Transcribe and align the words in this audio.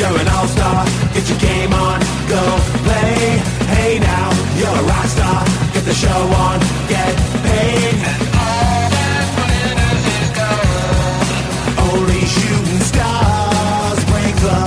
you're 0.00 0.18
an 0.18 0.28
all-star. 0.28 0.86
Get 1.12 1.28
your 1.28 1.38
game 1.38 1.74
on, 1.74 2.00
go 2.26 2.40
play. 2.88 3.36
Hey 3.68 3.98
now, 3.98 4.32
you're 4.56 4.68
a 4.68 4.82
rock 4.88 5.04
star. 5.04 5.44
Get 5.74 5.84
the 5.84 5.92
show 5.92 6.08
on, 6.08 6.58
get 6.88 7.14
paid. 7.44 8.00
And 8.00 8.24
all 8.32 8.88
that 8.96 9.28
glitters 9.36 10.04
is 10.16 10.30
gold. 10.40 11.92
Only 11.92 12.24
shooting 12.24 12.80
stars 12.80 14.00
break 14.08 14.36
the 14.40 14.60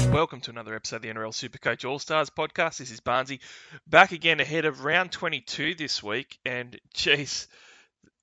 mold. 0.00 0.14
Welcome 0.14 0.40
to 0.40 0.50
another 0.50 0.74
episode 0.74 0.96
of 0.96 1.02
the 1.02 1.08
NRL 1.08 1.34
Supercoach 1.34 1.86
All 1.86 1.98
Stars 1.98 2.30
podcast. 2.30 2.78
This 2.78 2.90
is 2.90 3.00
Barnsey 3.00 3.40
back 3.86 4.12
again 4.12 4.40
ahead 4.40 4.64
of 4.64 4.84
round 4.84 5.12
22 5.12 5.74
this 5.74 6.02
week. 6.02 6.38
And 6.46 6.80
geez, 6.94 7.46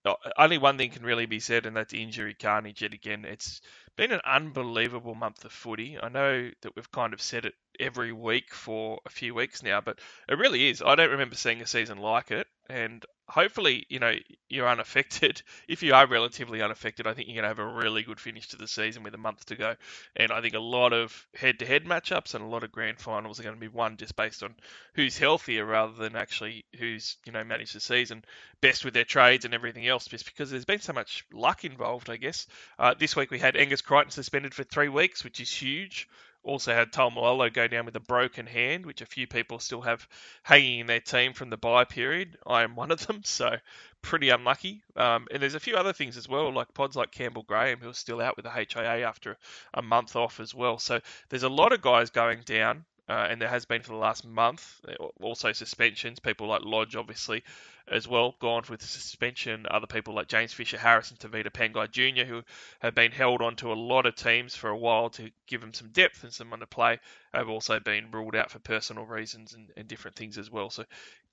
oh, 0.04 0.16
only 0.36 0.58
one 0.58 0.80
thing 0.80 0.90
can 0.90 1.04
really 1.04 1.28
be 1.28 1.40
said, 1.40 1.68
and 1.68 1.78
that's 1.78 1.94
injury 1.94 2.34
carnage 2.34 2.82
yet 2.82 2.96
again. 2.96 3.24
It's 3.24 3.62
been 3.96 4.12
an 4.12 4.22
unbelievable 4.26 5.16
month 5.16 5.46
of 5.46 5.52
footy. 5.52 5.98
I 6.02 6.10
know 6.10 6.52
that 6.62 6.76
we've 6.76 6.92
kind 6.92 7.14
of 7.14 7.22
said 7.22 7.46
it 7.46 7.56
every 7.80 8.12
week 8.12 8.54
for 8.54 9.00
a 9.06 9.10
few 9.10 9.34
weeks 9.34 9.64
now, 9.64 9.82
but 9.82 10.00
it 10.30 10.38
really 10.38 10.70
is. 10.70 10.82
I 10.82 10.96
don't 10.96 11.12
remember 11.12 11.36
seeing 11.36 11.62
a 11.62 11.68
season 11.68 11.98
like 11.98 12.32
it, 12.32 12.48
and 12.70 13.06
hopefully, 13.28 13.86
you 13.90 14.00
know, 14.00 14.14
you're 14.50 14.68
unaffected. 14.68 15.42
If 15.68 15.82
you 15.82 15.94
are 15.96 16.06
relatively 16.06 16.62
unaffected, 16.62 17.08
I 17.08 17.14
think 17.14 17.28
you're 17.28 17.42
going 17.42 17.44
to 17.44 17.50
have 17.50 17.60
a 17.60 17.84
really 17.84 18.04
good 18.04 18.20
finish 18.20 18.50
to 18.50 18.58
the 18.58 18.68
season 18.68 19.04
with 19.04 19.16
a 19.16 19.20
month 19.20 19.46
to 19.48 19.56
go. 19.56 19.76
And 20.16 20.32
I 20.32 20.42
think 20.42 20.54
a 20.54 20.60
lot 20.60 20.94
of 20.94 21.26
head-to-head 21.34 21.86
matchups 21.86 22.36
and 22.36 22.44
a 22.44 22.48
lot 22.48 22.64
of 22.64 22.72
grand 22.72 23.00
finals 23.00 23.40
are 23.40 23.44
going 23.44 23.56
to 23.56 23.60
be 23.60 23.68
won 23.68 23.98
just 23.98 24.16
based 24.16 24.44
on 24.44 24.54
who's 24.94 25.18
healthier 25.18 25.66
rather 25.66 25.94
than 25.94 26.16
actually 26.16 26.66
who's, 26.78 27.18
you 27.26 27.32
know, 27.32 27.44
managed 27.44 27.76
the 27.76 27.80
season 27.80 28.24
best 28.62 28.86
with 28.86 28.94
their 28.94 29.06
trades 29.06 29.46
and 29.46 29.54
everything 29.54 29.88
else, 29.88 30.06
just 30.06 30.26
because 30.26 30.52
there's 30.52 30.66
been 30.66 30.80
so 30.80 30.94
much 30.94 31.26
luck 31.34 31.66
involved, 31.66 32.10
I 32.10 32.18
guess. 32.18 32.48
Uh, 32.78 32.94
this 32.98 33.16
week 33.16 33.32
we 33.32 33.40
had 33.40 33.56
Angus 33.56 33.82
Crichton 33.82 34.12
suspended 34.12 34.54
for 34.54 34.64
three 34.64 34.90
weeks, 34.90 35.24
which 35.24 35.40
is 35.40 35.52
huge 35.52 36.08
also 36.46 36.74
had 36.74 36.92
Taumalolo 36.92 37.52
go 37.52 37.68
down 37.68 37.86
with 37.86 37.96
a 37.96 38.00
broken 38.00 38.46
hand, 38.46 38.86
which 38.86 39.02
a 39.02 39.06
few 39.06 39.28
people 39.28 39.60
still 39.60 39.82
have 39.82 40.08
hanging 40.44 40.80
in 40.82 40.88
their 40.88 41.00
team 41.00 41.34
from 41.34 41.50
the 41.50 41.58
bye 41.58 41.84
period. 41.84 42.38
I 42.46 42.64
am 42.64 42.76
one 42.76 42.92
of 42.92 43.06
them, 43.06 43.22
so 43.26 43.58
pretty 44.02 44.30
unlucky. 44.30 44.82
Um, 44.96 45.28
and 45.32 45.42
there's 45.42 45.56
a 45.56 45.60
few 45.60 45.76
other 45.76 45.94
things 45.94 46.16
as 46.18 46.30
well, 46.30 46.54
like 46.54 46.74
pods 46.74 46.96
like 46.96 47.12
Campbell 47.12 47.44
Graham, 47.44 47.80
who's 47.80 47.98
still 47.98 48.22
out 48.22 48.38
with 48.38 48.46
the 48.46 48.52
HIA 48.52 49.08
after 49.08 49.38
a 49.74 49.82
month 49.82 50.16
off 50.16 50.40
as 50.40 50.54
well. 50.54 50.78
So 50.78 51.02
there's 51.30 51.44
a 51.44 51.50
lot 51.50 51.74
of 51.74 51.82
guys 51.82 52.12
going 52.12 52.42
down 52.46 52.86
uh, 53.08 53.28
and 53.30 53.40
there 53.40 53.50
has 53.50 53.66
been 53.66 53.82
for 53.82 53.92
the 53.92 53.98
last 53.98 54.26
month. 54.26 54.82
Also 55.22 55.52
suspensions, 55.52 56.20
people 56.20 56.48
like 56.48 56.62
Lodge, 56.64 56.96
obviously, 56.96 57.44
as 57.88 58.08
well, 58.08 58.36
gone 58.40 58.64
with 58.68 58.82
suspension. 58.82 59.68
Other 59.70 59.86
people 59.86 60.16
like 60.16 60.28
James 60.28 60.54
Fisher 60.54 60.78
Harris 60.78 61.12
and 61.12 61.20
Tevita 61.20 61.52
Pangai 61.52 61.92
Jr., 61.92 62.26
who 62.26 62.42
have 62.80 62.96
been 62.96 63.12
held 63.12 63.42
onto 63.42 63.72
a 63.72 63.74
lot 63.74 64.08
of 64.08 64.16
teams 64.16 64.56
for 64.56 64.70
a 64.70 64.78
while 64.78 65.10
to 65.12 65.30
give 65.48 65.62
them 65.62 65.74
some 65.74 65.90
depth 65.90 66.24
and 66.24 66.34
someone 66.34 66.62
to 66.62 66.68
play, 66.68 67.00
have 67.34 67.50
also 67.50 67.80
been 67.80 68.10
ruled 68.12 68.36
out 68.36 68.50
for 68.50 68.60
personal 68.60 69.06
reasons 69.06 69.54
and, 69.54 69.72
and 69.78 69.88
different 69.88 70.18
things 70.18 70.38
as 70.40 70.50
well. 70.50 70.72
So 70.72 70.86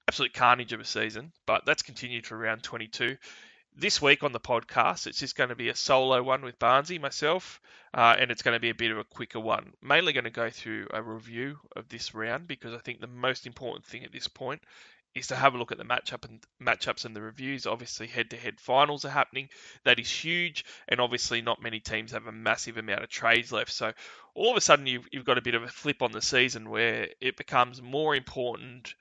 absolute 0.06 0.34
carnage 0.34 0.72
of 0.74 0.80
a 0.80 0.84
season, 0.84 1.32
but 1.46 1.64
that's 1.64 1.82
continued 1.82 2.26
for 2.26 2.36
round 2.36 2.62
22 2.62 3.16
this 3.76 4.02
week 4.02 4.22
on 4.22 4.32
the 4.32 4.40
podcast, 4.40 5.06
it's 5.06 5.18
just 5.18 5.36
going 5.36 5.48
to 5.48 5.56
be 5.56 5.68
a 5.68 5.74
solo 5.74 6.22
one 6.22 6.42
with 6.42 6.58
Barnsey, 6.58 7.00
myself, 7.00 7.60
uh, 7.94 8.14
and 8.18 8.30
it's 8.30 8.42
going 8.42 8.54
to 8.54 8.60
be 8.60 8.70
a 8.70 8.74
bit 8.74 8.90
of 8.90 8.98
a 8.98 9.04
quicker 9.04 9.40
one. 9.40 9.72
Mainly 9.82 10.12
going 10.12 10.24
to 10.24 10.30
go 10.30 10.50
through 10.50 10.88
a 10.92 11.02
review 11.02 11.58
of 11.74 11.88
this 11.88 12.14
round 12.14 12.46
because 12.46 12.74
I 12.74 12.78
think 12.78 13.00
the 13.00 13.06
most 13.06 13.46
important 13.46 13.84
thing 13.86 14.04
at 14.04 14.12
this 14.12 14.28
point 14.28 14.60
is 15.14 15.26
to 15.26 15.36
have 15.36 15.54
a 15.54 15.58
look 15.58 15.72
at 15.72 15.78
the 15.78 15.84
matchup 15.84 16.24
and 16.24 16.40
matchups 16.62 17.04
and 17.04 17.14
the 17.14 17.20
reviews. 17.20 17.66
Obviously, 17.66 18.06
head-to-head 18.06 18.60
finals 18.60 19.04
are 19.04 19.10
happening. 19.10 19.48
That 19.84 19.98
is 19.98 20.10
huge, 20.10 20.64
and 20.88 21.00
obviously, 21.00 21.42
not 21.42 21.62
many 21.62 21.80
teams 21.80 22.12
have 22.12 22.26
a 22.26 22.32
massive 22.32 22.78
amount 22.78 23.02
of 23.02 23.10
trades 23.10 23.52
left. 23.52 23.72
So, 23.72 23.92
all 24.34 24.50
of 24.50 24.56
a 24.56 24.62
sudden, 24.62 24.86
you've, 24.86 25.06
you've 25.12 25.26
got 25.26 25.38
a 25.38 25.42
bit 25.42 25.54
of 25.54 25.62
a 25.62 25.68
flip 25.68 26.02
on 26.02 26.12
the 26.12 26.22
season 26.22 26.70
where 26.70 27.08
it 27.20 27.36
becomes 27.36 27.82
more 27.82 28.14
important 28.14 28.94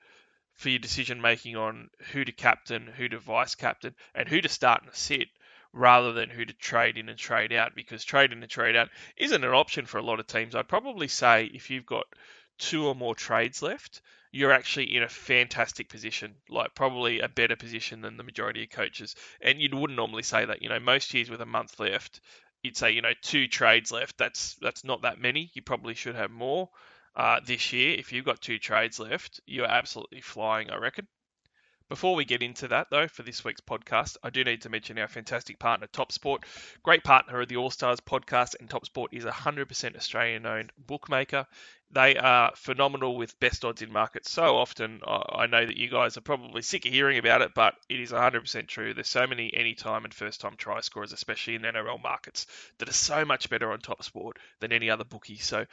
for 0.62 0.68
your 0.68 0.78
decision 0.78 1.20
making 1.20 1.56
on 1.56 1.90
who 2.12 2.24
to 2.24 2.30
captain, 2.30 2.86
who 2.86 3.08
to 3.08 3.18
vice 3.18 3.56
captain, 3.56 3.94
and 4.14 4.28
who 4.28 4.40
to 4.40 4.48
start 4.48 4.84
and 4.84 4.94
sit 4.94 5.26
rather 5.72 6.12
than 6.12 6.30
who 6.30 6.44
to 6.44 6.52
trade 6.52 6.96
in 6.96 7.08
and 7.08 7.18
trade 7.18 7.52
out 7.52 7.74
because 7.74 8.04
trade 8.04 8.32
in 8.32 8.40
and 8.42 8.50
trade 8.50 8.76
out 8.76 8.88
isn't 9.16 9.42
an 9.42 9.50
option 9.50 9.86
for 9.86 9.98
a 9.98 10.02
lot 10.02 10.20
of 10.20 10.26
teams. 10.28 10.54
I'd 10.54 10.68
probably 10.68 11.08
say 11.08 11.50
if 11.52 11.68
you've 11.70 11.86
got 11.86 12.04
two 12.58 12.86
or 12.86 12.94
more 12.94 13.16
trades 13.16 13.60
left, 13.60 14.02
you're 14.30 14.52
actually 14.52 14.94
in 14.94 15.02
a 15.02 15.08
fantastic 15.08 15.88
position, 15.88 16.36
like 16.48 16.76
probably 16.76 17.18
a 17.20 17.28
better 17.28 17.56
position 17.56 18.00
than 18.00 18.16
the 18.16 18.22
majority 18.22 18.62
of 18.62 18.70
coaches. 18.70 19.16
And 19.40 19.60
you 19.60 19.68
wouldn't 19.72 19.96
normally 19.96 20.22
say 20.22 20.44
that, 20.44 20.62
you 20.62 20.68
know, 20.68 20.78
most 20.78 21.12
years 21.12 21.28
with 21.28 21.40
a 21.40 21.46
month 21.46 21.80
left, 21.80 22.20
you'd 22.62 22.76
say, 22.76 22.92
you 22.92 23.02
know, 23.02 23.14
two 23.20 23.48
trades 23.48 23.90
left. 23.90 24.16
That's 24.16 24.54
that's 24.62 24.84
not 24.84 25.02
that 25.02 25.18
many. 25.18 25.50
You 25.54 25.62
probably 25.62 25.94
should 25.94 26.14
have 26.14 26.30
more 26.30 26.68
uh, 27.14 27.40
this 27.44 27.72
year, 27.72 27.94
if 27.98 28.12
you've 28.12 28.24
got 28.24 28.40
two 28.40 28.58
trades 28.58 28.98
left, 28.98 29.40
you're 29.46 29.66
absolutely 29.66 30.20
flying, 30.20 30.70
I 30.70 30.76
reckon. 30.76 31.06
Before 31.92 32.14
we 32.14 32.24
get 32.24 32.42
into 32.42 32.68
that, 32.68 32.88
though, 32.90 33.06
for 33.06 33.22
this 33.22 33.44
week's 33.44 33.60
podcast, 33.60 34.16
I 34.22 34.30
do 34.30 34.44
need 34.44 34.62
to 34.62 34.70
mention 34.70 34.98
our 34.98 35.08
fantastic 35.08 35.58
partner, 35.58 35.86
TopSport. 35.88 36.44
Great 36.82 37.04
partner 37.04 37.42
of 37.42 37.48
the 37.48 37.58
All 37.58 37.68
Stars 37.70 38.00
podcast, 38.00 38.54
and 38.58 38.70
TopSport 38.70 39.08
is 39.12 39.26
a 39.26 39.30
100% 39.30 39.94
Australian 39.94 40.46
owned 40.46 40.72
bookmaker. 40.78 41.46
They 41.90 42.16
are 42.16 42.52
phenomenal 42.56 43.14
with 43.18 43.38
best 43.40 43.66
odds 43.66 43.82
in 43.82 43.92
markets 43.92 44.30
So 44.30 44.56
often, 44.56 45.02
I 45.06 45.46
know 45.46 45.66
that 45.66 45.76
you 45.76 45.90
guys 45.90 46.16
are 46.16 46.22
probably 46.22 46.62
sick 46.62 46.86
of 46.86 46.92
hearing 46.92 47.18
about 47.18 47.42
it, 47.42 47.52
but 47.54 47.74
it 47.90 48.00
is 48.00 48.10
100% 48.10 48.68
true. 48.68 48.94
There's 48.94 49.10
so 49.10 49.26
many 49.26 49.52
anytime 49.52 50.04
and 50.06 50.14
first 50.14 50.40
time 50.40 50.56
try 50.56 50.80
scorers, 50.80 51.12
especially 51.12 51.56
in 51.56 51.62
NRL 51.62 52.02
markets, 52.02 52.46
that 52.78 52.88
are 52.88 52.94
so 52.94 53.26
much 53.26 53.50
better 53.50 53.70
on 53.70 53.80
TopSport 53.80 54.38
than 54.60 54.72
any 54.72 54.88
other 54.88 55.04
bookie. 55.04 55.36
So 55.36 55.66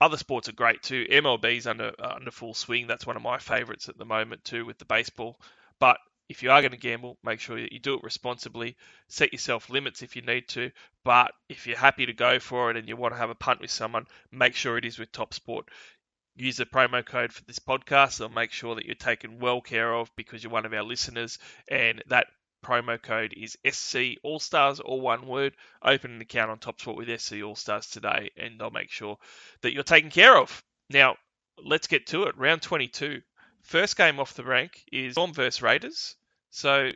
other 0.00 0.16
sports 0.16 0.48
are 0.48 0.52
great 0.52 0.82
too. 0.82 1.06
MLB's 1.10 1.66
under 1.66 1.92
uh, 1.98 2.14
under 2.16 2.30
full 2.30 2.54
swing. 2.54 2.86
That's 2.86 3.06
one 3.06 3.16
of 3.16 3.22
my 3.22 3.38
favourites 3.38 3.88
at 3.88 3.98
the 3.98 4.04
moment 4.04 4.44
too 4.44 4.64
with 4.64 4.78
the 4.78 4.84
baseball. 4.84 5.40
But 5.78 5.98
if 6.28 6.42
you 6.42 6.50
are 6.50 6.60
going 6.60 6.72
to 6.72 6.76
gamble, 6.76 7.18
make 7.22 7.40
sure 7.40 7.60
that 7.60 7.72
you 7.72 7.78
do 7.78 7.94
it 7.94 8.02
responsibly. 8.02 8.76
Set 9.08 9.32
yourself 9.32 9.70
limits 9.70 10.02
if 10.02 10.16
you 10.16 10.22
need 10.22 10.48
to. 10.48 10.70
But 11.04 11.32
if 11.48 11.66
you're 11.66 11.76
happy 11.76 12.06
to 12.06 12.12
go 12.12 12.40
for 12.40 12.70
it 12.70 12.76
and 12.76 12.88
you 12.88 12.96
want 12.96 13.14
to 13.14 13.18
have 13.18 13.30
a 13.30 13.34
punt 13.34 13.60
with 13.60 13.70
someone, 13.70 14.06
make 14.32 14.56
sure 14.56 14.76
it 14.76 14.84
is 14.84 14.98
with 14.98 15.12
Top 15.12 15.32
Sport. 15.34 15.68
Use 16.34 16.56
the 16.56 16.66
promo 16.66 17.04
code 17.04 17.32
for 17.32 17.44
this 17.44 17.60
podcast. 17.60 18.18
They'll 18.18 18.28
make 18.28 18.52
sure 18.52 18.74
that 18.74 18.84
you're 18.84 18.94
taken 18.94 19.38
well 19.38 19.60
care 19.60 19.94
of 19.94 20.14
because 20.16 20.42
you're 20.42 20.52
one 20.52 20.66
of 20.66 20.74
our 20.74 20.82
listeners, 20.82 21.38
and 21.68 22.02
that 22.08 22.26
promo 22.66 23.00
code 23.00 23.32
is 23.36 23.56
SC 23.70 24.18
All 24.22 24.40
Stars, 24.40 24.80
all 24.80 25.00
one 25.00 25.26
word. 25.26 25.54
Open 25.82 26.12
an 26.12 26.20
account 26.20 26.50
on 26.50 26.58
TopSport 26.58 26.96
with 26.96 27.20
SC 27.20 27.42
All 27.44 27.54
Stars 27.54 27.86
today, 27.86 28.30
and 28.36 28.58
they'll 28.58 28.70
make 28.70 28.90
sure 28.90 29.18
that 29.62 29.72
you're 29.72 29.84
taken 29.84 30.10
care 30.10 30.36
of. 30.36 30.62
Now, 30.90 31.16
let's 31.62 31.86
get 31.86 32.08
to 32.08 32.24
it. 32.24 32.36
Round 32.36 32.60
22. 32.60 33.22
First 33.62 33.96
game 33.96 34.18
off 34.18 34.34
the 34.34 34.44
rank 34.44 34.84
is 34.92 35.12
Storm 35.12 35.32
versus 35.32 35.62
Raiders. 35.62 36.16
So 36.50 36.90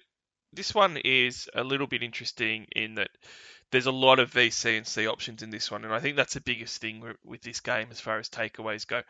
this 0.53 0.75
one 0.75 0.97
is 0.97 1.48
a 1.54 1.62
little 1.62 1.86
bit 1.86 2.03
interesting 2.03 2.66
in 2.75 2.97
that 2.97 3.10
there's 3.70 3.86
a 3.86 3.92
lot 3.92 4.19
of 4.19 4.32
VC 4.32 4.76
and 4.76 4.86
C 4.86 5.06
options 5.06 5.42
in 5.42 5.50
this 5.50 5.70
one, 5.70 5.84
and 5.84 5.94
I 5.94 6.00
think 6.00 6.16
that's 6.16 6.34
the 6.34 6.41
biggest 6.41 6.80
thing 6.80 7.14
with 7.25 7.42
this 7.42 7.60
game 7.60 7.88
as 7.91 8.00
far 8.00 8.19
as 8.19 8.28
takeaways 8.28 8.86
go. 8.86 9.03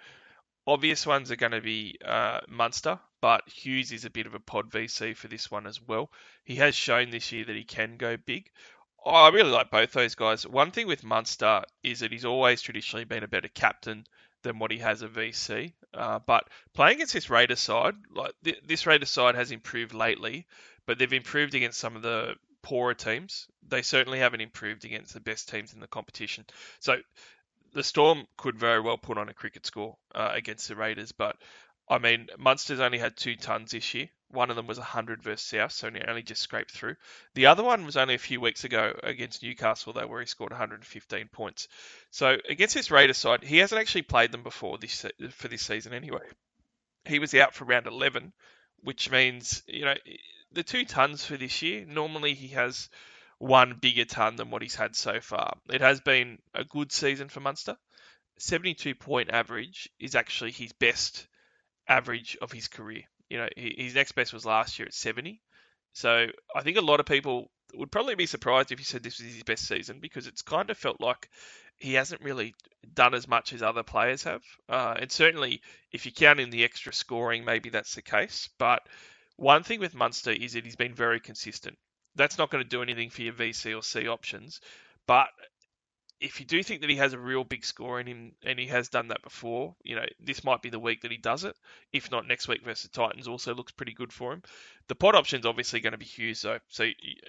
Obvious 0.67 1.07
ones 1.07 1.31
are 1.31 1.37
going 1.37 1.53
to 1.53 1.61
be 1.61 1.97
uh, 2.05 2.41
Munster, 2.49 3.01
but 3.21 3.49
Hughes 3.49 3.93
is 3.93 4.05
a 4.05 4.11
bit 4.11 4.27
of 4.27 4.35
a 4.35 4.41
pod 4.41 4.71
VC 4.71 5.17
for 5.17 5.29
this 5.29 5.51
one 5.51 5.67
as 5.67 5.81
well. 5.81 6.11
He 6.45 6.57
has 6.57 6.75
shown 6.75 7.11
this 7.11 7.33
year 7.33 7.45
that 7.45 7.57
he 7.57 7.65
can 7.65 7.97
go 7.97 8.17
big. 8.17 8.51
Oh, 9.05 9.11
I 9.11 9.29
really 9.31 9.51
like 9.51 9.71
both 9.71 9.93
those 9.93 10.15
guys. 10.15 10.47
One 10.47 10.71
thing 10.71 10.87
with 10.87 11.03
Munster 11.03 11.63
is 11.83 12.01
that 12.01 12.13
he's 12.13 12.25
always 12.25 12.61
traditionally 12.61 13.05
been 13.05 13.25
a 13.25 13.29
better 13.29 13.49
captain 13.49 14.07
than 14.43 14.59
what 14.59 14.71
he 14.71 14.79
has 14.79 15.03
a 15.03 15.09
VC. 15.09 15.73
Uh, 15.93 16.19
but 16.19 16.49
playing 16.75 16.97
against 16.97 17.15
this 17.15 17.31
Raiders 17.31 17.61
side, 17.61 17.95
like 18.15 18.33
th- 18.45 18.63
this 18.65 18.87
Raiders 18.87 19.11
side 19.11 19.35
has 19.35 19.51
improved 19.51 19.95
lately, 19.95 20.47
but 20.87 20.99
they've 20.99 21.13
improved 21.13 21.55
against 21.55 21.79
some 21.81 21.97
of 21.97 22.03
the 22.03 22.35
poorer 22.63 22.95
teams. 22.95 23.49
They 23.67 23.83
certainly 23.83 24.19
haven't 24.19 24.41
improved 24.41 24.85
against 24.85 25.15
the 25.15 25.21
best 25.21 25.49
teams 25.49 25.73
in 25.73 25.81
the 25.81 25.87
competition. 25.87 26.45
So 26.79 26.99
the 27.73 27.85
Storm 27.85 28.27
could 28.37 28.59
very 28.59 28.81
well 28.81 28.99
put 28.99 29.19
on 29.19 29.29
a 29.29 29.35
cricket 29.35 29.67
score 29.67 29.97
uh, 30.15 30.31
against 30.33 30.69
the 30.69 30.77
Raiders, 30.77 31.13
but 31.13 31.37
I 31.89 31.99
mean, 31.99 32.29
Munster's 32.39 32.79
only 32.81 32.99
had 32.99 33.17
two 33.17 33.35
tons 33.35 33.73
this 33.73 33.95
year. 33.95 34.09
One 34.29 34.49
of 34.49 34.55
them 34.55 34.69
was 34.69 34.79
100 34.79 35.25
versus 35.25 35.45
South, 35.45 35.73
so 35.73 35.91
he 35.91 36.01
only 36.07 36.23
just 36.23 36.41
scraped 36.41 36.71
through. 36.71 36.95
The 37.35 37.47
other 37.47 37.65
one 37.65 37.85
was 37.85 37.97
only 37.97 38.15
a 38.15 38.19
few 38.19 38.41
weeks 38.41 38.63
ago 38.63 38.95
against 39.03 39.43
Newcastle, 39.43 39.93
though, 39.93 40.07
where 40.07 40.21
he 40.21 40.27
scored 40.27 40.53
115 40.53 41.29
points. 41.33 41.67
So 42.13 42.39
against 42.49 42.77
this 42.77 42.93
Raiders 42.93 43.19
side, 43.19 43.43
he 43.43 43.59
hasn't 43.59 43.81
actually 43.81 44.03
played 44.03 44.31
them 44.31 44.45
before 44.45 44.79
this 44.79 45.05
for 45.33 45.49
this 45.49 45.63
season 45.63 45.93
anyway. 45.93 46.23
He 47.07 47.19
was 47.19 47.35
out 47.35 47.55
for 47.55 47.65
round 47.65 47.89
11, 47.89 48.33
which 48.83 49.11
means 49.11 49.65
you 49.67 49.85
know 49.85 49.97
the 50.53 50.63
two 50.63 50.85
tons 50.85 51.25
for 51.25 51.37
this 51.37 51.61
year. 51.61 51.85
Normally 51.85 52.35
he 52.35 52.49
has 52.49 52.89
one 53.41 53.79
bigger 53.81 54.05
ton 54.05 54.37
than 54.37 54.51
what 54.51 54.61
he's 54.61 54.75
had 54.75 54.95
so 54.95 55.19
far. 55.19 55.55
It 55.73 55.81
has 55.81 56.01
been 56.03 56.39
a 56.55 56.63
good 56.63 56.93
season 56.93 57.31
for 57.31 57.41
Munster. 57.41 57.77
72 58.39 58.95
point 58.95 59.31
average 59.31 59.89
is 59.99 60.15
actually 60.15 60.53
his 60.53 60.73
best 60.75 61.27
average 61.89 62.37
of 62.43 62.53
his 62.53 62.69
career. 62.69 63.03
You 63.31 63.39
know, 63.39 63.49
his 63.57 63.95
next 63.95 64.13
best 64.13 64.35
was 64.35 64.45
last 64.45 64.79
year 64.79 64.87
at 64.87 64.95
70. 64.95 65.41
So 65.95 66.27
I 66.55 66.63
think 66.63 66.77
a 66.77 66.83
lot 66.83 67.01
of 67.01 67.07
people 67.07 67.51
would 67.75 67.91
probably 67.91 68.15
be 68.15 68.27
surprised 68.27 68.73
if 68.73 68.79
he 68.79 68.85
said 68.85 69.03
this 69.03 69.21
was 69.21 69.33
his 69.33 69.43
best 69.43 69.67
season 69.67 70.01
because 70.01 70.27
it's 70.27 70.43
kind 70.43 70.69
of 70.69 70.77
felt 70.77 71.01
like 71.01 71.31
he 71.79 71.95
hasn't 71.95 72.23
really 72.23 72.55
done 72.93 73.15
as 73.15 73.27
much 73.27 73.55
as 73.55 73.63
other 73.63 73.83
players 73.83 74.23
have. 74.25 74.43
Uh, 74.69 74.97
and 75.01 75.11
certainly, 75.11 75.63
if 75.93 76.05
you 76.05 76.13
count 76.13 76.41
in 76.41 76.51
the 76.51 76.65
extra 76.65 76.93
scoring, 76.93 77.47
maybe 77.47 77.71
that's 77.71 77.95
the 77.95 78.03
case. 78.03 78.51
But 78.59 78.83
one 79.37 79.63
thing 79.63 79.81
with 79.81 79.95
Munster 79.95 80.31
is 80.31 80.53
that 80.53 80.67
he's 80.67 80.77
been 80.77 80.95
very 80.95 81.21
consistent. 81.21 81.79
That's 82.17 82.39
not 82.39 82.51
going 82.51 82.65
to 82.65 82.69
do 82.69 82.83
anything 82.83 83.11
for 83.11 83.23
your 83.23 83.33
VC 83.33 83.77
or 83.77 83.83
C 83.83 84.09
options. 84.09 84.61
But 85.07 85.29
if 86.21 86.39
you 86.39 86.45
do 86.45 86.63
think 86.63 86.83
that 86.83 86.91
he 86.91 86.97
has 86.97 87.15
a 87.15 87.19
real 87.19 87.45
big 87.45 87.65
score 87.65 87.99
in 87.99 88.07
him, 88.07 88.33
and 88.45 88.59
he 88.59 88.67
has 88.67 88.91
done 88.91 89.09
that 89.09 89.23
before, 89.23 89.75
you 89.83 89.97
know, 89.97 90.05
this 90.21 90.45
might 90.45 90.61
be 90.61 90.69
the 90.69 90.79
week 90.79 91.01
that 91.01 91.11
he 91.11 91.17
does 91.17 91.45
it. 91.45 91.57
If 91.93 92.11
not, 92.11 92.27
next 92.27 92.47
week 92.47 92.63
versus 92.63 92.91
Titans 92.91 93.27
also 93.27 93.55
looks 93.55 93.73
pretty 93.73 93.95
good 93.95 94.13
for 94.13 94.35
him. 94.35 94.43
The 94.89 94.95
pot 94.95 95.15
option's 95.15 95.47
obviously 95.47 95.81
going 95.81 95.93
to 95.93 95.99
be 95.99 96.05
Hughes, 96.05 96.43
though. 96.43 96.59
So 96.69 96.87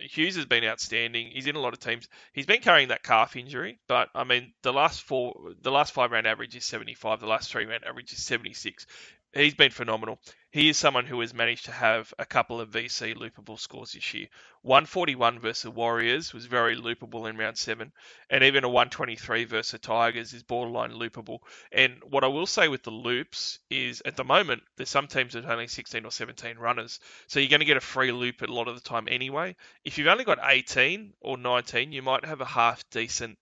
Hughes 0.09 0.35
has 0.35 0.45
been 0.45 0.65
outstanding. 0.65 1.31
He's 1.31 1.47
in 1.47 1.55
a 1.55 1.59
lot 1.59 1.73
of 1.73 1.79
teams. 1.79 2.09
He's 2.33 2.45
been 2.45 2.61
carrying 2.61 2.89
that 2.89 3.03
calf 3.03 3.37
injury, 3.37 3.79
but 3.87 4.09
I 4.13 4.25
mean, 4.25 4.51
the 4.61 4.73
last 4.73 5.03
four, 5.03 5.53
the 5.61 5.71
last 5.71 5.93
five 5.93 6.11
round 6.11 6.27
average 6.27 6.55
is 6.55 6.65
75. 6.65 7.21
The 7.21 7.27
last 7.27 7.49
three 7.49 7.65
round 7.65 7.85
average 7.85 8.11
is 8.11 8.23
76 8.23 8.85
he's 9.33 9.53
been 9.53 9.71
phenomenal. 9.71 10.19
He 10.51 10.67
is 10.67 10.77
someone 10.77 11.05
who 11.05 11.21
has 11.21 11.33
managed 11.33 11.65
to 11.65 11.71
have 11.71 12.13
a 12.19 12.25
couple 12.25 12.59
of 12.59 12.71
VC 12.71 13.15
loopable 13.15 13.57
scores 13.57 13.93
this 13.93 14.13
year. 14.13 14.27
141 14.63 15.39
versus 15.39 15.71
Warriors 15.71 16.33
was 16.33 16.45
very 16.45 16.75
loopable 16.75 17.29
in 17.29 17.37
round 17.37 17.57
seven, 17.57 17.93
and 18.29 18.43
even 18.43 18.65
a 18.65 18.69
123 18.69 19.45
versus 19.45 19.79
Tigers 19.79 20.33
is 20.33 20.43
borderline 20.43 20.91
loopable. 20.91 21.39
And 21.71 21.93
what 22.03 22.25
I 22.25 22.27
will 22.27 22.45
say 22.45 22.67
with 22.67 22.83
the 22.83 22.91
loops 22.91 23.59
is, 23.69 24.01
at 24.05 24.17
the 24.17 24.25
moment, 24.25 24.63
there's 24.75 24.89
some 24.89 25.07
teams 25.07 25.35
have 25.35 25.45
only 25.45 25.67
16 25.67 26.05
or 26.05 26.11
17 26.11 26.57
runners, 26.57 26.99
so 27.27 27.39
you're 27.39 27.49
going 27.49 27.61
to 27.61 27.65
get 27.65 27.77
a 27.77 27.81
free 27.81 28.11
loop 28.11 28.41
a 28.41 28.47
lot 28.47 28.67
of 28.67 28.75
the 28.75 28.81
time 28.81 29.07
anyway. 29.09 29.55
If 29.85 29.97
you've 29.97 30.07
only 30.07 30.25
got 30.25 30.39
18 30.43 31.13
or 31.21 31.37
19, 31.37 31.93
you 31.93 32.01
might 32.01 32.25
have 32.25 32.41
a 32.41 32.45
half 32.45 32.83
decent 32.89 33.37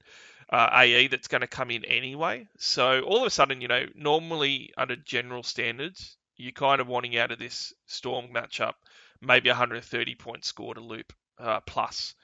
uh, 0.52 0.70
AE 0.74 1.08
that's 1.08 1.28
going 1.28 1.42
to 1.42 1.48
come 1.48 1.72
in 1.72 1.86
anyway. 1.86 2.48
So 2.58 3.02
all 3.02 3.20
of 3.20 3.28
a 3.28 3.30
sudden, 3.30 3.62
you 3.62 3.68
know, 3.68 3.86
normally 3.96 4.74
under 4.78 4.96
general 4.96 5.44
standards, 5.44 6.18
you're 6.38 6.52
kind 6.52 6.82
of 6.82 6.88
wanting 6.88 7.18
out 7.18 7.32
of 7.32 7.40
this 7.40 7.74
Storm 7.86 8.28
matchup 8.34 8.74
maybe 9.22 9.50
130 9.50 10.16
points 10.16 10.48
scored 10.48 10.78
a 10.78 10.82
loop 10.82 11.14
uh, 11.38 11.60
plus. 11.62 12.16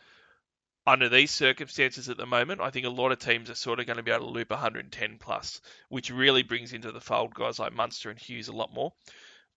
Under 0.88 1.10
these 1.10 1.32
circumstances 1.32 2.10
at 2.10 2.18
the 2.18 2.28
moment, 2.28 2.62
I 2.62 2.70
think 2.70 2.86
a 2.86 2.90
lot 2.90 3.12
of 3.12 3.20
teams 3.20 3.50
are 3.50 3.56
sort 3.56 3.80
of 3.80 3.88
going 3.88 3.98
to 3.98 4.04
be 4.04 4.12
able 4.12 4.28
to 4.28 4.32
loop 4.32 4.52
110 4.52 5.18
plus, 5.18 5.60
which 5.90 6.12
really 6.12 6.44
brings 6.44 6.74
into 6.74 6.92
the 6.92 7.02
fold 7.02 7.34
guys 7.34 7.58
like 7.58 7.74
Munster 7.74 8.12
and 8.12 8.20
Hughes 8.20 8.50
a 8.50 8.54
lot 8.54 8.74
more. 8.74 8.94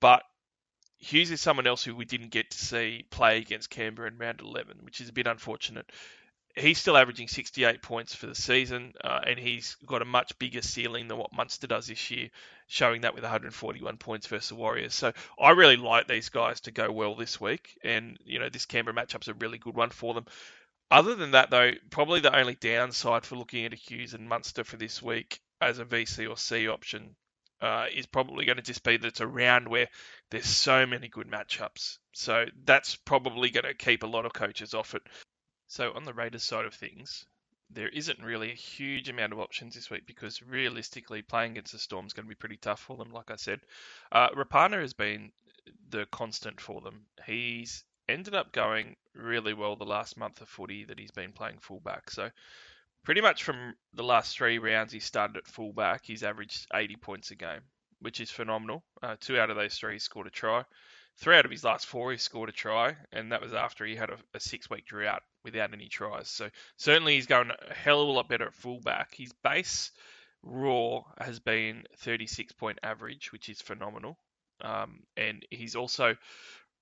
But 0.00 0.22
Hughes 0.96 1.30
is 1.30 1.40
someone 1.40 1.66
else 1.66 1.84
who 1.84 1.94
we 1.94 2.06
didn't 2.06 2.30
get 2.30 2.50
to 2.50 2.58
see 2.58 3.06
play 3.10 3.38
against 3.38 3.70
Canberra 3.70 4.08
in 4.08 4.18
round 4.18 4.40
11, 4.40 4.78
which 4.80 5.00
is 5.00 5.10
a 5.10 5.12
bit 5.12 5.26
unfortunate 5.26 5.90
he's 6.58 6.78
still 6.78 6.96
averaging 6.96 7.28
68 7.28 7.82
points 7.82 8.14
for 8.14 8.26
the 8.26 8.34
season, 8.34 8.92
uh, 9.02 9.20
and 9.26 9.38
he's 9.38 9.76
got 9.86 10.02
a 10.02 10.06
much 10.06 10.38
bigger 10.38 10.62
ceiling 10.62 11.08
than 11.08 11.18
what 11.18 11.32
Munster 11.32 11.66
does 11.66 11.86
this 11.86 12.10
year, 12.10 12.28
showing 12.66 13.02
that 13.02 13.14
with 13.14 13.22
141 13.22 13.96
points 13.96 14.26
versus 14.26 14.50
the 14.50 14.54
Warriors. 14.54 14.94
So 14.94 15.12
I 15.38 15.50
really 15.50 15.76
like 15.76 16.06
these 16.06 16.28
guys 16.28 16.60
to 16.62 16.70
go 16.70 16.90
well 16.90 17.14
this 17.14 17.40
week, 17.40 17.78
and 17.82 18.18
you 18.24 18.38
know 18.38 18.48
this 18.48 18.66
Canberra 18.66 18.94
matchup's 18.94 19.28
a 19.28 19.34
really 19.34 19.58
good 19.58 19.74
one 19.74 19.90
for 19.90 20.14
them. 20.14 20.26
Other 20.90 21.14
than 21.14 21.32
that, 21.32 21.50
though, 21.50 21.72
probably 21.90 22.20
the 22.20 22.36
only 22.36 22.54
downside 22.54 23.26
for 23.26 23.36
looking 23.36 23.64
at 23.64 23.74
Hughes 23.74 24.14
and 24.14 24.28
Munster 24.28 24.64
for 24.64 24.76
this 24.76 25.02
week 25.02 25.40
as 25.60 25.78
a 25.78 25.84
VC 25.84 26.28
or 26.28 26.36
C 26.36 26.68
option 26.68 27.14
uh, 27.60 27.86
is 27.94 28.06
probably 28.06 28.44
going 28.44 28.56
to 28.56 28.62
just 28.62 28.84
be 28.84 28.96
that 28.96 29.06
it's 29.06 29.20
a 29.20 29.26
round 29.26 29.68
where 29.68 29.88
there's 30.30 30.46
so 30.46 30.86
many 30.86 31.08
good 31.08 31.28
matchups. 31.28 31.98
So 32.12 32.46
that's 32.64 32.96
probably 32.96 33.50
going 33.50 33.64
to 33.64 33.74
keep 33.74 34.02
a 34.02 34.06
lot 34.06 34.26
of 34.26 34.32
coaches 34.32 34.74
off 34.74 34.94
it. 34.94 35.02
So 35.68 35.92
on 35.92 36.04
the 36.04 36.14
Raiders 36.14 36.42
side 36.42 36.64
of 36.64 36.74
things, 36.74 37.26
there 37.70 37.88
isn't 37.88 38.22
really 38.22 38.50
a 38.50 38.54
huge 38.54 39.10
amount 39.10 39.34
of 39.34 39.38
options 39.38 39.74
this 39.74 39.90
week 39.90 40.06
because 40.06 40.42
realistically, 40.42 41.20
playing 41.20 41.52
against 41.52 41.72
the 41.72 41.78
Storm 41.78 42.06
is 42.06 42.14
going 42.14 42.24
to 42.24 42.28
be 42.28 42.34
pretty 42.34 42.56
tough 42.56 42.80
for 42.80 42.96
them. 42.96 43.12
Like 43.12 43.30
I 43.30 43.36
said, 43.36 43.60
uh, 44.10 44.30
Rapana 44.30 44.80
has 44.80 44.94
been 44.94 45.30
the 45.90 46.06
constant 46.06 46.60
for 46.60 46.80
them. 46.80 47.04
He's 47.26 47.84
ended 48.08 48.34
up 48.34 48.52
going 48.52 48.96
really 49.14 49.52
well 49.52 49.76
the 49.76 49.84
last 49.84 50.16
month 50.16 50.40
of 50.40 50.48
footy 50.48 50.84
that 50.84 50.98
he's 50.98 51.10
been 51.10 51.32
playing 51.32 51.58
fullback. 51.58 52.10
So 52.10 52.30
pretty 53.04 53.20
much 53.20 53.44
from 53.44 53.74
the 53.92 54.04
last 54.04 54.36
three 54.36 54.58
rounds 54.58 54.92
he 54.92 55.00
started 55.00 55.36
at 55.36 55.46
fullback, 55.46 56.02
he's 56.04 56.22
averaged 56.22 56.66
80 56.72 56.96
points 56.96 57.30
a 57.30 57.34
game, 57.34 57.60
which 58.00 58.20
is 58.20 58.30
phenomenal. 58.30 58.82
Uh, 59.02 59.16
two 59.20 59.38
out 59.38 59.50
of 59.50 59.56
those 59.56 59.76
three 59.76 59.94
he 59.94 59.98
scored 59.98 60.26
a 60.26 60.30
try. 60.30 60.64
Three 61.18 61.36
out 61.36 61.44
of 61.44 61.50
his 61.50 61.64
last 61.64 61.86
four, 61.86 62.12
he 62.12 62.18
scored 62.18 62.48
a 62.48 62.52
try, 62.52 62.96
and 63.12 63.32
that 63.32 63.40
was 63.40 63.52
after 63.52 63.84
he 63.84 63.96
had 63.96 64.10
a, 64.10 64.18
a 64.34 64.40
six-week 64.40 64.86
drought 64.86 65.22
without 65.44 65.72
any 65.72 65.88
tries. 65.88 66.28
So 66.28 66.48
certainly 66.76 67.14
he's 67.14 67.26
going 67.26 67.50
a 67.50 67.74
hell 67.74 68.02
of 68.02 68.08
a 68.08 68.12
lot 68.12 68.28
better 68.28 68.46
at 68.46 68.54
fullback. 68.54 69.14
His 69.14 69.32
base 69.42 69.90
raw 70.42 71.02
has 71.18 71.40
been 71.40 71.84
36 71.98 72.52
point 72.52 72.78
average, 72.84 73.32
which 73.32 73.48
is 73.48 73.60
phenomenal. 73.60 74.16
Um, 74.60 75.00
and 75.16 75.44
he's 75.50 75.74
also 75.74 76.16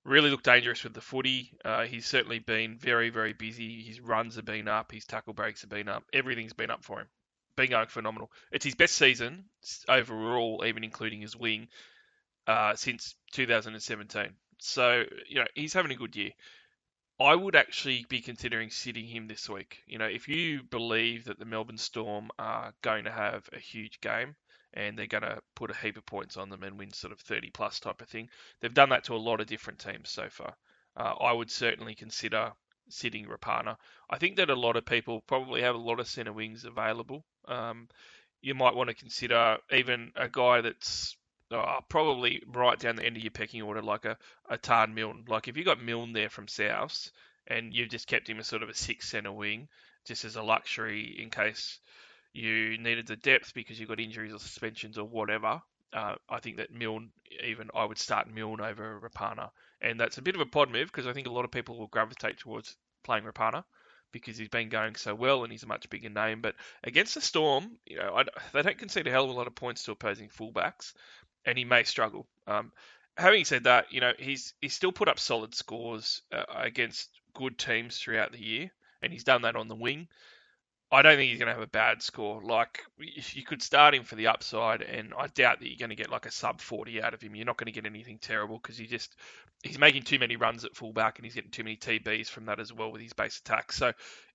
really 0.03 0.29
looked 0.29 0.45
dangerous 0.45 0.83
with 0.83 0.93
the 0.93 1.01
footy. 1.01 1.51
Uh, 1.65 1.85
he's 1.85 2.05
certainly 2.05 2.39
been 2.39 2.77
very, 2.77 3.09
very 3.09 3.33
busy. 3.33 3.81
His 3.81 3.99
runs 3.99 4.35
have 4.35 4.45
been 4.45 4.67
up, 4.67 4.91
his 4.91 5.05
tackle 5.05 5.33
breaks 5.33 5.61
have 5.61 5.69
been 5.69 5.89
up, 5.89 6.03
everything's 6.13 6.53
been 6.53 6.71
up 6.71 6.83
for 6.83 7.01
him. 7.01 7.07
Been 7.55 7.71
going 7.71 7.87
phenomenal. 7.87 8.31
It's 8.51 8.65
his 8.65 8.75
best 8.75 8.93
season 8.93 9.45
overall, 9.89 10.63
even 10.63 10.83
including 10.83 11.21
his 11.21 11.35
wing, 11.35 11.69
uh, 12.47 12.75
since 12.75 13.15
2017. 13.33 14.33
So, 14.59 15.03
you 15.27 15.39
know, 15.39 15.47
he's 15.53 15.73
having 15.73 15.91
a 15.91 15.95
good 15.95 16.15
year. 16.15 16.31
I 17.19 17.35
would 17.35 17.55
actually 17.55 18.05
be 18.09 18.21
considering 18.21 18.69
sitting 18.69 19.05
him 19.05 19.27
this 19.27 19.49
week. 19.49 19.83
You 19.87 19.97
know, 19.97 20.05
if 20.05 20.27
you 20.27 20.61
believe 20.63 21.25
that 21.25 21.39
the 21.39 21.45
Melbourne 21.45 21.77
Storm 21.77 22.29
are 22.37 22.73
going 22.81 23.05
to 23.05 23.11
have 23.11 23.49
a 23.53 23.59
huge 23.59 23.99
game 24.01 24.35
and 24.73 24.97
they're 24.97 25.07
going 25.07 25.23
to 25.23 25.39
put 25.55 25.71
a 25.71 25.75
heap 25.75 25.97
of 25.97 26.05
points 26.05 26.37
on 26.37 26.49
them 26.49 26.63
and 26.63 26.77
win 26.77 26.91
sort 26.91 27.13
of 27.13 27.19
30 27.19 27.49
plus 27.51 27.79
type 27.79 28.01
of 28.01 28.07
thing, 28.07 28.29
they've 28.61 28.73
done 28.73 28.89
that 28.89 29.05
to 29.05 29.15
a 29.15 29.17
lot 29.17 29.41
of 29.41 29.47
different 29.47 29.79
teams 29.79 30.09
so 30.09 30.29
far. 30.29 30.55
Uh, 30.95 31.13
I 31.19 31.33
would 31.33 31.49
certainly 31.49 31.95
consider 31.95 32.51
sitting 32.89 33.25
Rapana. 33.25 33.77
I 34.09 34.17
think 34.17 34.37
that 34.37 34.49
a 34.49 34.55
lot 34.55 34.75
of 34.75 34.85
people 34.85 35.21
probably 35.27 35.61
have 35.61 35.75
a 35.75 35.79
lot 35.79 35.99
of 35.99 36.07
centre 36.07 36.33
wings 36.33 36.65
available. 36.65 37.25
Um, 37.47 37.87
you 38.41 38.53
might 38.53 38.75
want 38.75 38.89
to 38.89 38.95
consider 38.95 39.57
even 39.71 40.11
a 40.15 40.29
guy 40.29 40.61
that's 40.61 41.17
oh, 41.51 41.79
probably 41.89 42.41
right 42.47 42.79
down 42.79 42.95
the 42.95 43.05
end 43.05 43.17
of 43.17 43.23
your 43.23 43.31
pecking 43.31 43.61
order, 43.61 43.81
like 43.81 44.05
a, 44.05 44.17
a 44.49 44.57
Taane 44.57 44.93
Milne. 44.93 45.25
Like 45.27 45.47
if 45.47 45.57
you 45.57 45.63
got 45.63 45.81
Milne 45.81 46.13
there 46.13 46.29
from 46.29 46.47
South 46.47 47.11
and 47.47 47.73
you've 47.73 47.89
just 47.89 48.07
kept 48.07 48.29
him 48.29 48.39
as 48.39 48.47
sort 48.47 48.63
of 48.63 48.69
a 48.69 48.73
six 48.73 49.09
centre 49.09 49.31
wing, 49.31 49.67
just 50.05 50.25
as 50.25 50.35
a 50.35 50.43
luxury 50.43 51.17
in 51.21 51.29
case 51.29 51.79
you 52.33 52.77
needed 52.77 53.07
the 53.07 53.15
depth 53.15 53.53
because 53.53 53.79
you've 53.79 53.89
got 53.89 53.99
injuries 53.99 54.33
or 54.33 54.39
suspensions 54.39 54.97
or 54.97 55.07
whatever. 55.07 55.61
Uh, 55.93 56.15
I 56.29 56.39
think 56.39 56.57
that 56.57 56.73
Milne, 56.73 57.11
even 57.43 57.69
I 57.73 57.85
would 57.85 57.97
start 57.97 58.31
Milne 58.31 58.59
over 58.59 58.99
Rapana, 58.99 59.49
and 59.81 59.99
that's 59.99 60.17
a 60.17 60.21
bit 60.21 60.35
of 60.35 60.41
a 60.41 60.45
pod 60.45 60.69
move 60.69 60.87
because 60.87 61.07
I 61.07 61.13
think 61.13 61.27
a 61.27 61.31
lot 61.31 61.45
of 61.45 61.51
people 61.51 61.77
will 61.77 61.87
gravitate 61.87 62.39
towards 62.39 62.75
playing 63.03 63.23
Rapana 63.23 63.63
because 64.11 64.37
he's 64.37 64.49
been 64.49 64.69
going 64.69 64.95
so 64.95 65.13
well 65.15 65.43
and 65.43 65.51
he's 65.51 65.63
a 65.63 65.67
much 65.67 65.89
bigger 65.89 66.09
name. 66.09 66.41
But 66.41 66.55
against 66.83 67.15
the 67.15 67.21
Storm, 67.21 67.77
you 67.85 67.97
know, 67.97 68.15
I, 68.15 68.25
they 68.53 68.61
don't 68.61 68.77
concede 68.77 69.07
a 69.07 69.11
hell 69.11 69.25
of 69.25 69.29
a 69.29 69.33
lot 69.33 69.47
of 69.47 69.55
points 69.55 69.83
to 69.83 69.91
opposing 69.91 70.29
fullbacks 70.29 70.93
and 71.47 71.57
he 71.57 71.65
may 71.65 71.83
struggle. 71.83 72.27
Um, 72.45 72.71
having 73.17 73.45
said 73.45 73.63
that, 73.63 73.91
you 73.91 74.01
know 74.01 74.11
he's 74.19 74.53
he's 74.61 74.75
still 74.75 74.91
put 74.91 75.07
up 75.07 75.17
solid 75.17 75.55
scores 75.55 76.21
uh, 76.31 76.43
against 76.55 77.09
good 77.33 77.57
teams 77.57 77.97
throughout 77.97 78.31
the 78.31 78.43
year, 78.43 78.71
and 79.01 79.11
he's 79.11 79.23
done 79.23 79.41
that 79.43 79.55
on 79.55 79.67
the 79.67 79.75
wing. 79.75 80.07
I 80.89 81.01
don't 81.01 81.17
think 81.17 81.29
he's 81.29 81.39
going 81.39 81.47
to 81.47 81.53
have 81.53 81.63
a 81.63 81.67
bad 81.67 82.01
score. 82.01 82.41
Like 82.41 82.81
you 82.97 83.43
could 83.43 83.61
start 83.61 83.93
him 83.95 84.03
for 84.03 84.15
the 84.15 84.27
upside, 84.27 84.81
and 84.81 85.13
I 85.17 85.27
doubt 85.27 85.59
that 85.59 85.67
you're 85.67 85.79
going 85.79 85.89
to 85.89 85.95
get 85.95 86.11
like 86.11 86.25
a 86.25 86.31
sub 86.31 86.61
40 86.61 87.01
out 87.01 87.13
of 87.13 87.21
him. 87.21 87.35
You're 87.35 87.45
not 87.45 87.57
going 87.57 87.65
to 87.65 87.73
get 87.73 87.85
anything 87.85 88.19
terrible 88.19 88.57
because 88.61 88.77
he 88.77 88.85
just 88.85 89.15
he's 89.63 89.79
making 89.79 90.03
too 90.03 90.19
many 90.19 90.35
runs 90.35 90.63
at 90.63 90.75
fullback, 90.75 91.17
and 91.17 91.25
he's 91.25 91.35
getting 91.35 91.51
too 91.51 91.63
many 91.63 91.77
TBs 91.77 92.27
from 92.27 92.45
that 92.45 92.59
as 92.59 92.71
well 92.71 92.91
with 92.91 93.01
his 93.01 93.13
base 93.13 93.39
attack. 93.39 93.71
So 93.71 93.93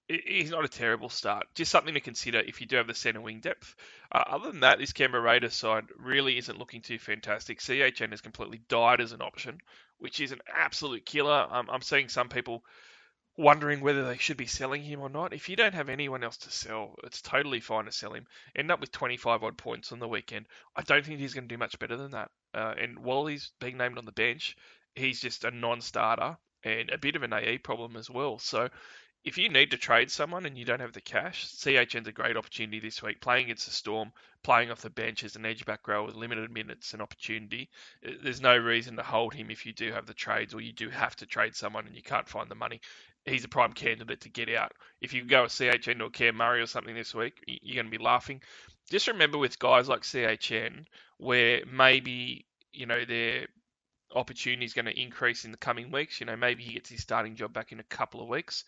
he's 0.09 0.51
not 0.51 0.65
a 0.65 0.69
terrible 0.69 1.09
start. 1.09 1.47
Just 1.55 1.71
something 1.71 1.95
to 1.95 2.01
consider 2.01 2.41
if 2.41 2.61
you 2.61 2.67
do 2.67 2.77
have 2.77 2.87
the 2.87 2.95
centre 2.95 3.21
wing 3.21 3.41
depth. 3.41 3.75
Uh, 4.11 4.25
other 4.27 4.51
than 4.51 4.61
that, 4.61 4.79
this 4.79 4.93
Canberra 4.93 5.23
Raiders 5.23 5.55
side 5.55 5.85
really 5.97 6.39
isn't 6.39 6.59
looking 6.59 6.83
too 6.83 6.99
fantastic. 6.99 7.61
CHN 7.61 8.11
has 8.11 8.21
completely 8.21 8.61
died 8.69 9.01
as 9.01 9.13
an 9.13 9.23
option, 9.23 9.59
which 9.99 10.21
is 10.21 10.33
an 10.33 10.41
absolute 10.53 11.07
killer. 11.07 11.47
Um, 11.51 11.69
I'm 11.71 11.83
seeing 11.83 12.09
some 12.09 12.29
people 12.29 12.65
wondering 13.37 13.81
whether 13.81 14.05
they 14.05 14.19
should 14.19 14.37
be 14.37 14.47
selling 14.47 14.83
him 14.83 15.01
or 15.01 15.09
not. 15.09 15.33
If 15.33 15.49
you 15.49 15.57
don't 15.57 15.75
have 15.75 15.89
anyone 15.89 16.23
else 16.23 16.37
to 16.39 16.51
sell, 16.51 16.97
it's 17.05 17.23
totally 17.23 17.61
fine 17.61 17.87
to 17.87 17.93
sell 17.93 18.13
him. 18.13 18.27
End 18.55 18.71
up 18.71 18.81
with 18.81 18.93
25 18.93 19.43
odd 19.43 19.57
points 19.57 19.93
on 19.93 19.99
the 19.99 20.09
weekend. 20.09 20.47
I 20.77 20.83
don't 20.83 21.05
think 21.05 21.19
he's 21.19 21.35
going 21.35 21.49
to 21.49 21.55
do 21.55 21.59
much 21.59 21.79
better 21.79 21.97
than 21.97 22.11
that. 22.11 22.31
Uh, 22.53 22.75
and 22.79 22.99
while 22.99 23.27
he's 23.27 23.53
being 23.61 23.79
named 23.79 23.97
on 23.97 24.05
the 24.05 24.13
bench, 24.13 24.57
he's 24.95 25.21
just 25.21 25.45
a 25.45 25.51
non-starter 25.51 26.37
and 26.65 26.91
a 26.91 26.99
bit 26.99 27.17
of 27.17 27.23
an 27.23 27.33
AE 27.33 27.59
problem 27.59 27.97
as 27.97 28.11
well. 28.11 28.39
So 28.39 28.69
if 29.25 29.38
you 29.38 29.49
need 29.49 29.71
to 29.71 29.76
trade 29.76 30.11
someone 30.11 30.47
and 30.47 30.59
you 30.59 30.64
don't 30.64 30.81
have 30.81 30.93
the 30.93 31.00
cash, 31.00 31.47
CHN's 31.47 32.09
a 32.09 32.12
great 32.12 32.37
opportunity 32.37 32.81
this 32.81 33.02
week. 33.02 33.21
Playing 33.21 33.45
against 33.45 33.67
the 33.67 33.73
Storm, 33.73 34.12
playing 34.43 34.71
off 34.71 34.81
the 34.81 34.91
bench 34.91 35.23
as 35.23 35.37
an 35.37 35.47
edge 35.47 35.64
back 35.64 35.87
row 35.87 36.05
with 36.05 36.17
limited 36.17 36.50
minutes 36.50 36.93
and 36.93 37.00
opportunity. 37.00 37.71
Uh, 38.05 38.12
there's 38.23 38.41
no 38.41 38.57
reason 38.57 38.97
to 38.97 39.02
hold 39.02 39.33
him 39.33 39.50
if 39.50 39.64
you 39.64 39.73
do 39.73 39.93
have 39.93 40.07
the 40.07 40.14
trades 40.14 40.55
or 40.55 40.61
you 40.61 40.73
do 40.73 40.88
have 40.91 41.14
to 41.17 41.26
trade 41.26 41.55
someone 41.55 41.87
and 41.87 41.95
you 41.95 42.02
can't 42.02 42.29
find 42.29 42.50
the 42.50 42.57
money. 42.57 42.81
He's 43.25 43.45
a 43.45 43.49
prime 43.49 43.73
candidate 43.73 44.23
to 44.23 44.29
get 44.29 44.49
out. 44.49 44.73
If 45.00 45.14
you 45.14 45.25
go 45.25 45.45
with 45.45 45.52
CHN 45.52 46.00
or 46.00 46.11
Cam 46.11 46.35
Murray 46.35 46.61
or 46.61 46.67
something 46.67 46.95
this 46.95 47.14
week, 47.14 47.35
you're 47.47 47.76
going 47.76 47.91
to 47.93 47.97
be 47.97 48.02
laughing. 48.02 48.43
Just 48.91 49.07
remember 49.07 49.38
with 49.38 49.61
guys 49.61 49.88
like 49.88 50.00
CHN, 50.00 50.87
where 51.19 51.62
maybe 51.73 52.47
you 52.73 52.87
know 52.87 53.05
their 53.05 53.47
opportunity 54.12 54.64
is 54.64 54.75
going 54.75 54.87
to 54.87 55.00
increase 55.00 55.45
in 55.45 55.52
the 55.52 55.57
coming 55.57 55.93
weeks. 55.93 56.19
You 56.19 56.26
know, 56.26 56.37
maybe 56.37 56.64
he 56.64 56.73
gets 56.73 56.91
his 56.91 57.00
starting 57.00 57.37
job 57.37 57.52
back 57.52 57.71
in 57.71 57.79
a 57.79 57.85
couple 57.85 58.21
of 58.21 58.29
weeks 58.29 58.64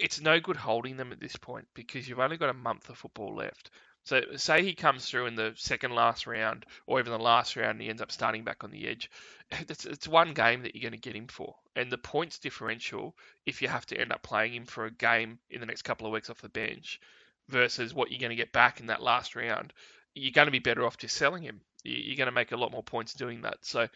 it's 0.00 0.20
no 0.20 0.40
good 0.40 0.56
holding 0.56 0.96
them 0.96 1.12
at 1.12 1.20
this 1.20 1.36
point 1.36 1.66
because 1.74 2.08
you've 2.08 2.20
only 2.20 2.36
got 2.36 2.50
a 2.50 2.54
month 2.54 2.88
of 2.88 2.98
football 2.98 3.34
left. 3.34 3.70
So 4.04 4.22
say 4.36 4.62
he 4.62 4.74
comes 4.74 5.04
through 5.04 5.26
in 5.26 5.34
the 5.34 5.52
second 5.56 5.92
last 5.92 6.28
round 6.28 6.64
or 6.86 7.00
even 7.00 7.10
the 7.10 7.18
last 7.18 7.56
round 7.56 7.72
and 7.72 7.82
he 7.82 7.88
ends 7.88 8.00
up 8.00 8.12
starting 8.12 8.44
back 8.44 8.62
on 8.62 8.70
the 8.70 8.86
edge. 8.86 9.10
It's, 9.68 9.84
it's 9.84 10.08
one 10.08 10.34
game 10.34 10.62
that 10.62 10.74
you're 10.74 10.82
going 10.82 11.00
to 11.00 11.08
get 11.08 11.14
him 11.14 11.28
for. 11.28 11.54
And 11.76 11.90
the 11.90 11.98
points 11.98 12.40
differential, 12.40 13.16
if 13.46 13.62
you 13.62 13.68
have 13.68 13.86
to 13.86 14.00
end 14.00 14.12
up 14.12 14.22
playing 14.22 14.54
him 14.54 14.64
for 14.64 14.86
a 14.86 14.90
game 14.90 15.38
in 15.50 15.60
the 15.60 15.66
next 15.66 15.82
couple 15.82 16.04
of 16.04 16.12
weeks 16.12 16.30
off 16.30 16.42
the 16.42 16.48
bench 16.48 17.00
versus 17.48 17.94
what 17.94 18.10
you're 18.10 18.18
going 18.18 18.30
to 18.30 18.36
get 18.36 18.52
back 18.52 18.80
in 18.80 18.86
that 18.86 19.02
last 19.02 19.36
round, 19.36 19.72
you're 20.14 20.32
going 20.32 20.46
to 20.46 20.52
be 20.52 20.58
better 20.58 20.84
off 20.84 20.98
just 20.98 21.16
selling 21.16 21.44
him. 21.44 21.60
You're 21.84 22.16
going 22.16 22.26
to 22.26 22.32
make 22.32 22.50
a 22.50 22.56
lot 22.56 22.72
more 22.72 22.82
points 22.82 23.14
doing 23.14 23.42
that. 23.42 23.58
So 23.62 23.86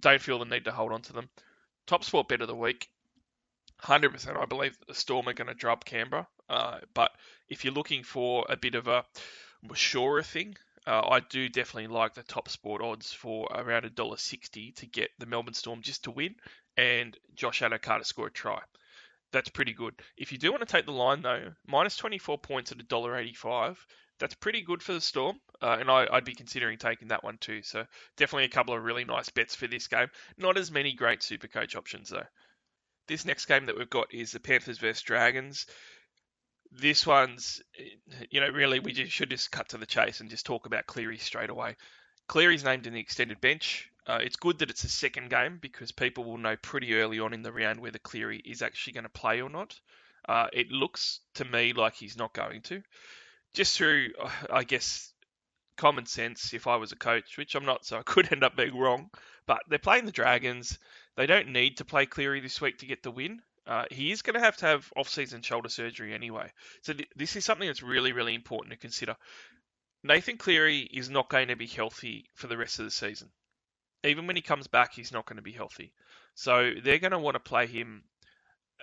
don't 0.00 0.22
feel 0.22 0.38
the 0.38 0.46
need 0.46 0.64
to 0.64 0.72
hold 0.72 0.92
on 0.92 1.02
to 1.02 1.12
them. 1.12 1.28
Top 1.86 2.02
sport 2.02 2.28
bet 2.28 2.40
of 2.40 2.48
the 2.48 2.56
week 2.56 2.88
hundred 3.78 4.12
percent. 4.12 4.36
I 4.36 4.46
believe 4.46 4.76
the 4.86 4.94
Storm 4.94 5.28
are 5.28 5.34
going 5.34 5.48
to 5.48 5.54
drop 5.54 5.84
Canberra. 5.84 6.26
Uh, 6.48 6.78
but 6.94 7.10
if 7.48 7.64
you're 7.64 7.74
looking 7.74 8.02
for 8.02 8.44
a 8.48 8.56
bit 8.56 8.74
of 8.74 8.86
a 8.86 9.04
surer 9.74 10.22
thing, 10.22 10.56
uh, 10.86 11.02
I 11.08 11.20
do 11.20 11.48
definitely 11.48 11.94
like 11.94 12.14
the 12.14 12.22
top 12.22 12.48
sport 12.48 12.82
odds 12.82 13.12
for 13.12 13.48
around 13.54 13.84
a 13.84 13.90
dollar 13.90 14.18
sixty 14.18 14.72
to 14.72 14.86
get 14.86 15.10
the 15.18 15.26
Melbourne 15.26 15.54
Storm 15.54 15.80
just 15.82 16.04
to 16.04 16.10
win 16.10 16.34
and 16.76 17.16
Josh 17.34 17.60
Addo-Carr 17.60 17.98
to 17.98 18.04
score 18.04 18.26
a 18.26 18.30
try. 18.30 18.60
That's 19.32 19.48
pretty 19.48 19.72
good. 19.72 19.94
If 20.16 20.32
you 20.32 20.38
do 20.38 20.50
want 20.50 20.66
to 20.66 20.72
take 20.72 20.86
the 20.86 20.92
line 20.92 21.22
though, 21.22 21.52
minus 21.66 21.96
twenty 21.96 22.18
four 22.18 22.38
points 22.38 22.72
at 22.72 22.80
a 22.80 22.84
dollar 22.84 23.16
eighty 23.16 23.34
five. 23.34 23.84
That's 24.20 24.36
pretty 24.36 24.62
good 24.62 24.80
for 24.80 24.92
the 24.92 25.00
Storm, 25.00 25.40
uh, 25.60 25.76
and 25.80 25.90
I, 25.90 26.06
I'd 26.08 26.24
be 26.24 26.36
considering 26.36 26.78
taking 26.78 27.08
that 27.08 27.24
one 27.24 27.36
too. 27.38 27.62
So 27.64 27.84
definitely 28.16 28.44
a 28.44 28.48
couple 28.48 28.72
of 28.72 28.84
really 28.84 29.04
nice 29.04 29.28
bets 29.28 29.56
for 29.56 29.66
this 29.66 29.88
game. 29.88 30.06
Not 30.38 30.56
as 30.56 30.70
many 30.70 30.92
great 30.92 31.20
super 31.20 31.48
coach 31.48 31.74
options 31.74 32.10
though. 32.10 32.22
This 33.06 33.24
next 33.24 33.46
game 33.46 33.66
that 33.66 33.76
we've 33.76 33.90
got 33.90 34.12
is 34.12 34.32
the 34.32 34.40
Panthers 34.40 34.78
versus 34.78 35.02
Dragons. 35.02 35.66
This 36.72 37.06
one's, 37.06 37.62
you 38.30 38.40
know, 38.40 38.48
really 38.48 38.80
we 38.80 38.92
just 38.92 39.12
should 39.12 39.30
just 39.30 39.52
cut 39.52 39.68
to 39.70 39.78
the 39.78 39.86
chase 39.86 40.20
and 40.20 40.30
just 40.30 40.46
talk 40.46 40.66
about 40.66 40.86
Cleary 40.86 41.18
straight 41.18 41.50
away. 41.50 41.76
Cleary's 42.26 42.64
named 42.64 42.86
in 42.86 42.94
the 42.94 43.00
extended 43.00 43.40
bench. 43.40 43.90
Uh, 44.06 44.18
it's 44.22 44.36
good 44.36 44.58
that 44.58 44.70
it's 44.70 44.84
a 44.84 44.88
second 44.88 45.30
game 45.30 45.58
because 45.60 45.92
people 45.92 46.24
will 46.24 46.38
know 46.38 46.56
pretty 46.56 46.94
early 46.94 47.20
on 47.20 47.32
in 47.32 47.42
the 47.42 47.52
round 47.52 47.80
whether 47.80 47.98
Cleary 47.98 48.38
is 48.38 48.62
actually 48.62 48.94
going 48.94 49.04
to 49.04 49.10
play 49.10 49.40
or 49.40 49.48
not. 49.48 49.78
Uh, 50.28 50.46
it 50.52 50.70
looks 50.70 51.20
to 51.34 51.44
me 51.44 51.72
like 51.72 51.94
he's 51.94 52.16
not 52.16 52.32
going 52.32 52.62
to. 52.62 52.82
Just 53.52 53.76
through, 53.76 54.10
I 54.50 54.64
guess, 54.64 55.12
common 55.76 56.06
sense, 56.06 56.54
if 56.54 56.66
I 56.66 56.76
was 56.76 56.92
a 56.92 56.96
coach, 56.96 57.36
which 57.36 57.54
I'm 57.54 57.64
not, 57.64 57.84
so 57.84 57.98
I 57.98 58.02
could 58.04 58.32
end 58.32 58.44
up 58.44 58.56
being 58.56 58.76
wrong. 58.76 59.10
But 59.46 59.60
they're 59.68 59.78
playing 59.78 60.06
the 60.06 60.12
Dragons. 60.12 60.78
They 61.16 61.26
don't 61.26 61.48
need 61.48 61.78
to 61.78 61.84
play 61.84 62.06
Cleary 62.06 62.40
this 62.40 62.60
week 62.60 62.78
to 62.78 62.86
get 62.86 63.02
the 63.02 63.10
win. 63.10 63.40
Uh, 63.66 63.84
he 63.90 64.10
is 64.10 64.22
going 64.22 64.34
to 64.34 64.40
have 64.40 64.56
to 64.58 64.66
have 64.66 64.92
off-season 64.96 65.42
shoulder 65.42 65.68
surgery 65.68 66.12
anyway. 66.12 66.50
So 66.82 66.92
th- 66.92 67.08
this 67.16 67.36
is 67.36 67.44
something 67.44 67.66
that's 67.66 67.82
really, 67.82 68.12
really 68.12 68.34
important 68.34 68.72
to 68.72 68.78
consider. 68.78 69.16
Nathan 70.02 70.36
Cleary 70.36 70.80
is 70.80 71.08
not 71.08 71.30
going 71.30 71.48
to 71.48 71.56
be 71.56 71.66
healthy 71.66 72.26
for 72.34 72.46
the 72.46 72.58
rest 72.58 72.78
of 72.78 72.84
the 72.84 72.90
season. 72.90 73.30
Even 74.04 74.26
when 74.26 74.36
he 74.36 74.42
comes 74.42 74.66
back, 74.66 74.92
he's 74.92 75.12
not 75.12 75.24
going 75.24 75.36
to 75.36 75.42
be 75.42 75.52
healthy. 75.52 75.92
So 76.34 76.72
they're 76.82 76.98
going 76.98 77.12
to 77.12 77.18
want 77.18 77.36
to 77.36 77.40
play 77.40 77.66
him 77.66 78.02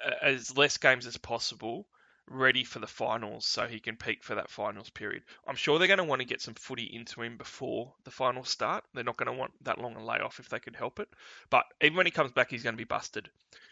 uh, 0.04 0.14
as 0.24 0.58
less 0.58 0.78
games 0.78 1.06
as 1.06 1.18
possible 1.18 1.86
ready 2.32 2.64
for 2.64 2.80
the 2.80 2.88
finals 2.88 3.46
so 3.46 3.68
he 3.68 3.80
can 3.80 3.96
peak 3.96 4.24
for 4.24 4.36
that 4.36 4.50
finals 4.50 4.90
period. 4.90 5.24
I'm 5.48 5.56
sure 5.56 5.78
they're 5.78 5.88
going 5.88 5.98
to 5.98 6.04
want 6.04 6.22
to 6.22 6.28
get 6.28 6.42
some 6.42 6.54
footy 6.54 6.84
into 6.84 7.22
him 7.22 7.38
before 7.38 7.94
the 8.04 8.12
finals 8.12 8.50
start. 8.50 8.84
They're 8.94 9.04
not 9.04 9.18
going 9.18 9.32
to 9.32 9.38
want 9.38 9.52
that 9.64 9.80
long 9.80 9.96
a 9.96 10.04
layoff 10.04 10.40
if 10.40 10.50
they 10.50 10.60
can 10.60 10.74
help 10.74 11.00
it. 11.00 11.10
But 11.50 11.66
even 11.82 11.98
when 11.98 12.06
he 12.06 12.12
comes 12.12 12.32
back, 12.32 12.50
he's 12.50 12.64
going 12.64 12.76
to 12.76 12.78
be 12.78 12.84
busted. 12.84 13.30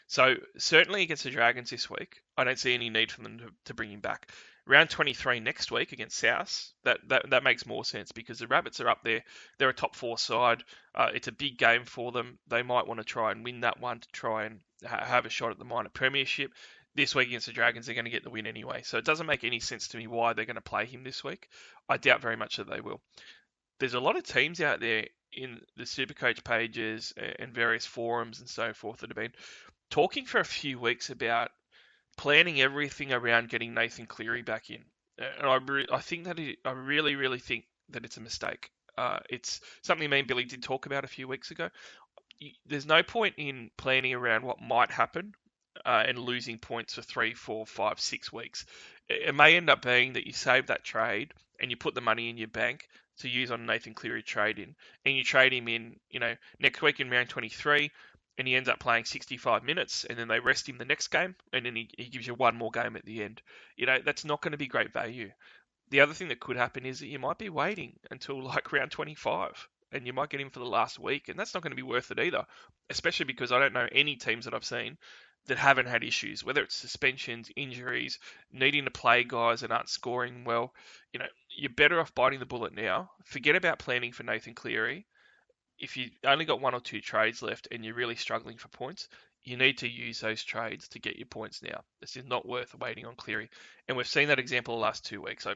So 0.08 0.36
certainly 0.58 1.04
against 1.04 1.24
the 1.24 1.30
Dragons 1.30 1.70
this 1.70 1.90
week, 1.90 2.22
I 2.36 2.44
don't 2.44 2.60
see 2.60 2.74
any 2.74 2.90
need 2.90 3.12
for 3.12 3.22
them 3.22 3.38
to, 3.40 3.50
to 3.66 3.74
bring 3.74 3.92
him 3.92 4.00
back. 4.00 4.32
Round 4.66 4.90
23 4.90 5.40
next 5.40 5.72
week 5.72 5.94
against 5.94 6.18
South, 6.18 6.72
that, 6.84 7.00
that 7.08 7.30
that 7.30 7.44
makes 7.44 7.66
more 7.66 7.84
sense 7.84 8.12
because 8.12 8.38
the 8.38 8.48
Rabbits 8.48 8.80
are 8.80 8.90
up 8.90 9.04
there. 9.04 9.24
They're 9.58 9.70
a 9.70 9.74
top 9.74 9.96
four 9.96 10.18
side. 10.18 10.64
Uh, 10.94 11.10
it's 11.14 11.28
a 11.28 11.32
big 11.32 11.58
game 11.58 11.86
for 11.86 12.12
them. 12.12 12.38
They 12.48 12.62
might 12.62 12.86
want 12.86 13.00
to 13.00 13.04
try 13.04 13.32
and 13.32 13.44
win 13.44 13.62
that 13.62 13.80
one 13.80 14.00
to 14.00 14.08
try 14.12 14.46
and 14.46 14.62
ha- 14.86 15.06
have 15.06 15.26
a 15.26 15.30
shot 15.30 15.52
at 15.52 15.60
the 15.60 15.66
minor 15.66 15.90
premiership 15.90 16.52
this 16.96 17.16
week 17.16 17.28
against 17.28 17.48
the 17.48 17.54
Dragons, 17.54 17.86
they're 17.86 17.96
going 17.96 18.06
to 18.06 18.12
get 18.12 18.24
the 18.24 18.30
win 18.30 18.48
anyway. 18.48 18.82
So 18.84 18.98
it 18.98 19.06
doesn't 19.06 19.28
make 19.28 19.44
any 19.44 19.60
sense 19.60 19.90
to 19.90 19.98
me 19.98 20.08
why 20.08 20.34
they're 20.34 20.46
going 20.46 20.56
to 20.56 20.62
play 20.62 20.86
him 20.86 21.04
this 21.04 21.24
week. 21.24 21.48
I 21.88 21.98
doubt 21.98 22.22
very 22.22 22.36
much 22.36 22.58
that 22.58 22.70
they 22.70 22.82
will. 22.82 23.02
There's 23.80 23.94
a 23.94 24.00
lot 24.00 24.18
of 24.18 24.24
teams 24.24 24.60
out 24.60 24.80
there 24.80 25.06
in 25.32 25.62
the 25.78 25.84
Supercoach 25.84 26.44
pages 26.44 27.14
and 27.18 27.54
various 27.54 27.86
forums 27.86 28.40
and 28.40 28.50
so 28.50 28.74
forth 28.74 29.00
that 29.00 29.10
have 29.10 29.18
been 29.18 29.34
talking 29.90 30.26
for 30.26 30.40
a 30.40 30.46
few 30.46 30.80
weeks 30.80 31.10
about 31.10 31.52
planning 32.18 32.60
everything 32.60 33.14
around 33.14 33.50
getting 33.50 33.74
Nathan 33.74 34.06
Cleary 34.06 34.42
back 34.42 34.70
in. 34.70 34.84
And 35.18 35.48
I, 35.48 35.56
re- 35.56 35.88
I 35.92 36.00
think 36.00 36.26
that 36.26 36.40
it, 36.40 36.58
I 36.66 36.72
really, 36.72 37.16
really 37.16 37.40
think 37.40 37.66
that 37.90 38.06
it's 38.06 38.18
a 38.18 38.22
mistake. 38.22 38.72
Uh, 38.98 39.20
it's 39.30 39.62
something 39.84 40.10
me 40.10 40.20
and 40.20 40.28
Billy 40.28 40.46
did 40.46 40.64
talk 40.64 40.86
about 40.86 41.06
a 41.06 41.08
few 41.08 41.28
weeks 41.28 41.52
ago. 41.52 41.70
There's 42.66 42.86
no 42.86 43.04
point 43.04 43.36
in 43.38 43.70
planning 43.78 44.14
around 44.14 44.44
what 44.44 44.62
might 44.62 44.92
happen 44.92 45.34
uh, 45.86 46.04
and 46.08 46.18
losing 46.18 46.58
points 46.58 46.96
for 46.96 47.02
three, 47.02 47.34
four, 47.34 47.66
five, 47.66 48.00
six 48.00 48.32
weeks. 48.32 48.66
It 49.08 49.34
may 49.34 49.56
end 49.56 49.70
up 49.70 49.82
being 49.82 50.14
that 50.14 50.28
you 50.28 50.34
save 50.34 50.68
that 50.68 50.84
trade 50.84 51.34
and 51.60 51.72
you 51.72 51.78
put 51.78 51.96
the 51.96 52.02
money 52.02 52.30
in 52.30 52.38
your 52.38 52.48
bank 52.48 52.88
to 53.20 53.30
use 53.30 53.52
on 53.52 53.66
Nathan 53.66 53.94
Cleary 53.94 54.24
trade 54.24 54.60
in, 54.60 54.76
and 55.06 55.16
you 55.16 55.24
trade 55.24 55.54
him 55.54 55.68
in, 55.68 56.00
you 56.10 56.20
know, 56.20 56.36
next 56.60 56.82
week 56.82 57.00
in 57.00 57.10
round 57.10 57.30
23, 57.30 57.92
and 58.38 58.48
he 58.48 58.56
ends 58.56 58.70
up 58.70 58.80
playing 58.80 59.04
65 59.04 59.64
minutes, 59.64 60.06
and 60.06 60.18
then 60.18 60.30
they 60.30 60.40
rest 60.40 60.70
him 60.70 60.78
the 60.78 60.86
next 60.86 61.10
game, 61.10 61.36
and 61.52 61.66
then 61.66 61.76
he, 61.76 61.90
he 61.98 62.06
gives 62.06 62.26
you 62.26 62.34
one 62.34 62.56
more 62.56 62.72
game 62.72 62.96
at 62.96 63.06
the 63.06 63.24
end. 63.24 63.42
You 63.76 63.86
know, 63.86 64.00
that's 64.04 64.24
not 64.24 64.42
going 64.42 64.54
to 64.54 64.58
be 64.58 64.68
great 64.68 64.94
value. 64.94 65.32
The 65.90 66.02
other 66.02 66.14
thing 66.14 66.30
that 66.30 66.40
could 66.40 66.56
happen 66.56 66.86
is 66.86 67.00
that 67.00 67.08
you 67.08 67.20
might 67.20 67.38
be 67.38 67.50
waiting 67.50 68.00
until 68.10 68.42
like 68.44 68.72
round 68.72 68.92
25 68.92 69.68
and 69.92 70.06
you 70.06 70.14
might 70.14 70.30
get 70.30 70.40
him 70.40 70.52
for 70.52 70.60
the 70.60 70.66
last 70.66 71.00
week, 71.00 71.30
and 71.30 71.40
that's 71.40 71.54
not 71.54 71.64
going 71.64 71.72
to 71.72 71.76
be 71.76 71.82
worth 71.82 72.12
it 72.12 72.20
either. 72.20 72.46
Especially 72.92 73.26
because 73.26 73.52
I 73.52 73.60
don't 73.60 73.74
know 73.74 73.88
any 73.92 74.16
teams 74.16 74.46
that 74.46 74.54
I've 74.54 74.64
seen 74.64 74.98
that 75.48 75.58
haven't 75.58 75.88
had 75.88 76.04
issues, 76.04 76.44
whether 76.44 76.62
it's 76.62 76.76
suspensions, 76.76 77.52
injuries, 77.56 78.20
needing 78.52 78.86
to 78.86 78.92
play 78.92 79.24
guys 79.24 79.62
that 79.62 79.72
aren't 79.72 79.90
scoring 79.90 80.44
well. 80.44 80.74
You 81.12 81.20
know, 81.20 81.26
you're 81.56 81.72
better 81.72 82.00
off 82.00 82.14
biting 82.14 82.40
the 82.40 82.46
bullet 82.46 82.74
now. 82.74 83.12
Forget 83.26 83.56
about 83.56 83.80
planning 83.80 84.12
for 84.12 84.24
Nathan 84.24 84.54
Cleary. 84.54 85.06
If 85.80 85.98
you 85.98 86.12
only 86.26 86.46
got 86.46 86.62
one 86.62 86.74
or 86.74 86.82
two 86.82 87.02
trades 87.02 87.42
left 87.42 87.68
and 87.72 87.84
you're 87.84 87.96
really 87.96 88.16
struggling 88.16 88.58
for 88.58 88.68
points, 88.68 89.08
you 89.44 89.58
need 89.58 89.78
to 89.80 89.88
use 89.88 90.20
those 90.20 90.44
trades 90.44 90.90
to 90.90 91.00
get 91.00 91.16
your 91.16 91.28
points 91.28 91.64
now. 91.64 91.84
This 92.02 92.18
is 92.18 92.26
not 92.26 92.48
worth 92.48 92.76
waiting 92.76 93.06
on 93.06 93.16
Cleary. 93.16 93.50
And 93.88 93.98
we've 93.98 94.08
seen 94.08 94.28
that 94.28 94.40
example 94.40 94.76
the 94.76 94.82
last 94.82 95.06
two 95.06 95.22
weeks. 95.22 95.46
So 95.46 95.56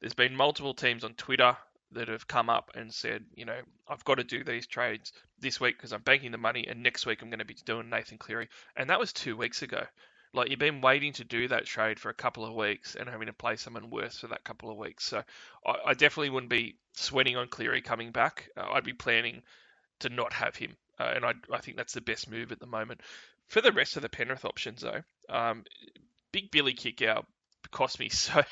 there's 0.00 0.14
been 0.14 0.36
multiple 0.36 0.74
teams 0.74 1.04
on 1.04 1.14
Twitter 1.14 1.56
that 1.94 2.08
have 2.08 2.26
come 2.26 2.50
up 2.50 2.70
and 2.74 2.92
said, 2.92 3.24
you 3.34 3.44
know, 3.44 3.58
I've 3.88 4.04
got 4.04 4.16
to 4.16 4.24
do 4.24 4.44
these 4.44 4.66
trades 4.66 5.12
this 5.38 5.60
week 5.60 5.76
because 5.76 5.92
I'm 5.92 6.02
banking 6.02 6.32
the 6.32 6.38
money, 6.38 6.66
and 6.68 6.82
next 6.82 7.06
week 7.06 7.22
I'm 7.22 7.30
going 7.30 7.38
to 7.40 7.44
be 7.44 7.56
doing 7.64 7.90
Nathan 7.90 8.18
Cleary. 8.18 8.48
And 8.76 8.90
that 8.90 9.00
was 9.00 9.12
two 9.12 9.36
weeks 9.36 9.62
ago. 9.62 9.84
Like 10.34 10.48
you've 10.48 10.58
been 10.58 10.80
waiting 10.80 11.12
to 11.14 11.24
do 11.24 11.48
that 11.48 11.66
trade 11.66 11.98
for 11.98 12.08
a 12.08 12.14
couple 12.14 12.46
of 12.46 12.54
weeks 12.54 12.94
and 12.94 13.08
having 13.08 13.26
to 13.26 13.34
play 13.34 13.56
someone 13.56 13.90
worse 13.90 14.18
for 14.18 14.28
that 14.28 14.44
couple 14.44 14.70
of 14.70 14.78
weeks. 14.78 15.04
So 15.04 15.22
I, 15.66 15.74
I 15.88 15.94
definitely 15.94 16.30
wouldn't 16.30 16.50
be 16.50 16.76
sweating 16.94 17.36
on 17.36 17.48
Cleary 17.48 17.82
coming 17.82 18.12
back. 18.12 18.48
Uh, 18.56 18.70
I'd 18.72 18.84
be 18.84 18.94
planning 18.94 19.42
to 20.00 20.08
not 20.08 20.32
have 20.32 20.56
him, 20.56 20.74
uh, 20.98 21.12
and 21.14 21.24
I, 21.24 21.34
I 21.52 21.58
think 21.58 21.76
that's 21.76 21.92
the 21.92 22.00
best 22.00 22.30
move 22.30 22.50
at 22.50 22.60
the 22.60 22.66
moment. 22.66 23.02
For 23.48 23.60
the 23.60 23.72
rest 23.72 23.96
of 23.96 24.02
the 24.02 24.08
Penrith 24.08 24.46
options, 24.46 24.80
though, 24.80 25.02
um, 25.28 25.64
Big 26.32 26.50
Billy 26.50 26.72
Kikau 26.72 27.24
cost 27.70 27.98
me 27.98 28.08
so 28.10 28.42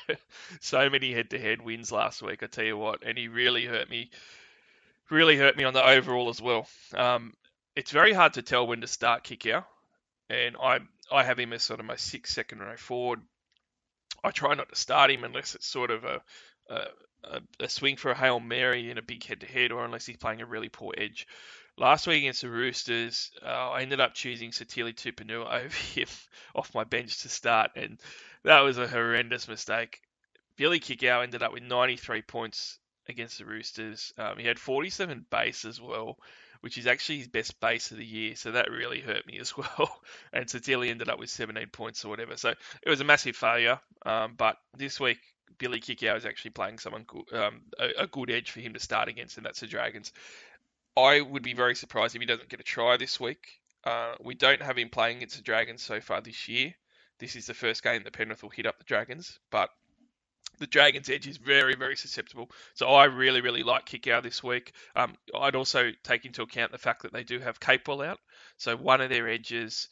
so 0.59 0.89
many 0.89 1.13
head-to-head 1.13 1.61
wins 1.61 1.91
last 1.91 2.21
week. 2.21 2.43
I 2.43 2.47
tell 2.47 2.65
you 2.65 2.77
what, 2.77 3.03
and 3.05 3.17
he 3.17 3.27
really 3.27 3.65
hurt 3.65 3.89
me, 3.89 4.11
really 5.09 5.37
hurt 5.37 5.57
me 5.57 5.63
on 5.63 5.73
the 5.73 5.85
overall 5.85 6.29
as 6.29 6.41
well. 6.41 6.67
Um, 6.93 7.33
it's 7.75 7.91
very 7.91 8.13
hard 8.13 8.33
to 8.33 8.41
tell 8.41 8.67
when 8.67 8.81
to 8.81 8.87
start 8.87 9.23
Kikau, 9.23 9.63
and 10.29 10.55
I 10.61 10.79
I 11.11 11.23
have 11.23 11.39
him 11.39 11.53
as 11.53 11.63
sort 11.63 11.79
of 11.79 11.85
my 11.85 11.95
sixth 11.95 12.33
second 12.33 12.59
row 12.59 12.77
forward. 12.77 13.21
I 14.23 14.31
try 14.31 14.53
not 14.53 14.69
to 14.69 14.75
start 14.75 15.11
him 15.11 15.23
unless 15.23 15.55
it's 15.55 15.67
sort 15.67 15.89
of 15.89 16.03
a, 16.03 16.21
a, 16.69 17.41
a 17.59 17.69
swing 17.69 17.97
for 17.97 18.11
a 18.11 18.17
hail 18.17 18.39
mary 18.39 18.89
in 18.91 18.97
a 18.97 19.01
big 19.01 19.23
head-to-head, 19.23 19.71
or 19.71 19.83
unless 19.83 20.05
he's 20.05 20.17
playing 20.17 20.41
a 20.41 20.45
really 20.45 20.69
poor 20.69 20.93
edge. 20.97 21.27
Last 21.77 22.05
week 22.05 22.19
against 22.19 22.41
the 22.41 22.49
Roosters, 22.49 23.31
uh, 23.43 23.71
I 23.71 23.81
ended 23.81 23.99
up 23.99 24.13
choosing 24.13 24.51
Sitili 24.51 24.93
Tupouniua 24.93 25.51
over 25.65 25.75
him 25.75 26.07
off 26.53 26.75
my 26.75 26.83
bench 26.83 27.21
to 27.21 27.29
start, 27.29 27.71
and 27.75 27.99
that 28.43 28.61
was 28.61 28.77
a 28.77 28.87
horrendous 28.87 29.47
mistake. 29.47 30.01
Billy 30.57 30.79
Kikau 30.79 31.23
ended 31.23 31.43
up 31.43 31.53
with 31.53 31.63
93 31.63 32.21
points 32.21 32.79
against 33.07 33.37
the 33.37 33.45
Roosters. 33.45 34.13
Um, 34.17 34.37
he 34.37 34.45
had 34.45 34.59
47 34.59 35.25
base 35.29 35.65
as 35.65 35.79
well, 35.79 36.17
which 36.61 36.77
is 36.77 36.87
actually 36.87 37.19
his 37.19 37.27
best 37.27 37.59
base 37.59 37.91
of 37.91 37.97
the 37.97 38.05
year, 38.05 38.35
so 38.35 38.51
that 38.51 38.71
really 38.71 38.99
hurt 38.99 39.25
me 39.25 39.37
as 39.39 39.55
well. 39.55 40.01
and 40.33 40.45
Sitili 40.45 40.89
ended 40.89 41.09
up 41.09 41.19
with 41.19 41.29
17 41.29 41.67
points 41.67 42.05
or 42.05 42.09
whatever, 42.09 42.37
so 42.37 42.49
it 42.49 42.89
was 42.89 43.01
a 43.01 43.05
massive 43.05 43.35
failure. 43.35 43.79
Um, 44.05 44.35
but 44.37 44.57
this 44.75 44.99
week, 44.99 45.19
Billy 45.57 45.79
Kikau 45.79 46.17
is 46.17 46.25
actually 46.25 46.51
playing 46.51 46.79
someone 46.79 47.05
um, 47.33 47.61
a, 47.79 48.03
a, 48.03 48.07
good 48.07 48.31
edge 48.31 48.49
for 48.51 48.61
him 48.61 48.73
to 48.73 48.79
start 48.79 49.09
against, 49.09 49.37
and 49.37 49.45
that's 49.45 49.59
the 49.59 49.67
Dragons. 49.67 50.11
I 50.97 51.21
would 51.21 51.43
be 51.43 51.53
very 51.53 51.75
surprised 51.75 52.15
if 52.15 52.21
he 52.21 52.25
doesn't 52.25 52.49
get 52.49 52.59
a 52.59 52.63
try 52.63 52.97
this 52.97 53.19
week. 53.19 53.59
Uh, 53.83 54.15
we 54.19 54.33
don't 54.33 54.61
have 54.61 54.77
him 54.77 54.89
playing 54.89 55.17
against 55.17 55.37
the 55.37 55.43
Dragons 55.43 55.81
so 55.81 56.01
far 56.01 56.21
this 56.21 56.47
year. 56.47 56.73
This 57.21 57.35
is 57.35 57.45
the 57.45 57.53
first 57.53 57.83
game 57.83 58.01
that 58.03 58.13
Penrith 58.13 58.41
will 58.41 58.49
hit 58.49 58.65
up 58.65 58.79
the 58.79 58.83
Dragons, 58.83 59.39
but 59.51 59.69
the 60.57 60.65
Dragons' 60.65 61.07
edge 61.07 61.27
is 61.27 61.37
very, 61.37 61.75
very 61.75 61.95
susceptible. 61.95 62.49
So 62.73 62.87
I 62.87 63.05
really, 63.05 63.41
really 63.41 63.61
like 63.61 63.85
Kikau 63.85 64.23
this 64.23 64.43
week. 64.43 64.73
Um, 64.95 65.15
I'd 65.39 65.55
also 65.55 65.91
take 66.03 66.25
into 66.25 66.41
account 66.41 66.71
the 66.71 66.79
fact 66.79 67.03
that 67.03 67.13
they 67.13 67.23
do 67.23 67.37
have 67.39 67.59
Capewell 67.59 68.03
out. 68.03 68.19
So 68.57 68.75
one 68.75 69.01
of 69.01 69.11
their 69.11 69.29
edges 69.29 69.87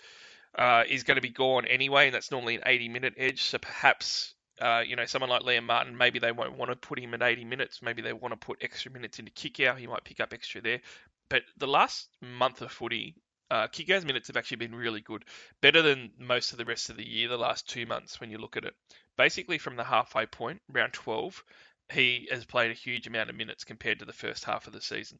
uh, 0.58 0.84
is 0.90 1.04
going 1.04 1.18
to 1.18 1.22
be 1.22 1.30
gone 1.30 1.66
anyway, 1.66 2.08
and 2.08 2.16
that's 2.16 2.32
normally 2.32 2.56
an 2.56 2.64
80 2.66 2.90
minute 2.90 3.14
edge. 3.16 3.44
So 3.44 3.60
perhaps 3.60 4.34
uh, 4.60 4.84
you 4.86 4.96
know, 4.96 5.06
someone 5.06 5.30
like 5.30 5.44
Liam 5.44 5.66
Martin, 5.66 5.96
maybe 5.96 6.20
they 6.20 6.32
won't 6.32 6.58
want 6.58 6.72
to 6.72 6.76
put 6.76 7.00
him 7.00 7.14
at 7.14 7.22
80 7.22 7.46
minutes. 7.46 7.82
Maybe 7.82 8.02
they 8.02 8.12
want 8.12 8.34
to 8.34 8.38
put 8.38 8.58
extra 8.62 8.92
minutes 8.92 9.20
into 9.20 9.32
Kikau. 9.32 9.78
He 9.78 9.88
might 9.88 10.04
pick 10.04 10.20
up 10.20 10.34
extra 10.34 10.62
there. 10.62 10.82
But 11.30 11.44
the 11.58 11.68
last 11.68 12.10
month 12.22 12.62
of 12.62 12.72
footy, 12.72 13.16
uh, 13.52 13.68
minutes 14.06 14.28
have 14.28 14.38
actually 14.38 14.58
been 14.58 14.76
really 14.76 15.02
good. 15.02 15.26
Better 15.62 15.82
than 15.82 16.12
most 16.20 16.52
of 16.52 16.58
the 16.58 16.66
rest 16.66 16.90
of 16.90 16.98
the 16.98 17.08
year, 17.08 17.28
the 17.28 17.38
last 17.38 17.68
two 17.68 17.86
months, 17.86 18.20
when 18.20 18.30
you 18.30 18.38
look 18.38 18.58
at 18.58 18.66
it. 18.66 18.76
Basically, 19.18 19.58
from 19.58 19.76
the 19.76 19.84
halfway 19.84 20.26
point, 20.26 20.62
round 20.70 20.94
12, 20.94 21.44
he 21.92 22.28
has 22.32 22.46
played 22.46 22.72
a 22.72 22.76
huge 22.76 23.08
amount 23.08 23.30
of 23.30 23.36
minutes 23.36 23.64
compared 23.64 24.00
to 24.00 24.06
the 24.06 24.14
first 24.14 24.46
half 24.46 24.68
of 24.68 24.74
the 24.74 24.82
season. 24.82 25.20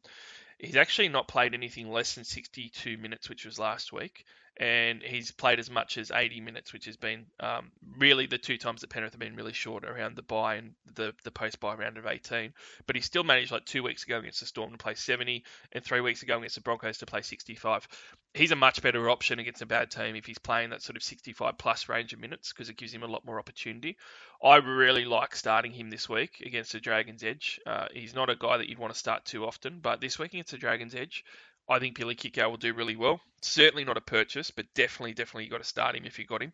He's 0.58 0.76
actually 0.76 1.08
not 1.08 1.28
played 1.28 1.54
anything 1.54 1.90
less 1.90 2.14
than 2.14 2.24
62 2.24 2.98
minutes, 2.98 3.28
which 3.28 3.44
was 3.44 3.58
last 3.58 3.92
week 3.92 4.24
and 4.60 5.02
he's 5.02 5.30
played 5.30 5.58
as 5.58 5.70
much 5.70 5.96
as 5.96 6.10
80 6.10 6.42
minutes, 6.42 6.74
which 6.74 6.84
has 6.84 6.98
been 6.98 7.24
um, 7.40 7.72
really 7.96 8.26
the 8.26 8.36
two 8.36 8.58
times 8.58 8.82
that 8.82 8.90
Penrith 8.90 9.14
have 9.14 9.18
been 9.18 9.34
really 9.34 9.54
short 9.54 9.86
around 9.86 10.16
the 10.16 10.22
bye 10.22 10.56
and 10.56 10.74
the, 10.94 11.14
the 11.24 11.30
post 11.30 11.60
bye 11.60 11.74
round 11.74 11.96
of 11.96 12.06
18. 12.06 12.52
But 12.86 12.94
he 12.94 13.00
still 13.00 13.24
managed, 13.24 13.52
like 13.52 13.64
two 13.64 13.82
weeks 13.82 14.04
ago 14.04 14.18
against 14.18 14.40
the 14.40 14.46
Storm, 14.46 14.72
to 14.72 14.76
play 14.76 14.94
70, 14.94 15.44
and 15.72 15.82
three 15.82 16.02
weeks 16.02 16.22
ago 16.22 16.36
against 16.36 16.56
the 16.56 16.60
Broncos 16.60 16.98
to 16.98 17.06
play 17.06 17.22
65. 17.22 17.88
He's 18.34 18.50
a 18.50 18.56
much 18.56 18.82
better 18.82 19.08
option 19.08 19.38
against 19.38 19.62
a 19.62 19.66
bad 19.66 19.90
team 19.90 20.14
if 20.14 20.26
he's 20.26 20.38
playing 20.38 20.70
that 20.70 20.82
sort 20.82 20.96
of 20.96 21.02
65 21.02 21.56
plus 21.56 21.88
range 21.88 22.12
of 22.12 22.20
minutes 22.20 22.52
because 22.52 22.68
it 22.68 22.76
gives 22.76 22.92
him 22.92 23.02
a 23.02 23.06
lot 23.06 23.24
more 23.24 23.38
opportunity. 23.38 23.96
I 24.44 24.56
really 24.56 25.06
like 25.06 25.34
starting 25.34 25.72
him 25.72 25.88
this 25.88 26.06
week 26.06 26.42
against 26.44 26.72
the 26.72 26.80
Dragons' 26.80 27.24
Edge. 27.24 27.60
Uh, 27.66 27.86
he's 27.94 28.14
not 28.14 28.28
a 28.28 28.36
guy 28.36 28.58
that 28.58 28.68
you'd 28.68 28.78
want 28.78 28.92
to 28.92 28.98
start 28.98 29.24
too 29.24 29.46
often, 29.46 29.80
but 29.80 30.02
this 30.02 30.18
week 30.18 30.34
against 30.34 30.50
the 30.50 30.58
Dragons' 30.58 30.94
Edge, 30.94 31.24
I 31.70 31.78
think 31.78 31.96
Billy 31.96 32.16
Kikau 32.16 32.50
will 32.50 32.56
do 32.56 32.74
really 32.74 32.96
well. 32.96 33.20
Certainly 33.42 33.84
not 33.84 33.96
a 33.96 34.00
purchase, 34.00 34.50
but 34.50 34.66
definitely, 34.74 35.14
definitely 35.14 35.44
you 35.44 35.50
got 35.50 35.62
to 35.62 35.64
start 35.64 35.94
him 35.94 36.04
if 36.04 36.18
you 36.18 36.26
got 36.26 36.42
him. 36.42 36.52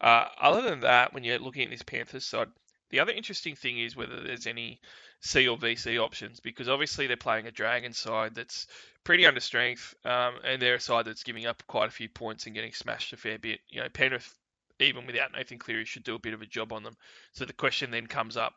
Uh, 0.00 0.26
other 0.40 0.60
than 0.62 0.80
that, 0.80 1.14
when 1.14 1.22
you're 1.22 1.38
looking 1.38 1.62
at 1.62 1.70
this 1.70 1.84
Panthers 1.84 2.26
side, 2.26 2.48
the 2.90 2.98
other 2.98 3.12
interesting 3.12 3.54
thing 3.54 3.78
is 3.78 3.94
whether 3.94 4.20
there's 4.20 4.48
any 4.48 4.80
C 5.20 5.46
or 5.46 5.56
VC 5.56 6.02
options 6.02 6.40
because 6.40 6.68
obviously 6.68 7.06
they're 7.06 7.16
playing 7.16 7.46
a 7.46 7.52
Dragon 7.52 7.92
side 7.92 8.34
that's 8.34 8.66
pretty 9.04 9.24
under 9.24 9.40
strength, 9.40 9.94
um, 10.04 10.34
and 10.42 10.60
they're 10.60 10.74
a 10.74 10.80
side 10.80 11.04
that's 11.04 11.22
giving 11.22 11.46
up 11.46 11.62
quite 11.68 11.88
a 11.88 11.92
few 11.92 12.08
points 12.08 12.46
and 12.46 12.54
getting 12.54 12.72
smashed 12.72 13.12
a 13.12 13.16
fair 13.16 13.38
bit. 13.38 13.60
You 13.68 13.82
know, 13.82 13.88
Penrith, 13.88 14.36
even 14.80 15.06
without 15.06 15.32
Nathan 15.32 15.58
Cleary, 15.58 15.84
should 15.84 16.04
do 16.04 16.16
a 16.16 16.20
bit 16.20 16.34
of 16.34 16.42
a 16.42 16.46
job 16.46 16.72
on 16.72 16.82
them. 16.82 16.96
So 17.32 17.44
the 17.44 17.52
question 17.52 17.92
then 17.92 18.08
comes 18.08 18.36
up: 18.36 18.54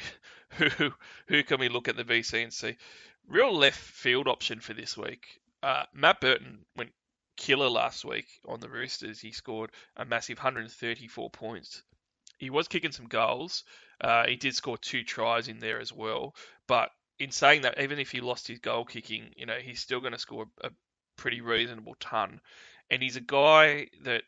who 0.50 0.92
who 1.28 1.42
can 1.42 1.60
we 1.60 1.70
look 1.70 1.88
at 1.88 1.96
the 1.96 2.04
VC 2.04 2.42
and 2.42 2.52
see? 2.52 2.76
Real 3.26 3.56
left 3.56 3.78
field 3.78 4.28
option 4.28 4.60
for 4.60 4.74
this 4.74 4.96
week. 4.96 5.40
Uh, 5.66 5.84
Matt 5.92 6.20
Burton 6.20 6.64
went 6.76 6.92
killer 7.36 7.68
last 7.68 8.04
week 8.04 8.28
on 8.46 8.60
the 8.60 8.68
Roosters. 8.68 9.18
He 9.18 9.32
scored 9.32 9.72
a 9.96 10.04
massive 10.04 10.38
134 10.38 11.28
points. 11.30 11.82
He 12.38 12.50
was 12.50 12.68
kicking 12.68 12.92
some 12.92 13.08
goals. 13.08 13.64
Uh, 14.00 14.28
he 14.28 14.36
did 14.36 14.54
score 14.54 14.78
two 14.78 15.02
tries 15.02 15.48
in 15.48 15.58
there 15.58 15.80
as 15.80 15.92
well. 15.92 16.36
But 16.68 16.90
in 17.18 17.32
saying 17.32 17.62
that, 17.62 17.80
even 17.80 17.98
if 17.98 18.12
he 18.12 18.20
lost 18.20 18.46
his 18.46 18.60
goal 18.60 18.84
kicking, 18.84 19.32
you 19.36 19.44
know, 19.44 19.58
he's 19.58 19.80
still 19.80 19.98
going 19.98 20.12
to 20.12 20.20
score 20.20 20.46
a 20.60 20.70
pretty 21.16 21.40
reasonable 21.40 21.96
ton. 21.98 22.40
And 22.88 23.02
he's 23.02 23.16
a 23.16 23.20
guy 23.20 23.88
that 24.02 24.22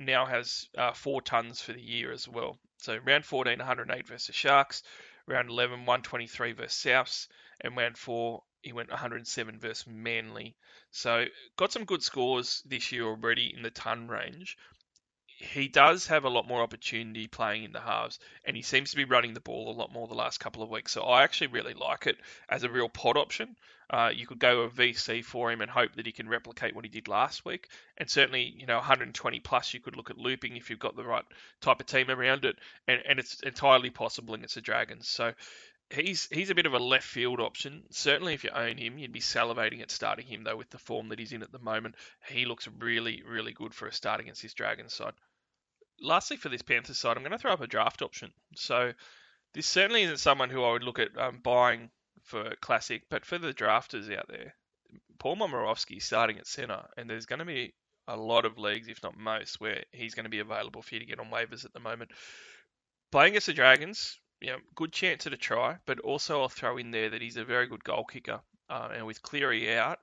now 0.00 0.26
has 0.26 0.66
uh, 0.76 0.92
four 0.92 1.22
tons 1.22 1.60
for 1.60 1.72
the 1.72 1.80
year 1.80 2.10
as 2.10 2.26
well. 2.26 2.58
So 2.78 2.98
round 3.06 3.24
14, 3.24 3.58
108 3.58 4.08
versus 4.08 4.34
Sharks. 4.34 4.82
Round 5.28 5.50
11, 5.50 5.86
123 5.86 6.50
versus 6.50 6.82
Souths. 6.82 7.28
And 7.60 7.76
round 7.76 7.96
4, 7.96 8.42
he 8.62 8.72
went 8.72 8.90
107 8.90 9.58
versus 9.58 9.86
Manly. 9.86 10.54
So 10.90 11.26
got 11.56 11.72
some 11.72 11.84
good 11.84 12.02
scores 12.02 12.62
this 12.66 12.92
year 12.92 13.04
already 13.04 13.54
in 13.54 13.62
the 13.62 13.70
ton 13.70 14.08
range. 14.08 14.56
He 15.26 15.68
does 15.68 16.06
have 16.08 16.24
a 16.24 16.28
lot 16.28 16.46
more 16.46 16.60
opportunity 16.60 17.26
playing 17.26 17.64
in 17.64 17.72
the 17.72 17.80
halves, 17.80 18.18
and 18.44 18.54
he 18.54 18.62
seems 18.62 18.90
to 18.90 18.96
be 18.96 19.04
running 19.04 19.32
the 19.32 19.40
ball 19.40 19.70
a 19.70 19.78
lot 19.78 19.90
more 19.90 20.06
the 20.06 20.14
last 20.14 20.38
couple 20.38 20.62
of 20.62 20.68
weeks. 20.68 20.92
So 20.92 21.02
I 21.02 21.22
actually 21.22 21.46
really 21.46 21.72
like 21.72 22.06
it 22.06 22.18
as 22.50 22.62
a 22.62 22.70
real 22.70 22.90
pod 22.90 23.16
option. 23.16 23.56
Uh, 23.88 24.10
you 24.14 24.26
could 24.26 24.38
go 24.38 24.62
a 24.62 24.70
VC 24.70 25.24
for 25.24 25.50
him 25.50 25.62
and 25.62 25.70
hope 25.70 25.94
that 25.94 26.06
he 26.06 26.12
can 26.12 26.28
replicate 26.28 26.76
what 26.76 26.84
he 26.84 26.90
did 26.90 27.08
last 27.08 27.44
week. 27.44 27.68
And 27.96 28.08
certainly, 28.08 28.54
you 28.56 28.66
know, 28.66 28.76
120 28.76 29.40
plus, 29.40 29.74
you 29.74 29.80
could 29.80 29.96
look 29.96 30.10
at 30.10 30.18
looping 30.18 30.56
if 30.56 30.70
you've 30.70 30.78
got 30.78 30.94
the 30.94 31.04
right 31.04 31.24
type 31.60 31.80
of 31.80 31.86
team 31.86 32.10
around 32.10 32.44
it. 32.44 32.56
And, 32.86 33.00
and 33.08 33.18
it's 33.18 33.40
entirely 33.40 33.90
possible 33.90 34.34
against 34.34 34.54
the 34.54 34.60
Dragons. 34.60 35.08
So 35.08 35.32
he's 35.90 36.28
he's 36.30 36.50
a 36.50 36.54
bit 36.54 36.66
of 36.66 36.74
a 36.74 36.78
left 36.78 37.06
field 37.06 37.40
option. 37.40 37.82
Certainly, 37.90 38.34
if 38.34 38.44
you 38.44 38.50
own 38.50 38.76
him, 38.76 38.98
you'd 38.98 39.12
be 39.12 39.20
salivating 39.20 39.82
at 39.82 39.90
starting 39.90 40.26
him 40.26 40.44
though 40.44 40.56
with 40.56 40.70
the 40.70 40.78
form 40.78 41.08
that 41.08 41.18
he's 41.18 41.32
in 41.32 41.42
at 41.42 41.52
the 41.52 41.58
moment. 41.58 41.96
He 42.28 42.44
looks 42.44 42.68
really 42.78 43.22
really 43.26 43.52
good 43.52 43.74
for 43.74 43.86
a 43.86 43.92
start 43.92 44.20
against 44.20 44.42
this 44.42 44.54
Dragons 44.54 44.94
side. 44.94 45.14
Lastly, 46.00 46.36
for 46.36 46.48
this 46.48 46.62
Panthers 46.62 46.98
side, 46.98 47.16
I'm 47.16 47.22
going 47.22 47.32
to 47.32 47.38
throw 47.38 47.52
up 47.52 47.60
a 47.60 47.66
draft 47.66 48.00
option. 48.00 48.32
So 48.54 48.92
this 49.52 49.66
certainly 49.66 50.02
isn't 50.02 50.18
someone 50.18 50.48
who 50.48 50.64
I 50.64 50.72
would 50.72 50.84
look 50.84 50.98
at 50.98 51.16
um, 51.18 51.40
buying 51.42 51.90
for 52.22 52.54
classic, 52.60 53.02
but 53.10 53.26
for 53.26 53.36
the 53.36 53.52
drafters 53.52 54.16
out 54.16 54.28
there, 54.28 54.54
Paul 55.18 55.36
Momirovski 55.36 56.00
starting 56.00 56.38
at 56.38 56.46
centre, 56.46 56.86
and 56.96 57.08
there's 57.08 57.26
going 57.26 57.40
to 57.40 57.44
be 57.44 57.74
a 58.08 58.16
lot 58.16 58.44
of 58.44 58.58
leagues, 58.58 58.88
if 58.88 59.02
not 59.02 59.18
most, 59.18 59.60
where 59.60 59.84
he's 59.92 60.14
going 60.14 60.24
to 60.24 60.30
be 60.30 60.38
available 60.38 60.82
for 60.82 60.94
you 60.94 61.00
to 61.00 61.06
get 61.06 61.20
on 61.20 61.30
waivers 61.30 61.64
at 61.64 61.72
the 61.72 61.80
moment. 61.80 62.10
Playing 63.12 63.32
against 63.32 63.48
the 63.48 63.52
Dragons, 63.52 64.18
you 64.40 64.50
know, 64.50 64.58
good 64.74 64.92
chance 64.92 65.26
at 65.26 65.32
a 65.32 65.36
try, 65.36 65.76
but 65.86 66.00
also 66.00 66.40
I'll 66.40 66.48
throw 66.48 66.78
in 66.78 66.90
there 66.90 67.10
that 67.10 67.22
he's 67.22 67.36
a 67.36 67.44
very 67.44 67.66
good 67.66 67.84
goal 67.84 68.04
kicker. 68.04 68.40
Uh, 68.68 68.88
and 68.94 69.06
with 69.06 69.22
Cleary 69.22 69.76
out, 69.76 69.98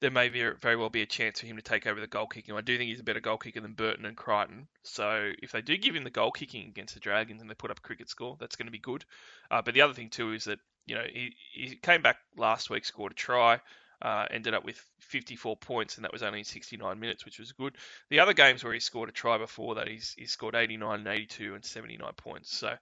there 0.00 0.10
may 0.10 0.28
very, 0.28 0.54
very 0.60 0.76
well 0.76 0.90
be 0.90 1.02
a 1.02 1.06
chance 1.06 1.40
for 1.40 1.46
him 1.46 1.56
to 1.56 1.62
take 1.62 1.86
over 1.86 2.00
the 2.00 2.06
goal 2.06 2.26
kicking. 2.26 2.54
I 2.54 2.60
do 2.60 2.76
think 2.76 2.90
he's 2.90 3.00
a 3.00 3.04
better 3.04 3.20
goal 3.20 3.38
kicker 3.38 3.60
than 3.60 3.72
Burton 3.72 4.04
and 4.04 4.16
Crichton. 4.16 4.68
So 4.82 5.32
if 5.42 5.52
they 5.52 5.62
do 5.62 5.76
give 5.76 5.94
him 5.94 6.04
the 6.04 6.10
goal 6.10 6.30
kicking 6.30 6.68
against 6.68 6.94
the 6.94 7.00
Dragons 7.00 7.40
and 7.40 7.50
they 7.50 7.54
put 7.54 7.70
up 7.70 7.78
a 7.78 7.82
cricket 7.82 8.08
score, 8.08 8.36
that's 8.38 8.56
going 8.56 8.66
to 8.66 8.72
be 8.72 8.78
good. 8.78 9.04
Uh, 9.50 9.62
but 9.62 9.74
the 9.74 9.82
other 9.82 9.94
thing 9.94 10.10
too 10.10 10.32
is 10.32 10.44
that 10.44 10.58
you 10.86 10.94
know 10.94 11.04
he, 11.10 11.34
he 11.52 11.76
came 11.76 12.02
back 12.02 12.18
last 12.36 12.70
week, 12.70 12.84
scored 12.84 13.12
a 13.12 13.14
try. 13.14 13.60
Uh, 14.02 14.26
ended 14.30 14.52
up 14.52 14.64
with 14.66 14.84
54 15.00 15.56
points, 15.56 15.96
and 15.96 16.04
that 16.04 16.12
was 16.12 16.22
only 16.22 16.40
in 16.40 16.44
69 16.44 17.00
minutes, 17.00 17.24
which 17.24 17.38
was 17.38 17.52
good. 17.52 17.74
The 18.10 18.20
other 18.20 18.34
games 18.34 18.62
where 18.62 18.74
he 18.74 18.80
scored 18.80 19.08
a 19.08 19.12
try 19.12 19.38
before 19.38 19.76
that, 19.76 19.88
he's, 19.88 20.14
he's 20.18 20.32
scored 20.32 20.54
89 20.54 20.98
and 20.98 21.08
82 21.08 21.54
and 21.54 21.64
79 21.64 22.12
points. 22.14 22.54
So 22.54 22.74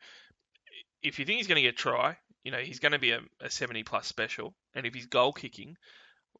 if 1.02 1.18
you 1.18 1.24
think 1.24 1.38
he's 1.38 1.46
going 1.46 1.56
to 1.56 1.62
get 1.62 1.74
a 1.74 1.76
try, 1.76 2.16
you 2.44 2.50
know, 2.50 2.58
he's 2.58 2.80
going 2.80 2.92
to 2.92 2.98
be 2.98 3.12
a, 3.12 3.20
a 3.40 3.50
70 3.50 3.82
plus 3.84 4.06
special. 4.06 4.54
And 4.74 4.86
if 4.86 4.94
he's 4.94 5.06
goal 5.06 5.32
kicking, 5.32 5.76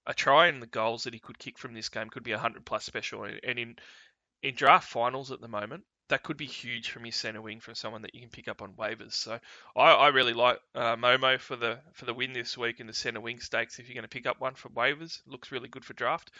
a 0.07 0.15
try 0.15 0.49
and 0.49 0.63
the 0.63 0.67
goals 0.67 1.05
that 1.05 1.15
he 1.15 1.21
could 1.21 1.39
kick 1.39 1.59
from 1.59 1.75
this 1.75 1.89
game 1.89 2.11
could 2.11 2.25
be 2.25 2.33
a 2.33 2.37
100 2.37 2.65
plus 2.65 2.85
special. 2.85 3.25
And 3.25 3.59
in, 3.59 3.77
in 4.43 4.55
draft 4.55 4.89
finals 4.89 5.31
at 5.31 5.41
the 5.41 5.49
moment, 5.49 5.85
that 6.09 6.23
could 6.23 6.37
be 6.37 6.47
huge 6.47 6.91
from 6.91 7.05
his 7.05 7.17
centre 7.17 7.41
wing 7.41 7.61
from 7.61 7.75
someone 7.75 8.03
that 8.03 8.15
you 8.15 8.21
can 8.21 8.31
pick 8.31 8.49
up 8.49 8.61
on 8.61 8.75
waivers. 8.75 9.15
So 9.15 9.39
I, 9.77 9.93
I 9.93 10.09
really 10.09 10.35
like 10.35 10.59
uh, 10.75 10.97
Momo 10.97 11.41
for 11.41 11.57
the 11.57 11.79
for 11.95 12.05
the 12.05 12.13
win 12.13 12.33
this 12.33 12.59
week 12.59 12.81
in 12.81 12.87
the 12.87 12.93
centre 12.93 13.21
wing 13.21 13.41
stakes. 13.41 13.79
If 13.79 13.89
you're 13.89 13.95
going 13.95 14.03
to 14.03 14.09
pick 14.09 14.27
up 14.27 14.41
one 14.41 14.55
for 14.55 14.69
waivers, 14.71 15.21
looks 15.27 15.53
really 15.53 15.69
good 15.69 15.85
for 15.85 15.95
draft 15.95 16.31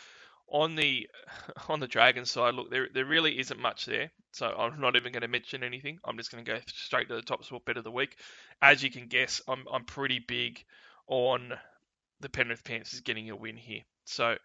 on 0.53 0.77
the 0.77 1.09
on 1.69 1.81
the 1.81 1.89
Dragon 1.89 2.25
side, 2.25 2.55
look, 2.55 2.71
there 2.71 2.89
there 2.93 3.07
really 3.07 3.39
isn't 3.41 3.59
much 3.59 3.87
there. 3.87 4.13
So 4.33 4.47
I'm 4.47 4.81
not 4.81 4.97
even 4.97 5.13
going 5.13 5.23
to 5.23 5.29
mention 5.29 5.65
anything. 5.65 5.99
I'm 6.05 6.17
just 6.17 6.31
going 6.31 6.45
to 6.45 6.53
go 6.53 6.59
straight 6.67 7.09
to 7.09 7.15
the 7.15 7.23
top 7.23 7.45
sport 7.45 7.65
bet 7.65 7.77
of 7.77 7.85
the 7.85 7.91
week. 7.91 8.17
As 8.61 8.83
you 8.83 8.91
can 8.91 9.09
guess, 9.09 9.41
I'm 9.49 9.65
I'm 9.73 9.85
pretty 9.85 10.21
big 10.21 10.63
on 11.09 11.53
the 12.21 12.29
Penrith 12.29 12.65
Panthers 12.65 13.01
getting 13.01 13.31
a 13.31 13.37
win 13.37 13.57
here. 13.57 13.81
So 14.05 14.37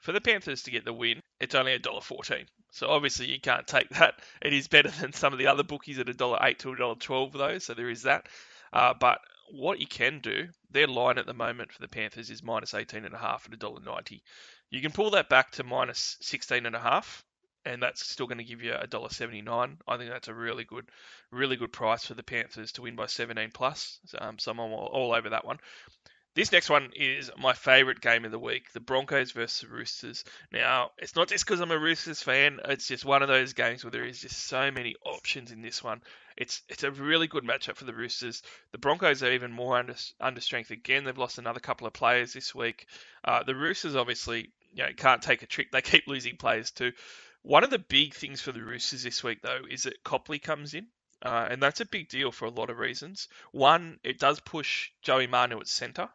for 0.00 0.12
the 0.12 0.20
Panthers 0.20 0.64
to 0.64 0.70
get 0.70 0.84
the 0.84 0.92
win, 0.92 1.20
it's 1.40 1.54
only 1.54 1.72
a 1.72 1.78
dollar 1.78 2.02
fourteen. 2.02 2.46
So 2.70 2.88
obviously 2.88 3.26
you 3.26 3.40
can't 3.40 3.66
take 3.66 3.88
that. 4.00 4.14
It 4.42 4.52
is 4.52 4.68
better 4.68 4.90
than 4.90 5.12
some 5.12 5.32
of 5.32 5.38
the 5.38 5.46
other 5.46 5.62
bookies 5.62 5.98
at 5.98 6.08
a 6.08 6.14
dollar 6.14 6.38
eight 6.42 6.58
to 6.60 6.72
a 6.72 6.76
dollar 6.76 6.96
twelve 6.96 7.32
though. 7.32 7.58
So 7.58 7.74
there 7.74 7.90
is 7.90 8.02
that. 8.02 8.28
Uh, 8.72 8.92
but 8.92 9.20
what 9.50 9.78
you 9.78 9.86
can 9.86 10.20
do, 10.20 10.48
their 10.70 10.86
line 10.86 11.18
at 11.18 11.26
the 11.26 11.34
moment 11.34 11.72
for 11.72 11.80
the 11.80 11.88
Panthers 11.88 12.30
is 12.30 12.42
minus 12.42 12.72
18.5 12.72 13.04
at 13.04 13.58
$1.90. 13.58 14.20
You 14.70 14.80
can 14.80 14.92
pull 14.92 15.10
that 15.10 15.28
back 15.28 15.52
to 15.52 15.64
minus 15.64 16.16
16.5 16.22 17.22
and 17.66 17.82
that's 17.82 18.06
still 18.06 18.26
going 18.26 18.38
to 18.38 18.44
give 18.44 18.62
you 18.62 18.72
$1.79. 18.72 19.76
I 19.88 19.96
think 19.96 20.10
that's 20.10 20.28
a 20.28 20.34
really 20.34 20.64
good, 20.64 20.88
really 21.30 21.56
good 21.56 21.72
price 21.72 22.04
for 22.06 22.14
the 22.14 22.22
Panthers 22.22 22.72
to 22.72 22.82
win 22.82 22.96
by 22.96 23.06
17 23.06 23.50
plus. 23.52 23.98
Um, 24.18 24.38
so 24.38 24.50
I'm 24.50 24.60
all, 24.60 24.90
all 24.92 25.14
over 25.14 25.30
that 25.30 25.46
one. 25.46 25.58
This 26.34 26.50
next 26.50 26.68
one 26.68 26.90
is 26.96 27.30
my 27.38 27.52
favourite 27.52 28.00
game 28.00 28.24
of 28.24 28.32
the 28.32 28.40
week 28.40 28.72
the 28.72 28.80
Broncos 28.80 29.30
versus 29.30 29.60
the 29.60 29.68
Roosters. 29.68 30.24
Now, 30.50 30.90
it's 30.98 31.14
not 31.14 31.28
just 31.28 31.46
because 31.46 31.60
I'm 31.60 31.70
a 31.70 31.78
Roosters 31.78 32.24
fan, 32.24 32.58
it's 32.64 32.88
just 32.88 33.04
one 33.04 33.22
of 33.22 33.28
those 33.28 33.52
games 33.52 33.84
where 33.84 33.92
there 33.92 34.04
is 34.04 34.20
just 34.20 34.36
so 34.42 34.72
many 34.72 34.96
options 35.06 35.52
in 35.52 35.62
this 35.62 35.80
one. 35.84 36.02
It's 36.36 36.62
it's 36.68 36.82
a 36.82 36.90
really 36.90 37.28
good 37.28 37.44
matchup 37.44 37.76
for 37.76 37.84
the 37.84 37.94
Roosters. 37.94 38.42
The 38.72 38.78
Broncos 38.78 39.22
are 39.22 39.30
even 39.30 39.52
more 39.52 39.78
under, 39.78 39.94
under 40.20 40.40
strength 40.40 40.72
again. 40.72 41.04
They've 41.04 41.16
lost 41.16 41.38
another 41.38 41.60
couple 41.60 41.86
of 41.86 41.92
players 41.92 42.32
this 42.32 42.52
week. 42.52 42.88
Uh, 43.22 43.44
the 43.44 43.54
Roosters 43.54 43.94
obviously 43.94 44.50
you 44.72 44.82
know, 44.82 44.92
can't 44.96 45.22
take 45.22 45.42
a 45.42 45.46
trick, 45.46 45.70
they 45.70 45.82
keep 45.82 46.08
losing 46.08 46.36
players 46.36 46.72
too. 46.72 46.92
One 47.42 47.62
of 47.62 47.70
the 47.70 47.78
big 47.78 48.12
things 48.12 48.40
for 48.40 48.50
the 48.50 48.64
Roosters 48.64 49.04
this 49.04 49.22
week, 49.22 49.40
though, 49.42 49.62
is 49.70 49.84
that 49.84 50.02
Copley 50.02 50.40
comes 50.40 50.74
in. 50.74 50.88
Uh, 51.22 51.46
and 51.48 51.62
that's 51.62 51.80
a 51.80 51.86
big 51.86 52.08
deal 52.08 52.32
for 52.32 52.46
a 52.46 52.50
lot 52.50 52.70
of 52.70 52.78
reasons. 52.78 53.28
One, 53.52 53.98
it 54.02 54.18
does 54.18 54.40
push 54.40 54.90
Joey 55.00 55.26
Manu 55.26 55.60
at 55.60 55.68
centre. 55.68 56.08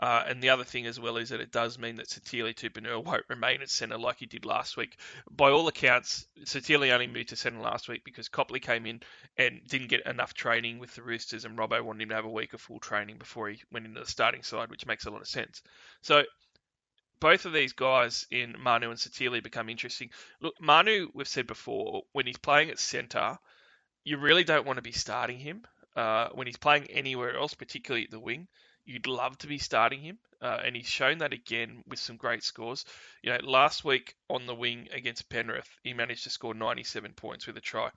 Uh, 0.00 0.24
and 0.26 0.42
the 0.42 0.48
other 0.48 0.64
thing 0.64 0.86
as 0.86 0.98
well 0.98 1.18
is 1.18 1.28
that 1.28 1.42
it 1.42 1.52
does 1.52 1.78
mean 1.78 1.96
that 1.96 2.08
Sitili 2.08 2.54
Tupouniua 2.54 3.04
won't 3.04 3.24
remain 3.28 3.60
at 3.60 3.68
centre 3.68 3.98
like 3.98 4.16
he 4.18 4.24
did 4.24 4.46
last 4.46 4.78
week. 4.78 4.98
By 5.30 5.50
all 5.50 5.68
accounts, 5.68 6.26
Sitili 6.44 6.90
only 6.90 7.06
moved 7.06 7.28
to 7.28 7.36
centre 7.36 7.60
last 7.60 7.86
week 7.86 8.02
because 8.02 8.30
Copley 8.30 8.60
came 8.60 8.86
in 8.86 9.00
and 9.36 9.60
didn't 9.68 9.88
get 9.88 10.06
enough 10.06 10.32
training 10.32 10.78
with 10.78 10.94
the 10.94 11.02
Roosters, 11.02 11.44
and 11.44 11.58
Robbo 11.58 11.84
wanted 11.84 12.02
him 12.02 12.08
to 12.08 12.14
have 12.14 12.24
a 12.24 12.30
week 12.30 12.54
of 12.54 12.62
full 12.62 12.80
training 12.80 13.18
before 13.18 13.50
he 13.50 13.60
went 13.70 13.84
into 13.84 14.00
the 14.00 14.06
starting 14.06 14.42
side, 14.42 14.70
which 14.70 14.86
makes 14.86 15.04
a 15.04 15.10
lot 15.10 15.20
of 15.20 15.28
sense. 15.28 15.60
So 16.00 16.22
both 17.20 17.44
of 17.44 17.52
these 17.52 17.74
guys 17.74 18.26
in 18.30 18.56
Manu 18.58 18.88
and 18.88 18.98
Sitili 18.98 19.42
become 19.42 19.68
interesting. 19.68 20.08
Look, 20.40 20.54
Manu, 20.62 21.08
we've 21.12 21.28
said 21.28 21.46
before, 21.46 22.04
when 22.12 22.26
he's 22.26 22.38
playing 22.38 22.70
at 22.70 22.78
centre, 22.78 23.36
you 24.04 24.16
really 24.16 24.44
don't 24.44 24.66
want 24.66 24.78
to 24.78 24.82
be 24.82 24.92
starting 24.92 25.38
him. 25.38 25.62
Uh, 25.94 26.28
when 26.32 26.46
he's 26.46 26.56
playing 26.56 26.84
anywhere 26.84 27.36
else, 27.36 27.52
particularly 27.52 28.04
at 28.04 28.10
the 28.10 28.18
wing, 28.18 28.48
you'd 28.90 29.06
love 29.06 29.38
to 29.38 29.46
be 29.46 29.58
starting 29.58 30.00
him, 30.02 30.18
uh, 30.42 30.60
and 30.64 30.74
he's 30.74 30.88
shown 30.88 31.18
that 31.18 31.32
again 31.32 31.84
with 31.86 31.98
some 31.98 32.16
great 32.16 32.42
scores. 32.42 32.84
You 33.22 33.30
know, 33.30 33.38
last 33.42 33.84
week 33.84 34.16
on 34.28 34.46
the 34.46 34.54
wing 34.54 34.88
against 34.92 35.28
Penrith, 35.30 35.68
he 35.82 35.94
managed 35.94 36.24
to 36.24 36.30
score 36.30 36.54
97 36.54 37.12
points 37.12 37.46
with 37.46 37.56
a 37.56 37.60
try, 37.60 37.90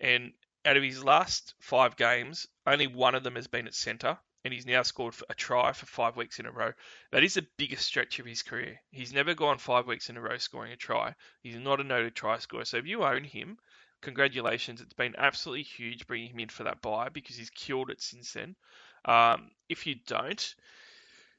and 0.00 0.32
out 0.66 0.76
of 0.76 0.82
his 0.82 1.02
last 1.02 1.54
five 1.60 1.96
games, 1.96 2.46
only 2.66 2.86
one 2.86 3.14
of 3.14 3.22
them 3.22 3.36
has 3.36 3.46
been 3.46 3.66
at 3.66 3.74
centre, 3.74 4.18
and 4.44 4.52
he's 4.52 4.66
now 4.66 4.82
scored 4.82 5.14
a 5.30 5.34
try 5.34 5.72
for 5.72 5.86
five 5.86 6.16
weeks 6.16 6.38
in 6.38 6.46
a 6.46 6.52
row. 6.52 6.72
That 7.10 7.24
is 7.24 7.34
the 7.34 7.46
biggest 7.56 7.86
stretch 7.86 8.18
of 8.18 8.26
his 8.26 8.42
career. 8.42 8.80
He's 8.90 9.12
never 9.12 9.34
gone 9.34 9.58
five 9.58 9.86
weeks 9.86 10.10
in 10.10 10.16
a 10.16 10.20
row 10.20 10.36
scoring 10.36 10.72
a 10.72 10.76
try. 10.76 11.14
He's 11.42 11.56
not 11.56 11.80
a 11.80 11.84
noted 11.84 12.14
try 12.14 12.38
scorer. 12.38 12.66
So 12.66 12.76
if 12.76 12.86
you 12.86 13.04
own 13.04 13.24
him, 13.24 13.58
congratulations. 14.02 14.80
It's 14.80 14.92
been 14.92 15.14
absolutely 15.16 15.62
huge 15.62 16.06
bringing 16.06 16.30
him 16.30 16.40
in 16.40 16.48
for 16.50 16.64
that 16.64 16.82
bye 16.82 17.08
because 17.08 17.36
he's 17.36 17.50
killed 17.50 17.90
it 17.90 18.02
since 18.02 18.32
then. 18.32 18.54
Um, 19.04 19.50
if 19.68 19.86
you 19.86 19.96
don't, 20.06 20.54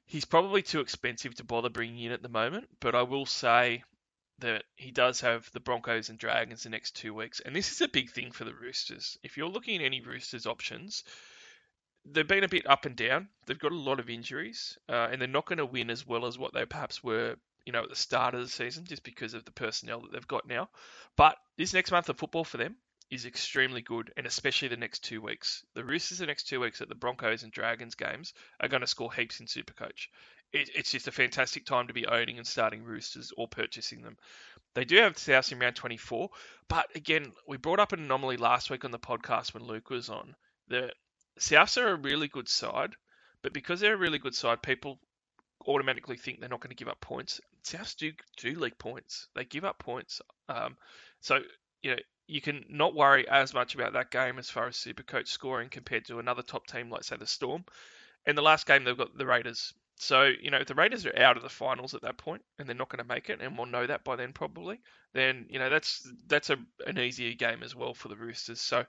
he's 0.06 0.26
probably 0.26 0.62
too 0.62 0.80
expensive 0.80 1.36
to 1.36 1.44
bother 1.44 1.70
bringing 1.70 2.06
in 2.06 2.12
at 2.12 2.22
the 2.22 2.30
moment. 2.30 2.68
But 2.80 2.96
I 2.96 3.04
will 3.04 3.26
say 3.26 3.84
that 4.40 4.64
he 4.76 4.92
does 4.92 5.22
have 5.22 5.50
the 5.54 5.60
Broncos 5.60 6.10
and 6.10 6.20
Dragons 6.20 6.64
the 6.64 6.70
next 6.70 6.96
two 6.96 7.14
weeks. 7.14 7.40
And 7.40 7.56
this 7.56 7.72
is 7.72 7.82
a 7.82 7.88
big 7.88 8.12
thing 8.12 8.32
for 8.32 8.44
the 8.44 8.54
Roosters. 8.54 9.18
If 9.24 9.38
you're 9.38 9.50
looking 9.50 9.78
at 9.78 9.86
any 9.86 10.02
Roosters 10.02 10.46
options, 10.46 11.04
they've 12.06 12.28
been 12.28 12.44
a 12.44 12.50
bit 12.50 12.70
up 12.70 12.86
and 12.86 12.96
down. 12.96 13.30
They've 13.46 13.60
got 13.60 13.72
a 13.72 13.78
lot 13.78 14.00
of 14.00 14.10
injuries, 14.10 14.78
uh, 14.90 15.08
and 15.12 15.22
they're 15.22 15.28
not 15.28 15.46
going 15.46 15.58
to 15.58 15.66
win 15.66 15.90
as 15.90 16.06
well 16.06 16.26
as 16.26 16.38
what 16.38 16.54
they 16.54 16.66
perhaps 16.66 17.04
were, 17.04 17.36
you 17.66 17.72
know, 17.72 17.84
at 17.84 17.90
the 17.90 17.96
start 17.96 18.36
of 18.36 18.42
the 18.42 18.50
season, 18.50 18.86
just 18.86 19.04
because 19.04 19.34
of 19.34 19.46
the 19.46 19.52
personnel 19.52 20.02
that 20.02 20.12
they've 20.12 20.28
got 20.28 20.48
now. 20.48 20.70
But 21.16 21.38
this 21.58 21.74
next 21.74 21.92
month 21.92 22.10
of 22.10 22.18
football 22.18 22.44
for 22.44 22.58
them 22.58 22.76
is 23.12 23.26
extremely 23.26 23.82
good, 23.82 24.12
and 24.18 24.26
especially 24.26 24.68
the 24.68 24.78
next 24.78 25.04
two 25.04 25.22
weeks. 25.22 25.64
The 25.74 25.84
Roosters 25.84 26.20
the 26.20 26.26
next 26.26 26.48
two 26.48 26.60
weeks 26.60 26.82
at 26.82 26.90
the 26.90 26.96
Broncos 26.96 27.44
and 27.44 27.52
Dragons 27.52 27.96
games 27.96 28.34
are 28.60 28.68
going 28.68 28.82
to 28.82 28.88
score 28.88 29.14
heaps 29.14 29.40
in 29.40 29.46
Supercoach. 29.46 30.08
It, 30.52 30.70
it's 30.76 30.92
just 30.92 31.08
a 31.08 31.12
fantastic 31.12 31.66
time 31.66 31.88
to 31.88 31.94
be 31.94 32.08
owning 32.08 32.38
and 32.38 32.48
starting 32.48 32.84
Roosters 32.84 33.32
or 33.38 33.48
purchasing 33.48 34.02
them. 34.02 34.18
They 34.74 34.86
do 34.86 34.98
have 34.98 35.18
South 35.18 35.52
in 35.52 35.60
round 35.60 35.76
24, 35.76 36.30
but 36.68 36.96
again, 36.96 37.32
we 37.48 37.58
brought 37.58 37.80
up 37.80 37.94
an 37.94 38.02
anomaly 38.02 38.38
last 38.38 38.70
week 38.70 38.84
on 38.84 38.92
the 38.92 39.00
podcast 39.00 39.54
when 39.54 39.64
Luke 39.64 39.90
was 39.90 40.10
on. 40.10 40.36
that 40.68 40.94
Souths 41.40 41.82
are 41.82 41.90
a 41.90 41.96
really 41.96 42.28
good 42.28 42.48
side, 42.48 42.96
but 43.42 43.54
because 43.54 43.80
they're 43.80 43.94
a 43.94 43.98
really 43.98 44.20
good 44.20 44.36
side, 44.36 44.62
people 44.62 45.00
automatically 45.68 46.18
think 46.18 46.40
they're 46.40 46.50
not 46.50 46.62
going 46.62 46.70
to 46.70 46.76
give 46.76 46.88
up 46.88 47.02
points. 47.02 47.42
Souths 47.64 47.96
do 47.96 48.12
do 48.38 48.58
leak 48.60 48.78
points. 48.78 49.28
They 49.36 49.46
give 49.46 49.66
up 49.66 49.80
points. 49.80 50.22
Um, 50.48 50.78
so 51.22 51.40
you 51.82 51.92
know 51.92 51.98
you 52.28 52.42
can 52.42 52.66
not 52.70 52.96
worry 52.96 53.28
as 53.28 53.54
much 53.54 53.76
about 53.76 53.94
that 53.94 54.12
game 54.12 54.40
as 54.40 54.50
far 54.50 54.68
as 54.68 54.76
Supercoach 54.76 55.28
scoring 55.28 55.70
compared 55.70 56.06
to 56.06 56.20
another 56.20 56.42
top 56.42 56.68
team 56.68 56.90
like 56.90 57.04
say 57.04 57.18
the 57.18 57.28
Storm. 57.28 57.66
In 58.26 58.36
the 58.36 58.42
last 58.42 58.66
game 58.66 58.84
they've 58.84 58.98
got 58.98 59.18
the 59.18 59.26
Raiders. 59.26 59.74
So 59.98 60.24
you 60.24 60.52
know 60.52 60.58
if 60.58 60.68
the 60.68 60.76
Raiders 60.76 61.06
are 61.06 61.18
out 61.18 61.38
of 61.38 61.44
the 61.44 61.50
finals 61.50 61.94
at 61.94 62.02
that 62.02 62.18
point 62.18 62.42
and 62.60 62.68
they're 62.68 62.76
not 62.76 62.90
going 62.90 63.04
to 63.04 63.14
make 63.14 63.30
it, 63.30 63.42
and 63.42 63.58
we'll 63.58 63.68
know 63.68 63.88
that 63.88 64.04
by 64.04 64.16
then 64.16 64.34
probably. 64.34 64.80
Then 65.14 65.46
you 65.50 65.60
know 65.60 65.70
that's 65.70 66.10
that's 66.28 66.50
a, 66.50 66.58
an 66.86 67.00
easier 67.00 67.34
game 67.34 67.64
as 67.64 67.76
well 67.76 67.94
for 67.94 68.08
the 68.08 68.16
Roosters. 68.16 68.62
So 68.62 68.86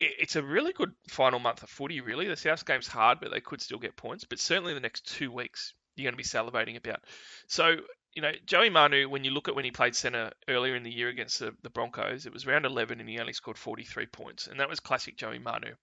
it's 0.00 0.36
a 0.36 0.42
really 0.42 0.72
good 0.72 0.92
final 1.08 1.40
month 1.40 1.62
of 1.62 1.68
footy, 1.68 2.00
really. 2.00 2.28
The 2.28 2.36
South 2.36 2.64
game's 2.64 2.86
hard, 2.86 3.18
but 3.20 3.30
they 3.30 3.40
could 3.40 3.60
still 3.60 3.78
get 3.78 3.96
points. 3.96 4.24
But 4.24 4.38
certainly 4.38 4.74
the 4.74 4.80
next 4.80 5.12
two 5.12 5.32
weeks, 5.32 5.74
you're 5.96 6.04
going 6.04 6.12
to 6.12 6.16
be 6.16 6.22
salivating 6.22 6.76
about. 6.76 7.00
So, 7.48 7.76
you 8.14 8.22
know, 8.22 8.32
Joey 8.46 8.70
Manu, 8.70 9.08
when 9.08 9.24
you 9.24 9.30
look 9.30 9.48
at 9.48 9.54
when 9.54 9.64
he 9.64 9.70
played 9.70 9.94
centre 9.94 10.32
earlier 10.48 10.74
in 10.74 10.82
the 10.82 10.92
year 10.92 11.08
against 11.08 11.38
the, 11.38 11.54
the 11.62 11.70
Broncos, 11.70 12.26
it 12.26 12.32
was 12.32 12.46
round 12.46 12.64
11 12.64 13.00
and 13.00 13.08
he 13.08 13.18
only 13.18 13.32
scored 13.32 13.58
43 13.58 14.06
points. 14.06 14.46
And 14.46 14.60
that 14.60 14.68
was 14.68 14.80
classic 14.80 15.16
Joey 15.16 15.38
Manu. 15.38 15.74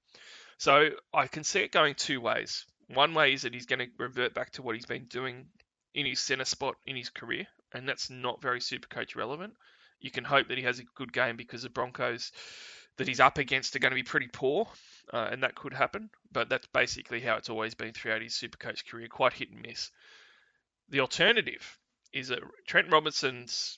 So 0.57 0.89
I 1.13 1.27
can 1.27 1.43
see 1.43 1.59
it 1.59 1.71
going 1.71 1.95
two 1.95 2.21
ways. 2.21 2.65
One 2.87 3.13
way 3.13 3.33
is 3.33 3.43
that 3.43 3.53
he's 3.53 3.65
going 3.65 3.79
to 3.79 3.87
revert 3.97 4.33
back 4.33 4.51
to 4.53 4.61
what 4.61 4.75
he's 4.75 4.85
been 4.85 5.05
doing 5.05 5.47
in 5.93 6.05
his 6.05 6.19
centre 6.19 6.45
spot 6.45 6.75
in 6.85 6.95
his 6.95 7.09
career, 7.09 7.47
and 7.73 7.87
that's 7.87 8.09
not 8.09 8.41
very 8.41 8.61
super 8.61 8.87
coach 8.87 9.15
relevant. 9.15 9.53
You 9.99 10.11
can 10.11 10.23
hope 10.23 10.49
that 10.49 10.57
he 10.57 10.63
has 10.65 10.79
a 10.79 10.83
good 10.95 11.11
game 11.11 11.37
because 11.37 11.63
the 11.63 11.69
Broncos 11.69 12.31
that 12.97 13.07
he's 13.07 13.19
up 13.19 13.37
against 13.37 13.75
are 13.75 13.79
going 13.79 13.91
to 13.91 13.95
be 13.95 14.03
pretty 14.03 14.27
poor, 14.27 14.67
uh, 15.11 15.29
and 15.31 15.43
that 15.43 15.55
could 15.55 15.73
happen. 15.73 16.09
But 16.31 16.49
that's 16.49 16.67
basically 16.67 17.21
how 17.21 17.37
it's 17.37 17.49
always 17.49 17.75
been 17.75 17.93
throughout 17.93 18.21
his 18.21 18.33
Supercoach 18.33 18.87
career, 18.87 19.07
quite 19.07 19.33
hit 19.33 19.51
and 19.51 19.61
miss. 19.61 19.89
The 20.89 20.99
alternative 20.99 21.77
is 22.15 22.29
that 22.29 22.39
Trent 22.65 22.91
Robinson's 22.91 23.77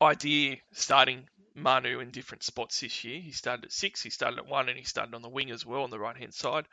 idea 0.00 0.56
starting 0.72 1.28
Manu 1.54 1.98
in 2.00 2.10
different 2.10 2.44
spots 2.44 2.80
this 2.80 3.04
year. 3.04 3.20
He 3.20 3.32
started 3.32 3.66
at 3.66 3.72
six, 3.72 4.02
he 4.02 4.10
started 4.10 4.38
at 4.38 4.46
one, 4.46 4.68
and 4.68 4.78
he 4.78 4.84
started 4.84 5.14
on 5.14 5.22
the 5.22 5.28
wing 5.28 5.50
as 5.50 5.66
well 5.66 5.82
on 5.82 5.90
the 5.90 5.98
right 5.98 6.16
hand 6.16 6.32
side. 6.32 6.66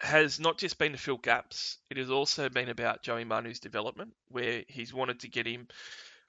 Has 0.00 0.40
not 0.40 0.58
just 0.58 0.76
been 0.76 0.92
to 0.92 0.98
fill 0.98 1.16
gaps, 1.16 1.78
it 1.88 1.96
has 1.96 2.10
also 2.10 2.48
been 2.48 2.68
about 2.68 3.02
Joey 3.02 3.24
Manu's 3.24 3.60
development, 3.60 4.12
where 4.28 4.64
he's 4.68 4.92
wanted 4.92 5.20
to 5.20 5.28
get 5.28 5.46
him 5.46 5.68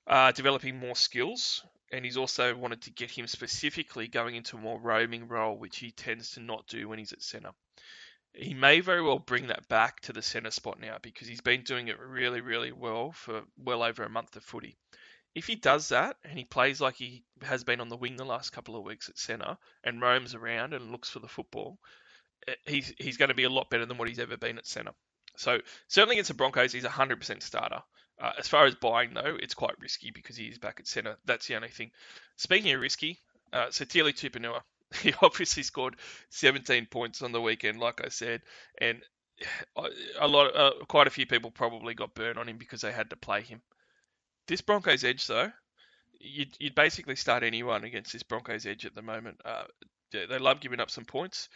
uh, 0.08 0.32
developing 0.32 0.80
more 0.80 0.96
skills 0.96 1.64
and 1.92 2.04
he's 2.04 2.18
also 2.18 2.56
wanted 2.56 2.82
to 2.82 2.92
get 2.92 3.12
him 3.12 3.28
specifically 3.28 4.08
going 4.08 4.36
into 4.36 4.58
a 4.58 4.60
more 4.60 4.80
roaming 4.80 5.28
role, 5.28 5.58
which 5.58 5.78
he 5.78 5.92
tends 5.92 6.32
to 6.32 6.40
not 6.40 6.68
do 6.68 6.88
when 6.88 7.00
he's 7.00 7.14
at 7.14 7.22
centre. 7.22 7.52
He 8.36 8.54
may 8.54 8.82
very 8.82 9.02
well 9.02 9.20
bring 9.20 9.48
that 9.48 9.68
back 9.68 10.02
to 10.02 10.14
the 10.14 10.22
centre 10.22 10.52
spot 10.52 10.80
now 10.80 10.98
because 11.02 11.28
he's 11.28 11.42
been 11.42 11.64
doing 11.64 11.88
it 11.88 12.00
really, 12.00 12.42
really 12.42 12.72
well 12.72 13.12
for 13.12 13.44
well 13.58 13.84
over 13.84 14.04
a 14.04 14.10
month 14.10 14.36
of 14.36 14.44
footy. 14.44 14.78
If 15.34 15.48
he 15.48 15.56
does 15.56 15.90
that 15.90 16.18
and 16.24 16.38
he 16.38 16.46
plays 16.46 16.80
like 16.80 16.96
he 16.96 17.24
has 17.42 17.64
been 17.64 17.82
on 17.82 17.90
the 17.90 17.98
wing 17.98 18.16
the 18.16 18.26
last 18.26 18.52
couple 18.52 18.76
of 18.76 18.84
weeks 18.84 19.10
at 19.10 19.18
centre 19.18 19.58
and 19.84 20.02
roams 20.02 20.34
around 20.34 20.74
and 20.74 20.92
looks 20.92 21.10
for 21.10 21.20
the 21.20 21.28
football, 21.28 21.78
eh, 22.48 22.56
he's 22.66 22.94
he's 22.98 23.18
going 23.18 23.30
to 23.30 23.36
be 23.36 23.44
a 23.44 23.50
lot 23.50 23.70
better 23.70 23.86
than 23.86 23.98
what 23.98 24.08
he's 24.08 24.20
ever 24.20 24.38
been 24.38 24.58
at 24.58 24.68
centre. 24.68 24.94
So 25.38 25.60
certainly 25.88 26.16
against 26.16 26.30
the 26.30 26.36
Broncos, 26.36 26.72
he's 26.72 26.86
a 26.86 26.90
hundred 26.90 27.20
percent 27.20 27.44
starter. 27.44 27.82
Uh, 28.20 28.32
as 28.40 28.48
far 28.48 28.66
as 28.66 28.76
buying 28.76 29.14
though, 29.14 29.38
it's 29.42 29.54
quite 29.54 29.80
risky 29.80 30.12
because 30.12 30.38
he 30.38 30.46
is 30.46 30.58
back 30.58 30.80
at 30.80 30.88
centre. 30.88 31.18
That's 31.26 31.48
the 31.48 31.56
only 31.56 31.70
thing. 31.70 31.92
Speaking 32.38 32.74
of 32.74 32.80
risky, 32.80 33.20
uh, 33.52 33.68
Sitili 33.68 34.14
Tupouniua, 34.14 34.62
he 35.02 35.14
obviously 35.22 35.64
scored 35.64 35.96
17 36.30 36.88
points 36.88 37.22
on 37.22 37.32
the 37.32 37.42
weekend, 37.42 37.80
like 37.80 38.04
I 38.04 38.10
said, 38.10 38.42
and 38.80 39.02
a 40.20 40.28
lot, 40.28 40.56
uh, 40.56 40.72
quite 40.88 41.08
a 41.08 41.12
few 41.12 41.26
people 41.26 41.52
probably 41.52 41.94
got 41.94 42.14
burned 42.14 42.40
on 42.40 42.48
him 42.48 42.58
because 42.58 42.82
they 42.82 42.92
had 42.92 43.10
to 43.10 43.16
play 43.16 43.42
him. 43.42 43.62
This 44.48 44.62
Broncos 44.62 45.04
edge 45.04 45.28
though, 45.28 45.52
you'd, 46.20 46.56
you'd 46.60 46.76
basically 46.76 47.16
start 47.16 47.44
anyone 47.44 47.84
against 47.84 48.14
this 48.14 48.24
Broncos 48.24 48.66
edge 48.66 48.86
at 48.86 48.96
the 48.96 49.02
moment. 49.02 49.42
Uh, 49.44 49.64
they 50.12 50.38
love 50.38 50.62
giving 50.62 50.80
up 50.80 50.92
some 50.92 51.06
points. 51.06 51.50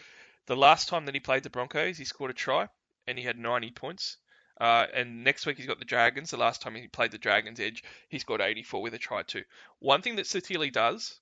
The 0.47 0.55
last 0.55 0.89
time 0.89 1.05
that 1.05 1.13
he 1.13 1.19
played 1.19 1.43
the 1.43 1.49
Broncos, 1.49 1.97
he 1.97 2.05
scored 2.05 2.31
a 2.31 2.33
try 2.33 2.67
and 3.07 3.17
he 3.17 3.23
had 3.23 3.37
90 3.37 3.71
points. 3.71 4.17
Uh, 4.59 4.85
and 4.93 5.23
next 5.23 5.45
week 5.45 5.57
he's 5.57 5.67
got 5.67 5.79
the 5.79 5.85
Dragons. 5.85 6.31
The 6.31 6.37
last 6.37 6.61
time 6.61 6.75
he 6.75 6.87
played 6.87 7.11
the 7.11 7.17
Dragons 7.17 7.59
Edge, 7.59 7.83
he 8.09 8.19
scored 8.19 8.41
84 8.41 8.81
with 8.81 8.93
a 8.93 8.97
try 8.97 9.23
too. 9.23 9.43
One 9.79 10.01
thing 10.01 10.17
that 10.17 10.25
Sitili 10.25 10.71
does, 10.71 11.19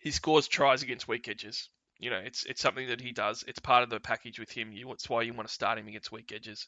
he 0.00 0.10
scores 0.10 0.48
tries 0.48 0.82
against 0.82 1.08
weak 1.08 1.28
edges. 1.28 1.68
You 1.98 2.10
know, 2.10 2.18
it's 2.18 2.44
it's 2.44 2.60
something 2.60 2.88
that 2.88 3.00
he 3.00 3.12
does. 3.12 3.44
It's 3.46 3.58
part 3.58 3.82
of 3.82 3.90
the 3.90 4.00
package 4.00 4.38
with 4.38 4.50
him. 4.50 4.72
You, 4.72 4.92
it's 4.92 5.08
why 5.08 5.22
you 5.22 5.32
want 5.32 5.48
to 5.48 5.54
start 5.54 5.78
him 5.78 5.88
against 5.88 6.12
weak 6.12 6.32
edges. 6.32 6.66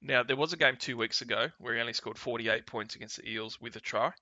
Now, 0.00 0.22
there 0.22 0.36
was 0.36 0.52
a 0.52 0.56
game 0.56 0.76
two 0.76 0.96
weeks 0.96 1.22
ago 1.22 1.48
where 1.58 1.74
he 1.74 1.80
only 1.80 1.92
scored 1.92 2.18
48 2.18 2.66
points 2.66 2.94
against 2.94 3.16
the 3.16 3.28
Eels 3.28 3.60
with 3.60 3.74
a 3.74 3.80
try. 3.80 4.12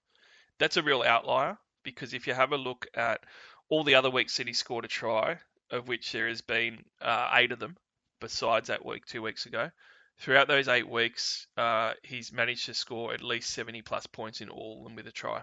That's 0.58 0.78
a 0.78 0.82
real 0.82 1.02
outlier 1.02 1.58
because 1.82 2.14
if 2.14 2.26
you 2.26 2.32
have 2.32 2.52
a 2.52 2.56
look 2.56 2.86
at 2.94 3.22
all 3.68 3.84
the 3.84 3.96
other 3.96 4.10
weeks 4.10 4.36
that 4.38 4.46
he 4.46 4.54
scored 4.54 4.86
a 4.86 4.88
try, 4.88 5.38
of 5.70 5.86
which 5.86 6.12
there 6.12 6.28
has 6.28 6.40
been 6.40 6.84
uh, 7.02 7.30
eight 7.34 7.52
of 7.52 7.58
them, 7.58 7.76
besides 8.20 8.68
that 8.68 8.84
week 8.84 9.04
two 9.04 9.20
weeks 9.20 9.44
ago, 9.44 9.70
throughout 10.18 10.48
those 10.48 10.68
eight 10.68 10.88
weeks, 10.88 11.46
uh, 11.56 11.92
he's 12.02 12.32
managed 12.32 12.66
to 12.66 12.74
score 12.74 13.12
at 13.12 13.22
least 13.22 13.50
70 13.50 13.82
plus 13.82 14.06
points 14.06 14.40
in 14.40 14.48
all 14.48 14.84
them 14.84 14.94
with 14.94 15.06
a 15.06 15.12
try. 15.12 15.42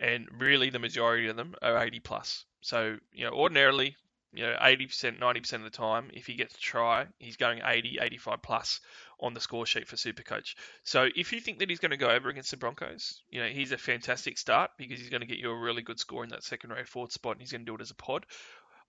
And 0.00 0.28
really, 0.38 0.70
the 0.70 0.78
majority 0.78 1.28
of 1.28 1.36
them 1.36 1.54
are 1.62 1.78
80 1.78 2.00
plus. 2.00 2.44
So, 2.60 2.96
you 3.12 3.24
know, 3.24 3.32
ordinarily, 3.32 3.96
you 4.32 4.42
know, 4.42 4.56
80%, 4.60 5.20
90% 5.20 5.52
of 5.54 5.62
the 5.62 5.70
time, 5.70 6.10
if 6.12 6.26
he 6.26 6.34
gets 6.34 6.56
a 6.56 6.60
try, 6.60 7.06
he's 7.18 7.36
going 7.36 7.60
80, 7.64 7.98
85 8.00 8.42
plus 8.42 8.80
on 9.20 9.34
the 9.34 9.40
score 9.40 9.64
sheet 9.64 9.86
for 9.86 9.96
Supercoach. 9.96 10.56
So 10.82 11.08
if 11.14 11.32
you 11.32 11.40
think 11.40 11.60
that 11.60 11.70
he's 11.70 11.78
going 11.78 11.92
to 11.92 11.96
go 11.96 12.10
over 12.10 12.28
against 12.28 12.50
the 12.50 12.56
Broncos, 12.56 13.22
you 13.30 13.40
know, 13.40 13.48
he's 13.48 13.70
a 13.70 13.78
fantastic 13.78 14.36
start 14.38 14.72
because 14.76 14.98
he's 14.98 15.10
going 15.10 15.20
to 15.20 15.26
get 15.26 15.38
you 15.38 15.50
a 15.50 15.58
really 15.58 15.82
good 15.82 16.00
score 16.00 16.24
in 16.24 16.30
that 16.30 16.42
second 16.42 16.70
row 16.70 16.84
forward 16.84 17.12
spot 17.12 17.32
and 17.32 17.40
he's 17.40 17.52
going 17.52 17.64
to 17.64 17.70
do 17.70 17.76
it 17.76 17.80
as 17.80 17.92
a 17.92 17.94
pod. 17.94 18.26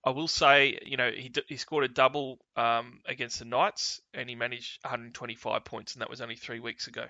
I 0.04 0.10
will 0.10 0.28
say, 0.28 0.78
you 0.84 0.96
know, 0.96 1.10
he, 1.10 1.32
he 1.48 1.56
scored 1.56 1.84
a 1.84 1.88
double 1.88 2.38
um, 2.56 3.00
against 3.06 3.38
the 3.38 3.44
Knights 3.44 4.00
and 4.14 4.28
he 4.28 4.36
managed 4.36 4.78
125 4.84 5.64
points, 5.64 5.94
and 5.94 6.02
that 6.02 6.10
was 6.10 6.20
only 6.20 6.36
three 6.36 6.60
weeks 6.60 6.86
ago. 6.86 7.06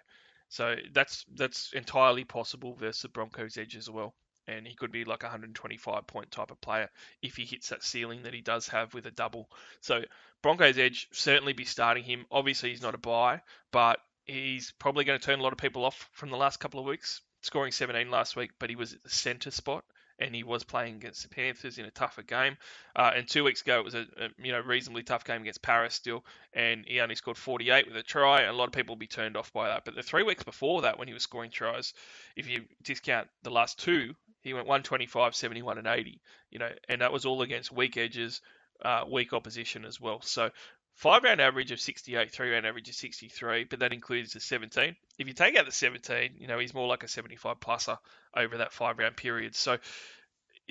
So 0.48 0.76
that's 0.92 1.24
that's 1.35 1.72
entirely 1.72 2.24
possible 2.24 2.74
versus 2.74 3.02
the 3.02 3.09
Broncos 3.09 3.59
edge 3.59 3.76
as 3.76 3.90
well 3.90 4.14
and 4.48 4.66
he 4.66 4.74
could 4.74 4.92
be 4.92 5.04
like 5.04 5.22
a 5.22 5.26
125 5.26 6.06
point 6.06 6.30
type 6.30 6.50
of 6.50 6.61
player 6.61 6.88
if 7.22 7.37
he 7.37 7.44
hits 7.44 7.68
that 7.70 7.82
ceiling 7.82 8.22
that 8.22 8.35
he 8.35 8.40
does 8.40 8.68
have 8.68 8.94
with 8.94 9.06
a 9.06 9.11
double. 9.11 9.50
So 9.80 10.04
Broncos 10.42 10.78
edge 10.78 11.09
certainly 11.12 11.52
be 11.52 11.64
starting 11.64 12.04
him. 12.04 12.26
Obviously 12.30 12.70
he's 12.70 12.82
not 12.82 12.94
a 12.94 12.98
buy, 12.98 13.42
but 13.72 13.98
he's 14.24 14.72
probably 14.78 15.04
going 15.04 15.18
to 15.18 15.24
turn 15.24 15.40
a 15.40 15.42
lot 15.42 15.52
of 15.52 15.59
people 15.59 15.85
off 15.85 16.09
from 16.12 16.30
the 16.30 16.37
last 16.37 16.61
couple 16.61 16.80
of 16.80 16.87
weeks. 16.87 17.20
Scoring 17.42 17.72
17 17.72 18.11
last 18.11 18.35
week, 18.35 18.52
but 18.59 18.70
he 18.70 18.76
was 18.76 18.94
at 18.94 19.02
the 19.02 19.11
centre 19.11 19.50
spot 19.50 19.85
and 20.18 20.35
he 20.35 20.42
was 20.42 20.64
playing 20.64 20.96
against 20.96 21.22
the 21.22 21.29
Panthers 21.29 21.79
in 21.79 21.85
a 21.85 21.90
tougher 21.90 22.22
game. 22.22 22.57
Uh, 22.94 23.12
and 23.14 23.29
two 23.29 23.44
weeks 23.44 23.61
ago, 23.61 23.79
it 23.79 23.85
was 23.85 23.94
a, 23.94 24.07
a, 24.18 24.29
you 24.42 24.52
know 24.52 24.61
reasonably 24.61 25.02
tough 25.02 25.24
game 25.24 25.42
against 25.42 25.62
Parra 25.62 25.90
still, 25.90 26.24
and 26.55 26.85
he 26.87 27.00
only 27.00 27.14
scored 27.14 27.37
48 27.37 27.87
with 27.87 27.96
a 27.96 28.02
try. 28.02 28.42
And 28.42 28.50
a 28.50 28.55
lot 28.55 28.66
of 28.66 28.72
people 28.72 28.94
will 28.94 29.00
be 29.00 29.07
turned 29.07 29.37
off 29.37 29.52
by 29.52 29.68
that. 29.68 29.85
But 29.85 29.94
the 29.94 30.02
three 30.02 30.22
weeks 30.22 30.42
before 30.42 30.83
that, 30.83 30.98
when 30.98 31.09
he 31.09 31.14
was 31.14 31.22
scoring 31.22 31.50
tries, 31.50 31.92
if 32.37 32.48
you 32.48 32.64
discount 32.83 33.29
the 33.42 33.50
last 33.50 33.79
two, 33.79 34.14
he 34.42 34.55
went 34.55 34.66
125, 34.66 35.35
71, 35.35 35.79
and 35.79 35.87
80. 35.87 36.20
You 36.50 36.59
know, 36.61 36.70
and 36.88 37.00
that 37.00 37.12
was 37.12 37.26
all 37.26 37.42
against 37.42 37.72
weak 37.72 37.96
edges, 37.96 38.40
uh, 38.83 39.05
weak 39.11 39.33
opposition 39.33 39.85
as 39.85 40.00
well. 40.00 40.20
So 40.22 40.50
five 40.96 41.22
round 41.22 41.40
average 41.40 41.70
of 41.70 41.80
68, 41.80 42.32
three 42.32 42.50
round 42.50 42.66
average 42.66 42.88
of 42.88 42.94
63, 42.94 43.64
but 43.64 43.78
that 43.80 43.92
includes 43.92 44.32
the 44.32 44.40
17. 44.40 44.96
If 45.18 45.28
you 45.28 45.32
take 45.32 45.56
out 45.56 45.66
the 45.66 45.72
17, 45.72 46.32
you 46.38 46.48
know 46.48 46.59
he's 46.59 46.74
more 46.74 46.88
like 46.88 47.04
a 47.04 47.09
75 47.09 47.61
pluser 47.61 47.98
over 48.35 48.59
that 48.59 48.72
five 48.72 48.98
round 48.98 49.16
period. 49.16 49.54
So 49.54 49.78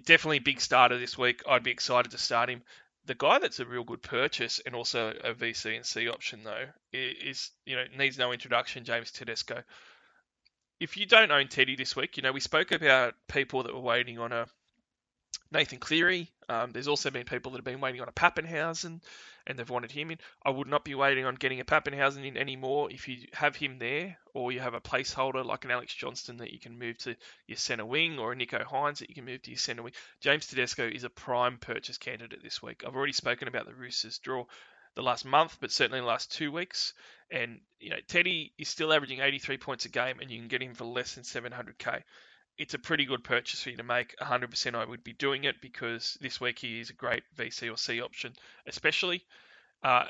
definitely 0.05 0.39
big 0.39 0.61
starter 0.61 0.97
this 0.97 1.17
week. 1.17 1.43
I'd 1.47 1.63
be 1.63 1.71
excited 1.71 2.11
to 2.11 2.17
start 2.17 2.49
him. 2.49 2.61
The 3.05 3.15
guy 3.15 3.39
that's 3.39 3.59
a 3.59 3.65
real 3.65 3.83
good 3.83 4.01
purchase 4.01 4.59
and 4.65 4.75
also 4.75 5.13
a 5.23 5.33
VC 5.33 5.75
and 5.75 5.85
C 5.85 6.09
option 6.09 6.43
though 6.43 6.65
is 6.91 7.51
you 7.65 7.75
know 7.75 7.85
needs 7.97 8.17
no 8.17 8.31
introduction. 8.31 8.83
James 8.83 9.11
Tedesco 9.11 9.63
if 10.79 10.97
you 10.97 11.05
don't 11.05 11.31
own 11.31 11.47
Teddy 11.47 11.75
this 11.75 11.95
week, 11.95 12.17
you 12.17 12.23
know, 12.23 12.31
we 12.31 12.39
spoke 12.39 12.71
about 12.71 13.15
people 13.27 13.63
that 13.63 13.73
were 13.73 13.79
waiting 13.79 14.19
on 14.19 14.31
a 14.31 14.45
Nathan 15.51 15.79
Cleary. 15.79 16.29
Um, 16.49 16.71
there's 16.71 16.88
also 16.88 17.10
been 17.12 17.25
people 17.25 17.51
that 17.51 17.58
have 17.60 17.65
been 17.65 17.81
waiting 17.81 18.01
on 18.01 18.08
a 18.08 18.12
Papenhuyzen 18.12 19.01
and 19.47 19.60
they've 19.60 19.69
wanted 19.69 19.91
him 19.91 20.12
in. 20.12 20.17
I 20.43 20.49
would 20.49 20.67
not 20.67 20.84
be 20.84 20.95
waiting 20.95 21.25
on 21.25 21.36
getting 21.36 21.60
a 21.60 21.65
Papenhuyzen 21.65 22.25
in 22.25 22.38
anymore. 22.38 22.91
If 22.91 23.08
you 23.08 23.27
have 23.34 23.55
him 23.55 23.77
there 23.77 24.17
or 24.34 24.51
you 24.51 24.60
have 24.60 24.73
a 24.73 24.81
placeholder 24.81 25.45
like 25.45 25.65
an 25.65 25.71
Alex 25.71 25.93
Johnston 25.93 26.38
that 26.38 26.51
you 26.51 26.60
can 26.60 26.77
move 26.77 26.97
to 26.99 27.15
your 27.47 27.58
centre 27.58 27.86
wing 27.86 28.19
or 28.19 28.31
a 28.31 28.36
Nicho 28.36 28.63
Hynes 28.63 28.99
that 28.99 29.10
you 29.10 29.15
can 29.15 29.25
move 29.25 29.41
to 29.43 29.51
your 29.51 29.58
centre 29.58 29.84
wing, 29.84 29.93
James 30.19 30.47
Tedesco 30.47 30.88
is 30.88 31.03
a 31.03 31.10
prime 31.10 31.58
purchase 31.58 31.97
candidate 31.97 32.43
this 32.43 32.62
week. 32.62 32.84
I've 32.86 32.95
already 32.95 33.13
spoken 33.13 33.47
about 33.47 33.65
the 33.65 33.73
Roosters 33.73 34.19
draw 34.19 34.45
the 34.95 35.03
last 35.03 35.25
month, 35.25 35.58
but 35.60 35.71
certainly 35.71 35.99
the 35.99 36.05
last 36.05 36.31
two 36.31 36.51
weeks. 36.51 36.93
And 37.29 37.60
you 37.79 37.89
know, 37.89 37.99
Teddy 38.08 38.53
is 38.58 38.69
still 38.69 38.93
averaging 38.93 39.19
83 39.19 39.58
points 39.58 39.86
a 39.86 39.89
game, 39.89 40.19
and 40.19 40.31
you 40.31 40.39
can 40.39 40.47
get 40.47 40.62
him 40.62 40.73
for 40.73 40.86
less 40.86 41.15
than 41.15 41.23
700k. 41.23 42.03
It's 42.57 42.73
a 42.73 42.79
pretty 42.79 43.05
good 43.05 43.23
purchase 43.23 43.61
for 43.63 43.69
you 43.69 43.77
to 43.77 43.83
make. 43.83 44.15
100% 44.17 44.75
I 44.75 44.85
would 44.85 45.03
be 45.03 45.13
doing 45.13 45.43
it 45.43 45.61
because 45.61 46.17
this 46.21 46.39
week 46.39 46.59
he 46.59 46.79
is 46.79 46.89
a 46.89 46.93
great 46.93 47.23
VC 47.35 47.71
or 47.71 47.77
C 47.77 48.01
option, 48.01 48.33
especially 48.65 49.25
uh, 49.83 50.05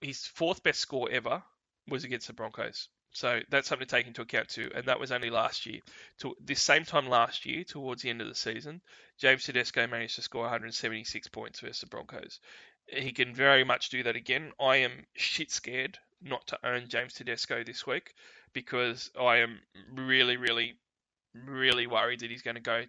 his 0.00 0.26
fourth 0.26 0.62
best 0.62 0.80
score 0.80 1.10
ever 1.10 1.42
was 1.88 2.04
against 2.04 2.26
the 2.26 2.32
Broncos. 2.32 2.88
So 3.10 3.40
that's 3.48 3.68
something 3.68 3.86
to 3.88 3.96
take 3.96 4.06
into 4.06 4.22
account 4.22 4.48
too, 4.50 4.70
and 4.74 4.84
that 4.84 5.00
was 5.00 5.10
only 5.10 5.30
last 5.30 5.66
year. 5.66 5.80
To 6.18 6.36
this 6.40 6.62
same 6.62 6.84
time 6.84 7.08
last 7.08 7.46
year, 7.46 7.64
towards 7.64 8.02
the 8.02 8.10
end 8.10 8.20
of 8.20 8.28
the 8.28 8.34
season, 8.34 8.82
James 9.18 9.44
Tedesco 9.44 9.86
managed 9.86 10.16
to 10.16 10.22
score 10.22 10.42
176 10.42 11.28
points 11.28 11.60
versus 11.60 11.80
the 11.80 11.86
Broncos 11.86 12.38
he 12.88 13.12
can 13.12 13.34
very 13.34 13.64
much 13.64 13.90
do 13.90 14.02
that 14.02 14.16
again. 14.16 14.52
I 14.60 14.76
am 14.76 15.06
shit 15.14 15.50
scared 15.50 15.98
not 16.20 16.46
to 16.48 16.66
own 16.66 16.88
James 16.88 17.14
Tedesco 17.14 17.62
this 17.62 17.86
week 17.86 18.14
because 18.52 19.10
I 19.18 19.38
am 19.38 19.60
really, 19.92 20.36
really, 20.36 20.76
really 21.34 21.86
worried 21.86 22.20
that 22.20 22.30
he's 22.30 22.42
going 22.42 22.56
to 22.56 22.60
go 22.60 22.84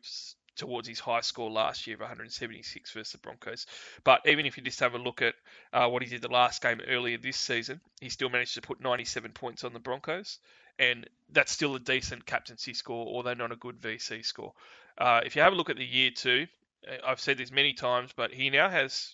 towards 0.55 0.87
his 0.87 0.99
high 0.99 1.21
score 1.21 1.49
last 1.49 1.87
year 1.87 1.95
of 1.95 2.01
176 2.01 2.91
versus 2.91 3.11
the 3.11 3.17
Broncos. 3.17 3.65
But 4.03 4.21
even 4.25 4.45
if 4.45 4.57
you 4.57 4.63
just 4.63 4.81
have 4.81 4.93
a 4.93 4.99
look 4.99 5.21
at 5.21 5.35
uh, 5.71 5.87
what 5.87 6.03
he 6.03 6.09
did 6.09 6.21
the 6.21 6.27
last 6.27 6.61
game 6.61 6.81
earlier 6.87 7.17
this 7.17 7.37
season, 7.37 7.79
he 8.01 8.09
still 8.09 8.29
managed 8.29 8.55
to 8.55 8.61
put 8.61 8.81
97 8.81 9.31
points 9.31 9.63
on 9.63 9.73
the 9.73 9.79
Broncos, 9.79 10.39
and 10.77 11.09
that's 11.31 11.51
still 11.51 11.75
a 11.75 11.79
decent 11.79 12.25
captaincy 12.25 12.73
score, 12.73 13.07
although 13.07 13.33
not 13.33 13.51
a 13.51 13.55
good 13.55 13.79
VC 13.81 14.23
score. 14.25 14.53
Uh, 14.97 15.21
if 15.25 15.35
you 15.35 15.41
have 15.41 15.53
a 15.53 15.55
look 15.55 15.69
at 15.69 15.77
the 15.77 15.85
year 15.85 16.11
two, 16.11 16.47
I've 17.05 17.19
said 17.19 17.37
this 17.37 17.51
many 17.51 17.73
times, 17.73 18.11
but 18.15 18.31
he 18.31 18.49
now 18.49 18.69
has 18.69 19.13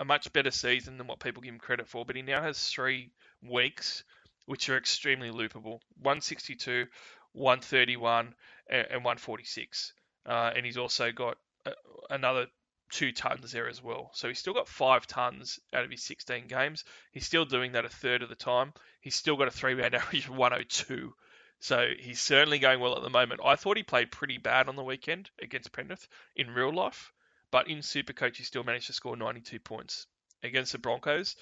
a 0.00 0.04
much 0.04 0.32
better 0.32 0.50
season 0.50 0.96
than 0.96 1.06
what 1.06 1.18
people 1.18 1.42
give 1.42 1.52
him 1.52 1.58
credit 1.58 1.88
for, 1.88 2.04
but 2.04 2.16
he 2.16 2.22
now 2.22 2.42
has 2.42 2.68
three 2.68 3.10
weeks 3.42 4.04
which 4.46 4.68
are 4.68 4.78
extremely 4.78 5.30
loopable 5.30 5.80
162, 6.00 6.86
131, 7.32 8.34
and 8.68 9.04
146. 9.04 9.92
Uh, 10.26 10.52
and 10.54 10.64
he's 10.66 10.76
also 10.76 11.10
got 11.12 11.38
uh, 11.66 11.70
another 12.10 12.46
two 12.90 13.12
tons 13.12 13.52
there 13.52 13.68
as 13.68 13.82
well. 13.82 14.10
So 14.14 14.28
he's 14.28 14.38
still 14.38 14.54
got 14.54 14.68
five 14.68 15.06
tons 15.06 15.58
out 15.72 15.84
of 15.84 15.90
his 15.90 16.02
16 16.02 16.46
games. 16.48 16.84
He's 17.12 17.26
still 17.26 17.44
doing 17.44 17.72
that 17.72 17.84
a 17.84 17.90
third 17.90 18.22
of 18.22 18.28
the 18.28 18.34
time. 18.34 18.72
He's 19.00 19.14
still 19.14 19.36
got 19.36 19.48
a 19.48 19.52
three 19.52 19.74
round 19.74 19.94
average 19.94 20.26
of 20.26 20.36
102. 20.36 21.14
So 21.60 21.88
he's 21.98 22.20
certainly 22.20 22.58
going 22.58 22.80
well 22.80 22.96
at 22.96 23.02
the 23.02 23.10
moment. 23.10 23.40
I 23.44 23.56
thought 23.56 23.76
he 23.76 23.82
played 23.82 24.12
pretty 24.12 24.38
bad 24.38 24.68
on 24.68 24.76
the 24.76 24.84
weekend 24.84 25.30
against 25.42 25.72
Penrith 25.72 26.06
in 26.36 26.50
real 26.50 26.72
life. 26.72 27.12
But 27.50 27.68
in 27.68 27.78
Supercoach, 27.78 28.36
he 28.36 28.44
still 28.44 28.64
managed 28.64 28.88
to 28.88 28.92
score 28.92 29.16
92 29.16 29.58
points 29.58 30.06
against 30.42 30.72
the 30.72 30.78
Broncos. 30.78 31.36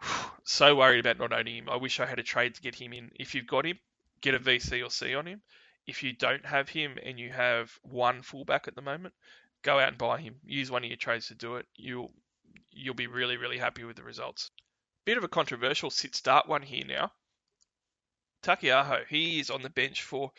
so 0.44 0.76
worried 0.76 1.00
about 1.00 1.18
not 1.18 1.32
owning 1.32 1.56
him. 1.56 1.68
I 1.68 1.76
wish 1.76 1.98
I 1.98 2.06
had 2.06 2.18
a 2.18 2.22
trade 2.22 2.54
to 2.54 2.62
get 2.62 2.74
him 2.74 2.92
in. 2.92 3.10
If 3.18 3.34
you've 3.34 3.46
got 3.46 3.66
him, 3.66 3.78
get 4.20 4.34
a 4.34 4.38
VC 4.38 4.84
or 4.84 4.90
C 4.90 5.14
on 5.14 5.26
him. 5.26 5.42
If 5.86 6.02
you 6.02 6.12
don't 6.12 6.44
have 6.44 6.68
him 6.68 6.98
and 7.02 7.18
you 7.18 7.30
have 7.30 7.72
one 7.82 8.22
fullback 8.22 8.68
at 8.68 8.74
the 8.74 8.82
moment, 8.82 9.14
go 9.62 9.78
out 9.78 9.88
and 9.88 9.98
buy 9.98 10.20
him. 10.20 10.36
Use 10.44 10.70
one 10.70 10.84
of 10.84 10.88
your 10.88 10.96
trades 10.96 11.28
to 11.28 11.34
do 11.34 11.56
it. 11.56 11.66
You'll 11.74 12.12
you'll 12.70 12.94
be 12.94 13.06
really 13.06 13.36
really 13.36 13.58
happy 13.58 13.84
with 13.84 13.96
the 13.96 14.02
results. 14.02 14.50
Bit 15.04 15.18
of 15.18 15.24
a 15.24 15.28
controversial 15.28 15.90
sit 15.90 16.14
start 16.14 16.48
one 16.48 16.62
here 16.62 16.84
now. 16.86 17.12
Taukeiaho, 18.42 19.06
he 19.08 19.40
is 19.40 19.50
on 19.50 19.62
the 19.62 19.70
bench 19.70 20.02
for 20.02 20.32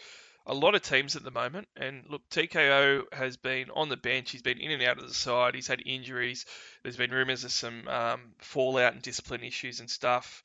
a 0.46 0.54
lot 0.54 0.76
of 0.76 0.82
teams 0.82 1.15
at 1.15 1.24
the 1.24 1.32
moment. 1.32 1.67
And 1.76 2.04
look, 2.10 2.28
TKO 2.30 3.13
has 3.13 3.38
been 3.38 3.70
on 3.72 3.89
the 3.89 3.98
bench. 3.98 4.32
He's 4.32 4.41
been 4.41 4.60
in 4.60 4.72
and 4.72 4.84
out 4.84 4.98
of 4.98 5.08
the 5.08 5.13
side. 5.13 5.56
He's 5.56 5.67
had 5.67 5.84
injuries. 5.86 6.46
There's 6.84 6.98
been 6.98 7.12
rumours 7.12 7.44
of 7.44 7.52
some 7.52 7.88
um, 7.88 8.34
fallout 8.39 8.94
and 8.94 9.02
discipline 9.02 9.44
issues 9.44 9.80
and 9.80 9.89
stuff. 9.89 10.44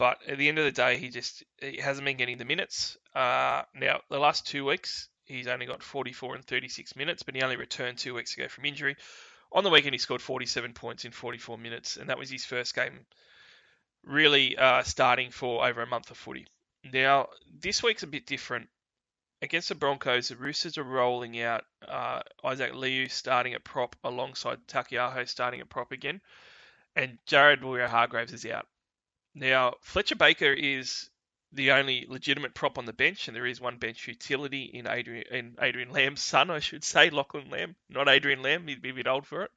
But 0.00 0.26
at 0.26 0.38
the 0.38 0.48
end 0.48 0.58
of 0.58 0.64
the 0.64 0.72
day, 0.72 0.96
he 0.96 1.10
just 1.10 1.44
he 1.60 1.76
hasn't 1.76 2.06
been 2.06 2.16
getting 2.16 2.38
the 2.38 2.46
minutes. 2.46 2.96
Uh, 3.14 3.64
now, 3.74 4.00
the 4.08 4.18
last 4.18 4.46
two 4.46 4.64
weeks, 4.64 5.10
he's 5.26 5.46
only 5.46 5.66
got 5.66 5.82
44 5.82 6.36
and 6.36 6.44
36 6.46 6.96
minutes, 6.96 7.22
but 7.22 7.34
he 7.34 7.42
only 7.42 7.56
returned 7.56 7.98
two 7.98 8.14
weeks 8.14 8.34
ago 8.34 8.48
from 8.48 8.64
injury. 8.64 8.96
On 9.52 9.62
the 9.62 9.68
weekend, 9.68 9.92
he 9.92 9.98
scored 9.98 10.22
47 10.22 10.72
points 10.72 11.04
in 11.04 11.12
44 11.12 11.58
minutes, 11.58 11.98
and 11.98 12.08
that 12.08 12.18
was 12.18 12.30
his 12.30 12.46
first 12.46 12.74
game 12.74 13.04
really 14.02 14.56
uh, 14.56 14.82
starting 14.84 15.30
for 15.30 15.68
over 15.68 15.82
a 15.82 15.86
month 15.86 16.10
of 16.10 16.16
footy. 16.16 16.46
Now, 16.82 17.28
this 17.60 17.82
week's 17.82 18.02
a 18.02 18.06
bit 18.06 18.24
different 18.24 18.70
against 19.42 19.68
the 19.68 19.74
Broncos, 19.74 20.28
the 20.28 20.36
Roosters 20.36 20.78
are 20.78 20.82
rolling 20.82 21.38
out 21.42 21.64
uh, 21.86 22.20
Isaac 22.42 22.74
Liu 22.74 23.06
starting 23.10 23.52
at 23.52 23.64
prop 23.64 23.96
alongside 24.02 24.66
Taukeiaho 24.66 25.28
starting 25.28 25.60
at 25.60 25.68
prop 25.68 25.92
again, 25.92 26.22
and 26.96 27.18
Jared 27.26 27.60
Waerea-Hargreaves 27.60 28.32
is 28.32 28.46
out. 28.46 28.66
Now, 29.34 29.74
Fletcher 29.80 30.16
Baker 30.16 30.52
is 30.52 31.08
the 31.52 31.72
only 31.72 32.06
legitimate 32.08 32.54
prop 32.54 32.78
on 32.78 32.84
the 32.84 32.92
bench, 32.92 33.26
and 33.26 33.36
there 33.36 33.46
is 33.46 33.60
one 33.60 33.78
bench 33.78 34.06
utility 34.06 34.64
in 34.64 34.86
Adrian, 34.86 35.24
in 35.30 35.56
Adrian 35.60 35.90
Lamb's 35.90 36.22
son, 36.22 36.50
I 36.50 36.60
should 36.60 36.84
say, 36.84 37.10
Lachlan 37.10 37.50
Lamb, 37.50 37.76
not 37.88 38.08
Adrian 38.08 38.42
Lamb, 38.42 38.66
he'd 38.68 38.82
be 38.82 38.90
a 38.90 38.94
bit 38.94 39.08
old 39.08 39.26
for 39.26 39.42
it. 39.42 39.50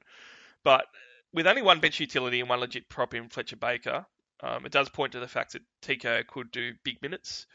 But 0.62 0.86
with 1.32 1.46
only 1.46 1.62
one 1.62 1.80
bench 1.80 2.00
utility 2.00 2.40
and 2.40 2.48
one 2.48 2.60
legit 2.60 2.88
prop 2.88 3.14
in 3.14 3.28
Fletcher 3.28 3.56
Baker, 3.56 4.06
um, 4.40 4.66
it 4.66 4.72
does 4.72 4.88
point 4.88 5.12
to 5.12 5.20
the 5.20 5.28
fact 5.28 5.52
that 5.52 5.62
TKO 5.82 6.26
could 6.26 6.50
do 6.50 6.74
big 6.82 7.00
minutes. 7.02 7.46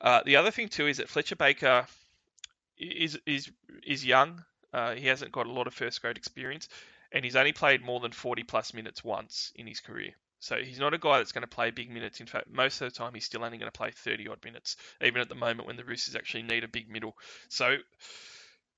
Uh, 0.00 0.22
the 0.24 0.36
other 0.36 0.50
thing 0.50 0.68
too 0.68 0.86
is 0.86 0.98
that 0.98 1.08
Fletcher 1.08 1.36
Baker 1.36 1.86
is 2.78 3.18
is 3.26 3.50
is 3.82 4.04
young. 4.04 4.44
Uh, 4.72 4.94
he 4.94 5.06
hasn't 5.06 5.32
got 5.32 5.46
a 5.46 5.52
lot 5.52 5.66
of 5.66 5.74
first 5.74 6.02
grade 6.02 6.16
experience, 6.18 6.68
and 7.12 7.24
he's 7.24 7.36
only 7.36 7.52
played 7.52 7.82
more 7.82 8.00
than 8.00 8.12
40 8.12 8.42
plus 8.42 8.74
minutes 8.74 9.02
once 9.02 9.52
in 9.54 9.66
his 9.66 9.80
career. 9.80 10.14
So 10.46 10.56
he's 10.62 10.78
not 10.78 10.94
a 10.94 10.98
guy 10.98 11.18
that's 11.18 11.32
going 11.32 11.42
to 11.42 11.48
play 11.48 11.72
big 11.72 11.90
minutes. 11.90 12.20
In 12.20 12.26
fact, 12.26 12.48
most 12.48 12.80
of 12.80 12.88
the 12.88 12.96
time 12.96 13.14
he's 13.14 13.24
still 13.24 13.42
only 13.42 13.58
going 13.58 13.70
to 13.70 13.76
play 13.76 13.90
30 13.90 14.28
odd 14.28 14.44
minutes, 14.44 14.76
even 15.02 15.20
at 15.20 15.28
the 15.28 15.34
moment 15.34 15.66
when 15.66 15.76
the 15.76 15.84
Roosters 15.84 16.14
actually 16.14 16.44
need 16.44 16.62
a 16.62 16.68
big 16.68 16.88
middle. 16.88 17.16
So 17.48 17.78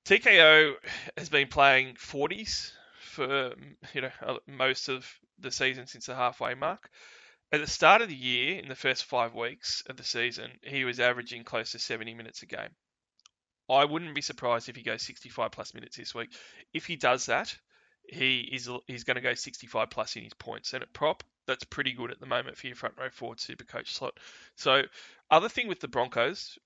TKO 0.06 0.76
has 1.18 1.28
been 1.28 1.48
playing 1.48 1.96
40s 1.96 2.72
for 3.00 3.52
you 3.92 4.00
know 4.00 4.10
uh, 4.24 4.36
most 4.46 4.88
of 4.88 5.06
the 5.38 5.50
season 5.50 5.86
since 5.86 6.06
the 6.06 6.14
halfway 6.14 6.54
mark. 6.54 6.88
At 7.52 7.60
the 7.60 7.66
start 7.66 8.00
of 8.00 8.08
the 8.08 8.14
year, 8.14 8.58
in 8.58 8.68
the 8.68 8.74
first 8.74 9.04
five 9.04 9.34
weeks 9.34 9.82
of 9.90 9.98
the 9.98 10.04
season, 10.04 10.50
he 10.62 10.84
was 10.84 11.00
averaging 11.00 11.44
close 11.44 11.72
to 11.72 11.78
70 11.78 12.14
minutes 12.14 12.42
a 12.42 12.46
game. 12.46 12.70
I 13.68 13.84
wouldn't 13.84 14.14
be 14.14 14.22
surprised 14.22 14.70
if 14.70 14.76
he 14.76 14.82
goes 14.82 15.02
65 15.02 15.50
plus 15.50 15.74
minutes 15.74 15.98
this 15.98 16.14
week. 16.14 16.30
If 16.72 16.86
he 16.86 16.96
does 16.96 17.26
that, 17.26 17.54
he 18.06 18.40
is 18.40 18.70
he's 18.86 19.04
going 19.04 19.16
to 19.16 19.20
go 19.20 19.34
65 19.34 19.90
plus 19.90 20.16
in 20.16 20.24
his 20.24 20.32
points. 20.32 20.72
And 20.72 20.82
at 20.82 20.94
prop, 20.94 21.22
that's 21.48 21.64
pretty 21.64 21.92
good 21.92 22.12
at 22.12 22.20
the 22.20 22.26
moment 22.26 22.56
for 22.56 22.68
your 22.68 22.76
front 22.76 22.94
row 22.96 23.10
forward 23.10 23.40
super 23.40 23.64
coach 23.64 23.94
slot. 23.94 24.18
So, 24.54 24.82
other 25.30 25.48
thing 25.48 25.66
with 25.66 25.80
the 25.80 25.88
Broncos, 25.88 26.58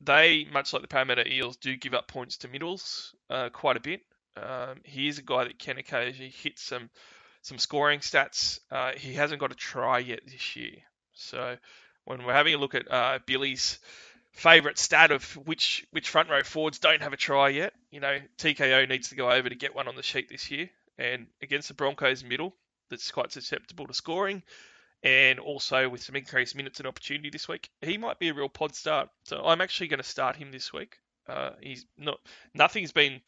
they, 0.00 0.46
much 0.50 0.72
like 0.72 0.80
the 0.80 0.88
Parramatta 0.88 1.30
Eels, 1.30 1.56
do 1.56 1.76
give 1.76 1.92
up 1.92 2.08
points 2.08 2.38
to 2.38 2.48
middles 2.48 3.14
uh, 3.28 3.50
quite 3.50 3.76
a 3.76 3.80
bit. 3.80 4.00
Um, 4.36 4.80
he 4.84 5.08
is 5.08 5.18
a 5.18 5.22
guy 5.22 5.44
that 5.44 5.58
can 5.58 5.76
occasionally 5.76 6.30
hit 6.30 6.58
some 6.58 6.88
some 7.42 7.58
scoring 7.58 8.00
stats. 8.00 8.60
Uh, 8.70 8.92
he 8.96 9.14
hasn't 9.14 9.40
got 9.40 9.52
a 9.52 9.56
try 9.56 9.98
yet 9.98 10.20
this 10.24 10.56
year. 10.56 10.76
So 11.14 11.56
when 12.04 12.24
we're 12.24 12.32
having 12.32 12.54
a 12.54 12.58
look 12.58 12.74
at 12.74 12.90
uh, 12.90 13.18
Billy's 13.26 13.78
favourite 14.32 14.78
stat 14.78 15.10
of 15.10 15.24
which 15.46 15.84
which 15.90 16.10
front 16.10 16.30
row 16.30 16.42
forwards 16.42 16.78
don't 16.78 17.02
have 17.02 17.12
a 17.12 17.16
try 17.16 17.48
yet, 17.48 17.72
you 17.90 18.00
know 18.00 18.18
TKO 18.38 18.88
needs 18.88 19.08
to 19.08 19.16
go 19.16 19.30
over 19.30 19.48
to 19.48 19.54
get 19.54 19.74
one 19.74 19.88
on 19.88 19.96
the 19.96 20.02
sheet 20.02 20.28
this 20.28 20.50
year. 20.50 20.70
And 20.96 21.26
against 21.42 21.68
the 21.68 21.74
Broncos 21.74 22.24
middle, 22.24 22.54
that's 22.90 23.10
quite 23.10 23.32
susceptible 23.32 23.86
to 23.86 23.94
scoring, 23.94 24.42
and 25.02 25.38
also 25.38 25.88
with 25.88 26.02
some 26.02 26.16
increased 26.16 26.56
minutes 26.56 26.80
and 26.80 26.86
opportunity 26.86 27.30
this 27.30 27.48
week, 27.48 27.70
he 27.80 27.98
might 27.98 28.18
be 28.18 28.28
a 28.28 28.34
real 28.34 28.48
pod 28.48 28.74
start. 28.74 29.08
So 29.24 29.42
I'm 29.44 29.60
actually 29.60 29.88
going 29.88 30.02
to 30.02 30.08
start 30.08 30.36
him 30.36 30.50
this 30.50 30.72
week. 30.72 30.98
Uh, 31.28 31.50
he's 31.60 31.84
not 31.98 32.18
nothing's 32.54 32.92
been 32.92 33.20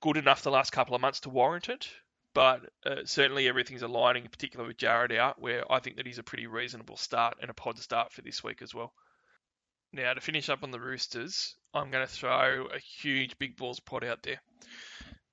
good 0.00 0.16
enough 0.16 0.42
the 0.42 0.50
last 0.50 0.70
couple 0.70 0.94
of 0.94 1.00
months 1.00 1.20
to 1.20 1.28
warrant 1.28 1.68
it, 1.68 1.88
but 2.32 2.60
uh, 2.86 2.96
certainly 3.04 3.48
everything's 3.48 3.82
aligning, 3.82 4.24
in 4.24 4.30
particular 4.30 4.66
with 4.66 4.76
Jared 4.76 5.12
out, 5.12 5.40
where 5.40 5.70
I 5.70 5.80
think 5.80 5.96
that 5.96 6.06
he's 6.06 6.18
a 6.18 6.22
pretty 6.22 6.46
reasonable 6.46 6.96
start 6.96 7.38
and 7.40 7.50
a 7.50 7.54
pod 7.54 7.78
start 7.78 8.12
for 8.12 8.22
this 8.22 8.44
week 8.44 8.62
as 8.62 8.74
well. 8.74 8.92
Now 9.92 10.14
to 10.14 10.20
finish 10.20 10.48
up 10.48 10.62
on 10.62 10.70
the 10.70 10.80
Roosters, 10.80 11.56
I'm 11.74 11.90
going 11.90 12.06
to 12.06 12.12
throw 12.12 12.66
a 12.66 12.78
huge 12.78 13.38
big 13.38 13.56
balls 13.56 13.80
pod 13.80 14.04
out 14.04 14.22
there. 14.22 14.40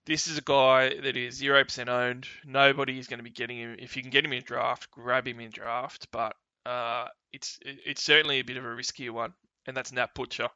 This 0.06 0.28
is 0.28 0.38
a 0.38 0.42
guy 0.42 1.02
that 1.02 1.18
is 1.18 1.36
zero 1.36 1.64
percent 1.64 1.90
owned. 1.90 2.28
Nobody 2.46 3.00
is 3.00 3.08
going 3.08 3.18
to 3.20 3.24
be 3.24 3.32
getting 3.32 3.58
him. 3.58 3.76
If 3.80 3.96
you 3.96 4.04
can 4.04 4.12
get 4.12 4.24
him 4.24 4.34
in 4.34 4.44
draft, 4.44 4.92
grab 4.92 5.28
him 5.28 5.40
in 5.40 5.50
draft. 5.50 6.08
But 6.12 6.36
uh, 6.66 7.08
it's 7.34 7.60
it's 7.64 8.04
certainly 8.04 8.40
a 8.40 8.44
bit 8.44 8.58
of 8.58 8.66
a 8.66 8.68
riskier 8.68 9.12
one, 9.12 9.34
and 9.66 9.76
that's 9.76 9.92
Nat 9.92 10.14
Butcher. 10.14 10.50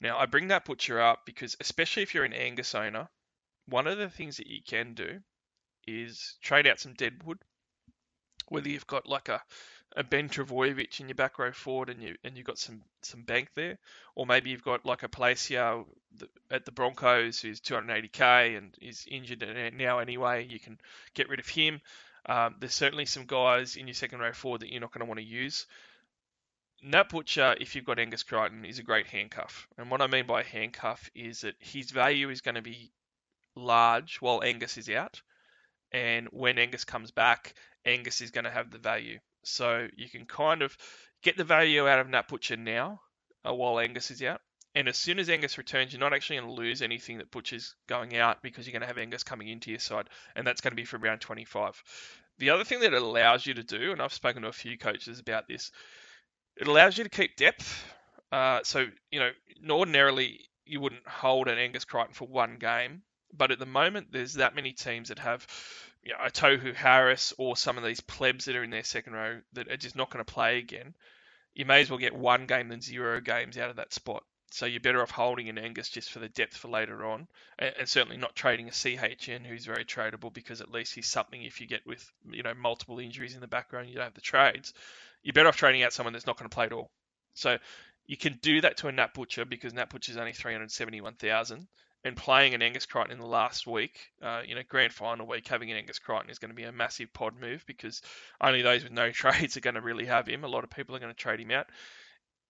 Now, 0.00 0.18
I 0.18 0.26
bring 0.26 0.48
Nat 0.48 0.64
Butcher 0.64 1.00
up 1.00 1.20
because, 1.26 1.56
especially 1.60 2.02
if 2.02 2.14
you're 2.14 2.24
an 2.24 2.32
Angus 2.32 2.74
owner, 2.74 3.08
one 3.66 3.86
of 3.86 3.98
the 3.98 4.08
things 4.08 4.38
that 4.38 4.48
you 4.48 4.60
can 4.66 4.94
do 4.94 5.20
is 5.86 6.36
trade 6.42 6.66
out 6.66 6.80
some 6.80 6.94
deadwood. 6.94 7.38
Whether 8.48 8.68
you've 8.68 8.86
got 8.86 9.06
like 9.06 9.28
a, 9.28 9.40
a 9.96 10.02
Ben 10.02 10.28
Trbojevic 10.28 11.00
in 11.00 11.08
your 11.08 11.14
back 11.14 11.38
row 11.38 11.52
forward 11.52 11.90
and 11.90 12.02
you 12.02 12.16
and 12.24 12.36
you've 12.36 12.46
got 12.46 12.58
some, 12.58 12.82
some 13.02 13.22
bank 13.22 13.50
there, 13.54 13.78
or 14.14 14.26
maybe 14.26 14.50
you've 14.50 14.64
got 14.64 14.86
like 14.86 15.02
a 15.02 15.08
Palacio 15.08 15.86
at 16.50 16.64
the 16.64 16.72
Broncos 16.72 17.40
who's 17.40 17.60
280k 17.60 18.56
and 18.56 18.74
is 18.80 19.06
injured 19.10 19.44
now 19.74 19.98
anyway. 19.98 20.46
You 20.48 20.58
can 20.58 20.78
get 21.14 21.28
rid 21.28 21.40
of 21.40 21.48
him. 21.48 21.80
Um, 22.26 22.56
there's 22.60 22.74
certainly 22.74 23.06
some 23.06 23.26
guys 23.26 23.76
in 23.76 23.86
your 23.86 23.94
second 23.94 24.20
row 24.20 24.32
forward 24.32 24.60
that 24.60 24.70
you're 24.70 24.80
not 24.80 24.92
going 24.92 25.00
to 25.00 25.08
want 25.08 25.18
to 25.18 25.26
use. 25.26 25.66
Nat 26.82 27.08
Butcher, 27.08 27.54
if 27.60 27.74
you've 27.74 27.84
got 27.84 27.98
Angus 27.98 28.22
Crichton, 28.22 28.64
is 28.64 28.78
a 28.78 28.82
great 28.82 29.06
handcuff. 29.06 29.68
And 29.78 29.90
what 29.90 30.02
I 30.02 30.08
mean 30.08 30.26
by 30.26 30.42
handcuff 30.42 31.10
is 31.14 31.42
that 31.42 31.54
his 31.58 31.90
value 31.90 32.28
is 32.30 32.40
going 32.40 32.56
to 32.56 32.62
be 32.62 32.92
large 33.54 34.20
while 34.20 34.42
Angus 34.42 34.78
is 34.78 34.88
out. 34.88 35.22
And 35.92 36.28
when 36.32 36.58
Angus 36.58 36.84
comes 36.84 37.10
back, 37.10 37.54
Angus 37.84 38.20
is 38.20 38.30
going 38.30 38.44
to 38.44 38.50
have 38.50 38.70
the 38.70 38.78
value. 38.78 39.18
So 39.44 39.88
you 39.96 40.08
can 40.08 40.26
kind 40.26 40.62
of 40.62 40.76
get 41.22 41.36
the 41.36 41.44
value 41.44 41.88
out 41.88 42.00
of 42.00 42.08
Nat 42.08 42.28
Butcher 42.28 42.56
now 42.56 43.00
uh, 43.46 43.54
while 43.54 43.78
Angus 43.78 44.10
is 44.10 44.22
out. 44.22 44.40
And 44.74 44.88
as 44.88 44.96
soon 44.96 45.18
as 45.18 45.28
Angus 45.28 45.58
returns, 45.58 45.92
you're 45.92 46.00
not 46.00 46.14
actually 46.14 46.36
going 46.36 46.48
to 46.48 46.54
lose 46.54 46.80
anything 46.80 47.18
that 47.18 47.30
Butcher's 47.30 47.74
going 47.88 48.16
out 48.16 48.42
because 48.42 48.66
you're 48.66 48.72
going 48.72 48.80
to 48.80 48.86
have 48.86 48.98
Angus 48.98 49.22
coming 49.22 49.48
into 49.48 49.70
your 49.70 49.78
side. 49.78 50.08
And 50.34 50.46
that's 50.46 50.62
going 50.62 50.72
to 50.72 50.76
be 50.76 50.86
from 50.86 51.02
round 51.02 51.20
25. 51.20 51.82
The 52.38 52.50
other 52.50 52.64
thing 52.64 52.80
that 52.80 52.94
it 52.94 53.02
allows 53.02 53.44
you 53.46 53.54
to 53.54 53.62
do, 53.62 53.92
and 53.92 54.00
I've 54.00 54.14
spoken 54.14 54.42
to 54.42 54.48
a 54.48 54.52
few 54.52 54.78
coaches 54.78 55.20
about 55.20 55.46
this, 55.46 55.70
it 56.56 56.68
allows 56.68 56.96
you 56.96 57.04
to 57.04 57.10
keep 57.10 57.36
depth. 57.36 57.84
Uh, 58.30 58.60
so, 58.64 58.86
you 59.10 59.20
know, 59.20 59.30
ordinarily 59.70 60.40
you 60.64 60.80
wouldn't 60.80 61.06
hold 61.06 61.48
an 61.48 61.58
Angus 61.58 61.84
Crichton 61.84 62.14
for 62.14 62.26
one 62.26 62.56
game, 62.56 63.02
but 63.32 63.50
at 63.50 63.58
the 63.58 63.66
moment 63.66 64.08
there's 64.10 64.34
that 64.34 64.54
many 64.54 64.72
teams 64.72 65.08
that 65.08 65.18
have 65.18 65.46
you 66.02 66.12
know, 66.12 66.18
a 66.24 66.30
Tohu 66.30 66.74
Harris 66.74 67.32
or 67.38 67.56
some 67.56 67.78
of 67.78 67.84
these 67.84 68.00
plebs 68.00 68.46
that 68.46 68.56
are 68.56 68.64
in 68.64 68.70
their 68.70 68.84
second 68.84 69.12
row 69.12 69.40
that 69.52 69.70
are 69.70 69.76
just 69.76 69.96
not 69.96 70.10
going 70.10 70.24
to 70.24 70.32
play 70.32 70.58
again. 70.58 70.94
You 71.54 71.64
may 71.64 71.80
as 71.80 71.90
well 71.90 71.98
get 71.98 72.14
one 72.14 72.46
game 72.46 72.68
than 72.68 72.80
zero 72.80 73.20
games 73.20 73.58
out 73.58 73.70
of 73.70 73.76
that 73.76 73.92
spot. 73.92 74.24
So 74.50 74.66
you're 74.66 74.80
better 74.80 75.00
off 75.00 75.10
holding 75.10 75.48
an 75.48 75.56
Angus 75.56 75.88
just 75.88 76.10
for 76.10 76.18
the 76.18 76.28
depth 76.28 76.56
for 76.56 76.68
later 76.68 77.06
on, 77.06 77.26
and, 77.58 77.74
and, 77.78 77.88
certainly 77.88 78.18
not 78.18 78.36
trading 78.36 78.68
a 78.68 78.70
CHN 78.70 79.46
who's 79.46 79.64
very 79.64 79.84
tradable 79.86 80.30
because 80.32 80.60
at 80.60 80.70
least 80.70 80.94
he's 80.94 81.06
something 81.06 81.42
if 81.42 81.60
you 81.60 81.66
get 81.66 81.86
with 81.86 82.10
you 82.30 82.42
know 82.42 82.52
multiple 82.52 82.98
injuries 82.98 83.34
in 83.34 83.40
the 83.40 83.46
background 83.46 83.88
you 83.88 83.94
don't 83.94 84.04
have 84.04 84.12
the 84.12 84.20
trades 84.20 84.74
you're 85.22 85.32
better 85.32 85.48
off 85.48 85.56
trading 85.56 85.82
out 85.82 85.92
someone 85.92 86.12
that's 86.12 86.26
not 86.26 86.36
going 86.36 86.48
to 86.48 86.54
play 86.54 86.66
at 86.66 86.72
all. 86.72 86.90
So 87.34 87.58
you 88.06 88.16
can 88.16 88.38
do 88.42 88.60
that 88.60 88.78
to 88.78 88.88
a 88.88 88.92
Nat 88.92 89.14
Butcher 89.14 89.44
because 89.44 89.72
Nat 89.72 89.90
Butcher 89.90 90.12
is 90.12 90.18
only 90.18 90.32
371,000. 90.32 91.66
And 92.04 92.16
playing 92.16 92.54
an 92.54 92.62
Angus 92.62 92.86
Crichton 92.86 93.12
in 93.12 93.20
the 93.20 93.26
last 93.26 93.64
week, 93.64 93.96
uh, 94.20 94.42
you 94.44 94.56
know, 94.56 94.62
grand 94.68 94.92
final 94.92 95.24
week, 95.24 95.46
having 95.46 95.70
an 95.70 95.76
Angus 95.76 96.00
Crichton 96.00 96.30
is 96.30 96.40
going 96.40 96.48
to 96.48 96.54
be 96.54 96.64
a 96.64 96.72
massive 96.72 97.12
pod 97.12 97.40
move 97.40 97.62
because 97.64 98.02
only 98.40 98.62
those 98.62 98.82
with 98.82 98.92
no 98.92 99.10
trades 99.12 99.56
are 99.56 99.60
going 99.60 99.76
to 99.76 99.80
really 99.80 100.06
have 100.06 100.26
him. 100.26 100.42
A 100.42 100.48
lot 100.48 100.64
of 100.64 100.70
people 100.70 100.96
are 100.96 100.98
going 100.98 101.14
to 101.14 101.18
trade 101.18 101.38
him 101.38 101.52
out. 101.52 101.68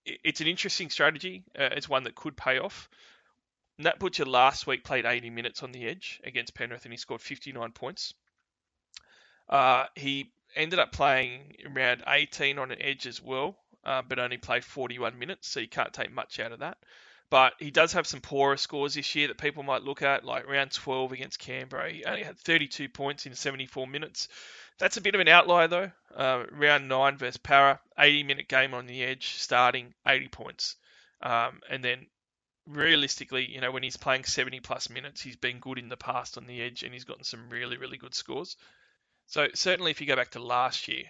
It's 0.07 0.41
an 0.41 0.47
interesting 0.47 0.89
strategy. 0.89 1.45
Uh, 1.57 1.69
it's 1.73 1.89
one 1.89 2.05
that 2.05 2.15
could 2.15 2.37
pay 2.37 2.59
off. 2.59 2.89
Nat 3.79 3.99
Butcher 3.99 4.25
last 4.25 4.67
week 4.67 4.85
played 4.85 5.05
80 5.05 5.31
minutes 5.31 5.63
on 5.63 5.73
the 5.73 5.87
edge 5.87 6.21
against 6.25 6.55
Penrith 6.55 6.85
and 6.85 6.93
he 6.93 6.97
scored 6.97 7.21
59 7.21 7.73
points. 7.73 8.15
Uh, 9.49 9.85
he 9.95 10.33
ended 10.57 10.79
up 10.79 10.93
playing 10.93 11.57
around 11.75 12.03
18 12.07 12.59
on 12.59 12.71
an 12.71 12.81
edge 12.81 13.07
as 13.07 13.23
well, 13.23 13.57
uh, 13.85 14.03
but 14.07 14.19
only 14.19 14.37
played 14.37 14.65
41 14.65 15.19
minutes, 15.19 15.49
so 15.49 15.61
you 15.61 15.69
can't 15.69 15.93
take 15.93 16.13
much 16.13 16.41
out 16.41 16.53
of 16.53 16.61
that. 16.61 16.79
But 17.33 17.55
he 17.59 17.71
does 17.71 17.95
have 17.95 18.07
some 18.07 18.21
poorer 18.21 18.59
scores 18.59 18.93
this 18.93 19.15
year 19.15 19.29
that 19.29 19.39
people 19.39 19.63
might 19.63 19.81
look 19.83 20.03
at, 20.03 20.23
like 20.23 20.47
round 20.47 20.71
12 20.71 21.13
against 21.13 21.39
Canberra. 21.39 21.91
He 21.91 22.05
only 22.05 22.25
had 22.25 22.39
32 22.39 22.91
points 22.91 23.25
in 23.25 23.35
74 23.35 23.87
minutes. 23.87 24.29
That's 24.79 24.99
a 24.99 25.01
bit 25.01 25.15
of 25.15 25.21
an 25.23 25.29
outlier, 25.29 25.67
though. 25.67 25.93
Uh, 26.15 26.45
round 26.51 26.89
9 26.89 27.17
versus 27.17 27.39
Parra, 27.39 27.81
80 27.99 28.25
minute 28.25 28.49
game 28.49 28.75
on 28.75 28.85
the 28.85 29.03
edge, 29.03 29.37
starting 29.37 29.95
80 30.07 30.29
points. 30.29 30.77
Um, 31.23 31.63
and 31.71 31.83
then 31.83 32.05
realistically, 32.67 33.51
you 33.51 33.63
know, 33.63 33.73
when 33.73 33.83
he's 33.83 33.97
playing 33.97 34.25
70 34.25 34.61
plus 34.61 34.91
minutes, 34.91 35.23
he's 35.23 35.37
been 35.37 35.59
good 35.59 35.79
in 35.79 35.89
the 35.89 35.97
past 35.97 36.37
on 36.37 36.47
the 36.47 36.61
edge 36.61 36.83
and 36.83 36.93
he's 36.93 37.05
gotten 37.05 37.25
some 37.25 37.49
really, 37.49 37.79
really 37.79 37.97
good 37.97 38.15
scores. 38.15 38.59
So 39.29 39.49
certainly, 39.55 39.91
if 39.91 40.03
you 40.03 40.07
go 40.07 40.17
back 40.17 40.33
to 40.33 40.39
last 40.39 40.87
year, 40.87 41.05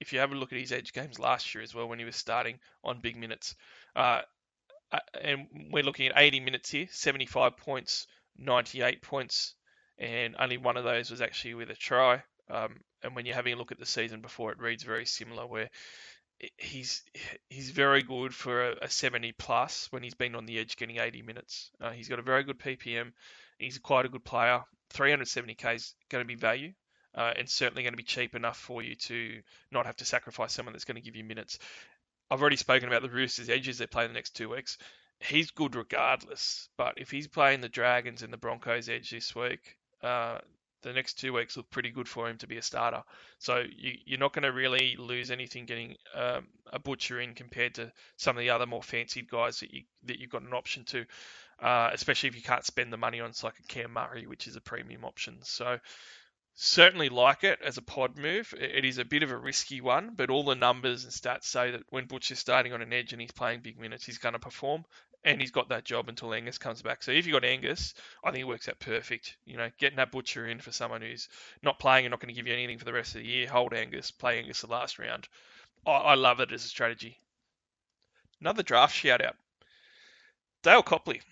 if 0.00 0.14
you 0.14 0.20
have 0.20 0.32
a 0.32 0.36
look 0.36 0.54
at 0.54 0.58
his 0.58 0.72
edge 0.72 0.94
games 0.94 1.18
last 1.18 1.54
year 1.54 1.62
as 1.62 1.74
well, 1.74 1.86
when 1.86 1.98
he 1.98 2.06
was 2.06 2.16
starting 2.16 2.60
on 2.82 3.00
big 3.00 3.18
minutes, 3.18 3.54
uh, 3.94 4.22
and 5.20 5.46
we're 5.70 5.82
looking 5.82 6.06
at 6.06 6.14
80 6.16 6.40
minutes 6.40 6.70
here, 6.70 6.86
75 6.90 7.56
points, 7.56 8.06
98 8.38 9.02
points, 9.02 9.54
and 9.98 10.36
only 10.38 10.58
one 10.58 10.76
of 10.76 10.84
those 10.84 11.10
was 11.10 11.20
actually 11.20 11.54
with 11.54 11.70
a 11.70 11.74
try. 11.74 12.22
Um, 12.50 12.80
and 13.02 13.14
when 13.14 13.26
you're 13.26 13.34
having 13.34 13.54
a 13.54 13.56
look 13.56 13.72
at 13.72 13.78
the 13.78 13.86
season 13.86 14.20
before, 14.20 14.52
it 14.52 14.60
reads 14.60 14.84
very 14.84 15.06
similar, 15.06 15.46
where 15.46 15.70
he's 16.58 17.02
he's 17.48 17.70
very 17.70 18.02
good 18.02 18.34
for 18.34 18.70
a, 18.70 18.76
a 18.82 18.90
70 18.90 19.32
plus 19.32 19.88
when 19.90 20.02
he's 20.02 20.14
been 20.14 20.34
on 20.34 20.46
the 20.46 20.58
edge 20.58 20.76
getting 20.76 20.98
80 20.98 21.22
minutes. 21.22 21.70
Uh, 21.80 21.90
he's 21.90 22.08
got 22.08 22.18
a 22.18 22.22
very 22.22 22.44
good 22.44 22.58
PPM. 22.58 23.12
He's 23.58 23.78
quite 23.78 24.04
a 24.04 24.10
good 24.10 24.24
player. 24.24 24.62
370k 24.94 25.74
is 25.74 25.94
going 26.10 26.22
to 26.22 26.28
be 26.28 26.34
value 26.34 26.72
uh, 27.16 27.32
and 27.36 27.48
certainly 27.48 27.82
going 27.82 27.94
to 27.94 27.96
be 27.96 28.02
cheap 28.02 28.34
enough 28.34 28.58
for 28.58 28.82
you 28.82 28.94
to 28.94 29.40
not 29.72 29.86
have 29.86 29.96
to 29.96 30.04
sacrifice 30.04 30.52
someone 30.52 30.72
that's 30.72 30.84
going 30.84 30.96
to 30.96 31.00
give 31.00 31.16
you 31.16 31.24
minutes. 31.24 31.58
I've 32.30 32.40
already 32.40 32.56
spoken 32.56 32.88
about 32.88 33.02
the 33.02 33.10
Roosters' 33.10 33.48
edges 33.48 33.78
they 33.78 33.86
play 33.86 34.04
in 34.04 34.10
the 34.10 34.14
next 34.14 34.36
two 34.36 34.48
weeks. 34.48 34.78
He's 35.20 35.50
good 35.50 35.74
regardless, 35.74 36.68
but 36.76 36.94
if 36.98 37.10
he's 37.10 37.28
playing 37.28 37.60
the 37.60 37.68
Dragons 37.68 38.22
and 38.22 38.32
the 38.32 38.36
Broncos 38.36 38.88
edge 38.88 39.10
this 39.10 39.34
week, 39.34 39.76
uh, 40.02 40.38
the 40.82 40.92
next 40.92 41.14
two 41.14 41.32
weeks 41.32 41.56
look 41.56 41.70
pretty 41.70 41.90
good 41.90 42.08
for 42.08 42.28
him 42.28 42.38
to 42.38 42.46
be 42.46 42.58
a 42.58 42.62
starter. 42.62 43.02
So 43.38 43.64
you, 43.76 43.94
you're 44.04 44.20
not 44.20 44.32
going 44.32 44.44
to 44.44 44.52
really 44.52 44.96
lose 44.98 45.30
anything 45.30 45.66
getting 45.66 45.96
um, 46.14 46.46
a 46.72 46.78
butcher 46.78 47.20
in 47.20 47.34
compared 47.34 47.74
to 47.76 47.90
some 48.16 48.36
of 48.36 48.40
the 48.40 48.50
other 48.50 48.66
more 48.66 48.82
fancied 48.82 49.28
guys 49.28 49.60
that 49.60 49.72
you 49.72 49.82
that 50.04 50.18
you've 50.18 50.30
got 50.30 50.42
an 50.42 50.52
option 50.52 50.84
to, 50.84 51.04
uh, 51.60 51.90
especially 51.92 52.28
if 52.28 52.36
you 52.36 52.42
can't 52.42 52.64
spend 52.64 52.92
the 52.92 52.96
money 52.96 53.20
on 53.20 53.32
like 53.42 53.58
a 53.58 53.66
Cam 53.66 53.92
Murray, 53.92 54.26
which 54.26 54.46
is 54.46 54.56
a 54.56 54.60
premium 54.60 55.04
option. 55.04 55.38
So 55.42 55.78
certainly 56.56 57.10
like 57.10 57.44
it 57.44 57.60
as 57.62 57.76
a 57.76 57.82
pod 57.82 58.16
move. 58.16 58.52
It 58.58 58.84
is 58.84 58.98
a 58.98 59.04
bit 59.04 59.22
of 59.22 59.30
a 59.30 59.36
risky 59.36 59.80
one, 59.80 60.12
but 60.16 60.30
all 60.30 60.42
the 60.42 60.54
numbers 60.54 61.04
and 61.04 61.12
stats 61.12 61.44
say 61.44 61.70
that 61.70 61.82
when 61.90 62.06
Butcher's 62.06 62.38
starting 62.38 62.72
on 62.72 62.82
an 62.82 62.92
edge 62.92 63.12
and 63.12 63.20
he's 63.20 63.30
playing 63.30 63.60
big 63.60 63.78
minutes, 63.78 64.06
he's 64.06 64.18
going 64.18 64.32
to 64.32 64.38
perform. 64.38 64.84
And 65.22 65.40
he's 65.40 65.50
got 65.50 65.70
that 65.70 65.84
job 65.84 66.08
until 66.08 66.32
Angus 66.32 66.56
comes 66.56 66.82
back. 66.82 67.02
So 67.02 67.10
if 67.10 67.26
you've 67.26 67.34
got 67.34 67.44
Angus, 67.44 67.94
I 68.24 68.30
think 68.30 68.42
it 68.42 68.48
works 68.48 68.68
out 68.68 68.78
perfect. 68.78 69.36
You 69.44 69.56
know, 69.56 69.70
getting 69.78 69.96
that 69.96 70.12
Butcher 70.12 70.46
in 70.46 70.60
for 70.60 70.70
someone 70.72 71.02
who's 71.02 71.28
not 71.62 71.80
playing 71.80 72.06
and 72.06 72.12
not 72.12 72.20
going 72.20 72.32
to 72.32 72.34
give 72.34 72.46
you 72.46 72.54
anything 72.54 72.78
for 72.78 72.84
the 72.84 72.92
rest 72.92 73.16
of 73.16 73.22
the 73.22 73.28
year, 73.28 73.48
hold 73.48 73.74
Angus, 73.74 74.10
play 74.10 74.38
Angus 74.38 74.60
the 74.60 74.68
last 74.68 74.98
round. 74.98 75.28
I, 75.84 75.90
I 75.90 76.14
love 76.14 76.40
it 76.40 76.52
as 76.52 76.64
a 76.64 76.68
strategy. 76.68 77.18
Another 78.40 78.62
draft 78.62 78.94
shout 78.94 79.20
out. 79.20 79.36
Dale 80.62 80.82
Copley 80.82 81.22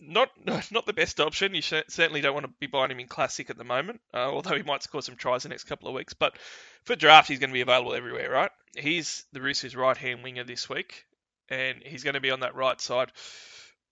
not 0.00 0.30
not 0.70 0.86
the 0.86 0.92
best 0.92 1.20
option. 1.20 1.54
You 1.54 1.62
certainly 1.62 2.20
don't 2.20 2.34
want 2.34 2.46
to 2.46 2.52
be 2.60 2.66
buying 2.66 2.90
him 2.90 3.00
in 3.00 3.08
classic 3.08 3.50
at 3.50 3.58
the 3.58 3.64
moment, 3.64 4.00
uh, 4.14 4.18
although 4.18 4.56
he 4.56 4.62
might 4.62 4.82
score 4.82 5.02
some 5.02 5.16
tries 5.16 5.42
the 5.42 5.48
next 5.48 5.64
couple 5.64 5.88
of 5.88 5.94
weeks. 5.94 6.14
But 6.14 6.36
for 6.84 6.96
draft, 6.96 7.28
he's 7.28 7.38
going 7.38 7.50
to 7.50 7.54
be 7.54 7.60
available 7.60 7.94
everywhere, 7.94 8.30
right? 8.30 8.50
He's 8.76 9.24
the 9.32 9.40
Roosters' 9.40 9.76
right 9.76 9.96
hand 9.96 10.22
winger 10.22 10.44
this 10.44 10.68
week, 10.68 11.04
and 11.48 11.82
he's 11.84 12.04
going 12.04 12.14
to 12.14 12.20
be 12.20 12.30
on 12.30 12.40
that 12.40 12.54
right 12.54 12.80
side 12.80 13.10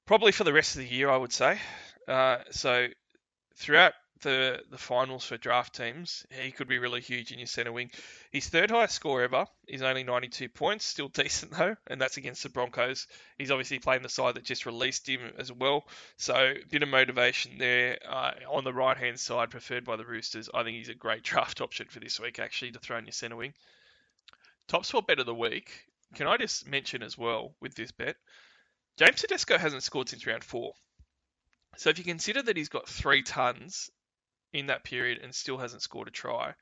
probably 0.06 0.32
for 0.32 0.44
the 0.44 0.52
rest 0.52 0.76
of 0.76 0.82
the 0.82 0.88
year, 0.88 1.10
I 1.10 1.16
would 1.16 1.32
say. 1.32 1.58
Uh, 2.06 2.38
so 2.50 2.88
throughout 3.56 3.94
the 4.24 4.60
the 4.70 4.78
finals 4.78 5.24
for 5.24 5.36
draft 5.36 5.76
teams, 5.76 6.26
he 6.30 6.50
could 6.50 6.66
be 6.66 6.78
really 6.78 7.00
huge 7.00 7.30
in 7.30 7.38
your 7.38 7.46
centre 7.46 7.70
wing. 7.70 7.90
His 8.32 8.48
third 8.48 8.70
highest 8.70 8.96
score 8.96 9.22
ever 9.22 9.46
is 9.68 9.82
only 9.82 10.02
92 10.02 10.48
points, 10.48 10.84
still 10.84 11.08
decent 11.14 11.52
though, 11.52 11.76
and 11.86 12.00
that's 12.00 12.16
against 12.16 12.42
the 12.42 12.48
Broncos. 12.48 13.06
He's 13.38 13.52
obviously 13.52 13.78
playing 13.78 14.02
the 14.02 14.08
side 14.08 14.34
that 14.34 14.44
just 14.44 14.66
released 14.66 15.08
him 15.08 15.20
as 15.38 15.52
well, 15.52 15.84
so 16.16 16.34
a 16.34 16.64
bit 16.68 16.82
of 16.82 16.88
motivation 16.88 17.58
there 17.58 17.98
uh, 18.08 18.32
on 18.50 18.64
the 18.64 18.72
right 18.72 18.96
hand 18.96 19.20
side, 19.20 19.50
preferred 19.50 19.84
by 19.84 19.96
the 19.96 20.04
Roosters. 20.04 20.48
I 20.52 20.64
think 20.64 20.76
he's 20.76 20.88
a 20.88 20.94
great 20.94 21.22
draft 21.30 21.60
option 21.60 21.86
for 21.88 22.00
this 22.00 22.18
week 22.18 22.40
actually 22.40 22.72
to 22.72 22.80
throw 22.80 22.98
in 22.98 23.06
your 23.06 23.12
centre 23.12 23.36
wing. 23.36 23.54
Top 24.66 24.84
spot 24.84 25.06
bet 25.06 25.20
of 25.20 25.26
the 25.26 25.34
week. 25.34 25.70
Can 26.14 26.26
I 26.26 26.36
just 26.36 26.66
mention 26.66 27.02
as 27.02 27.16
well 27.16 27.54
with 27.60 27.74
this 27.74 27.92
bet? 27.92 28.16
James 28.96 29.20
Tedesco 29.20 29.58
hasn't 29.58 29.82
scored 29.82 30.08
since 30.08 30.26
round 30.26 30.44
four. 30.44 30.72
So 31.76 31.90
if 31.90 31.98
you 31.98 32.04
consider 32.04 32.42
that 32.42 32.56
he's 32.56 32.68
got 32.68 32.88
three 32.88 33.22
tons 33.22 33.90
in 34.54 34.66
that 34.66 34.84
period 34.84 35.18
and 35.22 35.34
still 35.34 35.58
hasn't 35.58 35.82
scored 35.82 36.08
a 36.08 36.12
try. 36.12 36.54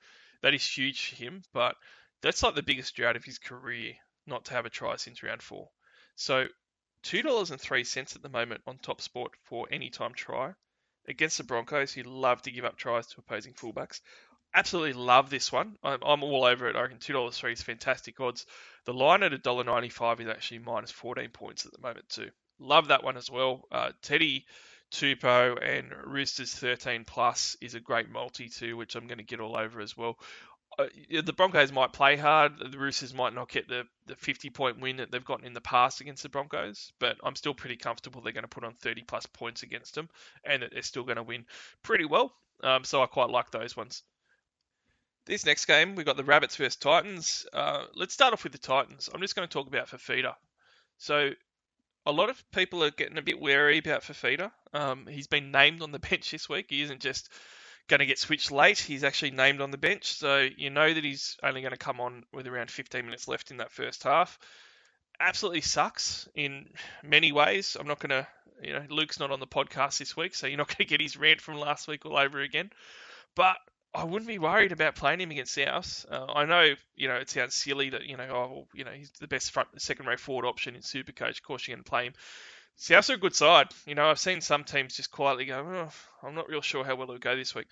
That 0.43 0.55
is 0.55 0.67
huge 0.67 1.11
for 1.11 1.17
him, 1.17 1.43
but 1.53 1.77
that's 2.23 2.43
like 2.43 2.55
the 2.55 2.63
biggest 2.63 2.97
drought 2.97 3.17
of 3.17 3.25
his 3.25 3.39
career 3.39 3.95
not 4.27 4.47
to 4.47 4.55
have 4.55 4.67
a 4.67 4.71
try 4.71 4.97
since 4.97 5.23
round 5.23 5.43
four. 5.43 5.69
So 6.17 6.47
$2.03 7.05 8.17
at 8.17 8.23
the 8.23 8.29
moment 8.29 8.63
on 8.67 8.79
Top 8.79 9.01
Sport 9.01 9.33
for 9.45 9.69
any 9.71 9.91
time 9.91 10.15
try. 10.15 10.55
Against 11.07 11.39
the 11.39 11.45
Broncos, 11.45 11.93
who 11.93 12.03
love 12.05 12.43
to 12.43 12.51
give 12.51 12.65
up 12.65 12.77
tries 12.77 13.09
to 13.09 13.21
opposing 13.21 13.55
fullbacks. 13.55 14.01
Absolutely 14.55 14.93
love 14.93 15.31
this 15.31 15.51
one. 15.51 15.77
I'm, 15.83 15.99
I'm 16.03 16.23
all 16.23 16.45
over 16.45 16.69
it. 16.69 16.77
I 16.77 16.83
reckon 16.83 16.99
$2.03 16.99 17.53
is 17.53 17.63
fantastic 17.63 18.21
odds. 18.21 18.47
The 18.85 18.95
line 18.95 19.23
at 19.23 19.33
$1.95 19.33 20.21
is 20.21 20.29
actually 20.29 20.61
minus 20.61 20.91
14 20.93 21.29
points 21.31 21.67
at 21.67 21.73
the 21.73 21.81
moment, 21.81 22.09
too. 22.09 22.31
Love 22.59 22.89
that 22.89 23.03
one 23.03 23.17
as 23.17 23.31
well. 23.31 23.67
Uh, 23.73 23.91
Teddy 24.03 24.47
Tupou 24.93 25.59
and 25.63 25.91
Roosters 26.05 26.55
13 26.55 27.05
plus 27.05 27.57
is 27.61 27.75
a 27.75 27.81
great 27.81 28.11
multi 28.11 28.49
too, 28.49 28.77
which 28.77 28.95
I'm 28.95 29.07
going 29.07 29.19
to 29.19 29.25
get 29.25 29.41
all 29.41 29.57
over 29.57 29.81
as 29.81 29.97
well. 29.97 30.19
Uh, 30.79 30.87
the 31.23 31.33
Broncos 31.33 31.73
might 31.73 31.93
play 31.93 32.17
hard. 32.17 32.59
The 32.59 32.79
Roosters 32.79 33.13
might 33.13 33.35
not 33.35 33.51
get 33.51 33.69
the, 33.69 33.85
the 34.07 34.17
50 34.17 34.51
point 34.51 34.81
win 34.81 34.99
that 34.99 35.11
they've 35.11 35.25
gotten 35.25 35.47
in 35.47 35.53
the 35.53 35.61
past 35.61 36.01
against 36.01 36.23
the 36.23 36.29
Broncos, 36.29 36.93
but 36.99 37.17
I'm 37.23 37.37
still 37.37 37.55
pretty 37.55 37.77
comfortable 37.77 38.21
they're 38.21 38.33
going 38.33 38.43
to 38.43 38.49
put 38.49 38.65
on 38.65 38.75
30 38.75 39.03
plus 39.03 39.27
points 39.27 39.63
against 39.63 39.95
them 39.95 40.09
and 40.45 40.63
that 40.63 40.73
they're 40.73 40.83
still 40.83 41.05
going 41.05 41.17
to 41.17 41.23
win 41.23 41.47
pretty 41.83 42.05
well. 42.05 42.35
Um, 42.63 42.85
so 42.85 43.03
I 43.03 43.07
quite 43.07 43.31
like 43.31 43.51
those 43.51 43.77
ones. 43.77 44.03
This 45.25 45.47
next 45.47 45.67
game, 45.67 45.95
we've 45.95 46.07
got 46.07 46.17
the 46.17 46.25
Rabbits 46.25 46.57
versus 46.57 46.77
Titans. 46.77 47.47
Uh, 47.53 47.85
let's 47.95 48.15
start 48.15 48.33
off 48.33 48.45
with 48.45 48.53
the 48.53 48.59
Titans. 48.59 49.09
I'm 49.13 49.21
just 49.21 49.37
going 49.37 49.47
to 49.47 49.53
talk 49.53 49.69
about 49.69 49.89
Fifita. 49.89 50.35
So 50.99 51.31
a 52.07 52.13
lot 52.13 52.31
of 52.31 52.51
people 52.51 52.83
are 52.83 52.91
getting 52.91 53.19
a 53.19 53.23
bit 53.23 53.41
wary 53.41 53.79
about 53.79 54.03
Fifita. 54.03 54.51
Um, 54.73 55.07
he's 55.07 55.27
been 55.27 55.51
named 55.51 55.83
on 55.83 55.93
the 55.93 55.99
bench 55.99 56.31
this 56.31 56.49
week. 56.49 56.67
He 56.69 56.83
isn't 56.83 57.01
just 57.01 57.29
going 57.89 58.01
to 58.01 58.07
get 58.07 58.19
switched 58.19 58.51
late. 58.51 58.79
He's 58.79 59.05
actually 59.05 59.33
named 59.33 59.61
on 59.61 59.71
the 59.71 59.79
bench, 59.79 60.15
so 60.15 60.49
you 60.57 60.71
know 60.71 60.93
that 60.93 61.05
he's 61.05 61.37
only 61.43 61.61
going 61.61 61.73
to 61.73 61.79
come 61.79 62.01
on 62.01 62.25
with 62.33 62.47
around 62.47 62.71
15 62.71 63.05
minutes 63.05 63.29
left 63.29 63.51
in 63.51 63.59
that 63.59 63.73
first 63.73 64.05
half. 64.05 64.39
Absolutely 65.21 65.61
sucks 65.61 66.29
in 66.35 66.69
many 67.03 67.33
ways. 67.33 67.77
I'm 67.79 67.87
not 67.87 67.99
going 67.99 68.11
to, 68.11 68.27
you 68.63 68.73
know, 68.73 68.85
Luke's 68.89 69.21
not 69.21 69.31
on 69.31 69.41
the 69.41 69.47
podcast 69.47 69.99
this 69.99 70.17
week, 70.17 70.35
so 70.35 70.47
you're 70.47 70.59
not 70.59 70.69
going 70.77 70.79
to 70.79 70.85
get 70.85 71.01
his 71.01 71.17
rant 71.17 71.41
from 71.41 71.59
last 71.59 71.87
week 71.89 72.07
all 72.07 72.17
over 72.17 72.41
again. 72.41 72.71
But 73.35 73.57
I 73.95 74.05
wouldn't 74.05 74.29
be 74.29 74.39
worried 74.39 74.73
about 74.73 74.95
playing 74.95 75.21
him 75.21 75.31
against 75.31 75.55
South. 75.55 76.07
Uh, 76.11 76.27
I 76.35 76.47
know, 76.47 76.75
you 76.97 77.09
know, 77.09 77.17
it 77.17 77.29
sounds 77.29 77.55
silly 77.55 77.91
that, 77.91 78.07
you 78.07 78.17
know, 78.17 78.29
oh, 78.31 78.69
you 78.73 78.85
know, 78.85 78.91
he's 78.91 79.11
the 79.21 79.29
best 79.29 79.51
front, 79.51 79.69
second 79.79 80.07
row 80.07 80.17
forward 80.17 80.47
option 80.47 80.75
in 80.75 80.81
Supercoach. 80.81 81.37
Of 81.37 81.43
course, 81.43 81.69
you're 81.69 81.77
going 81.77 81.85
to 81.85 81.91
play 81.91 82.05
him. 82.07 82.15
South's 82.77 83.11
are 83.11 83.15
a 83.15 83.19
good 83.19 83.35
side. 83.35 83.69
You 83.87 83.95
know, 83.95 84.07
I've 84.07 84.19
seen 84.19 84.41
some 84.41 84.65
teams 84.65 84.97
just 84.97 85.11
quietly 85.11 85.47
go, 85.47 85.59
oh, 85.59 86.27
I'm 86.27 86.35
not 86.35 86.49
real 86.49 86.63
sure 86.63 86.85
how 86.85 86.95
well 86.95 87.05
it'll 87.05 87.19
go 87.19 87.37
this 87.37 87.55
week. 87.55 87.67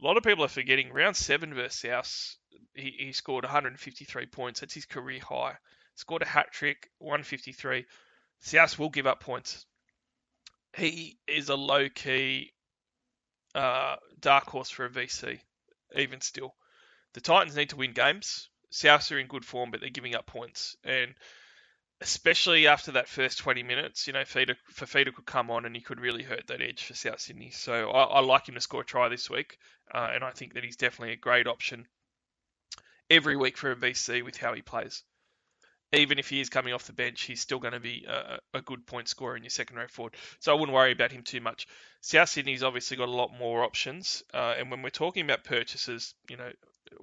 A 0.00 0.04
lot 0.04 0.16
of 0.16 0.22
people 0.22 0.44
are 0.44 0.48
forgetting 0.48 0.92
round 0.92 1.16
seven 1.16 1.54
versus 1.54 1.78
South, 1.78 2.36
he, 2.74 2.94
he 2.98 3.12
scored 3.12 3.44
153 3.44 4.26
points. 4.26 4.60
That's 4.60 4.74
his 4.74 4.86
career 4.86 5.20
high. 5.20 5.56
Scored 5.94 6.22
a 6.22 6.26
hat 6.26 6.52
trick, 6.52 6.90
153. 6.98 7.86
South 8.40 8.78
will 8.78 8.90
give 8.90 9.06
up 9.06 9.20
points. 9.20 9.66
He 10.76 11.18
is 11.26 11.48
a 11.48 11.56
low 11.56 11.88
key 11.88 12.52
uh, 13.54 13.96
dark 14.20 14.46
horse 14.46 14.70
for 14.70 14.86
a 14.86 14.90
VC 14.90 15.40
even 15.96 16.20
still. 16.20 16.54
The 17.14 17.20
Titans 17.20 17.56
need 17.56 17.70
to 17.70 17.76
win 17.76 17.92
games. 17.92 18.48
Souths 18.70 19.12
are 19.12 19.18
in 19.18 19.26
good 19.26 19.44
form, 19.44 19.70
but 19.70 19.80
they're 19.80 19.90
giving 19.90 20.14
up 20.14 20.26
points. 20.26 20.76
And 20.84 21.14
especially 22.02 22.66
after 22.66 22.92
that 22.92 23.08
first 23.08 23.38
20 23.38 23.62
minutes, 23.62 24.06
you 24.06 24.12
know, 24.12 24.22
Fifita, 24.22 24.56
Fifita 24.74 25.14
could 25.14 25.24
come 25.24 25.50
on 25.50 25.64
and 25.64 25.74
he 25.74 25.80
could 25.80 26.00
really 26.00 26.24
hurt 26.24 26.48
that 26.48 26.60
edge 26.60 26.84
for 26.84 26.94
South 26.94 27.20
Sydney. 27.20 27.50
So 27.50 27.90
I, 27.90 28.02
I 28.02 28.20
like 28.20 28.48
him 28.48 28.56
to 28.56 28.60
score 28.60 28.80
a 28.80 28.84
try 28.84 29.08
this 29.08 29.30
week, 29.30 29.56
uh, 29.94 30.10
and 30.12 30.24
I 30.24 30.30
think 30.30 30.54
that 30.54 30.64
he's 30.64 30.76
definitely 30.76 31.12
a 31.12 31.16
great 31.16 31.46
option 31.46 31.86
every 33.08 33.36
week 33.36 33.56
for 33.56 33.70
a 33.70 33.76
VC 33.76 34.24
with 34.24 34.36
how 34.36 34.52
he 34.52 34.62
plays. 34.62 35.04
Even 35.92 36.18
if 36.18 36.28
he 36.28 36.40
is 36.40 36.48
coming 36.48 36.72
off 36.72 36.86
the 36.86 36.92
bench, 36.92 37.22
he's 37.22 37.40
still 37.40 37.58
going 37.58 37.74
to 37.74 37.80
be 37.80 38.06
a, 38.08 38.38
a 38.54 38.62
good 38.62 38.86
point 38.86 39.08
scorer 39.08 39.36
in 39.36 39.42
your 39.42 39.50
second 39.50 39.76
row 39.76 39.86
forward. 39.88 40.14
So 40.40 40.52
I 40.52 40.54
wouldn't 40.54 40.74
worry 40.74 40.92
about 40.92 41.12
him 41.12 41.22
too 41.22 41.40
much. 41.40 41.66
South 42.00 42.30
Sydney's 42.30 42.62
obviously 42.62 42.96
got 42.96 43.08
a 43.08 43.12
lot 43.12 43.30
more 43.38 43.62
options, 43.62 44.22
uh, 44.32 44.54
and 44.58 44.70
when 44.70 44.82
we're 44.82 44.90
talking 44.90 45.24
about 45.24 45.44
purchases, 45.44 46.14
you 46.28 46.36
know, 46.36 46.50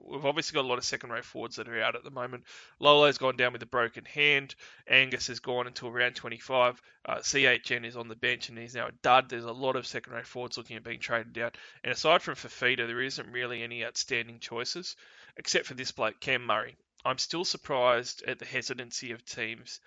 we've 0.06 0.26
obviously 0.26 0.56
got 0.56 0.66
a 0.66 0.68
lot 0.68 0.78
of 0.78 0.84
second 0.84 1.10
row 1.10 1.22
forwards 1.22 1.56
that 1.56 1.68
are 1.68 1.82
out 1.82 1.96
at 1.96 2.04
the 2.04 2.12
moment. 2.12 2.44
Lolo's 2.80 3.18
gone 3.18 3.38
down 3.38 3.54
with 3.54 3.64
a 3.64 3.68
broken 3.68 4.06
hand. 4.06 4.56
Angus 4.88 5.28
has 5.28 5.40
gone 5.40 5.68
until 5.68 5.92
round 5.92 6.16
25. 6.16 6.82
Uh, 7.06 7.16
CHN 7.18 7.86
is 7.86 7.96
on 7.96 8.08
the 8.08 8.16
bench 8.16 8.50
and 8.50 8.58
he's 8.58 8.76
now 8.76 8.88
a 8.88 8.92
dud. 9.04 9.30
There's 9.30 9.46
a 9.46 9.52
lot 9.52 9.76
of 9.76 9.88
second 9.88 10.14
row 10.14 10.24
forwards 10.24 10.58
looking 10.58 10.78
at 10.78 10.84
being 10.84 11.00
traded 11.00 11.38
out. 11.38 11.58
And 11.84 11.94
aside 11.94 12.22
from 12.22 12.36
Fifita, 12.36 12.88
there 12.88 13.02
isn't 13.02 13.32
really 13.32 13.64
any 13.64 13.86
outstanding 13.86 14.40
choices, 14.40 14.96
except 15.38 15.66
for 15.66 15.74
this 15.74 15.92
bloke, 15.92 16.20
Cam 16.20 16.46
Murray. 16.46 16.78
I'm 17.06 17.18
still 17.18 17.46
surprised 17.46 18.24
at 18.24 18.40
the 18.40 18.46
hesitancy 18.46 19.14
of 19.14 19.24
teams 19.24 19.80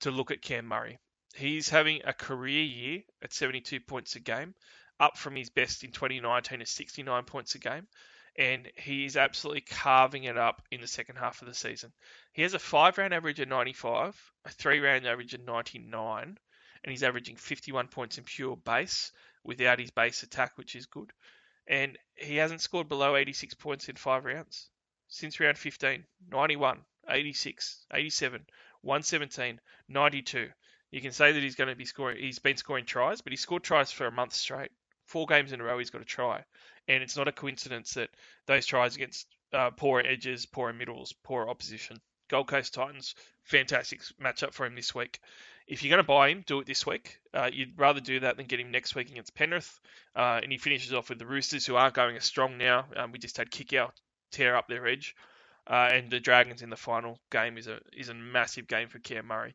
to 0.00 0.10
look 0.10 0.32
at 0.32 0.42
Cam 0.42 0.66
Murray. 0.66 0.98
He's 1.34 1.68
having 1.68 2.02
a 2.04 2.12
career 2.12 2.62
year 2.64 3.02
at 3.22 3.32
72 3.32 3.78
points 3.80 4.16
a 4.16 4.20
game, 4.20 4.54
up 4.98 5.16
from 5.16 5.36
his 5.36 5.50
best 5.50 5.84
in 5.84 5.92
2019 5.92 6.60
at 6.60 6.66
69 6.66 7.24
points 7.24 7.54
a 7.54 7.58
game. 7.58 7.86
And 8.36 8.70
he 8.76 9.04
is 9.04 9.16
absolutely 9.16 9.60
carving 9.60 10.24
it 10.24 10.36
up 10.36 10.62
in 10.70 10.80
the 10.80 10.86
second 10.86 11.16
half 11.16 11.42
of 11.42 11.48
the 11.48 11.54
season. 11.54 11.92
He 12.32 12.42
has 12.42 12.54
a 12.54 12.58
five 12.58 12.98
round 12.98 13.14
average 13.14 13.40
of 13.40 13.48
95, 13.48 14.32
a 14.44 14.50
three 14.50 14.80
round 14.80 15.06
average 15.06 15.34
of 15.34 15.40
99, 15.40 16.38
and 16.82 16.90
he's 16.90 17.02
averaging 17.02 17.36
51 17.36 17.88
points 17.88 18.18
in 18.18 18.24
pure 18.24 18.56
base 18.56 19.12
without 19.44 19.78
his 19.78 19.90
base 19.90 20.24
attack, 20.24 20.58
which 20.58 20.74
is 20.74 20.86
good. 20.86 21.12
And 21.68 21.98
he 22.16 22.36
hasn't 22.36 22.62
scored 22.62 22.88
below 22.88 23.14
86 23.14 23.54
points 23.54 23.88
in 23.88 23.96
five 23.96 24.24
rounds 24.24 24.70
since 25.08 25.40
round 25.40 25.58
15 25.58 26.04
91, 26.30 26.78
86, 27.08 27.86
87, 27.92 28.46
117, 28.82 29.60
92 29.88 30.50
you 30.90 31.00
can 31.00 31.12
say 31.12 31.32
that 31.32 31.42
he's 31.42 31.54
going 31.54 31.68
to 31.68 31.76
be 31.76 31.84
scoring. 31.84 32.18
He's 32.18 32.38
been 32.38 32.56
scoring 32.56 32.86
tries, 32.86 33.20
but 33.20 33.32
he 33.32 33.36
scored 33.36 33.62
tries 33.62 33.92
for 33.92 34.06
a 34.06 34.12
month 34.12 34.32
straight. 34.32 34.70
Four 35.04 35.26
games 35.26 35.52
in 35.52 35.60
a 35.60 35.64
row, 35.64 35.78
he's 35.78 35.90
got 35.90 36.02
a 36.02 36.06
try, 36.06 36.44
and 36.86 37.02
it's 37.02 37.16
not 37.16 37.28
a 37.28 37.32
coincidence 37.32 37.94
that 37.94 38.10
those 38.46 38.66
tries 38.66 38.96
against 38.96 39.26
uh, 39.52 39.70
poor 39.70 40.00
edges, 40.00 40.46
poor 40.46 40.72
middles, 40.72 41.12
poor 41.12 41.48
opposition 41.48 42.00
Gold 42.28 42.48
Coast 42.48 42.74
Titans, 42.74 43.14
fantastic 43.44 44.02
matchup 44.22 44.52
for 44.52 44.66
him 44.66 44.74
this 44.74 44.94
week. 44.94 45.18
If 45.66 45.82
you're 45.82 45.90
going 45.90 46.04
to 46.04 46.06
buy 46.06 46.28
him, 46.28 46.44
do 46.46 46.60
it 46.60 46.66
this 46.66 46.86
week. 46.86 47.20
Uh, 47.32 47.50
you'd 47.50 47.78
rather 47.78 48.00
do 48.00 48.20
that 48.20 48.36
than 48.36 48.46
get 48.46 48.60
him 48.60 48.70
next 48.70 48.94
week 48.94 49.10
against 49.10 49.34
Penrith. 49.34 49.80
Uh, 50.14 50.40
and 50.42 50.52
he 50.52 50.58
finishes 50.58 50.92
off 50.92 51.08
with 51.08 51.18
the 51.18 51.26
Roosters, 51.26 51.66
who 51.66 51.76
aren't 51.76 51.94
going 51.94 52.16
as 52.16 52.24
strong 52.24 52.58
now. 52.58 52.86
Um, 52.96 53.12
we 53.12 53.18
just 53.18 53.36
had 53.36 53.50
Kikau 53.50 53.90
tear 54.30 54.56
up 54.56 54.68
their 54.68 54.86
edge. 54.86 55.14
Uh, 55.66 55.90
and 55.92 56.10
the 56.10 56.20
Dragons 56.20 56.62
in 56.62 56.70
the 56.70 56.76
final 56.76 57.18
game 57.30 57.58
is 57.58 57.66
a 57.66 57.78
is 57.92 58.08
a 58.08 58.14
massive 58.14 58.66
game 58.66 58.88
for 58.88 58.98
Cam 58.98 59.26
Murray. 59.26 59.54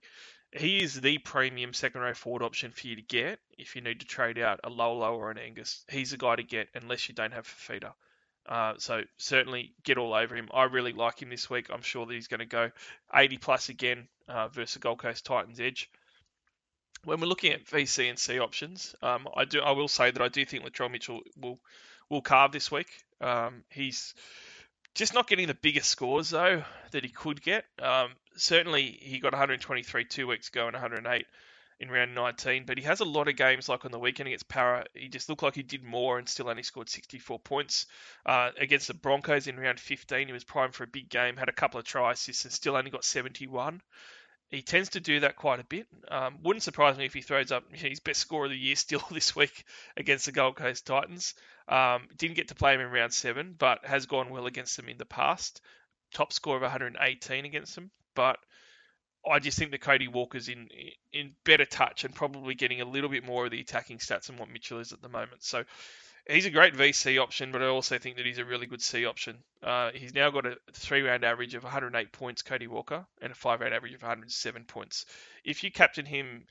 He 0.52 0.84
is 0.84 1.02
the 1.02 1.18
premium 1.18 1.74
second 1.74 2.02
row 2.02 2.14
forward 2.14 2.44
option 2.44 2.72
for 2.72 2.86
you 2.86 2.96
to 2.96 3.02
get 3.02 3.40
if 3.58 3.76
you 3.76 3.82
need 3.82 4.02
to 4.02 4.06
trade 4.06 4.38
out 4.38 4.60
a 4.64 4.70
Lolo 4.70 5.16
or 5.16 5.32
an 5.32 5.40
Angus. 5.40 5.84
He's 5.90 6.12
the 6.12 6.18
guy 6.18 6.36
to 6.36 6.44
get 6.44 6.70
unless 6.76 7.10
you 7.10 7.16
don't 7.16 7.34
have 7.34 7.46
a 7.46 7.50
feeder. 7.50 7.94
Uh, 8.46 8.74
so 8.78 9.02
certainly 9.18 9.74
get 9.84 9.98
all 9.98 10.14
over 10.14 10.36
him. 10.36 10.50
I 10.54 10.66
really 10.66 10.94
like 10.94 11.22
him 11.22 11.30
this 11.30 11.50
week. 11.50 11.70
I'm 11.72 11.82
sure 11.82 12.06
that 12.06 12.14
he's 12.14 12.28
going 12.28 12.42
to 12.42 12.46
go 12.46 12.72
80 13.14 13.38
plus 13.38 13.70
again 13.70 14.08
uh, 14.28 14.50
versus 14.50 14.78
Gold 14.78 15.00
Coast 15.00 15.26
Titans 15.26 15.60
edge. 15.60 15.90
When 17.06 17.20
we're 17.20 17.28
looking 17.28 17.54
at 17.54 17.66
VC 17.66 18.10
and 18.10 18.20
C 18.20 18.40
options, 18.40 18.96
um, 19.02 19.28
I 19.36 19.46
do 19.46 19.62
I 19.62 19.72
will 19.72 19.88
say 19.88 20.12
that 20.12 20.22
I 20.22 20.28
do 20.28 20.46
think 20.46 20.64
Latrell 20.64 20.92
Mitchell 20.92 21.22
will 21.36 21.60
will 22.10 22.22
carve 22.22 22.52
this 22.52 22.72
week. 22.72 22.88
Um, 23.20 23.64
he's 23.70 24.14
just 24.96 25.14
not 25.14 25.28
getting 25.28 25.48
the 25.48 25.54
biggest 25.54 25.90
scores 25.90 26.30
though 26.30 26.64
that 26.92 27.04
he 27.04 27.10
could 27.10 27.42
get. 27.42 27.66
Um, 27.82 28.12
certainly 28.36 28.98
he 29.02 29.20
got 29.20 29.34
123 29.34 30.06
two 30.06 30.28
weeks 30.28 30.50
ago 30.50 30.68
and 30.68 30.74
108 30.74 31.26
in 31.80 31.90
round 31.90 32.16
19, 32.16 32.66
but 32.66 32.78
he 32.78 32.84
has 32.86 33.00
a 33.00 33.06
lot 33.06 33.28
of 33.28 33.36
games 33.36 33.68
like 33.68 33.84
on 33.84 33.92
the 33.92 34.00
weekend 34.00 34.28
against 34.28 34.48
Parra. 34.48 34.86
He 34.94 35.10
just 35.10 35.28
looked 35.28 35.44
like 35.44 35.56
he 35.56 35.64
did 35.64 35.84
more 35.84 36.18
and 36.18 36.30
still 36.30 36.50
only 36.50 36.64
scored 36.64 36.90
64 36.90 37.40
points. 37.40 37.88
Uh, 38.26 38.52
against 38.58 38.88
the 38.88 38.94
Broncos 38.94 39.48
in 39.48 39.60
round 39.60 39.80
15, 39.80 40.28
he 40.28 40.34
was 40.34 40.44
primed 40.44 40.76
for 40.76 40.84
a 40.84 40.88
big 40.88 41.10
game, 41.10 41.36
had 41.36 41.50
a 41.50 41.54
couple 41.54 41.80
of 41.80 41.86
try 41.86 42.14
assists, 42.14 42.46
and 42.46 42.54
still 42.54 42.78
only 42.78 42.92
got 42.92 43.04
71. 43.04 43.82
He 44.54 44.62
tends 44.62 44.90
to 44.90 45.00
do 45.00 45.22
that 45.22 45.36
quite 45.36 45.60
a 45.60 45.64
bit. 45.64 45.88
Um, 46.10 46.38
wouldn't 46.44 46.62
surprise 46.62 46.96
me 46.96 47.06
if 47.06 47.14
he 47.16 47.22
throws 47.22 47.52
up 47.52 47.64
his 47.74 48.00
best 48.00 48.20
score 48.20 48.46
of 48.46 48.52
the 48.52 48.58
year 48.58 48.76
still 48.78 49.04
this 49.12 49.36
week 49.36 49.66
against 49.98 50.28
the 50.28 50.32
Gold 50.32 50.58
Coast 50.58 50.86
Titans. 50.86 51.34
Um, 51.68 52.08
didn't 52.18 52.36
get 52.36 52.50
to 52.50 52.56
play 52.56 52.76
him 52.76 52.82
in 52.82 52.92
round 52.92 53.14
seven, 53.14 53.56
but 53.58 53.84
has 53.84 54.06
gone 54.06 54.30
well 54.30 54.46
against 54.46 54.78
them 54.78 54.90
in 54.90 55.00
the 55.00 55.06
past. 55.06 55.60
Top 56.14 56.32
score 56.32 56.56
of 56.56 56.62
118 56.62 57.46
against 57.46 57.74
them, 57.74 57.90
but 58.14 58.38
I 59.28 59.40
just 59.40 59.58
think 59.58 59.72
that 59.72 59.82
Cody 59.82 60.08
Walker's 60.08 60.50
in 60.50 60.70
in 61.12 61.34
better 61.44 61.66
touch 61.66 62.04
and 62.04 62.14
probably 62.14 62.54
getting 62.54 62.82
a 62.82 62.86
little 62.86 63.10
bit 63.10 63.26
more 63.26 63.46
of 63.46 63.52
the 63.52 63.62
attacking 63.62 63.98
stats 63.98 64.28
than 64.28 64.38
what 64.38 64.50
Mitchell 64.50 64.80
is 64.80 64.92
at 64.92 65.02
the 65.02 65.10
moment. 65.10 65.44
So 65.44 65.64
he's 66.30 66.46
a 66.46 66.52
great 66.52 66.74
VC 66.74 67.22
option, 67.22 67.52
but 67.52 67.62
I 67.62 67.68
also 67.68 67.98
think 67.98 68.18
that 68.18 68.26
he's 68.26 68.38
a 68.38 68.46
really 68.46 68.66
good 68.66 68.82
C 68.82 69.06
option. 69.06 69.38
Uh, 69.62 69.92
he's 69.94 70.14
now 70.14 70.30
got 70.30 70.46
a 70.46 70.58
three 70.74 71.02
round 71.02 71.24
average 71.24 71.56
of 71.56 71.64
108 71.64 72.12
points, 72.12 72.42
Cody 72.42 72.68
Walker, 72.68 73.06
and 73.22 73.32
a 73.32 73.36
five 73.36 73.62
round 73.62 73.74
average 73.74 73.94
of 73.94 74.02
107 74.02 74.66
points. 74.66 75.06
If 75.44 75.64
you 75.64 75.72
captain 75.72 76.06
him 76.06 76.46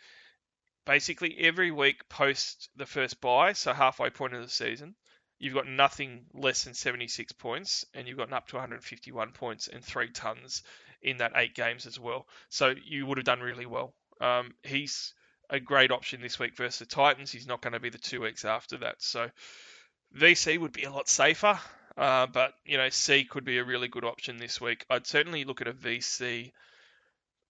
basically 0.84 1.36
every 1.38 1.70
week 1.70 2.08
post 2.08 2.68
the 2.76 2.86
first 2.86 3.20
buy, 3.20 3.52
so 3.52 3.72
halfway 3.72 4.10
point 4.10 4.34
of 4.34 4.42
the 4.42 4.48
season, 4.48 4.94
you've 5.38 5.54
got 5.54 5.66
nothing 5.66 6.26
less 6.34 6.64
than 6.64 6.74
76 6.74 7.32
points, 7.32 7.84
and 7.94 8.06
you've 8.06 8.18
gotten 8.18 8.34
up 8.34 8.48
to 8.48 8.56
151 8.56 9.32
points 9.32 9.68
and 9.68 9.84
three 9.84 10.10
tons 10.10 10.62
in 11.02 11.18
that 11.18 11.32
eight 11.36 11.54
games 11.54 11.86
as 11.86 11.98
well. 11.98 12.26
So 12.48 12.74
you 12.84 13.06
would 13.06 13.18
have 13.18 13.24
done 13.24 13.40
really 13.40 13.66
well. 13.66 13.94
Um, 14.20 14.54
he's 14.62 15.14
a 15.51 15.61
great 15.61 15.90
option 15.90 16.20
this 16.20 16.38
week 16.38 16.57
versus 16.57 16.80
the 16.80 16.86
Titans. 16.86 17.30
He's 17.30 17.47
not 17.47 17.61
going 17.61 17.72
to 17.72 17.80
be 17.80 17.90
the 17.90 17.99
two 17.99 18.20
weeks 18.20 18.45
after 18.45 18.78
that. 18.78 19.03
So 19.03 19.30
VC 20.16 20.59
would 20.59 20.72
be 20.72 20.84
a 20.84 20.90
lot 20.90 21.09
safer, 21.09 21.59
uh, 21.97 22.26
but 22.26 22.55
you 22.64 22.78
know 22.78 22.88
C 22.88 23.24
could 23.24 23.45
be 23.45 23.59
a 23.59 23.64
really 23.64 23.88
good 23.88 24.05
option 24.05 24.38
this 24.38 24.61
week. 24.61 24.84
I'd 24.90 25.07
certainly 25.07 25.45
look 25.45 25.61
at 25.61 25.68
a 25.68 25.72
VC 25.72 26.53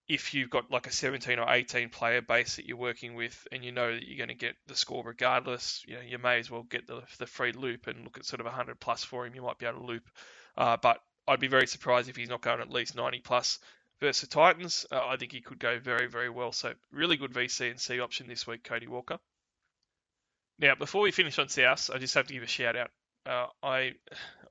if 0.08 0.34
you've 0.34 0.50
got 0.50 0.70
like 0.70 0.86
a 0.86 0.92
17 0.92 1.38
or 1.38 1.48
18 1.48 1.88
player 1.88 2.20
base 2.20 2.56
that 2.56 2.66
you're 2.66 2.76
working 2.76 3.14
with 3.14 3.46
and 3.52 3.64
you 3.64 3.72
know 3.72 3.94
that 3.94 4.06
you're 4.06 4.18
going 4.18 4.28
to 4.28 4.34
get 4.34 4.56
the 4.66 4.74
score 4.74 5.02
regardless, 5.04 5.82
you 5.86 5.94
know, 5.94 6.00
you 6.00 6.18
may 6.18 6.38
as 6.38 6.50
well 6.50 6.64
get 6.64 6.86
the, 6.86 7.02
the 7.18 7.26
free 7.26 7.52
loop 7.52 7.86
and 7.86 8.04
look 8.04 8.18
at 8.18 8.26
sort 8.26 8.40
of 8.40 8.46
100 8.46 8.80
plus 8.80 9.04
for 9.04 9.24
him. 9.24 9.34
You 9.34 9.42
might 9.42 9.58
be 9.58 9.66
able 9.66 9.80
to 9.80 9.86
loop. 9.86 10.02
Uh, 10.56 10.76
but 10.76 10.98
I'd 11.26 11.40
be 11.40 11.48
very 11.48 11.66
surprised 11.66 12.08
if 12.08 12.16
he's 12.16 12.28
not 12.28 12.42
going 12.42 12.60
at 12.60 12.70
least 12.70 12.96
90 12.96 13.20
plus 13.20 13.58
versus 14.02 14.28
Titans. 14.28 14.84
Uh, 14.90 15.00
I 15.06 15.16
think 15.16 15.32
he 15.32 15.40
could 15.40 15.58
go 15.58 15.78
very, 15.78 16.08
very 16.08 16.28
well. 16.28 16.52
So 16.52 16.74
really 16.90 17.16
good 17.16 17.32
VC 17.32 17.70
and 17.70 17.80
C 17.80 18.00
option 18.00 18.26
this 18.26 18.46
week, 18.46 18.64
Cody 18.64 18.88
Walker. 18.88 19.18
Now, 20.58 20.74
before 20.74 21.02
we 21.02 21.12
finish 21.12 21.38
on 21.38 21.48
South, 21.48 21.88
I 21.94 21.98
just 21.98 22.14
have 22.14 22.26
to 22.26 22.34
give 22.34 22.42
a 22.42 22.46
shout 22.46 22.76
out. 22.76 22.90
Uh, 23.24 23.46
I 23.62 23.92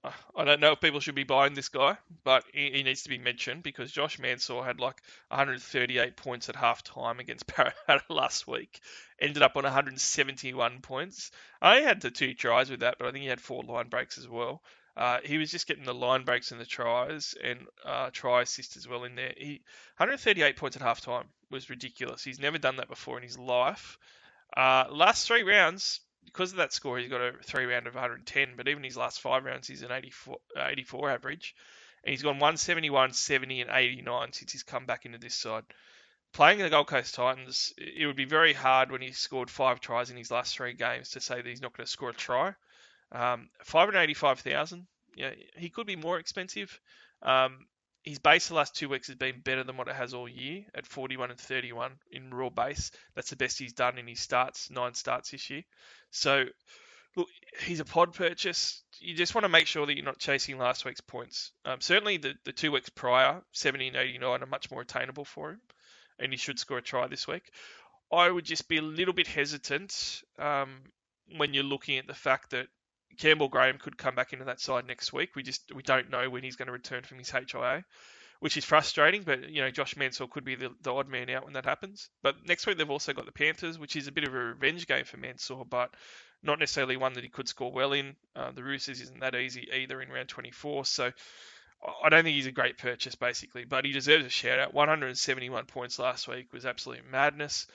I 0.36 0.46
don't 0.46 0.62
know 0.62 0.72
if 0.72 0.82
people 0.82 1.00
should 1.00 1.16
be 1.16 1.26
buying 1.26 1.54
this 1.54 1.70
guy, 1.70 1.98
but 2.24 2.44
he, 2.54 2.72
he, 2.72 2.84
needs 2.84 3.04
to 3.04 3.10
be 3.10 3.18
mentioned 3.18 3.62
because 3.62 3.92
Josh 3.92 4.18
Mansour 4.18 4.64
had 4.64 4.80
like 4.80 5.00
138 5.28 6.16
points 6.16 6.50
at 6.50 6.56
half 6.56 6.84
time 6.84 7.20
against 7.20 7.46
Parramatta 7.48 8.06
last 8.10 8.48
week. 8.48 8.80
Ended 9.20 9.44
up 9.44 9.58
on 9.58 9.64
171 9.64 10.80
points. 10.82 11.32
I 11.62 11.82
had 11.82 12.02
the 12.02 12.10
two 12.10 12.34
tries 12.34 12.72
with 12.72 12.80
that, 12.80 12.96
but 12.98 13.08
I 13.08 13.12
think 13.12 13.24
he 13.24 13.30
had 13.30 13.42
four 13.42 13.64
line 13.64 13.90
breaks 13.90 14.18
as 14.18 14.28
well. 14.28 14.64
Uh, 14.96 15.20
he 15.24 15.38
was 15.38 15.52
just 15.52 15.68
getting 15.68 15.86
the 15.86 15.94
line 15.94 16.24
breaks 16.24 16.52
and 16.52 16.60
the 16.60 16.66
tries 16.66 17.34
and 17.42 17.60
uh, 17.86 18.10
try 18.12 18.42
assist 18.42 18.76
as 18.76 18.88
well 18.88 19.06
in 19.06 19.16
there. 19.16 19.34
He 19.38 19.62
138 19.98 20.58
points 20.58 20.76
at 20.76 20.82
half 20.82 21.02
time 21.02 21.28
was 21.50 21.70
ridiculous. 21.70 22.24
He's 22.24 22.40
never 22.40 22.58
done 22.58 22.78
that 22.78 22.90
before 22.90 23.18
in 23.18 23.24
his 23.24 23.38
life. 23.38 23.98
Uh, 24.56 24.86
last 24.90 25.28
three 25.28 25.44
rounds, 25.44 26.02
because 26.26 26.52
of 26.52 26.58
that 26.58 26.74
score, 26.74 26.98
he's 26.98 27.10
got 27.10 27.22
a 27.22 27.34
three 27.44 27.66
round 27.66 27.88
of 27.88 27.94
110. 27.94 28.56
But 28.58 28.68
even 28.68 28.84
his 28.84 28.98
last 28.98 29.22
five 29.22 29.46
rounds, 29.46 29.68
he's 29.68 29.82
an 29.82 29.92
84, 29.92 30.38
uh, 30.58 30.68
84 30.70 31.12
average, 31.12 31.56
and 32.04 32.12
he's 32.12 32.24
gone 32.24 32.40
171, 32.40 33.14
70, 33.14 33.62
and 33.62 33.70
89 33.72 34.34
since 34.34 34.52
he's 34.52 34.64
come 34.64 34.86
back 34.86 35.06
into 35.06 35.18
this 35.18 35.36
side. 35.36 35.64
Playing 36.34 36.60
the 36.60 36.70
Gold 36.70 36.88
Coast 36.88 37.16
Titans, 37.16 37.74
it 37.78 38.06
would 38.06 38.16
be 38.16 38.26
very 38.26 38.54
hard 38.54 38.92
when 38.92 39.02
he 39.02 39.12
scored 39.12 39.50
five 39.50 39.82
tries 39.82 40.10
in 40.10 40.18
his 40.18 40.32
last 40.32 40.56
three 40.56 40.74
games 40.74 41.10
to 41.12 41.22
say 41.22 41.36
that 41.36 41.46
he's 41.46 41.62
not 41.62 41.76
going 41.76 41.86
to 41.86 41.92
score 41.92 42.10
a 42.10 42.14
try. 42.14 42.54
Um, 43.12 43.50
585,000. 43.64 44.88
Yeah, 45.16 45.32
he 45.58 45.70
could 45.70 45.88
be 45.88 45.96
more 45.96 46.20
expensive. 46.20 46.80
Um, 47.22 47.66
his 48.04 48.20
base 48.20 48.48
the 48.48 48.56
last 48.56 48.76
two 48.76 48.90
weeks 48.90 49.08
has 49.08 49.16
been 49.16 49.42
better 49.42 49.64
than 49.64 49.78
what 49.78 49.88
it 49.88 49.96
has 49.96 50.14
all 50.14 50.28
year 50.28 50.66
at 50.74 50.88
41 50.88 51.30
and 51.32 51.40
31 51.40 51.92
in 52.12 52.34
raw 52.34 52.50
base. 52.50 52.92
That's 53.16 53.30
the 53.30 53.36
best 53.36 53.60
he's 53.60 53.74
done 53.74 53.98
in 53.98 54.08
his 54.08 54.20
starts, 54.20 54.72
nine 54.72 54.96
starts 54.96 55.32
this 55.32 55.50
year. 55.50 55.64
So, 56.10 56.46
look, 57.16 57.28
he's 57.64 57.80
a 57.80 57.86
pod 57.86 58.14
purchase. 58.14 58.82
You 59.00 59.14
just 59.14 59.36
want 59.36 59.46
to 59.46 59.50
make 59.50 59.68
sure 59.68 59.86
that 59.86 59.96
you're 59.96 60.06
not 60.06 60.18
chasing 60.18 60.58
last 60.58 60.84
week's 60.84 61.02
points. 61.02 61.52
Um, 61.64 61.80
certainly, 61.80 62.18
the, 62.18 62.34
the 62.44 62.54
two 62.54 62.72
weeks 62.72 62.90
prior, 62.90 63.42
70 63.52 63.90
and 63.90 63.98
89, 63.98 64.42
are 64.42 64.48
much 64.48 64.72
more 64.72 64.82
attainable 64.82 65.26
for 65.26 65.52
him, 65.52 65.62
and 66.18 66.32
he 66.32 66.38
should 66.38 66.58
score 66.58 66.80
a 66.80 66.82
try 66.82 67.08
this 67.08 67.28
week. 67.28 67.52
I 68.12 68.30
would 68.30 68.46
just 68.46 68.68
be 68.68 68.78
a 68.78 68.82
little 68.82 69.14
bit 69.14 69.28
hesitant 69.28 70.24
um, 70.40 70.82
when 71.38 71.54
you're 71.54 71.64
looking 71.64 71.98
at 71.98 72.08
the 72.08 72.14
fact 72.14 72.50
that 72.50 72.68
Campbell 73.18 73.50
Graham 73.50 73.78
could 73.78 73.98
come 73.98 74.16
back 74.16 74.34
into 74.34 74.46
that 74.46 74.60
side 74.60 74.88
next 74.88 75.14
week. 75.14 75.36
We 75.36 75.44
just 75.44 75.74
we 75.74 75.84
don't 75.84 76.10
know 76.10 76.30
when 76.30 76.44
he's 76.44 76.56
going 76.56 76.68
to 76.68 76.72
return 76.72 77.04
from 77.04 77.18
his 77.18 77.30
HIA, 77.30 77.84
which 78.40 78.58
is 78.58 78.66
frustrating. 78.66 79.24
But 79.24 79.50
you 79.50 79.62
know, 79.62 79.72
Josh 79.72 79.96
Mansour 79.96 80.28
could 80.28 80.44
be 80.44 80.56
the, 80.56 80.70
the 80.82 80.94
odd 80.94 81.08
man 81.08 81.30
out 81.30 81.44
when 81.44 81.54
that 81.54 81.66
happens. 81.66 82.10
But 82.24 82.36
next 82.46 82.68
week 82.68 82.78
they've 82.78 82.90
also 82.90 83.14
got 83.14 83.26
the 83.26 83.32
Panthers, 83.32 83.80
which 83.80 83.96
is 83.96 84.08
a 84.08 84.12
bit 84.12 84.28
of 84.28 84.34
a 84.34 84.38
revenge 84.38 84.88
game 84.88 85.06
for 85.06 85.18
Mansour, 85.18 85.64
but 85.70 85.94
not 86.44 86.60
necessarily 86.60 86.98
one 86.98 87.14
that 87.14 87.24
he 87.24 87.30
could 87.30 87.48
score 87.48 87.72
well 87.72 87.94
in. 87.94 88.16
Uh, 88.36 88.52
the 88.52 88.64
Roosters 88.64 89.02
isn't 89.02 89.20
that 89.20 89.36
easy 89.36 89.68
either 89.74 90.02
in 90.02 90.10
round 90.10 90.30
24, 90.30 90.86
so. 90.86 91.12
I 92.04 92.10
don't 92.10 92.24
think 92.24 92.36
he's 92.36 92.46
a 92.46 92.52
great 92.52 92.78
purchase, 92.78 93.16
basically, 93.16 93.66
but 93.66 93.86
he 93.86 93.92
deserves 93.92 94.24
a 94.24 94.30
shout 94.30 94.60
out. 94.60 94.72
171 94.72 95.66
points 95.66 95.98
last 95.98 96.28
week 96.28 96.54
was 96.54 96.64
absolute 96.64 97.10
madness 97.10 97.66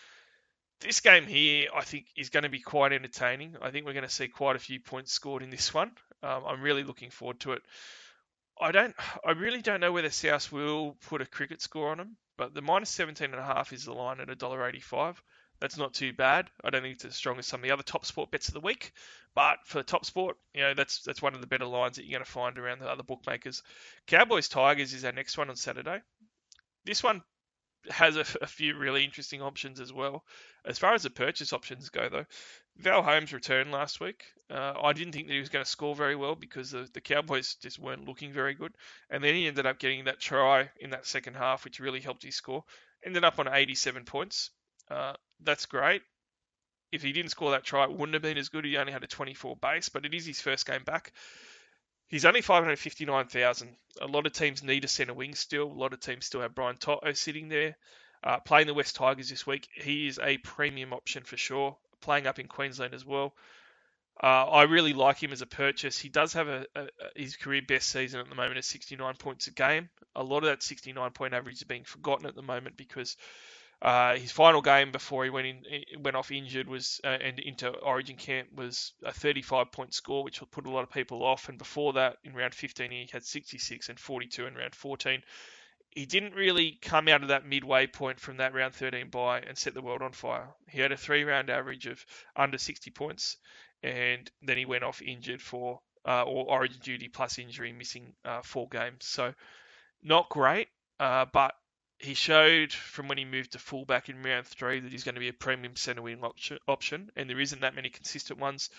this 0.80 1.00
game 1.00 1.26
here, 1.26 1.68
I 1.74 1.82
think, 1.82 2.06
is 2.16 2.30
going 2.30 2.42
to 2.42 2.48
be 2.48 2.60
quite 2.60 2.92
entertaining. 2.92 3.56
I 3.60 3.70
think 3.70 3.86
we're 3.86 3.92
going 3.92 4.04
to 4.04 4.10
see 4.10 4.28
quite 4.28 4.56
a 4.56 4.60
few 4.60 4.80
points 4.80 5.12
scored 5.12 5.42
in 5.42 5.50
this 5.50 5.72
one. 5.72 5.92
Um, 6.22 6.44
I'm 6.46 6.60
really 6.60 6.82
looking 6.82 7.10
forward 7.10 7.40
to 7.40 7.52
it. 7.52 7.62
I 8.60 8.72
don't, 8.72 8.94
I 9.24 9.32
really 9.32 9.62
don't 9.62 9.80
know 9.80 9.92
whether 9.92 10.10
South 10.10 10.50
will 10.50 10.96
put 11.08 11.20
a 11.20 11.26
cricket 11.26 11.60
score 11.60 11.90
on 11.90 11.98
them, 11.98 12.16
but 12.36 12.54
the 12.54 12.62
minus 12.62 12.90
17 12.90 13.30
and 13.30 13.40
a 13.40 13.44
half 13.44 13.72
is 13.72 13.84
the 13.84 13.92
line 13.92 14.20
at 14.20 14.28
$1.85. 14.28 15.16
That's 15.60 15.78
not 15.78 15.94
too 15.94 16.12
bad. 16.12 16.50
I 16.62 16.70
don't 16.70 16.82
think 16.82 16.96
it's 16.96 17.04
as 17.06 17.16
strong 17.16 17.38
as 17.38 17.46
some 17.46 17.60
of 17.60 17.64
the 17.64 17.70
other 17.70 17.82
top 17.82 18.04
sport 18.04 18.30
bets 18.30 18.48
of 18.48 18.54
the 18.54 18.60
week, 18.60 18.92
but 19.34 19.58
for 19.64 19.82
top 19.82 20.04
sport, 20.04 20.36
you 20.52 20.60
know, 20.60 20.74
that's 20.74 21.02
that's 21.02 21.22
one 21.22 21.34
of 21.34 21.40
the 21.40 21.46
better 21.46 21.64
lines 21.64 21.96
that 21.96 22.04
you're 22.04 22.18
going 22.18 22.24
to 22.24 22.30
find 22.30 22.58
around 22.58 22.80
the 22.80 22.90
other 22.90 23.02
bookmakers. 23.02 23.62
Cowboys 24.06 24.48
Tigers 24.48 24.92
is 24.92 25.04
our 25.06 25.12
next 25.12 25.38
one 25.38 25.48
on 25.48 25.56
Saturday. 25.56 26.02
This 26.84 27.02
one 27.02 27.22
has 27.90 28.16
a, 28.16 28.24
a, 28.42 28.46
few 28.46 28.76
really 28.76 29.04
interesting 29.04 29.42
options 29.42 29.80
as 29.80 29.92
well. 29.92 30.24
As 30.64 30.78
far 30.78 30.94
as 30.94 31.02
the 31.02 31.10
purchase 31.10 31.52
options 31.52 31.88
go, 31.88 32.08
though, 32.08 32.26
Val 32.76 33.02
Holmes 33.02 33.32
returned 33.32 33.72
last 33.72 34.00
week. 34.00 34.24
Uh, 34.50 34.74
I 34.82 34.92
didn't 34.92 35.12
think 35.12 35.26
that 35.26 35.32
he 35.32 35.40
was 35.40 35.48
going 35.48 35.64
to 35.64 35.70
score 35.70 35.94
very 35.94 36.16
well 36.16 36.34
because 36.34 36.70
the, 36.70 36.88
the, 36.92 37.00
Cowboys 37.00 37.54
just 37.56 37.78
weren't 37.78 38.06
looking 38.06 38.32
very 38.32 38.54
good. 38.54 38.74
And 39.10 39.22
then 39.22 39.34
he 39.34 39.46
ended 39.46 39.66
up 39.66 39.78
getting 39.78 40.04
that 40.04 40.20
try 40.20 40.70
in 40.78 40.90
that 40.90 41.06
second 41.06 41.34
half, 41.34 41.64
which 41.64 41.80
really 41.80 42.00
helped 42.00 42.22
his 42.22 42.36
score. 42.36 42.64
Ended 43.04 43.24
up 43.24 43.38
on 43.38 43.48
87 43.48 44.04
points. 44.04 44.50
Uh, 44.90 45.14
that's 45.40 45.66
great. 45.66 46.02
If 46.92 47.02
he 47.02 47.12
didn't 47.12 47.30
score 47.30 47.50
that 47.52 47.64
try, 47.64 47.84
it 47.84 47.92
wouldn't 47.92 48.14
have 48.14 48.22
been 48.22 48.38
as 48.38 48.48
good. 48.48 48.64
He 48.64 48.76
only 48.76 48.92
had 48.92 49.04
a 49.04 49.08
24 49.08 49.56
base, 49.56 49.88
but 49.88 50.06
it 50.06 50.14
is 50.14 50.26
his 50.26 50.40
first 50.40 50.66
game 50.66 50.84
back. 50.84 51.12
He's 52.08 52.24
only 52.24 52.40
559,000. 52.40 53.76
A 54.00 54.06
lot 54.06 54.26
of 54.26 54.32
teams 54.32 54.62
need 54.62 54.84
a 54.84 54.88
centre 54.88 55.14
wing 55.14 55.34
still. 55.34 55.64
A 55.64 55.72
lot 55.72 55.92
of 55.92 56.00
teams 56.00 56.26
still 56.26 56.40
have 56.40 56.54
Brian 56.54 56.76
To'o 56.76 57.12
sitting 57.14 57.48
there. 57.48 57.76
Uh, 58.22 58.38
playing 58.40 58.66
the 58.66 58.74
West 58.74 58.96
Tigers 58.96 59.28
this 59.28 59.46
week, 59.46 59.68
he 59.74 60.06
is 60.06 60.18
a 60.22 60.38
premium 60.38 60.92
option 60.92 61.24
for 61.24 61.36
sure. 61.36 61.76
Playing 62.00 62.26
up 62.26 62.38
in 62.38 62.46
Queensland 62.46 62.94
as 62.94 63.04
well. 63.04 63.34
Uh, 64.22 64.46
I 64.46 64.62
really 64.62 64.94
like 64.94 65.22
him 65.22 65.32
as 65.32 65.42
a 65.42 65.46
purchase. 65.46 65.98
He 65.98 66.08
does 66.08 66.32
have 66.32 66.48
a, 66.48 66.64
a, 66.74 66.88
his 67.14 67.36
career 67.36 67.60
best 67.66 67.90
season 67.90 68.20
at 68.20 68.28
the 68.28 68.34
moment 68.34 68.56
at 68.56 68.64
69 68.64 69.14
points 69.16 69.46
a 69.46 69.50
game. 69.50 69.90
A 70.14 70.22
lot 70.22 70.38
of 70.38 70.44
that 70.44 70.62
69 70.62 71.10
point 71.10 71.34
average 71.34 71.56
is 71.56 71.64
being 71.64 71.84
forgotten 71.84 72.26
at 72.26 72.34
the 72.34 72.42
moment 72.42 72.76
because 72.78 73.16
uh, 73.82 74.16
his 74.16 74.32
final 74.32 74.62
game 74.62 74.90
before 74.90 75.24
he 75.24 75.30
went 75.30 75.46
in 75.46 76.02
went 76.02 76.16
off 76.16 76.32
injured 76.32 76.68
was 76.68 77.00
uh, 77.04 77.08
and 77.08 77.38
into 77.38 77.68
Origin 77.68 78.16
camp 78.16 78.48
was 78.54 78.92
a 79.04 79.12
35 79.12 79.70
point 79.70 79.94
score, 79.94 80.24
which 80.24 80.42
put 80.50 80.66
a 80.66 80.70
lot 80.70 80.82
of 80.82 80.90
people 80.90 81.22
off. 81.22 81.48
And 81.48 81.58
before 81.58 81.92
that, 81.94 82.16
in 82.24 82.34
round 82.34 82.54
15, 82.54 82.90
he 82.90 83.08
had 83.12 83.24
66 83.24 83.88
and 83.88 84.00
42 84.00 84.46
in 84.46 84.54
round 84.54 84.74
14. 84.74 85.22
He 85.90 86.06
didn't 86.06 86.34
really 86.34 86.78
come 86.82 87.08
out 87.08 87.22
of 87.22 87.28
that 87.28 87.46
midway 87.46 87.86
point 87.86 88.20
from 88.20 88.38
that 88.38 88.54
round 88.54 88.74
13 88.74 89.08
bye 89.08 89.40
and 89.40 89.56
set 89.56 89.74
the 89.74 89.82
world 89.82 90.02
on 90.02 90.12
fire. 90.12 90.48
He 90.68 90.80
had 90.80 90.92
a 90.92 90.96
three 90.96 91.24
round 91.24 91.50
average 91.50 91.86
of 91.86 92.04
under 92.34 92.58
60 92.58 92.90
points 92.90 93.36
and 93.82 94.30
then 94.42 94.56
he 94.56 94.64
went 94.64 94.84
off 94.84 95.02
injured 95.02 95.42
for 95.42 95.80
uh, 96.06 96.22
or 96.22 96.48
Origin 96.48 96.80
duty 96.82 97.08
plus 97.08 97.38
injury, 97.38 97.72
missing 97.72 98.14
uh, 98.24 98.40
four 98.42 98.68
games. 98.68 99.04
So 99.06 99.34
not 100.02 100.28
great, 100.28 100.68
uh, 101.00 101.26
but 101.32 101.54
he 101.98 102.14
showed 102.14 102.72
from 102.72 103.08
when 103.08 103.18
he 103.18 103.24
moved 103.24 103.52
to 103.52 103.58
fullback 103.58 104.08
in 104.08 104.22
round 104.22 104.46
three 104.46 104.80
that 104.80 104.92
he's 104.92 105.04
going 105.04 105.14
to 105.14 105.20
be 105.20 105.28
a 105.28 105.32
premium 105.32 105.76
centre 105.76 106.02
wing 106.02 106.22
option, 106.68 107.10
and 107.16 107.28
there 107.28 107.40
isn't 107.40 107.62
that 107.62 107.74
many 107.74 107.88
consistent 107.88 108.38
ones. 108.38 108.70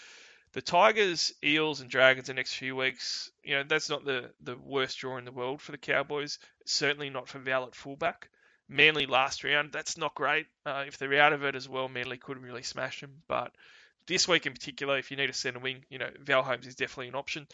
The 0.53 0.61
Tigers, 0.61 1.33
Eels, 1.43 1.81
and 1.81 1.89
Dragons 1.89 2.27
the 2.27 2.33
next 2.33 2.53
few 2.53 2.75
weeks, 2.75 3.31
you 3.43 3.55
know, 3.55 3.63
that's 3.63 3.89
not 3.89 4.05
the, 4.05 4.31
the 4.41 4.55
worst 4.55 4.97
draw 4.99 5.17
in 5.17 5.25
the 5.25 5.31
world 5.31 5.61
for 5.61 5.71
the 5.71 5.77
Cowboys. 5.77 6.39
Certainly 6.65 7.09
not 7.09 7.27
for 7.27 7.39
Val 7.39 7.65
at 7.65 7.75
fullback. 7.75 8.29
Manly 8.69 9.05
last 9.05 9.43
round, 9.43 9.71
that's 9.71 9.97
not 9.97 10.15
great. 10.15 10.47
Uh, 10.65 10.85
if 10.87 10.97
they're 10.97 11.21
out 11.21 11.33
of 11.33 11.43
it 11.43 11.55
as 11.55 11.67
well, 11.67 11.89
Manly 11.89 12.17
couldn't 12.17 12.43
really 12.43 12.63
smash 12.63 13.01
them. 13.01 13.23
But 13.27 13.53
this 14.07 14.27
week 14.27 14.45
in 14.45 14.53
particular, 14.53 14.97
if 14.97 15.11
you 15.11 15.17
need 15.17 15.29
a 15.29 15.33
centre 15.33 15.59
wing, 15.59 15.83
you 15.89 15.99
know, 15.99 16.09
Val 16.19 16.43
Holmes 16.43 16.67
is 16.67 16.75
definitely 16.75 17.09
an 17.09 17.15
option. 17.15 17.47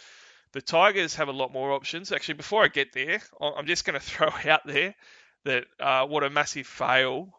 The 0.51 0.61
Tigers 0.61 1.15
have 1.15 1.29
a 1.29 1.33
lot 1.33 1.51
more 1.51 1.71
options. 1.71 2.11
Actually, 2.11 2.35
before 2.35 2.63
I 2.63 2.67
get 2.67 2.93
there, 2.93 3.21
I'm 3.41 3.65
just 3.65 3.85
going 3.85 3.99
to 3.99 4.05
throw 4.05 4.29
out 4.45 4.65
there 4.65 4.93
that 5.45 5.65
uh, 5.79 6.05
what 6.05 6.23
a 6.23 6.29
massive 6.29 6.67
fail 6.67 7.33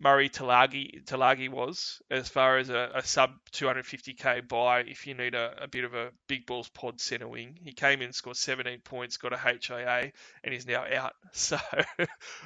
Murray 0.00 0.28
Talagi 0.28 1.04
Taulagi 1.04 1.48
was 1.48 2.00
as 2.08 2.28
far 2.28 2.58
as 2.58 2.70
a, 2.70 2.92
a 2.94 3.02
sub 3.04 3.32
250k 3.52 4.46
buy 4.46 4.80
if 4.80 5.08
you 5.08 5.14
need 5.14 5.34
a, 5.34 5.64
a, 5.64 5.66
bit 5.66 5.82
of 5.82 5.92
a 5.92 6.10
big 6.28 6.46
balls 6.46 6.68
pod 6.68 7.00
centre 7.00 7.26
wing. 7.26 7.58
He 7.64 7.72
came 7.72 8.00
in, 8.00 8.12
scored 8.12 8.36
17 8.36 8.80
points, 8.82 9.16
got 9.16 9.32
a 9.32 9.36
HIA, 9.36 10.12
and 10.44 10.54
he's 10.54 10.66
now 10.66 10.84
out. 10.84 11.14
So 11.32 11.58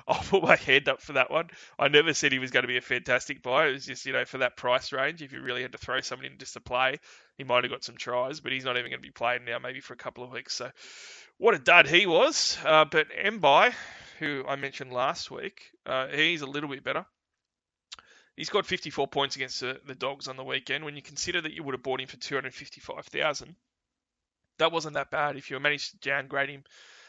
I'll 0.09 0.22
put 0.22 0.42
my 0.42 0.57
hand 0.57 0.88
up 0.88 1.03
for 1.03 1.14
that 1.14 1.30
one. 1.30 1.50
I 1.78 1.88
never 1.88 2.14
said 2.14 2.32
he 2.32 2.38
was 2.38 2.50
going 2.50 2.62
to 2.62 2.68
be 2.68 2.78
a 2.78 2.82
fantastic 2.82 3.42
buy. 3.42 3.68
It 3.68 3.72
was 3.72 3.86
just, 3.86 4.07
you 4.07 4.12
know, 4.12 4.24
for 4.24 4.38
that 4.38 4.57
price 4.57 4.92
range, 4.92 5.22
if 5.22 5.32
you 5.32 5.42
really 5.42 5.62
had 5.62 5.72
to 5.72 5.78
throw 5.78 6.00
someone 6.00 6.26
in 6.26 6.38
just 6.38 6.55
to 6.55 6.61
play, 6.61 7.00
he 7.36 7.44
might 7.44 7.64
have 7.64 7.70
got 7.70 7.84
some 7.84 7.96
tries, 7.96 8.40
but 8.40 8.53
he's 8.53 8.64
not 8.64 8.76
even 8.76 8.90
going 8.90 9.03
to 9.03 9.07
be 9.07 9.12
playing 9.12 9.44
now, 9.44 9.59
maybe 9.59 9.80
for 9.80 9.92
a 9.92 9.96
couple 9.96 10.24
of 10.24 10.30
weeks. 10.30 10.55
So 10.55 10.70
what 11.36 11.55
a 11.55 11.59
dud 11.59 11.86
he 11.86 12.07
was. 12.07 12.59
Uh, 12.64 12.86
but 12.86 13.09
Mbai, 13.11 13.72
who 14.22 14.44
I 14.46 14.56
mentioned 14.56 14.92
last 14.92 15.30
week, 15.30 15.72
uh, 15.84 16.06
he's 16.06 16.42
a 16.42 16.46
little 16.46 16.68
bit 16.68 16.84
better. 16.84 17.04
He 18.36 18.44
scored 18.44 18.66
54 18.66 19.08
points 19.08 19.36
against 19.36 19.60
the, 19.60 19.80
the 19.84 19.94
Dogs 19.94 20.28
on 20.28 20.36
the 20.36 20.44
weekend. 20.44 20.84
When 20.84 20.96
you 20.96 21.02
consider 21.02 21.40
that 21.40 21.52
you 21.52 21.62
would 21.62 21.74
have 21.74 21.82
bought 21.82 22.00
him 22.00 22.06
for 22.06 22.16
255,000, 22.16 23.56
that 24.58 24.72
wasn't 24.72 24.94
that 24.94 25.10
bad. 25.10 25.36
If 25.36 25.50
you 25.50 25.58
managed 25.58 25.90
to 25.90 26.08
downgrade 26.08 26.48
him 26.48 26.64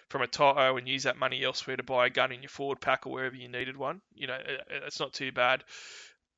from 0.09 0.22
a 0.22 0.28
To'o 0.28 0.78
and 0.78 0.88
use 0.88 1.03
that 1.03 1.18
money 1.18 1.43
elsewhere 1.43 1.78
to 1.78 1.84
buy 1.84 2.07
a 2.07 2.09
gun 2.09 2.32
in 2.32 2.41
your 2.41 2.49
forward 2.49 2.82
pack 2.82 3.05
or 3.05 3.14
wherever 3.14 3.36
you 3.36 3.47
needed 3.47 3.78
one, 3.78 4.01
you 4.16 4.28
know, 4.28 4.38
it's 4.70 4.99
not 4.99 5.14
too 5.14 5.32
bad. 5.32 5.64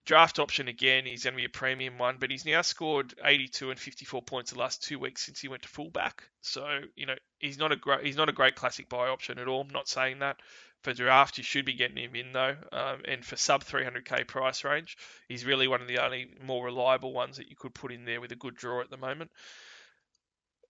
Draft 0.06 0.38
option 0.38 0.68
again, 0.68 1.06
he's 1.06 1.24
going 1.24 1.34
to 1.34 1.40
be 1.40 1.46
a 1.46 1.50
premium 1.50 1.98
one, 1.98 2.18
but 2.20 2.30
he's 2.30 2.46
now 2.46 2.62
scored 2.62 3.16
82 3.24 3.72
and 3.72 3.80
54 3.80 4.22
points 4.22 4.52
the 4.52 4.60
last 4.60 4.84
two 4.84 5.00
weeks 5.00 5.26
since 5.26 5.42
he 5.42 5.48
went 5.48 5.64
to 5.64 5.68
fullback. 5.68 6.30
So 6.42 6.82
you 6.96 7.08
know 7.08 7.16
he's 7.40 7.58
not 7.58 7.72
a 7.72 7.76
great 7.76 8.06
he's 8.06 8.18
not 8.18 8.30
a 8.30 8.34
great 8.34 8.56
classic 8.56 8.88
buy 8.88 9.08
option 9.08 9.40
at 9.40 9.48
all. 9.48 9.62
I'm 9.62 9.70
not 9.70 9.88
saying 9.88 10.20
that, 10.20 10.38
for 10.86 10.94
draft, 10.94 11.40
you 11.40 11.44
should 11.44 11.66
be 11.66 11.74
getting 11.74 11.98
him 11.98 12.16
in 12.16 12.32
though. 12.32 12.56
Um, 12.72 13.02
and 13.06 13.26
for 13.26 13.36
sub 13.36 13.64
300k 13.64 14.28
price 14.28 14.64
range, 14.64 14.98
he's 15.28 15.44
really 15.44 15.68
one 15.68 15.82
of 15.82 15.88
the 15.88 15.98
only 15.98 16.28
more 16.46 16.64
reliable 16.64 17.12
ones 17.12 17.38
that 17.38 17.50
you 17.50 17.56
could 17.56 17.74
put 17.74 17.92
in 17.92 18.06
there 18.06 18.22
with 18.22 18.32
a 18.32 18.36
good 18.36 18.56
draw 18.56 18.82
at 18.82 18.92
the 18.92 18.98
moment. 18.98 19.32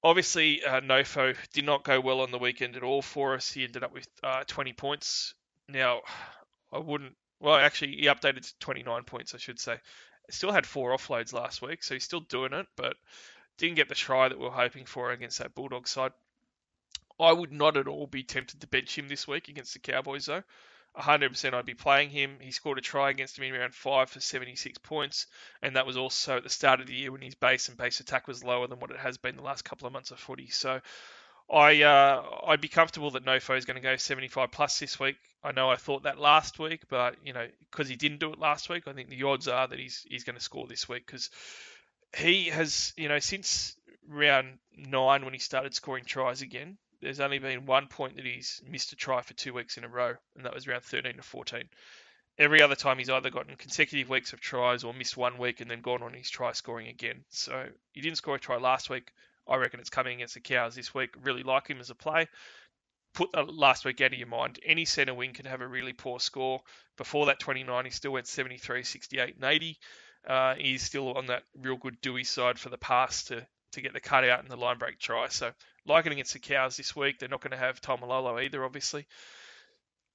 Obviously, 0.02 0.64
uh, 0.64 0.80
Nofo 0.80 1.36
did 1.52 1.66
not 1.66 1.84
go 1.84 2.00
well 2.00 2.22
on 2.22 2.32
the 2.32 2.38
weekend 2.38 2.78
at 2.78 2.84
all 2.84 3.02
for 3.02 3.34
us. 3.34 3.52
He 3.52 3.66
ended 3.66 3.84
up 3.84 3.92
with 3.92 4.08
uh, 4.24 4.46
20 4.48 4.72
points. 4.72 5.34
Now, 5.68 6.02
I 6.72 6.80
wouldn't. 6.80 7.16
Well, 7.40 7.56
actually, 7.56 7.98
he 7.98 8.06
updated 8.06 8.42
to 8.42 8.60
29 8.60 9.04
points, 9.04 9.36
I 9.36 9.38
should 9.38 9.60
say. 9.60 9.80
Still 10.30 10.52
had 10.52 10.66
four 10.66 10.96
offloads 10.96 11.34
last 11.34 11.62
week, 11.62 11.84
so 11.84 11.94
he's 11.94 12.04
still 12.04 12.22
doing 12.22 12.54
it, 12.54 12.68
but 12.76 12.96
didn't 13.58 13.76
get 13.76 13.90
the 13.90 13.96
try 13.96 14.28
that 14.28 14.40
we 14.40 14.46
are 14.46 14.52
hoping 14.52 14.86
for 14.86 15.12
against 15.12 15.40
that 15.40 15.54
Bulldog 15.56 15.88
side. 15.88 16.14
I 17.20 17.32
would 17.32 17.52
not 17.52 17.78
at 17.78 17.88
all 17.88 18.08
be 18.08 18.24
tempted 18.24 18.62
to 18.62 18.68
bench 18.68 18.98
him 18.98 19.08
this 19.08 19.28
week 19.28 19.48
against 19.48 19.74
the 19.74 19.80
Cowboys, 19.80 20.26
though. 20.26 20.44
100% 20.98 21.54
I'd 21.54 21.66
be 21.66 21.74
playing 21.74 22.10
him. 22.10 22.40
He 22.40 22.52
scored 22.52 22.78
a 22.78 22.82
try 22.82 23.10
against 23.10 23.38
him 23.38 23.44
in 23.44 23.54
round 23.54 23.76
5 23.76 24.10
for 24.10 24.20
76 24.20 24.78
points, 24.80 25.28
and 25.62 25.76
that 25.76 25.86
was 25.86 25.98
also 25.98 26.38
at 26.38 26.44
the 26.44 26.50
start 26.50 26.80
of 26.80 26.88
the 26.88 26.96
year 26.96 27.12
when 27.12 27.22
his 27.22 27.36
base 27.36 27.68
and 27.68 27.78
base 27.78 28.00
attack 28.00 28.28
was 28.28 28.44
lower 28.44 28.68
than 28.68 28.80
what 28.80 28.92
it 28.92 29.00
has 29.00 29.18
been 29.18 29.36
the 29.36 29.42
last 29.42 29.66
couple 29.66 29.88
of 29.88 29.94
months 29.94 30.12
of 30.12 30.20
footy. 30.20 30.50
So 30.50 30.82
I, 31.52 31.84
uh, 31.84 32.24
I'd 32.48 32.62
be 32.62 32.68
comfortable 32.68 33.12
that 33.12 33.26
Nofo 33.26 33.58
is 33.58 33.66
going 33.66 33.76
to 33.76 33.82
go 33.82 33.96
75 33.96 34.52
plus 34.52 34.80
this 34.80 35.00
week. 35.00 35.18
I 35.44 35.52
know 35.52 35.70
I 35.70 35.76
thought 35.76 36.04
that 36.04 36.18
last 36.18 36.58
week, 36.58 36.82
but, 36.90 37.16
you 37.24 37.34
know, 37.34 37.48
because 37.72 37.88
he 37.88 37.96
didn't 37.96 38.20
do 38.20 38.34
it 38.34 38.40
last 38.40 38.68
week, 38.68 38.88
I 38.88 38.94
think 38.94 39.10
the 39.10 39.24
odds 39.24 39.48
are 39.48 39.68
that 39.68 39.78
he's, 39.78 40.06
he's 40.10 40.24
going 40.24 40.38
to 40.38 40.42
score 40.42 40.66
this 40.68 40.90
week 40.90 41.06
because 41.06 41.30
he 42.18 42.46
has, 42.46 42.94
you 42.98 43.10
know, 43.10 43.20
since 43.20 43.76
round 44.08 44.58
9 44.76 45.24
when 45.24 45.34
he 45.34 45.40
started 45.40 45.76
scoring 45.76 46.04
tries 46.06 46.42
again, 46.42 46.78
there's 47.02 47.20
only 47.20 47.38
been 47.38 47.68
one 47.68 47.88
point 47.88 48.16
that 48.16 48.26
he's 48.26 48.62
missed 48.68 48.92
a 48.94 48.96
try 48.96 49.22
for 49.22 49.34
two 49.36 49.54
weeks 49.54 49.78
in 49.78 49.84
a 49.84 49.88
row, 49.88 50.16
and 50.36 50.46
that 50.46 50.54
was 50.56 50.68
around 50.68 50.84
13 50.84 51.18
to 51.18 51.22
14. 51.22 51.70
Every 52.38 52.62
other 52.62 52.76
time 52.76 52.98
he's 52.98 53.10
either 53.10 53.30
gotten 53.30 53.56
consecutive 53.56 54.10
weeks 54.10 54.34
of 54.34 54.42
tries 54.42 54.84
or 54.84 54.94
missed 54.94 55.16
one 55.16 55.38
week 55.38 55.62
and 55.62 55.70
then 55.70 55.82
gone 55.82 56.02
on 56.02 56.14
his 56.14 56.30
try 56.30 56.52
scoring 56.54 56.88
again. 56.88 57.24
So 57.30 57.68
he 57.94 58.02
didn't 58.02 58.18
score 58.18 58.36
a 58.36 58.40
try 58.40 58.58
last 58.58 58.90
week. 58.90 59.12
I 59.48 59.58
reckon 59.58 59.80
it's 59.80 59.90
coming 59.90 60.16
against 60.16 60.34
the 60.34 60.40
Cows 60.40 60.76
this 60.76 60.94
week. 60.94 61.12
Really 61.24 61.44
like 61.44 61.68
him 61.68 61.80
as 61.80 61.90
a 61.90 61.96
play. 61.96 62.28
Put 63.14 63.32
the 63.32 63.44
last 63.44 63.86
week 63.86 64.02
out 64.02 64.14
of 64.14 64.20
your 64.20 64.28
mind. 64.28 64.60
Any 64.66 64.86
centre 64.86 65.14
wing 65.14 65.34
can 65.34 65.46
have 65.46 65.62
a 65.62 65.68
really 65.68 65.94
poor 65.94 66.20
score. 66.20 66.62
Before 66.98 67.28
that 67.28 67.40
29, 67.40 67.86
he 67.86 67.92
still 67.92 68.12
went 68.12 68.28
73, 68.28 68.84
68, 68.84 69.36
and 69.36 69.44
80. 69.44 69.78
Uh, 70.28 70.56
he's 70.56 70.84
still 70.84 71.14
on 71.14 71.28
that 71.28 71.44
real 71.56 71.78
good 71.78 72.02
Doueihi 72.02 72.26
side 72.26 72.60
for 72.60 72.70
the 72.70 72.78
pass 72.78 73.26
to, 73.26 73.46
to 73.74 73.82
get 73.82 73.94
the 73.94 74.00
cutout 74.00 74.42
and 74.42 74.50
the 74.50 74.58
line 74.58 74.78
break 74.78 75.00
try. 75.00 75.28
So 75.30 75.52
like 75.86 76.06
it 76.06 76.12
against 76.12 76.34
the 76.34 76.40
Cows 76.40 76.76
this 76.76 76.96
week. 76.96 77.20
They're 77.20 77.30
not 77.30 77.42
going 77.42 77.52
to 77.52 77.58
have 77.58 77.80
Taumalolo 77.80 78.44
either, 78.44 78.64
obviously. 78.64 79.06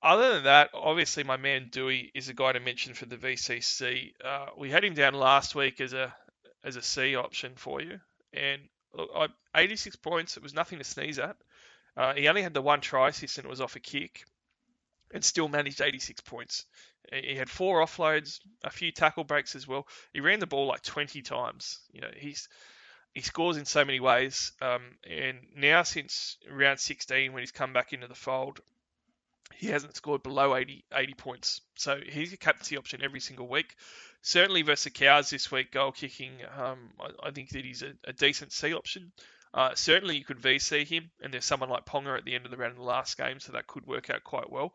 Other 0.03 0.35
than 0.35 0.45
that, 0.45 0.71
obviously 0.73 1.25
my 1.25 1.37
man 1.37 1.69
Doueihi 1.71 2.11
is 2.15 2.29
a 2.29 2.35
guy 2.35 2.53
to 2.53 2.61
mention 2.61 2.95
for 2.95 3.07
the 3.07 3.17
VCC. 3.17 4.13
Uh, 4.25 4.47
we 4.57 4.71
had 4.71 4.85
him 4.85 4.95
down 4.95 5.15
last 5.15 5.55
week 5.55 5.81
as 5.81 5.93
a 5.93 6.15
as 6.65 6.77
a 6.77 6.83
C 6.83 7.17
option 7.17 7.53
for 7.57 7.81
you, 7.81 8.01
and 8.33 8.63
look, 8.95 9.11
I, 9.15 9.29
86 9.55 9.97
points. 9.97 10.37
It 10.37 10.43
was 10.43 10.55
nothing 10.55 10.79
to 10.79 10.85
sneeze 10.85 11.19
at. 11.19 11.37
Uh, 11.97 12.15
he 12.15 12.29
only 12.29 12.43
had 12.43 12.55
the 12.55 12.63
one 12.63 12.81
try 12.81 13.09
assist 13.09 13.39
and 13.39 13.47
it 13.47 13.51
was 13.51 13.61
off 13.61 13.77
a 13.77 13.81
kick, 13.81 14.25
and 15.13 15.25
still 15.25 15.49
managed 15.49 15.81
86 15.81 16.21
points. 16.23 16.65
He 17.13 17.35
had 17.35 17.51
four 17.51 17.85
offloads, 17.85 18.39
a 18.63 18.71
few 18.71 18.93
tackle 18.93 19.25
breaks 19.25 19.57
as 19.57 19.67
well. 19.67 19.89
He 20.13 20.21
ran 20.21 20.39
the 20.39 20.47
ball 20.47 20.67
like 20.67 20.83
20 20.83 21.23
times. 21.23 21.81
You 21.93 22.03
know, 22.03 22.11
he's 22.15 22.49
he 23.13 23.23
scores 23.23 23.57
in 23.57 23.65
so 23.65 23.85
many 23.85 23.99
ways. 23.99 24.53
Um, 24.63 24.83
and 25.09 25.39
now, 25.57 25.83
since 25.83 26.37
round 26.49 26.79
16, 26.79 27.33
when 27.33 27.43
he's 27.43 27.51
come 27.51 27.73
back 27.73 27.93
into 27.93 28.07
the 28.07 28.15
fold, 28.15 28.61
he 29.57 29.67
hasn't 29.67 29.97
scored 29.97 30.23
below 30.23 30.55
80, 30.55 30.85
80 30.95 31.15
points. 31.15 31.61
So 31.75 31.99
he's 32.01 32.33
a 32.33 32.37
captaincy 32.37 32.77
option 32.77 33.03
every 33.03 33.21
single 33.21 33.49
week. 33.49 33.75
Certainly 34.23 34.63
versus 34.63 34.85
the 34.85 34.91
Cows 34.91 35.31
this 35.31 35.51
week, 35.51 35.73
goal 35.73 35.93
kicking, 35.93 36.33
um, 36.57 36.91
I, 37.01 37.29
I, 37.29 37.31
think 37.31 37.51
that 37.51 37.65
he's 37.65 37.83
a, 37.83 37.93
a 38.05 38.13
decent 38.13 38.53
C 38.53 38.75
option. 38.75 39.13
Uh, 39.53 39.75
certainly 39.75 40.17
you 40.17 40.25
could 40.25 40.41
VC 40.41 40.87
him, 40.87 41.11
and 41.23 41.33
there's 41.33 41.45
someone 41.45 41.71
like 41.71 41.87
Ponga 41.87 42.17
at 42.17 42.25
the 42.25 42.35
end 42.35 42.45
of 42.45 42.51
the 42.51 42.57
round 42.57 42.73
in 42.73 42.79
the 42.79 42.85
last 42.85 43.17
game, 43.17 43.41
so 43.41 43.53
that 43.53 43.67
could 43.67 43.87
work 43.87 44.11
out 44.11 44.23
quite 44.23 44.51
well. 44.51 44.75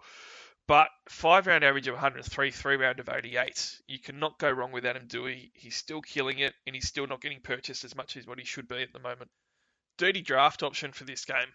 But 0.67 0.89
five 1.07 1.45
round 1.45 1.63
average 1.63 1.87
of 1.87 1.93
103, 1.93 2.51
three 2.51 2.75
round 2.75 2.99
of 2.99 3.07
88. 3.07 3.81
You 3.87 3.99
cannot 3.99 4.39
go 4.39 4.49
wrong 4.49 4.71
with 4.71 4.85
Adam 4.85 5.07
Doueihi. 5.07 5.51
He's 5.53 5.75
still 5.75 6.01
killing 6.01 6.39
it, 6.39 6.55
and 6.65 6.75
he's 6.75 6.87
still 6.87 7.05
not 7.05 7.21
getting 7.21 7.41
purchased 7.41 7.83
as 7.83 7.95
much 7.95 8.17
as 8.17 8.25
what 8.25 8.39
he 8.39 8.45
should 8.45 8.67
be 8.67 8.81
at 8.81 8.91
the 8.91 8.99
moment. 8.99 9.29
Dirty 9.97 10.21
draft 10.21 10.63
option 10.63 10.91
for 10.91 11.03
this 11.03 11.23
game. 11.23 11.53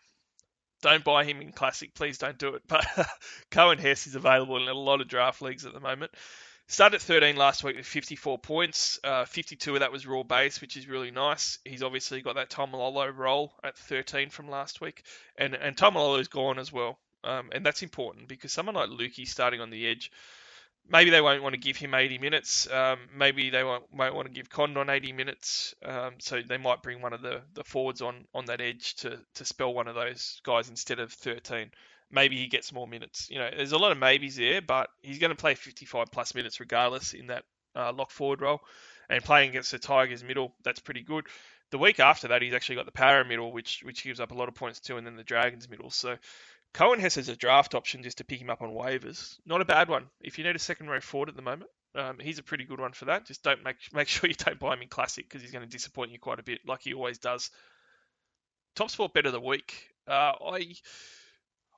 Don't 0.80 1.05
buy 1.05 1.24
him 1.24 1.43
in 1.43 1.53
Classic, 1.53 1.93
please 1.93 2.18
don't 2.18 2.38
do 2.38 2.55
it. 2.55 2.62
But 2.68 2.84
Coen 3.51 3.78
Hess 3.78 4.07
is 4.07 4.14
available 4.14 4.57
in 4.57 4.68
a 4.68 4.74
lot 4.74 5.01
of 5.01 5.09
draft 5.09 5.43
leagues 5.43 5.66
at 5.66 5.74
the 5.74 5.80
moment. 5.80 6.12
Started 6.71 6.95
at 6.95 7.03
13 7.03 7.35
last 7.35 7.64
week 7.64 7.75
with 7.75 7.85
54 7.85 8.39
points. 8.39 9.01
Uh, 9.03 9.25
52 9.25 9.75
of 9.75 9.81
that 9.81 9.91
was 9.91 10.07
raw 10.07 10.23
base, 10.23 10.61
which 10.61 10.77
is 10.77 10.87
really 10.87 11.11
nice. 11.11 11.59
He's 11.64 11.83
obviously 11.83 12.23
got 12.23 12.37
that 12.37 12.49
Taumalolo 12.49 13.12
role 13.12 13.53
at 13.64 13.77
13 13.77 14.31
from 14.31 14.49
last 14.49 14.81
week, 14.81 15.03
and 15.37 15.55
and 15.57 15.77
Taumalolo's 15.77 16.29
gone 16.29 16.61
as 16.61 16.73
well, 16.73 17.01
um, 17.25 17.51
and 17.51 17.66
that's 17.66 17.83
important 17.83 18.29
because 18.29 18.53
someone 18.53 18.77
like 18.77 18.89
Luki 18.89 19.27
starting 19.27 19.61
on 19.61 19.71
the 19.71 19.85
edge, 19.85 20.12
maybe 20.89 21.11
they 21.11 21.21
won't 21.21 21.43
want 21.43 21.55
to 21.55 21.61
give 21.61 21.77
him 21.77 21.93
80 21.93 22.18
minutes. 22.18 22.71
Um, 22.71 23.01
maybe 23.12 23.51
they 23.51 23.64
won't, 23.64 23.93
won't 23.93 24.14
want 24.14 24.29
to 24.29 24.33
give 24.33 24.49
Condon 24.49 24.91
80 24.91 25.11
minutes. 25.12 25.75
Um, 25.85 26.14
so 26.21 26.41
they 26.41 26.57
might 26.57 26.85
bring 26.85 27.03
one 27.03 27.12
of 27.12 27.21
the, 27.21 27.43
the 27.53 27.64
forwards 27.64 28.01
on, 28.01 28.27
on 28.33 28.45
that 28.45 28.61
edge 28.61 28.95
to, 28.99 29.18
to 29.35 29.45
spell 29.45 29.75
one 29.75 29.89
of 29.89 29.97
those 29.97 30.41
guys 30.45 30.68
instead 30.68 31.01
of 31.01 31.12
13 31.12 31.73
maybe 32.11 32.36
he 32.36 32.46
gets 32.46 32.72
more 32.72 32.86
minutes. 32.86 33.28
You 33.30 33.38
know, 33.38 33.50
there's 33.54 33.72
a 33.72 33.78
lot 33.78 33.92
of 33.92 33.98
maybes 33.98 34.36
there, 34.36 34.61
but 34.61 34.88
he's 35.02 35.18
going 35.18 35.30
to 35.30 35.36
play 35.36 35.54
55 35.54 36.11
plus 36.11 36.34
minutes 36.34 36.61
regardless 36.61 37.12
in 37.12 37.28
that 37.28 37.44
uh, 37.74 37.92
lock 37.92 38.11
forward 38.11 38.40
role. 38.40 38.61
And 39.08 39.24
playing 39.24 39.50
against 39.50 39.72
the 39.72 39.78
Tigers 39.78 40.22
middle, 40.22 40.54
that's 40.62 40.78
pretty 40.78 41.02
good. 41.02 41.26
The 41.70 41.78
week 41.78 41.98
after 41.98 42.28
that, 42.28 42.42
he's 42.42 42.54
actually 42.54 42.76
got 42.76 42.86
the 42.86 42.92
Parra 42.92 43.24
middle, 43.24 43.52
which 43.52 43.82
which 43.84 44.04
gives 44.04 44.20
up 44.20 44.30
a 44.30 44.34
lot 44.34 44.48
of 44.48 44.54
points 44.54 44.78
too, 44.78 44.96
and 44.96 45.06
then 45.06 45.16
the 45.16 45.24
Dragons 45.24 45.68
middle. 45.68 45.90
So 45.90 46.16
Coen 46.74 47.00
Hess 47.00 47.16
is 47.16 47.28
a 47.28 47.36
draft 47.36 47.74
option 47.74 48.02
just 48.02 48.18
to 48.18 48.24
pick 48.24 48.40
him 48.40 48.50
up 48.50 48.62
on 48.62 48.70
waivers. 48.70 49.36
Not 49.44 49.61
a 49.61 49.64
bad 49.64 49.88
one. 49.88 50.06
If 50.20 50.38
you 50.38 50.44
need 50.44 50.54
a 50.54 50.61
second 50.61 50.88
row 50.88 51.00
forward 51.00 51.28
at 51.28 51.36
the 51.36 51.42
moment, 51.42 51.70
um, 51.96 52.18
he's 52.20 52.38
a 52.38 52.44
pretty 52.44 52.64
good 52.64 52.78
one 52.78 52.92
for 52.92 53.06
that. 53.06 53.26
Just 53.26 53.42
don't 53.42 53.64
make 53.64 53.76
make 53.92 54.08
sure 54.08 54.28
you 54.28 54.36
don't 54.36 54.58
buy 54.58 54.74
him 54.74 54.82
in 54.82 54.88
classic 54.88 55.28
because 55.28 55.42
he's 55.42 55.50
going 55.50 55.64
to 55.64 55.70
disappoint 55.70 56.12
you 56.12 56.18
quite 56.18 56.38
a 56.38 56.44
bit, 56.44 56.61
like 56.66 56.82
he 56.82 56.94
always 56.94 57.18
does. 57.18 57.50
Top 58.76 58.90
sport 58.90 59.12
bet 59.12 59.26
of 59.26 59.32
the 59.32 59.40
week. 59.40 59.88
Uh, 60.06 60.32
I 60.44 60.74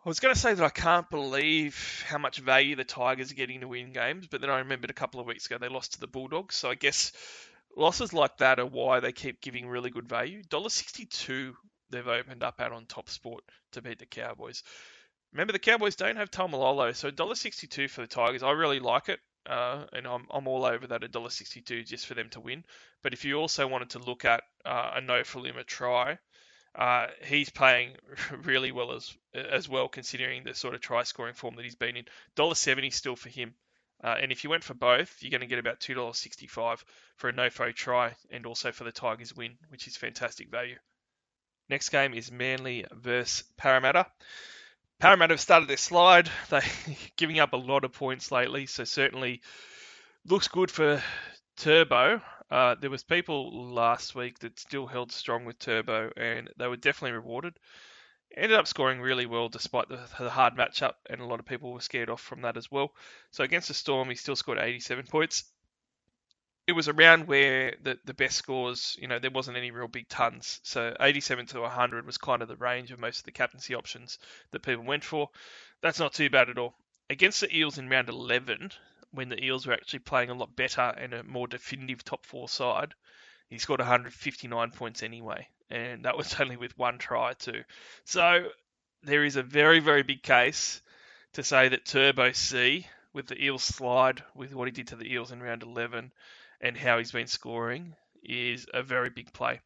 I 0.05 0.09
was 0.09 0.18
going 0.18 0.34
to 0.34 0.40
say 0.40 0.53
that 0.53 0.64
I 0.64 0.68
can't 0.68 1.09
believe 1.11 2.05
how 2.09 2.18
much 2.18 2.38
value 2.38 2.74
the 2.74 2.82
Tigers 2.82 3.30
are 3.30 3.36
getting 3.36 3.61
to 3.61 3.68
win 3.68 3.92
games, 3.92 4.26
but 4.26 4.40
then 4.40 4.50
I 4.50 4.59
remembered 4.59 4.90
a 4.90 4.94
couple 4.94 5.20
of 5.20 5.26
weeks 5.26 5.46
ago 5.46 5.59
they 5.59 5.68
lost 5.68 5.92
to 5.92 6.00
the 6.00 6.09
Bulldogs. 6.09 6.57
So 6.57 6.68
I 6.68 6.74
guess 6.74 7.12
losses 7.76 8.12
like 8.12 8.38
that 8.38 8.59
are 8.59 8.66
why 8.66 8.98
they 8.98 9.12
keep 9.12 9.40
giving 9.40 9.68
really 9.68 9.90
good 9.90 10.09
value. 10.09 10.42
$1.62 10.42 11.55
they've 11.90 12.09
opened 12.09 12.42
up 12.42 12.61
out 12.61 12.72
on 12.72 12.86
Top 12.86 13.09
Sport 13.09 13.44
to 13.72 13.82
beat 13.82 14.00
the 14.00 14.07
Cowboys. 14.07 14.64
Remember, 15.32 15.53
the 15.53 15.61
Cowboys 15.61 15.94
don't 15.94 16.16
have 16.16 16.32
Taumalolo, 16.32 16.96
so 16.96 17.09
$1.62 17.09 17.88
for 17.88 18.00
the 18.00 18.09
Tigers. 18.09 18.42
I 18.42 18.50
really 18.50 18.80
like 18.80 19.09
it, 19.09 19.20
uh, 19.46 19.84
and 19.92 20.09
I'm, 20.09 20.26
I'm 20.32 20.48
all 20.48 20.64
over 20.64 20.88
that 20.88 21.03
$1.62 21.03 21.86
just 21.86 22.07
for 22.07 22.14
them 22.14 22.28
to 22.30 22.40
win. 22.40 22.64
But 23.05 23.12
if 23.12 23.24
you 23.24 23.36
also 23.36 23.68
wanted 23.68 23.90
to 23.90 24.00
look 24.00 24.24
at 24.24 24.42
uh, 24.64 24.94
a 24.96 25.00
Nofoaluma 25.00 25.64
try, 25.64 26.18
uh, 26.74 27.06
he's 27.24 27.50
playing 27.50 27.92
really 28.44 28.72
well 28.72 28.92
as 28.92 29.14
as 29.34 29.68
well, 29.68 29.88
considering 29.88 30.44
the 30.44 30.54
sort 30.54 30.74
of 30.74 30.80
try 30.80 31.02
scoring 31.02 31.34
form 31.34 31.56
that 31.56 31.64
he's 31.64 31.74
been 31.74 31.96
in. 31.96 32.04
Dollar 32.34 32.54
seventy 32.54 32.90
still 32.90 33.16
for 33.16 33.28
him, 33.28 33.54
uh, 34.02 34.16
and 34.20 34.32
if 34.32 34.44
you 34.44 34.50
went 34.50 34.64
for 34.64 34.74
both, 34.74 35.16
you're 35.20 35.30
going 35.30 35.42
to 35.42 35.46
get 35.46 35.58
about 35.58 35.80
two 35.80 35.94
dollars 35.94 36.18
sixty 36.18 36.46
five 36.46 36.84
for 37.16 37.28
a 37.28 37.32
Nofo 37.32 37.74
try, 37.74 38.14
and 38.30 38.46
also 38.46 38.72
for 38.72 38.84
the 38.84 38.92
Tigers 38.92 39.36
win, 39.36 39.56
which 39.68 39.86
is 39.86 39.96
fantastic 39.96 40.50
value. 40.50 40.76
Next 41.68 41.90
game 41.90 42.14
is 42.14 42.30
Manly 42.32 42.84
versus 42.92 43.44
Parramatta. 43.56 44.06
Parramatta 44.98 45.34
have 45.34 45.40
started 45.40 45.68
their 45.68 45.76
slide. 45.76 46.30
They're 46.50 46.62
giving 47.16 47.38
up 47.38 47.52
a 47.52 47.56
lot 47.56 47.84
of 47.84 47.92
points 47.92 48.30
lately, 48.30 48.66
so 48.66 48.84
certainly 48.84 49.42
looks 50.26 50.48
good 50.48 50.70
for 50.70 51.02
Turbo. 51.56 52.22
Uh, 52.53 52.74
there 52.74 52.90
was 52.90 53.03
people 53.03 53.72
last 53.72 54.14
week 54.14 54.38
that 54.40 54.61
still 54.61 54.86
held 54.86 55.11
strong 55.11 55.46
with 55.46 55.59
Turbo, 55.59 56.12
and 56.18 56.50
they 56.59 56.66
were 56.66 56.76
definitely 56.76 57.16
rewarded. 57.16 57.55
Ended 58.36 58.59
up 58.59 58.66
scoring 58.66 59.00
really 59.00 59.24
well 59.24 59.48
despite 59.48 59.88
the, 59.88 59.98
the 60.20 60.28
hard 60.28 60.55
matchup, 60.55 60.96
and 61.09 61.22
a 61.22 61.24
lot 61.24 61.40
of 61.40 61.46
people 61.46 61.72
were 61.72 61.80
scared 61.80 62.11
off 62.11 62.20
from 62.20 62.42
that 62.42 62.59
as 62.59 62.70
well. 62.70 62.92
So 63.30 63.42
against 63.42 63.68
the 63.68 63.74
Storm, 63.74 64.11
he 64.11 64.16
still 64.16 64.36
scored 64.36 64.59
87 64.59 65.07
points. 65.07 65.44
It 66.66 66.72
was 66.72 66.88
around 66.88 67.26
where 67.26 67.74
the, 67.80 67.98
the 68.05 68.12
best 68.12 68.36
scores, 68.36 68.98
you 69.00 69.09
know, 69.09 69.18
there 69.18 69.30
wasn't 69.30 69.57
any 69.57 69.70
real 69.70 69.88
big 69.88 70.09
tons. 70.09 70.61
So 70.62 70.94
87 71.00 71.46
to 71.46 71.62
100 71.62 72.05
was 72.05 72.18
kind 72.18 72.42
of 72.42 72.48
the 72.48 72.57
range 72.57 72.92
of 72.92 72.98
most 72.98 73.20
of 73.20 73.24
the 73.24 73.32
captaincy 73.32 73.74
options 73.74 74.18
that 74.50 74.62
people 74.62 74.84
went 74.84 75.05
for. 75.05 75.30
That's 75.80 75.98
not 75.98 76.12
too 76.12 76.28
bad 76.28 76.50
at 76.50 76.59
all. 76.59 76.74
Against 77.09 77.40
the 77.40 77.57
Eels 77.57 77.78
in 77.78 77.88
round 77.88 78.11
11, 78.11 78.72
when 79.12 79.28
the 79.28 79.42
Eels 79.42 79.66
were 79.66 79.72
actually 79.72 80.00
playing 80.00 80.30
a 80.30 80.34
lot 80.34 80.56
better 80.56 80.80
and 80.80 81.14
a 81.14 81.22
more 81.22 81.46
definitive 81.46 82.04
top 82.04 82.26
four 82.26 82.48
side, 82.48 82.94
he 83.48 83.58
scored 83.58 83.80
159 83.80 84.70
points 84.70 85.02
anyway, 85.02 85.46
and 85.70 86.04
that 86.04 86.16
was 86.16 86.34
only 86.40 86.56
with 86.56 86.76
one 86.78 86.98
try 86.98 87.34
too. 87.34 87.62
So 88.04 88.48
there 89.02 89.24
is 89.24 89.36
a 89.36 89.42
very 89.42 89.80
very 89.80 90.02
big 90.02 90.22
case 90.22 90.80
to 91.34 91.42
say 91.42 91.68
that 91.68 91.84
Turbo 91.84 92.32
C 92.32 92.86
with 93.12 93.26
the 93.26 93.42
Eels 93.42 93.62
slide, 93.62 94.22
with 94.34 94.54
what 94.54 94.68
he 94.68 94.72
did 94.72 94.88
to 94.88 94.96
the 94.96 95.12
Eels 95.12 95.32
in 95.32 95.42
round 95.42 95.62
11, 95.62 96.12
and 96.60 96.76
how 96.76 96.98
he's 96.98 97.12
been 97.12 97.26
scoring, 97.26 97.94
is 98.22 98.66
a 98.72 98.82
very 98.82 99.10
big 99.10 99.32
play 99.32 99.60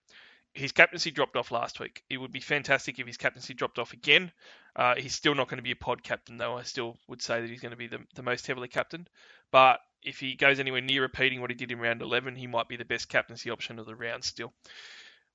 his 0.56 0.72
captaincy 0.72 1.10
dropped 1.10 1.36
off 1.36 1.50
last 1.50 1.80
week. 1.80 2.02
It 2.08 2.16
would 2.16 2.32
be 2.32 2.40
fantastic 2.40 2.98
if 2.98 3.06
his 3.06 3.18
captaincy 3.18 3.52
dropped 3.52 3.78
off 3.78 3.92
again. 3.92 4.32
Uh, 4.74 4.94
he's 4.96 5.14
still 5.14 5.34
not 5.34 5.48
going 5.48 5.58
to 5.58 5.62
be 5.62 5.70
a 5.70 5.76
pod 5.76 6.02
captain, 6.02 6.38
though. 6.38 6.56
I 6.56 6.62
still 6.62 6.96
would 7.08 7.20
say 7.20 7.40
that 7.40 7.50
he's 7.50 7.60
going 7.60 7.72
to 7.72 7.76
be 7.76 7.88
the, 7.88 7.98
the 8.14 8.22
most 8.22 8.46
heavily 8.46 8.68
captained. 8.68 9.10
But 9.50 9.80
if 10.02 10.20
he 10.20 10.34
goes 10.34 10.60
anywhere 10.60 10.80
near 10.80 11.02
repeating 11.02 11.40
what 11.40 11.50
he 11.50 11.56
did 11.56 11.72
in 11.72 11.80
round 11.80 12.02
11, 12.02 12.36
he 12.36 12.46
might 12.46 12.68
be 12.68 12.76
the 12.76 12.84
best 12.84 13.08
captaincy 13.08 13.50
option 13.50 13.78
of 13.78 13.86
the 13.86 13.94
round 13.94 14.24
still. 14.24 14.52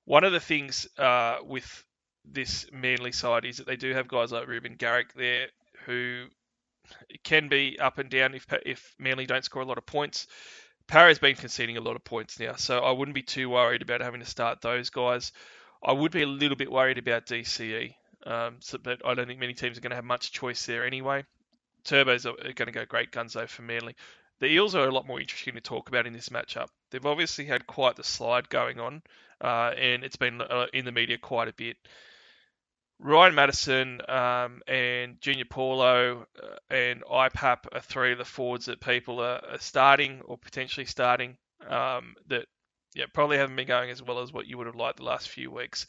One 0.06 0.24
of 0.24 0.32
the 0.32 0.40
things 0.40 0.88
uh, 0.98 1.38
with 1.44 1.86
this 2.26 2.66
Manly 2.72 3.12
side 3.12 3.46
is 3.46 3.58
that 3.58 3.68
they 3.68 3.76
do 3.76 3.94
have 3.94 4.08
guys 4.08 4.32
like 4.32 4.48
Reuben 4.48 4.76
Garrick 4.76 5.14
there 5.14 5.48
who 5.86 6.28
can 7.24 7.48
be 7.48 7.80
up 7.80 7.98
and 7.98 8.10
down 8.10 8.34
if 8.34 8.46
if 8.66 8.96
Manly 9.00 9.26
don't 9.26 9.46
score 9.46 9.62
a 9.62 9.66
lot 9.66 9.78
of 9.78 9.86
points. 9.86 10.28
Parra's 10.88 11.20
been 11.20 11.36
conceding 11.36 11.78
a 11.78 11.82
lot 11.82 11.96
of 11.96 12.04
points 12.04 12.40
now, 12.40 12.56
so 12.56 12.80
I 12.80 12.92
wouldn't 12.92 13.16
be 13.16 13.22
too 13.22 13.50
worried 13.50 13.82
about 13.82 14.02
having 14.02 14.20
to 14.20 14.26
start 14.26 14.62
those 14.62 14.90
guys. 14.90 15.32
I 15.84 15.94
would 15.94 16.12
be 16.12 16.24
a 16.24 16.28
little 16.28 16.58
bit 16.58 16.72
worried 16.72 16.98
about 16.98 17.26
DCE, 17.28 17.96
um, 18.26 18.58
so, 18.60 18.78
but 18.78 19.02
I 19.06 19.14
don't 19.14 19.26
think 19.26 19.40
many 19.40 19.54
teams 19.54 19.78
are 19.78 19.82
going 19.82 19.92
to 19.92 19.96
have 19.96 20.06
much 20.06 20.32
choice 20.32 20.66
there 20.66 20.86
anyway. 20.86 21.24
Turbos 21.84 22.26
are 22.26 22.54
going 22.54 22.68
to 22.68 22.72
go 22.72 22.86
great 22.86 23.12
guns 23.12 23.34
though 23.34 23.48
for 23.48 23.62
Manly. 23.62 23.96
The 24.40 24.48
Eels 24.48 24.74
are 24.74 24.88
a 24.88 24.92
lot 24.92 25.06
more 25.06 25.20
interesting 25.20 25.54
to 25.54 25.62
talk 25.62 25.90
about 25.90 26.08
in 26.08 26.14
this 26.14 26.30
matchup. 26.30 26.68
They've 26.90 27.06
obviously 27.06 27.46
had 27.46 27.68
quite 27.68 27.96
the 27.96 28.04
slide 28.04 28.50
going 28.50 28.80
on, 28.80 29.04
uh, 29.40 29.74
and 29.78 30.04
it's 30.04 30.16
been 30.16 30.42
uh, 30.42 30.66
in 30.74 30.86
the 30.86 30.92
media 30.92 31.18
quite 31.20 31.48
a 31.48 31.54
bit. 31.54 31.78
Ryan 33.00 33.36
Matterson 33.36 34.02
um, 34.08 34.62
and 34.68 35.20
Junior 35.22 35.46
Paulo 35.46 36.28
uh, 36.42 36.74
and 36.74 37.04
IPAP 37.04 37.58
are 37.72 37.82
three 37.82 38.12
of 38.12 38.20
the 38.20 38.26
forwards 38.26 38.66
that 38.66 38.80
people 38.80 39.20
are, 39.20 39.42
are 39.52 39.60
starting 39.60 40.22
or 40.26 40.38
potentially 40.38 40.86
starting 40.86 41.38
um, 41.68 42.16
that 42.28 42.46
yeah, 42.94 43.06
probably 43.14 43.38
haven't 43.38 43.56
been 43.56 43.68
going 43.68 43.90
as 43.90 44.04
well 44.04 44.20
as 44.20 44.32
what 44.32 44.48
you 44.48 44.58
would 44.58 44.68
have 44.68 44.76
liked 44.76 44.98
the 44.98 45.04
last 45.04 45.30
few 45.30 45.50
weeks. 45.50 45.88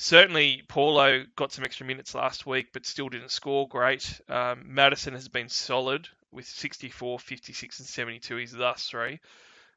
Certainly, 0.00 0.62
Paulo 0.68 1.24
got 1.34 1.50
some 1.50 1.64
extra 1.64 1.84
minutes 1.84 2.14
last 2.14 2.46
week, 2.46 2.68
but 2.72 2.86
still 2.86 3.08
didn't 3.08 3.32
score 3.32 3.66
great. 3.66 4.20
Um, 4.28 4.62
Matterson 4.66 5.14
has 5.14 5.26
been 5.26 5.48
solid 5.48 6.08
with 6.30 6.46
64, 6.46 7.18
56, 7.18 7.80
and 7.80 7.88
72. 7.88 8.36
He's 8.36 8.52
thus 8.52 8.88
three, 8.88 9.18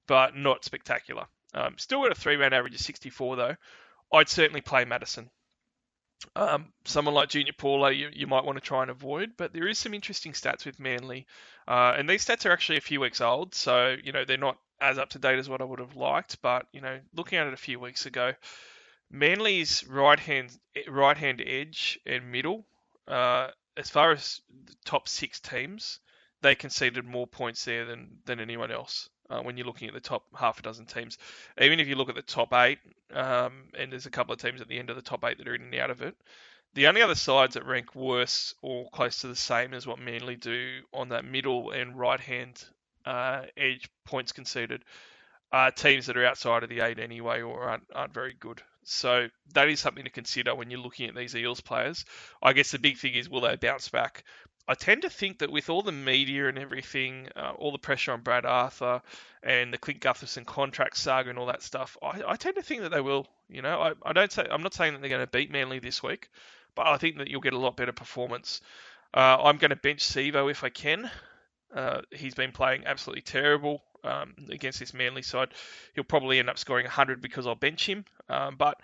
but 0.05 0.35
not 0.35 0.63
spectacular. 0.63 1.25
Um, 1.55 1.75
still 1.79 2.03
got 2.03 2.11
a 2.11 2.15
three 2.15 2.35
round 2.35 2.53
average 2.53 2.75
of 2.75 2.81
64, 2.81 3.35
though. 3.35 3.55
I'd 4.13 4.29
certainly 4.29 4.61
play 4.61 4.85
Matterson. 4.85 5.31
Um, 6.35 6.71
someone 6.85 7.15
like 7.15 7.29
Junior 7.29 7.53
Paulo, 7.57 7.87
you, 7.87 8.11
you 8.13 8.27
might 8.27 8.45
want 8.45 8.57
to 8.57 8.63
try 8.63 8.83
and 8.83 8.91
avoid, 8.91 9.31
but 9.37 9.53
there 9.53 9.67
is 9.67 9.79
some 9.79 9.95
interesting 9.95 10.33
stats 10.33 10.67
with 10.67 10.79
Manly, 10.79 11.25
uh, 11.67 11.95
and 11.97 12.07
these 12.07 12.23
stats 12.23 12.45
are 12.45 12.51
actually 12.51 12.77
a 12.77 12.81
few 12.81 12.99
weeks 12.99 13.21
old, 13.21 13.55
so 13.55 13.95
you 14.03 14.11
know 14.11 14.23
they're 14.23 14.37
not 14.37 14.59
as 14.79 14.99
up 14.99 15.09
to 15.09 15.19
date 15.19 15.39
as 15.39 15.49
what 15.49 15.61
I 15.61 15.63
would 15.63 15.79
have 15.79 15.95
liked. 15.95 16.43
But 16.43 16.67
you 16.73 16.81
know, 16.81 16.99
looking 17.15 17.39
at 17.39 17.47
it 17.47 17.53
a 17.53 17.57
few 17.57 17.79
weeks 17.79 18.05
ago, 18.05 18.33
Manly's 19.11 19.85
right 19.87 20.19
hand 20.19 20.57
right 20.87 21.17
hand 21.17 21.43
edge 21.45 21.99
and 22.05 22.31
middle, 22.31 22.65
uh, 23.07 23.49
as 23.75 23.89
far 23.89 24.11
as 24.11 24.41
the 24.65 24.73
top 24.85 25.07
six 25.07 25.39
teams, 25.39 25.99
they 26.41 26.55
conceded 26.55 27.05
more 27.05 27.27
points 27.27 27.65
there 27.65 27.85
than 27.85 28.19
than 28.25 28.39
anyone 28.39 28.71
else 28.71 29.09
uh, 29.29 29.41
when 29.41 29.57
you're 29.57 29.67
looking 29.67 29.87
at 29.87 29.93
the 29.93 29.99
top 29.99 30.23
half 30.35 30.59
a 30.59 30.61
dozen 30.61 30.85
teams. 30.85 31.17
Even 31.59 31.79
if 31.79 31.87
you 31.87 31.95
look 31.95 32.09
at 32.09 32.15
the 32.15 32.21
top 32.21 32.53
eight, 32.53 32.79
um, 33.13 33.65
and 33.77 33.91
there's 33.91 34.05
a 34.05 34.11
couple 34.11 34.33
of 34.33 34.41
teams 34.41 34.61
at 34.61 34.67
the 34.67 34.79
end 34.79 34.89
of 34.89 34.95
the 34.95 35.01
top 35.01 35.23
eight 35.25 35.37
that 35.37 35.47
are 35.47 35.55
in 35.55 35.63
and 35.63 35.75
out 35.75 35.91
of 35.91 36.01
it, 36.01 36.15
the 36.73 36.87
only 36.87 37.01
other 37.01 37.15
sides 37.15 37.55
that 37.55 37.65
rank 37.65 37.93
worse 37.95 38.55
or 38.61 38.89
close 38.91 39.21
to 39.21 39.27
the 39.27 39.35
same 39.35 39.73
as 39.73 39.85
what 39.85 39.99
Manly 39.99 40.37
do 40.37 40.81
on 40.93 41.09
that 41.09 41.25
middle 41.25 41.71
and 41.71 41.99
right 41.99 42.19
hand 42.19 42.63
uh, 43.05 43.43
edge 43.57 43.89
points 44.05 44.31
conceded 44.31 44.83
are 45.51 45.71
teams 45.71 46.05
that 46.05 46.15
are 46.15 46.25
outside 46.25 46.63
of 46.63 46.69
the 46.69 46.79
eight 46.79 46.97
anyway 46.97 47.41
or 47.41 47.63
aren't, 47.63 47.83
aren't 47.93 48.13
very 48.13 48.33
good. 48.39 48.61
So 48.83 49.27
that 49.53 49.69
is 49.69 49.79
something 49.79 50.05
to 50.05 50.09
consider 50.09 50.55
when 50.55 50.71
you're 50.71 50.79
looking 50.79 51.07
at 51.07 51.15
these 51.15 51.35
Eels 51.35 51.61
players. 51.61 52.05
I 52.41 52.53
guess 52.53 52.71
the 52.71 52.79
big 52.79 52.97
thing 52.97 53.13
is 53.13 53.29
will 53.29 53.41
they 53.41 53.55
bounce 53.55 53.89
back? 53.89 54.23
I 54.67 54.73
tend 54.73 55.01
to 55.03 55.09
think 55.09 55.39
that 55.39 55.51
with 55.51 55.69
all 55.69 55.81
the 55.81 55.91
media 55.91 56.47
and 56.47 56.57
everything, 56.57 57.27
uh, 57.35 57.51
all 57.57 57.71
the 57.71 57.77
pressure 57.77 58.13
on 58.13 58.21
Brad 58.21 58.45
Arthur 58.45 59.01
and 59.43 59.73
the 59.73 59.77
Clint 59.77 59.99
Gutherson 59.99 60.45
contract 60.45 60.97
saga 60.97 61.29
and 61.29 61.39
all 61.39 61.47
that 61.47 61.63
stuff, 61.63 61.97
I, 62.01 62.21
I 62.27 62.35
tend 62.35 62.55
to 62.55 62.61
think 62.61 62.81
that 62.81 62.89
they 62.89 63.01
will. 63.01 63.27
You 63.49 63.61
know, 63.61 63.81
I, 63.81 63.93
I 64.03 64.13
don't 64.13 64.31
say 64.31 64.47
I'm 64.49 64.63
not 64.63 64.73
saying 64.73 64.93
that 64.93 65.01
they're 65.01 65.09
going 65.09 65.25
to 65.25 65.27
beat 65.27 65.51
Manly 65.51 65.79
this 65.79 66.01
week, 66.01 66.29
but 66.75 66.87
I 66.87 66.97
think 66.97 67.17
that 67.17 67.27
you'll 67.27 67.41
get 67.41 67.53
a 67.53 67.59
lot 67.59 67.75
better 67.75 67.91
performance. 67.91 68.61
Uh, 69.13 69.37
I'm 69.43 69.57
going 69.57 69.71
to 69.71 69.75
bench 69.75 69.99
Sivo 70.07 70.49
if 70.49 70.63
I 70.63 70.69
can. 70.69 71.09
Uh, 71.75 72.01
he's 72.11 72.35
been 72.35 72.51
playing 72.51 72.83
absolutely 72.85 73.23
terrible 73.23 73.83
um, 74.03 74.33
against 74.49 74.79
this 74.79 74.93
Manly 74.93 75.21
side. 75.21 75.49
He'll 75.93 76.03
probably 76.03 76.39
end 76.39 76.49
up 76.49 76.57
scoring 76.57 76.85
100 76.85 77.21
because 77.21 77.47
I'll 77.47 77.55
bench 77.55 77.87
him. 77.87 78.05
Um, 78.29 78.55
but 78.57 78.79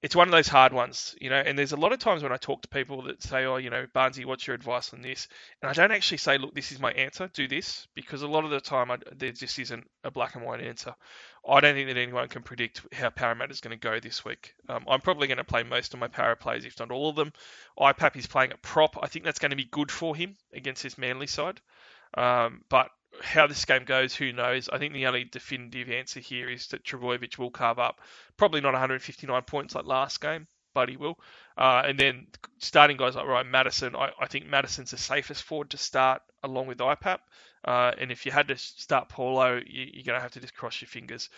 it's 0.00 0.14
one 0.14 0.28
of 0.28 0.32
those 0.32 0.46
hard 0.46 0.72
ones, 0.72 1.16
you 1.20 1.28
know. 1.28 1.36
And 1.36 1.58
there's 1.58 1.72
a 1.72 1.76
lot 1.76 1.92
of 1.92 1.98
times 1.98 2.22
when 2.22 2.30
I 2.30 2.36
talk 2.36 2.62
to 2.62 2.68
people 2.68 3.02
that 3.02 3.20
say, 3.22 3.46
"Oh, 3.46 3.56
you 3.56 3.70
know, 3.70 3.86
Barnsey, 3.92 4.24
what's 4.24 4.46
your 4.46 4.54
advice 4.54 4.94
on 4.94 5.02
this?" 5.02 5.26
And 5.60 5.68
I 5.68 5.72
don't 5.72 5.90
actually 5.90 6.18
say, 6.18 6.38
"Look, 6.38 6.54
this 6.54 6.70
is 6.70 6.78
my 6.78 6.92
answer. 6.92 7.28
Do 7.32 7.48
this," 7.48 7.88
because 7.94 8.22
a 8.22 8.28
lot 8.28 8.44
of 8.44 8.50
the 8.50 8.60
time 8.60 8.92
I, 8.92 8.98
there 9.16 9.32
just 9.32 9.58
isn't 9.58 9.90
a 10.04 10.10
black 10.10 10.36
and 10.36 10.44
white 10.44 10.60
answer. 10.60 10.94
I 11.48 11.60
don't 11.60 11.74
think 11.74 11.88
that 11.88 11.96
anyone 11.96 12.28
can 12.28 12.42
predict 12.42 12.82
how 12.92 13.10
Parramatta 13.10 13.52
is 13.52 13.60
going 13.60 13.76
to 13.76 13.88
go 13.88 13.98
this 13.98 14.24
week. 14.24 14.54
Um, 14.68 14.84
I'm 14.88 15.00
probably 15.00 15.26
going 15.26 15.38
to 15.38 15.44
play 15.44 15.64
most 15.64 15.94
of 15.94 16.00
my 16.00 16.08
power 16.08 16.36
plays, 16.36 16.64
if 16.64 16.78
not 16.78 16.92
all 16.92 17.08
of 17.08 17.16
them. 17.16 17.32
IPAP 17.78 18.16
is 18.16 18.26
playing 18.26 18.52
a 18.52 18.58
prop. 18.58 18.98
I 19.02 19.08
think 19.08 19.24
that's 19.24 19.38
going 19.40 19.50
to 19.50 19.56
be 19.56 19.64
good 19.64 19.90
for 19.90 20.14
him 20.14 20.36
against 20.52 20.84
this 20.84 20.98
Manly 20.98 21.26
side. 21.26 21.60
Um, 22.14 22.62
but 22.68 22.90
how 23.20 23.46
this 23.46 23.64
game 23.64 23.84
goes, 23.84 24.14
who 24.14 24.32
knows? 24.32 24.68
I 24.68 24.78
think 24.78 24.92
the 24.92 25.06
only 25.06 25.24
definitive 25.24 25.90
answer 25.90 26.20
here 26.20 26.48
is 26.48 26.68
that 26.68 26.84
Trbojevic 26.84 27.38
will 27.38 27.50
carve 27.50 27.78
up. 27.78 28.00
Probably 28.36 28.60
not 28.60 28.72
159 28.72 29.42
points 29.42 29.74
like 29.74 29.86
last 29.86 30.20
game, 30.20 30.46
but 30.74 30.88
he 30.88 30.96
will. 30.96 31.18
Uh, 31.56 31.82
and 31.86 31.98
then 31.98 32.26
starting 32.58 32.96
guys 32.96 33.16
like 33.16 33.26
Ryan 33.26 33.50
Matterson, 33.50 33.96
I, 33.96 34.10
I, 34.20 34.26
think 34.26 34.46
Matterson's 34.46 34.90
the 34.90 34.98
safest 34.98 35.42
forward 35.42 35.70
to 35.70 35.78
start 35.78 36.22
along 36.42 36.66
with 36.66 36.78
IPAP. 36.78 37.18
Uh, 37.64 37.92
and 37.98 38.12
if 38.12 38.24
you 38.24 38.32
had 38.32 38.48
to 38.48 38.56
start 38.56 39.08
Paulo, 39.08 39.60
you, 39.66 40.00
are 40.00 40.04
going 40.04 40.16
to 40.16 40.20
have 40.20 40.32
to 40.32 40.40
just 40.40 40.54
cross 40.54 40.80
your 40.80 40.88
fingers. 40.88 41.28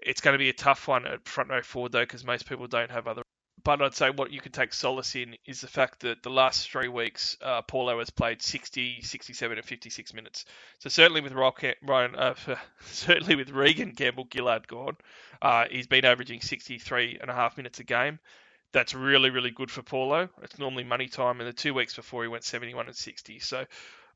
It's 0.00 0.20
going 0.20 0.34
to 0.34 0.38
be 0.38 0.50
a 0.50 0.54
tough 0.54 0.86
one 0.86 1.06
at 1.06 1.26
front 1.26 1.50
row 1.50 1.62
forward 1.62 1.92
though, 1.92 2.02
because 2.02 2.24
most 2.24 2.48
people 2.48 2.66
don't 2.66 2.90
have 2.90 3.08
other 3.08 3.22
but 3.66 3.82
I'd 3.82 3.96
say 3.96 4.10
what 4.10 4.30
you 4.30 4.40
can 4.40 4.52
take 4.52 4.72
solace 4.72 5.16
in 5.16 5.34
is 5.44 5.60
the 5.60 5.66
fact 5.66 5.98
that 6.02 6.22
the 6.22 6.30
last 6.30 6.70
three 6.70 6.86
weeks, 6.86 7.36
uh, 7.42 7.62
Paulo 7.62 7.98
has 7.98 8.10
played 8.10 8.40
60, 8.40 9.02
67, 9.02 9.58
and 9.58 9.66
56 9.66 10.14
minutes. 10.14 10.44
So 10.78 10.88
certainly 10.88 11.20
with 11.20 11.32
Ryan, 11.32 12.14
uh, 12.14 12.34
certainly 12.84 13.34
with 13.34 13.50
Reagan 13.50 13.90
Campbell 13.96 14.28
Gillard 14.32 14.68
gone, 14.68 14.96
uh, 15.42 15.64
he's 15.68 15.88
been 15.88 16.04
averaging 16.04 16.42
63 16.42 17.18
and 17.20 17.28
a 17.28 17.34
half 17.34 17.56
minutes 17.56 17.80
a 17.80 17.84
game. 17.84 18.20
That's 18.70 18.94
really, 18.94 19.30
really 19.30 19.50
good 19.50 19.72
for 19.72 19.82
Paulo. 19.82 20.28
It's 20.44 20.60
normally 20.60 20.84
money 20.84 21.08
time, 21.08 21.40
and 21.40 21.48
the 21.48 21.52
two 21.52 21.74
weeks 21.74 21.96
before 21.96 22.22
he 22.22 22.28
went 22.28 22.44
71 22.44 22.86
and 22.86 22.94
60. 22.94 23.40
So 23.40 23.64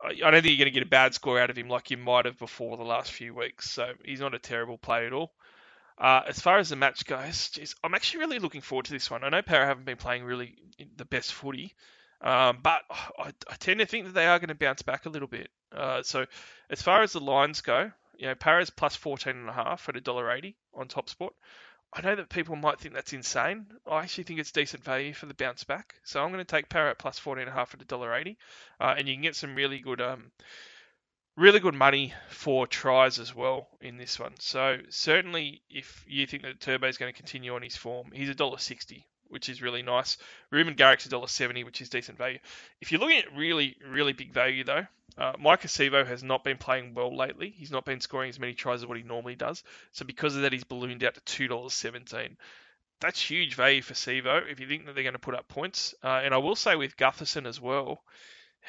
I 0.05 0.13
don't 0.13 0.43
think 0.43 0.47
you're 0.47 0.65
going 0.65 0.67
to 0.67 0.71
get 0.71 0.87
a 0.87 0.91
bad 0.91 1.13
score 1.13 1.41
out 1.41 1.51
of 1.51 1.59
him 1.59 1.69
like 1.69 1.91
you 1.91 1.97
might 1.97 2.27
have 2.27 2.39
before 2.39 2.77
the 2.77 2.85
last 2.85 3.11
few 3.11 3.35
weeks. 3.35 3.69
So 3.69 3.95
he's 4.05 4.21
not 4.21 4.33
a 4.33 4.39
terrible 4.39 4.79
play 4.79 5.07
at 5.07 5.13
all. 5.13 5.33
Uh, 6.01 6.23
as 6.27 6.41
far 6.41 6.59
as 6.59 6.71
the 6.71 6.77
match 6.77 7.05
goes, 7.05 7.51
geez, 7.51 7.75
I'm 7.85 7.95
actually 7.95 8.21
really 8.21 8.39
looking 8.39 8.63
forward 8.63 8.87
to 8.87 8.93
this 8.93 9.11
one. 9.11 9.23
I 9.23 9.29
know 9.29 9.43
Parra 9.43 9.67
haven't 9.67 9.85
been 9.85 9.99
playing 9.99 10.25
really 10.25 10.57
the 10.97 11.05
best 11.05 11.35
footy, 11.35 11.75
um, 12.23 12.61
but 12.63 12.81
I, 12.91 13.33
I, 13.49 13.55
tend 13.59 13.81
to 13.81 13.87
think 13.87 14.07
that 14.07 14.15
they 14.15 14.27
are 14.27 14.39
going 14.39 14.49
to 14.49 14.55
bounce 14.55 14.81
back 14.81 15.05
a 15.05 15.11
little 15.11 15.29
bit. 15.29 15.51
Uh, 15.71 16.03
so 16.03 16.25
as 16.71 16.81
far 16.81 17.03
as 17.03 17.13
the 17.13 17.21
lines 17.21 17.61
go, 17.61 17.93
you 18.17 18.27
know, 18.27 18.35
Parra's 18.35 18.71
plus 18.71 18.97
14 18.97 19.37
and 19.37 19.49
a 19.49 19.53
half 19.53 19.91
at 19.91 19.95
$1.80 19.95 20.55
on 20.75 20.89
Top 20.89 21.11
Sport. 21.11 21.35
I 21.93 22.01
know 22.03 22.15
that 22.15 22.31
people 22.31 22.57
might 22.57 22.81
think 22.81 22.95
that's 22.95 23.13
insane. 23.13 23.67
I 23.91 24.03
actually 24.03 24.25
think 24.25 24.41
it's 24.41 24.53
decent 24.53 24.85
value 24.85 25.13
for 25.13 25.27
the 25.27 25.35
bounce 25.35 25.65
back. 25.65 25.97
So 26.05 26.23
I'm 26.23 26.31
going 26.33 26.45
to 26.45 26.45
take 26.45 26.69
Parra 26.69 26.91
at 26.91 26.99
plus 26.99 27.19
14 27.19 27.43
and 27.43 27.51
a 27.51 27.53
half 27.55 27.75
at 27.75 27.87
$1.80. 27.87 28.37
Uh, 28.81 28.95
and 28.97 29.09
you 29.09 29.15
can 29.15 29.23
get 29.23 29.37
some 29.37 29.55
really 29.55 29.81
good 29.81 30.01
um, 30.01 30.31
really 31.37 31.61
good 31.61 31.75
money 31.75 32.13
for 32.29 32.67
tries 32.67 33.19
as 33.19 33.35
well 33.35 33.69
in 33.81 33.97
this 33.97 34.19
one. 34.19 34.35
So 34.39 34.79
certainly, 34.89 35.63
if 35.71 36.05
you 36.07 36.27
think 36.27 36.43
that 36.43 36.61
Turbo 36.61 36.89
is 36.89 36.99
going 36.99 37.13
to 37.13 37.17
continue 37.17 37.55
on 37.55 37.63
his 37.63 37.77
form, 37.77 38.11
he's 38.13 38.29
a 38.29 38.35
dollar 38.35 38.59
sixty, 38.59 39.07
which 39.29 39.49
is 39.49 39.63
really 39.63 39.83
nice. 39.83 40.19
Reuben 40.51 40.75
Garrick's 40.75 41.07
a 41.07 41.09
dollar 41.09 41.29
seventy, 41.29 41.65
which 41.65 41.81
is 41.81 41.89
decent 41.89 42.19
value. 42.19 42.39
If 42.81 42.93
you're 42.93 43.01
looking 43.01 43.19
at 43.19 43.37
really, 43.37 43.77
really 43.89 44.13
big 44.13 44.33
value 44.33 44.65
though, 44.65 44.87
uh, 45.19 45.33
Maika 45.35 45.67
Sivo 45.67 46.07
has 46.07 46.23
not 46.23 46.45
been 46.45 46.57
playing 46.57 46.95
well 46.95 47.17
lately. 47.17 47.55
He's 47.57 47.71
not 47.73 47.85
been 47.85 48.01
scoring 48.01 48.31
as 48.31 48.39
many 48.39 48.55
tries 48.55 48.83
as 48.83 48.87
what 48.87 48.97
he 48.97 49.03
normally 49.03 49.35
does. 49.35 49.63
So 49.93 50.05
because 50.05 50.37
of 50.37 50.43
that, 50.43 50.53
he's 50.53 50.65
ballooned 50.65 51.05
out 51.05 51.15
to 51.15 51.21
two 51.21 51.49
dollars 51.49 51.73
seventeen. 51.73 52.37
That's 53.01 53.21
huge 53.21 53.55
value 53.55 53.81
for 53.81 53.95
Sivo 53.95 54.43
if 54.51 54.61
you 54.61 54.69
think 54.69 54.85
that 54.85 54.95
they're 54.95 55.05
going 55.05 55.15
to 55.15 55.19
put 55.19 55.35
up 55.35 55.49
points. 55.49 55.95
Uh, 56.05 56.21
and 56.23 56.35
I 56.35 56.37
will 56.37 56.55
say 56.55 56.77
with 56.77 56.99
Gutherson 56.99 57.47
as 57.47 57.59
well 57.59 58.03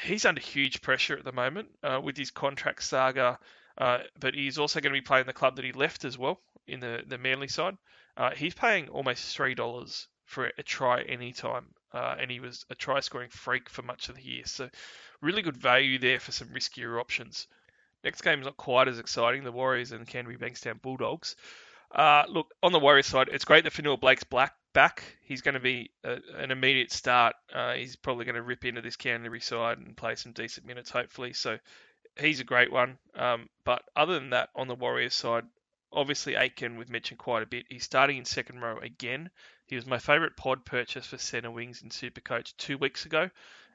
he's 0.03 0.25
under 0.25 0.41
huge 0.41 0.81
pressure 0.81 1.17
at 1.17 1.23
the 1.23 1.31
moment 1.31 1.69
uh, 1.83 1.99
with 2.03 2.17
his 2.17 2.31
contract 2.31 2.83
saga, 2.83 3.39
uh, 3.77 3.99
but 4.19 4.33
he's 4.33 4.57
also 4.57 4.79
going 4.79 4.93
to 4.93 4.99
be 4.99 5.05
playing 5.05 5.25
the 5.25 5.33
club 5.33 5.55
that 5.55 5.65
he 5.65 5.71
left 5.71 6.05
as 6.05 6.17
well 6.17 6.39
in 6.67 6.79
the, 6.79 7.03
the 7.07 7.17
Manly 7.17 7.47
side. 7.47 7.77
Uh, 8.17 8.31
he's 8.31 8.53
paying 8.53 8.89
almost 8.89 9.37
$3 9.37 10.07
for 10.25 10.51
a 10.57 10.63
try 10.63 11.01
anytime, 11.01 11.65
uh, 11.93 12.15
and 12.19 12.29
he 12.29 12.39
was 12.39 12.65
a 12.69 12.75
try 12.75 12.99
scoring 12.99 13.29
freak 13.29 13.69
for 13.69 13.81
much 13.81 14.09
of 14.09 14.15
the 14.15 14.23
year. 14.23 14.43
So, 14.45 14.69
really 15.21 15.41
good 15.41 15.57
value 15.57 15.99
there 15.99 16.19
for 16.19 16.31
some 16.31 16.49
riskier 16.49 16.99
options. 16.99 17.47
Next 18.03 18.21
game 18.21 18.39
is 18.39 18.45
not 18.45 18.57
quite 18.57 18.87
as 18.87 18.99
exciting 18.99 19.43
the 19.43 19.51
Warriors 19.51 19.91
and 19.91 20.07
Canterbury 20.07 20.37
Bankstown 20.37 20.81
Bulldogs. 20.81 21.35
Uh, 21.93 22.23
look, 22.27 22.53
on 22.63 22.71
the 22.71 22.79
Warriors 22.79 23.07
side, 23.07 23.29
it's 23.31 23.45
great 23.45 23.63
that 23.65 23.73
Fonua 23.73 23.99
Blake's 23.99 24.23
black 24.23 24.53
back. 24.73 25.03
He's 25.23 25.41
going 25.41 25.53
to 25.53 25.59
be 25.59 25.91
a, 26.03 26.17
an 26.37 26.51
immediate 26.51 26.91
start. 26.91 27.35
Uh, 27.53 27.73
he's 27.73 27.95
probably 27.95 28.25
going 28.25 28.35
to 28.35 28.41
rip 28.41 28.65
into 28.65 28.81
this 28.81 28.95
Canterbury 28.95 29.41
side 29.41 29.77
and 29.77 29.95
play 29.95 30.15
some 30.15 30.31
decent 30.31 30.65
minutes, 30.65 30.89
hopefully. 30.89 31.33
So 31.33 31.57
he's 32.19 32.39
a 32.39 32.45
great 32.45 32.71
one. 32.71 32.97
Um, 33.15 33.49
but 33.63 33.83
other 33.95 34.13
than 34.13 34.31
that, 34.31 34.49
on 34.55 34.67
the 34.67 34.75
Warriors 34.75 35.15
side, 35.15 35.43
obviously 35.93 36.35
Aitken 36.35 36.77
we've 36.77 36.89
mentioned 36.89 37.19
quite 37.19 37.43
a 37.43 37.47
bit. 37.47 37.65
He's 37.69 37.83
starting 37.83 38.17
in 38.17 38.25
second 38.25 38.59
row 38.59 38.79
again. 38.79 39.29
He 39.67 39.75
was 39.75 39.85
my 39.85 39.99
favourite 39.99 40.35
pod 40.35 40.65
purchase 40.65 41.05
for 41.05 41.17
centre 41.17 41.51
wings 41.51 41.81
in 41.81 41.89
Supercoach 41.89 42.55
two 42.57 42.77
weeks 42.77 43.05
ago. 43.05 43.29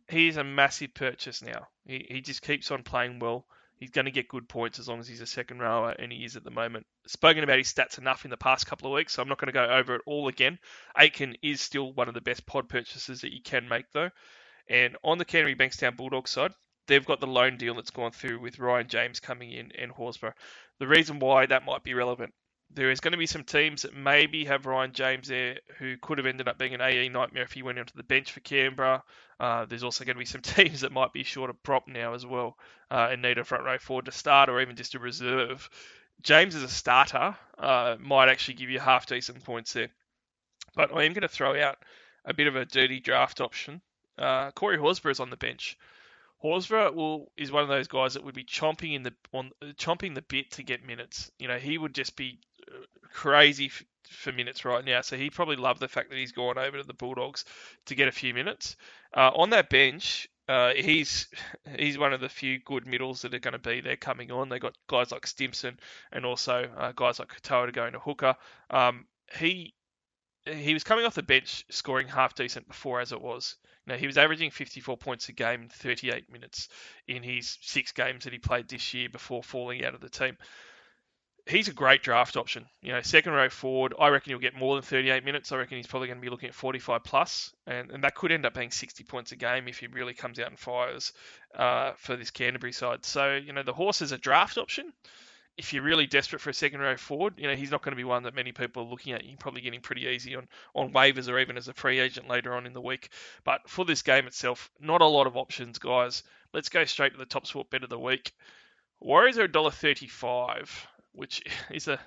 He's 0.08 0.36
a 0.36 0.44
massive 0.44 0.94
purchase 0.94 1.42
now. 1.42 1.68
He, 1.84 2.06
he 2.08 2.20
just 2.20 2.42
keeps 2.42 2.70
on 2.70 2.82
playing 2.82 3.18
well. 3.18 3.46
He's 3.78 3.90
going 3.90 4.06
to 4.06 4.10
get 4.10 4.28
good 4.28 4.48
points 4.48 4.78
as 4.78 4.88
long 4.88 5.00
as 5.00 5.08
he's 5.08 5.20
a 5.20 5.26
second 5.26 5.58
rower, 5.58 5.90
and 5.90 6.10
he 6.10 6.24
is 6.24 6.36
at 6.36 6.44
the 6.44 6.50
moment. 6.50 6.86
Spoken 7.06 7.44
about 7.44 7.58
his 7.58 7.72
stats 7.72 7.98
enough 7.98 8.24
in 8.24 8.30
the 8.30 8.36
past 8.36 8.66
couple 8.66 8.88
of 8.88 8.94
weeks, 8.94 9.12
so 9.12 9.22
I'm 9.22 9.28
not 9.28 9.38
going 9.38 9.48
to 9.48 9.52
go 9.52 9.64
over 9.64 9.96
it 9.96 10.02
all 10.06 10.28
again. 10.28 10.58
Aitken 10.96 11.36
is 11.42 11.60
still 11.60 11.92
one 11.92 12.08
of 12.08 12.14
the 12.14 12.20
best 12.20 12.46
pod 12.46 12.68
purchases 12.68 13.20
that 13.20 13.34
you 13.34 13.42
can 13.42 13.68
make, 13.68 13.84
though. 13.92 14.10
And 14.68 14.96
on 15.04 15.18
the 15.18 15.24
Canterbury 15.24 15.56
Bankstown 15.56 15.96
Bulldogs 15.96 16.30
side, 16.30 16.52
they've 16.86 17.04
got 17.04 17.20
the 17.20 17.26
loan 17.26 17.58
deal 17.58 17.74
that's 17.74 17.90
gone 17.90 18.12
through 18.12 18.40
with 18.40 18.58
Ryan 18.58 18.88
James 18.88 19.20
coming 19.20 19.52
in 19.52 19.72
and 19.72 19.92
Horsburgh. 19.92 20.34
The 20.78 20.88
reason 20.88 21.18
why 21.18 21.46
that 21.46 21.64
might 21.64 21.82
be 21.82 21.94
relevant 21.94 22.32
there 22.70 22.90
is 22.90 23.00
going 23.00 23.12
to 23.12 23.18
be 23.18 23.26
some 23.26 23.44
teams 23.44 23.82
that 23.82 23.94
maybe 23.94 24.44
have 24.44 24.66
Ryan 24.66 24.92
James 24.92 25.28
there 25.28 25.58
who 25.78 25.96
could 25.96 26.18
have 26.18 26.26
ended 26.26 26.48
up 26.48 26.58
being 26.58 26.74
an 26.74 26.80
AE 26.80 27.08
nightmare 27.08 27.44
if 27.44 27.52
he 27.52 27.62
went 27.62 27.78
onto 27.78 27.94
the 27.96 28.02
bench 28.02 28.32
for 28.32 28.40
Canberra. 28.40 29.02
Uh, 29.38 29.64
there's 29.64 29.84
also 29.84 30.04
going 30.04 30.16
to 30.16 30.18
be 30.18 30.26
some 30.26 30.40
teams 30.42 30.80
that 30.80 30.92
might 30.92 31.12
be 31.12 31.22
short 31.22 31.50
of 31.50 31.62
prop 31.62 31.88
now 31.88 32.14
as 32.14 32.26
well 32.26 32.56
uh, 32.90 33.08
and 33.10 33.22
need 33.22 33.38
a 33.38 33.44
front 33.44 33.64
row 33.64 33.78
forward 33.78 34.06
to 34.06 34.12
start 34.12 34.48
or 34.48 34.60
even 34.60 34.76
just 34.76 34.94
a 34.94 34.98
reserve. 34.98 35.68
James 36.22 36.54
as 36.54 36.62
a 36.62 36.68
starter 36.68 37.36
uh, 37.58 37.96
might 38.00 38.28
actually 38.28 38.54
give 38.54 38.70
you 38.70 38.78
half 38.78 39.06
decent 39.06 39.44
points 39.44 39.72
there. 39.72 39.88
But 40.74 40.94
I 40.94 41.04
am 41.04 41.12
going 41.12 41.22
to 41.22 41.28
throw 41.28 41.60
out 41.60 41.78
a 42.24 42.34
bit 42.34 42.46
of 42.46 42.56
a 42.56 42.64
dirty 42.64 43.00
draft 43.00 43.40
option. 43.40 43.80
Uh, 44.18 44.50
Corey 44.50 44.78
Horsburgh 44.78 45.12
is 45.12 45.20
on 45.20 45.30
the 45.30 45.36
bench. 45.36 45.78
Horsburgh 46.42 46.94
will 46.94 47.32
is 47.36 47.50
one 47.50 47.62
of 47.62 47.68
those 47.68 47.88
guys 47.88 48.14
that 48.14 48.24
would 48.24 48.34
be 48.34 48.44
chomping 48.44 48.94
in 48.94 49.02
the 49.02 49.14
on 49.32 49.52
chomping 49.78 50.14
the 50.14 50.22
bit 50.22 50.50
to 50.52 50.62
get 50.62 50.84
minutes. 50.84 51.30
You 51.38 51.48
know, 51.48 51.58
he 51.58 51.78
would 51.78 51.94
just 51.94 52.16
be 52.16 52.40
crazy 53.12 53.66
f- 53.66 53.84
for 54.08 54.32
minutes 54.32 54.64
right 54.64 54.84
now. 54.84 55.00
So 55.00 55.16
he 55.16 55.30
probably 55.30 55.56
loved 55.56 55.80
the 55.80 55.88
fact 55.88 56.10
that 56.10 56.18
he's 56.18 56.32
gone 56.32 56.58
over 56.58 56.78
to 56.78 56.84
the 56.84 56.94
Bulldogs 56.94 57.44
to 57.86 57.94
get 57.94 58.08
a 58.08 58.12
few 58.12 58.34
minutes. 58.34 58.76
Uh, 59.16 59.30
on 59.34 59.50
that 59.50 59.70
bench, 59.70 60.28
uh, 60.48 60.72
he's 60.74 61.28
he's 61.78 61.98
one 61.98 62.12
of 62.12 62.20
the 62.20 62.28
few 62.28 62.58
good 62.60 62.86
middles 62.86 63.22
that 63.22 63.34
are 63.34 63.38
going 63.38 63.52
to 63.52 63.58
be 63.58 63.80
there 63.80 63.96
coming 63.96 64.30
on. 64.30 64.48
They 64.48 64.58
got 64.58 64.76
guys 64.88 65.12
like 65.12 65.26
Stimson 65.26 65.78
and 66.12 66.24
also 66.24 66.68
uh, 66.76 66.92
guys 66.94 67.18
like 67.18 67.28
Katoa 67.28 67.66
to 67.66 67.72
go 67.72 67.86
into 67.86 67.98
hooker. 67.98 68.36
Um, 68.70 69.06
he 69.38 69.74
he 70.44 70.74
was 70.74 70.84
coming 70.84 71.04
off 71.04 71.14
the 71.14 71.22
bench 71.24 71.64
scoring 71.70 72.06
half 72.06 72.34
decent 72.34 72.68
before 72.68 73.00
as 73.00 73.12
it 73.12 73.20
was. 73.20 73.56
Now 73.86 73.96
he 73.96 74.06
was 74.06 74.18
averaging 74.18 74.50
54 74.50 74.96
points 74.96 75.28
a 75.28 75.32
game 75.32 75.62
in 75.62 75.68
38 75.68 76.30
minutes 76.30 76.68
in 77.08 77.22
his 77.22 77.58
six 77.62 77.92
games 77.92 78.24
that 78.24 78.32
he 78.32 78.38
played 78.38 78.68
this 78.68 78.94
year 78.94 79.08
before 79.08 79.42
falling 79.42 79.84
out 79.84 79.94
of 79.94 80.00
the 80.00 80.08
team 80.08 80.36
he's 81.46 81.68
a 81.68 81.72
great 81.72 82.02
draft 82.02 82.36
option. 82.36 82.66
You 82.82 82.92
know, 82.92 83.00
second 83.02 83.32
row 83.32 83.48
forward, 83.48 83.94
I 83.98 84.08
reckon 84.08 84.30
he'll 84.30 84.38
get 84.38 84.56
more 84.56 84.74
than 84.74 84.82
38 84.82 85.24
minutes. 85.24 85.52
I 85.52 85.56
reckon 85.56 85.76
he's 85.76 85.86
probably 85.86 86.08
going 86.08 86.18
to 86.18 86.24
be 86.24 86.30
looking 86.30 86.48
at 86.48 86.54
45 86.54 87.04
plus, 87.04 87.54
and, 87.66 87.90
and 87.90 88.04
that 88.04 88.14
could 88.14 88.32
end 88.32 88.44
up 88.44 88.54
being 88.54 88.70
60 88.70 89.04
points 89.04 89.32
a 89.32 89.36
game 89.36 89.68
if 89.68 89.78
he 89.78 89.86
really 89.86 90.14
comes 90.14 90.38
out 90.40 90.48
and 90.48 90.58
fires 90.58 91.12
uh, 91.56 91.92
for 91.96 92.16
this 92.16 92.30
Canterbury 92.30 92.72
side. 92.72 93.04
So, 93.04 93.36
you 93.36 93.52
know, 93.52 93.62
the 93.62 93.72
horse 93.72 94.02
is 94.02 94.12
a 94.12 94.18
draft 94.18 94.58
option. 94.58 94.92
If 95.56 95.72
you're 95.72 95.84
really 95.84 96.06
desperate 96.06 96.42
for 96.42 96.50
a 96.50 96.54
second 96.54 96.80
row 96.80 96.98
forward, 96.98 97.34
you 97.38 97.48
know, 97.48 97.54
he's 97.54 97.70
not 97.70 97.80
going 97.80 97.92
to 97.92 97.96
be 97.96 98.04
one 98.04 98.24
that 98.24 98.34
many 98.34 98.52
people 98.52 98.82
are 98.82 98.90
looking 98.90 99.14
at. 99.14 99.22
You 99.22 99.30
can 99.30 99.38
probably 99.38 99.62
get 99.62 99.72
him 99.72 99.80
pretty 99.80 100.02
easy 100.02 100.34
on, 100.34 100.48
on 100.74 100.92
waivers 100.92 101.30
or 101.30 101.38
even 101.38 101.56
as 101.56 101.68
a 101.68 101.72
free 101.72 101.98
agent 101.98 102.28
later 102.28 102.54
on 102.54 102.66
in 102.66 102.74
the 102.74 102.80
week. 102.80 103.08
But 103.42 103.70
for 103.70 103.86
this 103.86 104.02
game 104.02 104.26
itself, 104.26 104.70
not 104.80 105.00
a 105.00 105.06
lot 105.06 105.26
of 105.26 105.36
options, 105.38 105.78
guys. 105.78 106.24
Let's 106.52 106.68
go 106.68 106.84
straight 106.84 107.12
to 107.12 107.18
the 107.18 107.24
top 107.24 107.46
sport 107.46 107.70
bet 107.70 107.84
of 107.84 107.88
the 107.88 107.98
week. 107.98 108.32
Warriors 109.00 109.38
are 109.38 109.48
$1.35 109.48 110.68
which 111.16 111.42
is 111.70 111.88
a 111.88 111.98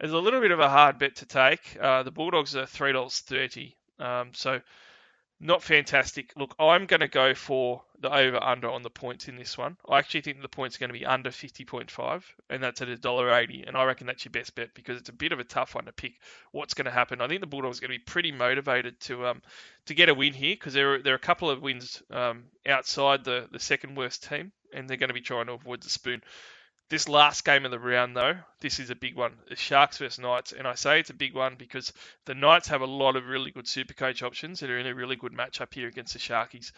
is 0.00 0.12
a 0.12 0.18
little 0.18 0.40
bit 0.40 0.50
of 0.50 0.60
a 0.60 0.68
hard 0.68 0.98
bet 0.98 1.16
to 1.16 1.26
take. 1.26 1.76
Uh, 1.80 2.02
the 2.02 2.10
Bulldogs 2.10 2.56
are 2.56 2.66
three 2.66 2.92
dollars 2.92 3.18
thirty, 3.20 3.76
um, 3.98 4.30
so 4.32 4.60
not 5.40 5.62
fantastic. 5.62 6.32
Look, 6.36 6.54
I'm 6.58 6.84
going 6.84 7.00
to 7.00 7.08
go 7.08 7.34
for 7.34 7.82
the 7.98 8.14
over 8.14 8.42
under 8.42 8.70
on 8.70 8.82
the 8.82 8.90
points 8.90 9.26
in 9.26 9.36
this 9.36 9.56
one. 9.56 9.78
I 9.88 9.98
actually 9.98 10.20
think 10.20 10.42
the 10.42 10.48
points 10.48 10.76
are 10.76 10.80
going 10.80 10.92
to 10.92 10.98
be 10.98 11.06
under 11.06 11.30
50.5, 11.30 12.22
and 12.50 12.62
that's 12.62 12.82
at 12.82 12.88
$1.80. 12.88 13.66
And 13.66 13.74
I 13.74 13.84
reckon 13.84 14.06
that's 14.06 14.24
your 14.24 14.32
best 14.32 14.54
bet 14.54 14.74
because 14.74 14.98
it's 14.98 15.08
a 15.08 15.14
bit 15.14 15.32
of 15.32 15.40
a 15.40 15.44
tough 15.44 15.74
one 15.74 15.86
to 15.86 15.92
pick 15.92 16.12
what's 16.52 16.74
going 16.74 16.84
to 16.84 16.90
happen. 16.90 17.22
I 17.22 17.28
think 17.28 17.40
the 17.40 17.46
Bulldogs 17.46 17.78
are 17.78 17.80
going 17.80 17.92
to 17.92 17.98
be 17.98 18.04
pretty 18.04 18.32
motivated 18.32 19.00
to 19.00 19.26
um, 19.28 19.42
to 19.86 19.94
get 19.94 20.10
a 20.10 20.14
win 20.14 20.34
here 20.34 20.54
because 20.54 20.74
there 20.74 20.94
are, 20.94 21.02
there 21.02 21.14
are 21.14 21.16
a 21.16 21.18
couple 21.18 21.48
of 21.48 21.62
wins 21.62 22.02
um, 22.10 22.44
outside 22.66 23.24
the, 23.24 23.48
the 23.50 23.58
second 23.58 23.96
worst 23.96 24.28
team, 24.28 24.52
and 24.74 24.88
they're 24.88 24.98
going 24.98 25.08
to 25.08 25.14
be 25.14 25.22
trying 25.22 25.46
to 25.46 25.52
avoid 25.52 25.82
the 25.82 25.90
spoon. 25.90 26.22
This 26.90 27.08
last 27.08 27.44
game 27.44 27.64
of 27.64 27.70
the 27.70 27.78
round, 27.78 28.16
though, 28.16 28.34
this 28.58 28.80
is 28.80 28.90
a 28.90 28.96
big 28.96 29.14
one. 29.14 29.38
The 29.48 29.54
Sharks 29.54 29.98
versus 29.98 30.18
Knights, 30.18 30.50
and 30.50 30.66
I 30.66 30.74
say 30.74 30.98
it's 30.98 31.10
a 31.10 31.14
big 31.14 31.34
one 31.34 31.54
because 31.54 31.92
the 32.24 32.34
Knights 32.34 32.66
have 32.66 32.80
a 32.80 32.86
lot 32.86 33.14
of 33.14 33.28
really 33.28 33.52
good 33.52 33.68
super 33.68 33.94
coach 33.94 34.24
options 34.24 34.58
that 34.58 34.70
are 34.70 34.78
in 34.78 34.88
a 34.88 34.94
really 34.94 35.14
good 35.14 35.32
matchup 35.32 35.72
here 35.72 35.86
against 35.86 36.14
the 36.14 36.18
Sharkies. 36.18 36.72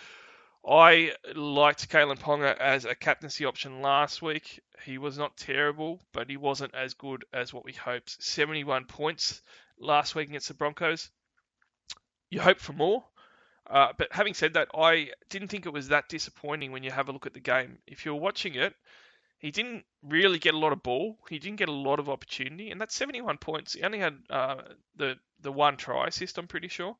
I 0.68 1.14
liked 1.34 1.88
Kalyn 1.88 2.18
Ponga 2.18 2.54
as 2.58 2.84
a 2.84 2.94
captaincy 2.94 3.46
option 3.46 3.80
last 3.80 4.20
week. 4.20 4.60
He 4.84 4.98
was 4.98 5.16
not 5.16 5.38
terrible, 5.38 6.02
but 6.12 6.28
he 6.28 6.36
wasn't 6.36 6.74
as 6.74 6.92
good 6.92 7.24
as 7.32 7.54
what 7.54 7.64
we 7.64 7.72
hoped. 7.72 8.22
71 8.22 8.84
points 8.84 9.40
last 9.78 10.14
week 10.14 10.28
against 10.28 10.48
the 10.48 10.54
Broncos. 10.54 11.08
You 12.28 12.42
hope 12.42 12.60
for 12.60 12.74
more. 12.74 13.02
Uh, 13.66 13.94
but 13.96 14.12
having 14.12 14.34
said 14.34 14.52
that, 14.54 14.68
I 14.74 15.12
didn't 15.30 15.48
think 15.48 15.64
it 15.64 15.72
was 15.72 15.88
that 15.88 16.10
disappointing 16.10 16.70
when 16.70 16.82
you 16.82 16.90
have 16.90 17.08
a 17.08 17.12
look 17.12 17.24
at 17.24 17.32
the 17.32 17.40
game. 17.40 17.78
If 17.86 18.04
you're 18.04 18.14
watching 18.14 18.56
it, 18.56 18.74
he 19.42 19.50
didn't 19.50 19.84
really 20.04 20.38
get 20.38 20.54
a 20.54 20.58
lot 20.58 20.72
of 20.72 20.84
ball. 20.84 21.18
He 21.28 21.40
didn't 21.40 21.58
get 21.58 21.68
a 21.68 21.72
lot 21.72 21.98
of 21.98 22.08
opportunity, 22.08 22.70
and 22.70 22.80
that's 22.80 22.94
71 22.94 23.38
points. 23.38 23.72
He 23.72 23.82
only 23.82 23.98
had 23.98 24.16
uh, 24.30 24.62
the 24.96 25.16
the 25.40 25.50
one 25.50 25.76
try 25.76 26.06
assist, 26.06 26.38
I'm 26.38 26.46
pretty 26.46 26.68
sure, 26.68 26.96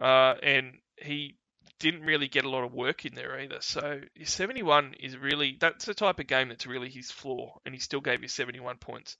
uh, 0.00 0.34
and 0.40 0.78
he 0.96 1.36
didn't 1.80 2.02
really 2.02 2.28
get 2.28 2.44
a 2.44 2.48
lot 2.48 2.62
of 2.62 2.72
work 2.72 3.04
in 3.04 3.16
there 3.16 3.40
either. 3.40 3.58
So 3.60 4.00
71 4.22 4.94
is 5.00 5.16
really 5.18 5.56
that's 5.58 5.84
the 5.84 5.94
type 5.94 6.20
of 6.20 6.28
game 6.28 6.48
that's 6.48 6.66
really 6.66 6.88
his 6.88 7.10
flaw, 7.10 7.58
and 7.66 7.74
he 7.74 7.80
still 7.80 8.00
gave 8.00 8.22
you 8.22 8.28
71 8.28 8.76
points 8.76 9.16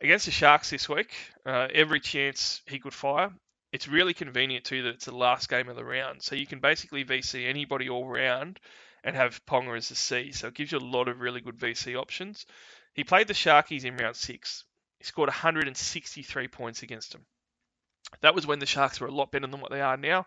against 0.00 0.24
the 0.24 0.32
Sharks 0.32 0.70
this 0.70 0.88
week. 0.88 1.12
Uh, 1.44 1.68
every 1.74 2.00
chance 2.00 2.62
he 2.66 2.78
could 2.78 2.94
fire. 2.94 3.30
It's 3.70 3.86
really 3.86 4.14
convenient 4.14 4.64
too 4.64 4.82
that 4.84 4.94
it's 4.94 5.04
the 5.04 5.14
last 5.14 5.50
game 5.50 5.68
of 5.68 5.76
the 5.76 5.84
round, 5.84 6.22
so 6.22 6.36
you 6.36 6.46
can 6.46 6.60
basically 6.60 7.04
VC 7.04 7.46
anybody 7.46 7.90
all 7.90 8.08
round 8.08 8.58
and 9.04 9.16
have 9.16 9.44
Ponga 9.46 9.76
as 9.76 9.90
a 9.90 9.94
C. 9.94 10.32
So 10.32 10.48
it 10.48 10.54
gives 10.54 10.72
you 10.72 10.78
a 10.78 10.80
lot 10.80 11.08
of 11.08 11.20
really 11.20 11.40
good 11.40 11.58
VC 11.58 11.96
options. 11.96 12.46
He 12.94 13.04
played 13.04 13.28
the 13.28 13.34
Sharkies 13.34 13.84
in 13.84 13.96
round 13.96 14.16
six. 14.16 14.64
He 14.98 15.04
scored 15.04 15.28
163 15.28 16.48
points 16.48 16.82
against 16.82 17.12
them. 17.12 17.26
That 18.20 18.34
was 18.34 18.46
when 18.46 18.58
the 18.58 18.66
Sharks 18.66 19.00
were 19.00 19.08
a 19.08 19.14
lot 19.14 19.32
better 19.32 19.46
than 19.46 19.60
what 19.60 19.70
they 19.70 19.80
are 19.80 19.96
now. 19.96 20.26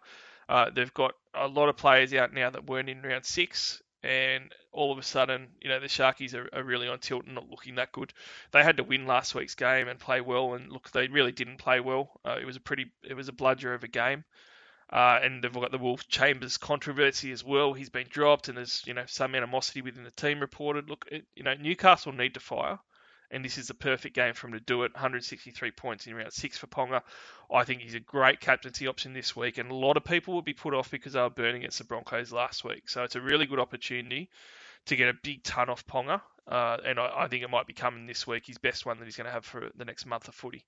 Uh, 0.50 0.70
they've 0.70 0.94
got 0.94 1.14
a 1.34 1.48
lot 1.48 1.70
of 1.70 1.78
players 1.78 2.14
out 2.14 2.34
now 2.34 2.50
that 2.50 2.66
weren't 2.66 2.90
in 2.90 3.02
round 3.02 3.26
six, 3.26 3.82
and 4.04 4.52
all 4.72 4.92
of 4.92 5.00
a 5.00 5.04
sudden, 5.04 5.48
you 5.60 5.70
know, 5.70 5.80
the 5.80 5.88
Sharkies 5.88 6.36
are, 6.36 6.48
are, 6.54 6.64
really 6.64 6.88
on 6.88 7.00
tilt 7.00 7.26
and 7.26 7.36
not 7.36 7.50
looking 7.50 7.76
that 7.76 7.92
good. 7.92 8.14
They 8.52 8.64
had 8.64 8.78
to 8.78 8.84
win 8.84 9.08
last 9.08 9.34
week's 9.34 9.56
game 9.56 9.88
and 9.88 10.00
play 10.00 10.22
well, 10.22 10.54
and 10.54 10.72
look, 10.72 10.92
they 10.92 11.08
really 11.08 11.32
didn't 11.32 11.58
play 11.58 11.80
well. 11.80 12.20
Uh, 12.24 12.38
it 12.40 12.46
was 12.46 12.56
a 12.56 12.60
pretty, 12.60 12.92
it 13.04 13.16
was 13.16 13.28
a 13.28 13.34
bludger 13.34 13.74
of 13.74 13.84
a 13.84 13.88
game. 13.88 14.24
Uh, 14.92 15.20
and 15.24 15.44
they've 15.44 15.54
got 15.54 15.72
the 15.72 15.80
Will 15.80 15.98
Chambers 15.98 16.58
controversy 16.58 17.32
as 17.32 17.44
well. 17.44 17.74
He's 17.74 17.90
been 17.90 18.08
dropped, 18.08 18.50
and 18.50 18.58
there's 18.58 18.84
you 18.86 18.94
know 18.94 19.06
some 19.08 19.34
animosity 19.34 19.82
within 19.82 20.04
the 20.04 20.12
team 20.12 20.40
reported. 20.40 20.90
Look, 20.90 21.06
it, 21.12 21.26
you 21.36 21.44
know 21.44 21.56
Newcastle 21.56 22.12
need 22.12 22.36
to 22.36 22.40
fire, 22.40 22.78
and 23.32 23.44
this 23.44 23.58
is 23.58 23.68
the 23.68 23.74
perfect 23.74 24.14
game 24.14 24.36
for 24.36 24.48
him 24.48 24.54
to 24.54 24.60
do 24.60 24.84
it. 24.84 24.94
163 24.94 25.72
points 25.72 26.06
in 26.06 26.14
round 26.14 26.34
six 26.34 26.58
for 26.60 26.68
Ponga. 26.68 27.02
I 27.52 27.64
think 27.64 27.82
he's 27.82 27.96
a 27.96 28.00
great 28.00 28.40
captaincy 28.40 28.86
option 28.86 29.14
this 29.14 29.36
week, 29.36 29.58
and 29.58 29.72
a 29.72 29.76
lot 29.76 29.98
of 29.98 30.04
people 30.04 30.36
will 30.36 30.44
be 30.44 30.54
put 30.54 30.76
off 30.76 30.92
because 30.92 31.14
they 31.14 31.22
were 31.22 31.32
burning 31.32 31.58
against 31.58 31.80
the 31.80 31.84
Broncos 31.84 32.32
last 32.32 32.64
week. 32.64 32.88
So 32.88 33.04
it's 33.04 33.16
a 33.16 33.22
really 33.22 33.48
good 33.48 33.60
opportunity 33.60 34.30
to 34.86 34.96
get 34.96 35.10
a 35.10 35.18
big 35.24 35.44
ton 35.44 35.70
off 35.70 35.88
Ponga, 35.88 36.22
uh, 36.48 36.78
and 36.86 37.00
I, 37.00 37.24
I 37.24 37.28
think 37.28 37.44
it 37.44 37.50
might 37.50 37.66
be 37.66 37.74
coming 37.74 38.06
this 38.06 38.28
week. 38.28 38.46
His 38.46 38.60
best 38.60 38.86
one 38.86 39.00
that 39.00 39.06
he's 39.06 39.18
going 39.18 39.26
to 39.26 39.34
have 39.34 39.46
for 39.46 39.72
the 39.76 39.86
next 39.86 40.06
month 40.06 40.28
of 40.28 40.36
footy 40.36 40.64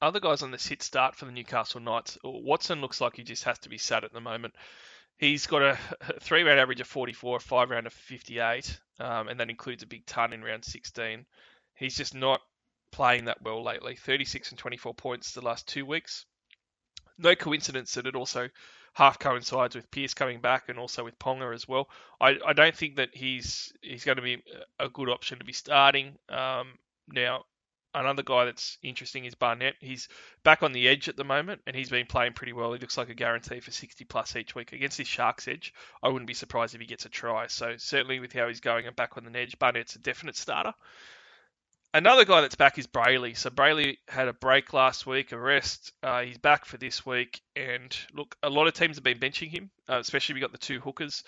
other 0.00 0.20
guys 0.20 0.42
on 0.42 0.50
the 0.50 0.58
sit 0.58 0.82
start 0.82 1.16
for 1.16 1.24
the 1.24 1.32
Newcastle 1.32 1.80
Knights, 1.80 2.18
Watson 2.22 2.80
looks 2.80 3.00
like 3.00 3.16
he 3.16 3.22
just 3.22 3.44
has 3.44 3.58
to 3.60 3.68
be 3.68 3.78
sat 3.78 4.04
at 4.04 4.12
the 4.12 4.20
moment. 4.20 4.54
He's 5.18 5.46
got 5.46 5.62
a 5.62 5.78
three 6.20 6.42
round 6.42 6.60
average 6.60 6.80
of 6.80 6.86
44, 6.86 7.36
a 7.36 7.40
five 7.40 7.70
round 7.70 7.86
of 7.86 7.92
58, 7.92 8.80
um, 9.00 9.28
and 9.28 9.40
that 9.40 9.50
includes 9.50 9.82
a 9.82 9.86
big 9.86 10.06
ton 10.06 10.32
in 10.32 10.42
round 10.42 10.64
16. 10.64 11.24
He's 11.76 11.96
just 11.96 12.14
not 12.14 12.40
playing 12.92 13.24
that 13.24 13.42
well 13.42 13.62
lately. 13.62 13.96
36 13.96 14.50
and 14.50 14.58
24 14.58 14.94
points 14.94 15.32
the 15.32 15.40
last 15.40 15.66
two 15.66 15.84
weeks. 15.86 16.26
No 17.18 17.34
coincidence 17.34 17.94
that 17.94 18.06
it 18.06 18.16
also 18.16 18.48
half 18.94 19.18
coincides 19.18 19.74
with 19.74 19.90
Pearce 19.90 20.14
coming 20.14 20.40
back 20.40 20.68
and 20.68 20.78
also 20.78 21.04
with 21.04 21.18
Ponga 21.18 21.52
as 21.52 21.66
well. 21.68 21.88
I, 22.20 22.36
I 22.46 22.52
don't 22.52 22.74
think 22.74 22.96
that 22.96 23.10
he's 23.12 23.72
he's 23.82 24.04
going 24.04 24.16
to 24.16 24.22
be 24.22 24.42
a 24.78 24.88
good 24.88 25.08
option 25.08 25.38
to 25.38 25.44
be 25.44 25.52
starting. 25.52 26.16
Um, 26.28 26.78
now, 27.08 27.44
another 27.94 28.22
guy 28.22 28.44
that's 28.44 28.78
interesting 28.82 29.24
is 29.24 29.34
Barnett. 29.34 29.74
He's 29.80 30.08
back 30.42 30.62
on 30.62 30.72
the 30.72 30.88
edge 30.88 31.08
at 31.08 31.16
the 31.16 31.24
moment, 31.24 31.62
and 31.66 31.76
he's 31.76 31.90
been 31.90 32.06
playing 32.06 32.32
pretty 32.32 32.52
well. 32.52 32.72
He 32.72 32.78
looks 32.78 32.98
like 32.98 33.08
a 33.08 33.14
guarantee 33.14 33.60
for 33.60 33.70
60 33.70 34.04
plus 34.04 34.36
each 34.36 34.54
week 34.54 34.72
against 34.72 34.98
his 34.98 35.08
Sharks 35.08 35.48
edge. 35.48 35.72
I 36.02 36.08
wouldn't 36.08 36.26
be 36.26 36.34
surprised 36.34 36.74
if 36.74 36.80
he 36.80 36.86
gets 36.86 37.06
a 37.06 37.08
try. 37.08 37.46
So 37.46 37.76
certainly 37.76 38.20
with 38.20 38.32
how 38.32 38.48
he's 38.48 38.60
going 38.60 38.86
and 38.86 38.96
back 38.96 39.16
on 39.16 39.24
the 39.24 39.38
edge, 39.38 39.58
Barnett's 39.58 39.96
a 39.96 40.00
definite 40.00 40.36
starter. 40.36 40.74
Another 41.94 42.24
guy 42.24 42.40
that's 42.40 42.56
back 42.56 42.76
is 42.76 42.88
Brailey. 42.88 43.36
So 43.36 43.50
Brailey 43.50 43.98
had 44.08 44.26
a 44.26 44.32
break 44.32 44.72
last 44.72 45.06
week, 45.06 45.30
a 45.30 45.38
rest. 45.38 45.92
Uh, 46.02 46.22
he's 46.22 46.38
back 46.38 46.64
for 46.64 46.76
this 46.76 47.06
week, 47.06 47.40
and 47.54 47.96
look, 48.12 48.36
a 48.42 48.50
lot 48.50 48.66
of 48.66 48.74
teams 48.74 48.96
have 48.96 49.04
been 49.04 49.20
benching 49.20 49.48
him, 49.48 49.70
uh, 49.88 50.00
especially 50.00 50.34
we 50.34 50.40
got 50.40 50.50
the 50.50 50.58
two 50.58 50.80
hookers. 50.80 51.22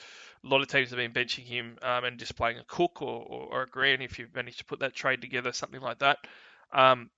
A 0.45 0.49
lot 0.49 0.63
of 0.63 0.67
teams 0.67 0.91
have 0.91 0.97
been 0.97 1.13
benching 1.13 1.45
him 1.45 1.79
um, 1.83 2.03
and 2.03 2.19
just 2.19 2.35
playing 2.35 2.59
a 2.59 2.65
Cook 2.65 3.01
or, 3.01 3.23
or, 3.23 3.47
or 3.53 3.63
a 3.63 3.67
Grant 3.69 4.03
if 4.03 4.19
you've 4.19 4.35
managed 4.35 4.59
to 4.59 4.65
put 4.65 4.81
that 4.81 4.93
trade 4.93 5.21
together, 5.21 5.53
something 5.53 5.81
like 5.81 6.01
that. 6.01 6.19
Um, 6.73 7.11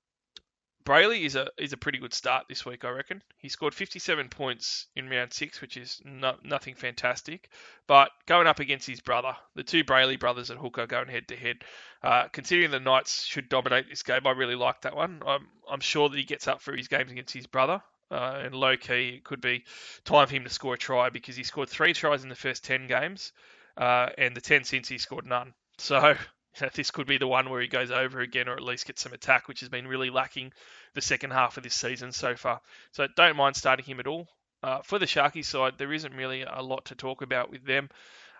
Brailey 0.88 1.26
is 1.26 1.36
a 1.36 1.50
is 1.58 1.74
a 1.74 1.76
pretty 1.76 1.98
good 1.98 2.14
start 2.14 2.46
this 2.48 2.64
week, 2.64 2.82
I 2.82 2.88
reckon. 2.88 3.22
He 3.36 3.50
scored 3.50 3.74
57 3.74 4.30
points 4.30 4.86
in 4.96 5.10
round 5.10 5.34
six, 5.34 5.60
which 5.60 5.76
is 5.76 6.00
not, 6.02 6.42
nothing 6.46 6.74
fantastic, 6.74 7.50
but 7.86 8.10
going 8.24 8.46
up 8.46 8.58
against 8.58 8.86
his 8.86 9.02
brother, 9.02 9.36
the 9.54 9.62
two 9.62 9.84
Brailey 9.84 10.18
brothers 10.18 10.50
at 10.50 10.56
hooker 10.56 10.86
going 10.86 11.08
head 11.08 11.28
to 11.28 11.36
head. 11.36 11.58
Uh, 12.02 12.28
considering 12.28 12.70
the 12.70 12.80
Knights 12.80 13.22
should 13.22 13.50
dominate 13.50 13.90
this 13.90 14.02
game, 14.02 14.26
I 14.26 14.30
really 14.30 14.54
like 14.54 14.80
that 14.80 14.96
one. 14.96 15.22
I'm 15.26 15.48
I'm 15.70 15.80
sure 15.80 16.08
that 16.08 16.16
he 16.16 16.24
gets 16.24 16.48
up 16.48 16.62
for 16.62 16.74
his 16.74 16.88
games 16.88 17.12
against 17.12 17.34
his 17.34 17.46
brother, 17.46 17.82
uh, 18.10 18.40
and 18.42 18.54
low 18.54 18.78
key 18.78 19.16
it 19.16 19.24
could 19.24 19.42
be 19.42 19.64
time 20.04 20.26
for 20.26 20.34
him 20.34 20.44
to 20.44 20.50
score 20.50 20.72
a 20.72 20.78
try 20.78 21.10
because 21.10 21.36
he 21.36 21.44
scored 21.44 21.68
three 21.68 21.92
tries 21.92 22.22
in 22.22 22.30
the 22.30 22.34
first 22.34 22.64
10 22.64 22.86
games, 22.86 23.32
uh, 23.76 24.08
and 24.16 24.34
the 24.34 24.40
10 24.40 24.64
since 24.64 24.88
he 24.88 24.96
scored 24.96 25.26
none. 25.26 25.52
So 25.76 26.16
this 26.74 26.90
could 26.90 27.06
be 27.06 27.18
the 27.18 27.26
one 27.26 27.50
where 27.50 27.60
he 27.60 27.68
goes 27.68 27.90
over 27.90 28.20
again 28.20 28.48
or 28.48 28.54
at 28.54 28.62
least 28.62 28.86
gets 28.86 29.02
some 29.02 29.12
attack, 29.12 29.48
which 29.48 29.60
has 29.60 29.68
been 29.68 29.86
really 29.86 30.10
lacking 30.10 30.52
the 30.94 31.00
second 31.00 31.30
half 31.30 31.56
of 31.56 31.62
this 31.62 31.74
season 31.74 32.12
so 32.12 32.36
far. 32.36 32.60
So 32.92 33.06
don't 33.16 33.36
mind 33.36 33.56
starting 33.56 33.84
him 33.84 34.00
at 34.00 34.06
all. 34.06 34.28
Uh, 34.62 34.82
for 34.82 34.98
the 34.98 35.06
Sharky 35.06 35.44
side, 35.44 35.74
there 35.78 35.92
isn't 35.92 36.14
really 36.14 36.42
a 36.42 36.62
lot 36.62 36.86
to 36.86 36.94
talk 36.94 37.22
about 37.22 37.50
with 37.50 37.64
them. 37.64 37.88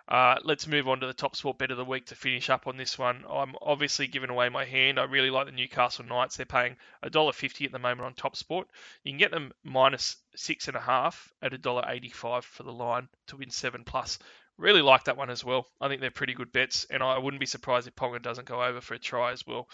Uh, 0.09 0.37
let's 0.43 0.65
move 0.65 0.87
on 0.87 0.99
to 0.99 1.05
the 1.05 1.13
top 1.13 1.35
sport 1.35 1.59
bet 1.59 1.69
of 1.69 1.77
the 1.77 1.85
week 1.85 2.07
to 2.07 2.15
finish 2.15 2.49
up 2.49 2.65
on 2.65 2.77
this 2.77 2.97
one. 2.97 3.23
I'm 3.29 3.53
obviously 3.61 4.07
giving 4.07 4.31
away 4.31 4.49
my 4.49 4.65
hand. 4.65 4.99
I 4.99 5.03
really 5.03 5.29
like 5.29 5.45
the 5.45 5.51
Newcastle 5.51 6.03
Knights. 6.03 6.35
They're 6.35 6.47
paying 6.47 6.77
$1.50 7.03 7.65
at 7.67 7.71
the 7.71 7.77
moment 7.77 8.01
on 8.01 8.13
top 8.15 8.35
sport. 8.35 8.67
You 9.03 9.11
can 9.11 9.19
get 9.19 9.29
them 9.29 9.53
minus 9.63 10.17
six 10.35 10.67
and 10.67 10.75
a 10.75 10.81
half 10.81 11.31
at 11.43 11.51
$1.85 11.51 12.43
for 12.43 12.63
the 12.63 12.73
line 12.73 13.07
to 13.27 13.37
win 13.37 13.51
seven 13.51 13.83
plus. 13.83 14.17
Really 14.59 14.81
like 14.81 15.05
that 15.05 15.15
one 15.15 15.29
as 15.29 15.43
well. 15.43 15.65
I 15.79 15.87
think 15.87 16.01
they're 16.01 16.11
pretty 16.11 16.33
good 16.33 16.51
bets, 16.51 16.85
and 16.91 17.01
I 17.01 17.17
wouldn't 17.17 17.39
be 17.39 17.45
surprised 17.45 17.87
if 17.87 17.95
Ponga 17.95 18.21
doesn't 18.21 18.47
go 18.47 18.61
over 18.61 18.81
for 18.81 18.93
a 18.93 18.99
try 18.99 19.31
as 19.31 19.47
well. 19.47 19.69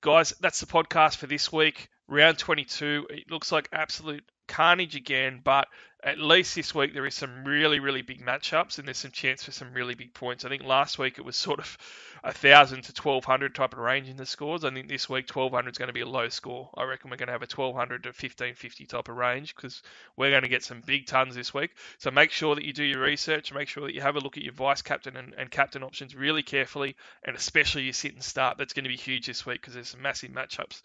Guys, 0.00 0.32
that's 0.40 0.60
the 0.60 0.66
podcast 0.66 1.16
for 1.16 1.26
this 1.26 1.52
week. 1.52 1.88
Round 2.06 2.38
22. 2.38 3.08
It 3.10 3.30
looks 3.30 3.50
like 3.50 3.68
absolute 3.72 4.24
carnage 4.46 4.94
again, 4.94 5.40
but 5.42 5.66
at 6.04 6.18
least 6.18 6.56
this 6.56 6.74
week 6.74 6.94
there 6.94 7.06
is 7.06 7.14
some 7.14 7.44
really, 7.44 7.78
really 7.78 8.02
big 8.02 8.24
matchups 8.24 8.78
and 8.78 8.88
there's 8.88 8.98
some 8.98 9.12
chance 9.12 9.44
for 9.44 9.52
some 9.52 9.72
really 9.72 9.94
big 9.94 10.12
points. 10.12 10.44
I 10.44 10.48
think 10.48 10.64
last 10.64 10.98
week 10.98 11.18
it 11.18 11.24
was 11.24 11.36
sort 11.36 11.60
of 11.60 11.78
a 12.24 12.32
thousand 12.32 12.82
to 12.84 12.92
twelve 12.92 13.24
hundred 13.24 13.54
type 13.54 13.72
of 13.72 13.78
range 13.78 14.08
in 14.08 14.16
the 14.16 14.26
scores. 14.26 14.64
I 14.64 14.70
think 14.70 14.88
this 14.88 15.08
week 15.08 15.26
twelve 15.28 15.52
hundred 15.52 15.70
is 15.72 15.78
going 15.78 15.88
to 15.88 15.92
be 15.92 16.00
a 16.00 16.08
low 16.08 16.28
score. 16.28 16.70
I 16.76 16.84
reckon 16.84 17.10
we're 17.10 17.18
going 17.18 17.28
to 17.28 17.32
have 17.32 17.42
a 17.42 17.46
twelve 17.46 17.76
hundred 17.76 18.02
to 18.02 18.12
fifteen 18.12 18.54
fifty 18.54 18.84
type 18.84 19.08
of 19.08 19.16
range 19.16 19.54
because 19.54 19.82
we're 20.16 20.30
going 20.30 20.42
to 20.42 20.48
get 20.48 20.64
some 20.64 20.82
big 20.84 21.06
tons 21.06 21.36
this 21.36 21.54
week. 21.54 21.70
So 21.98 22.10
make 22.10 22.32
sure 22.32 22.56
that 22.56 22.64
you 22.64 22.72
do 22.72 22.84
your 22.84 23.02
research. 23.02 23.52
Make 23.52 23.68
sure 23.68 23.84
that 23.84 23.94
you 23.94 24.00
have 24.00 24.16
a 24.16 24.20
look 24.20 24.36
at 24.36 24.42
your 24.42 24.54
vice 24.54 24.82
captain 24.82 25.16
and, 25.16 25.34
and 25.38 25.50
captain 25.50 25.84
options 25.84 26.16
really 26.16 26.42
carefully, 26.42 26.96
and 27.24 27.36
especially 27.36 27.84
your 27.84 27.92
sit 27.92 28.14
and 28.14 28.22
start. 28.22 28.58
That's 28.58 28.72
going 28.72 28.84
to 28.84 28.90
be 28.90 28.96
huge 28.96 29.26
this 29.26 29.46
week 29.46 29.60
because 29.60 29.74
there's 29.74 29.90
some 29.90 30.02
massive 30.02 30.30
matchups 30.30 30.82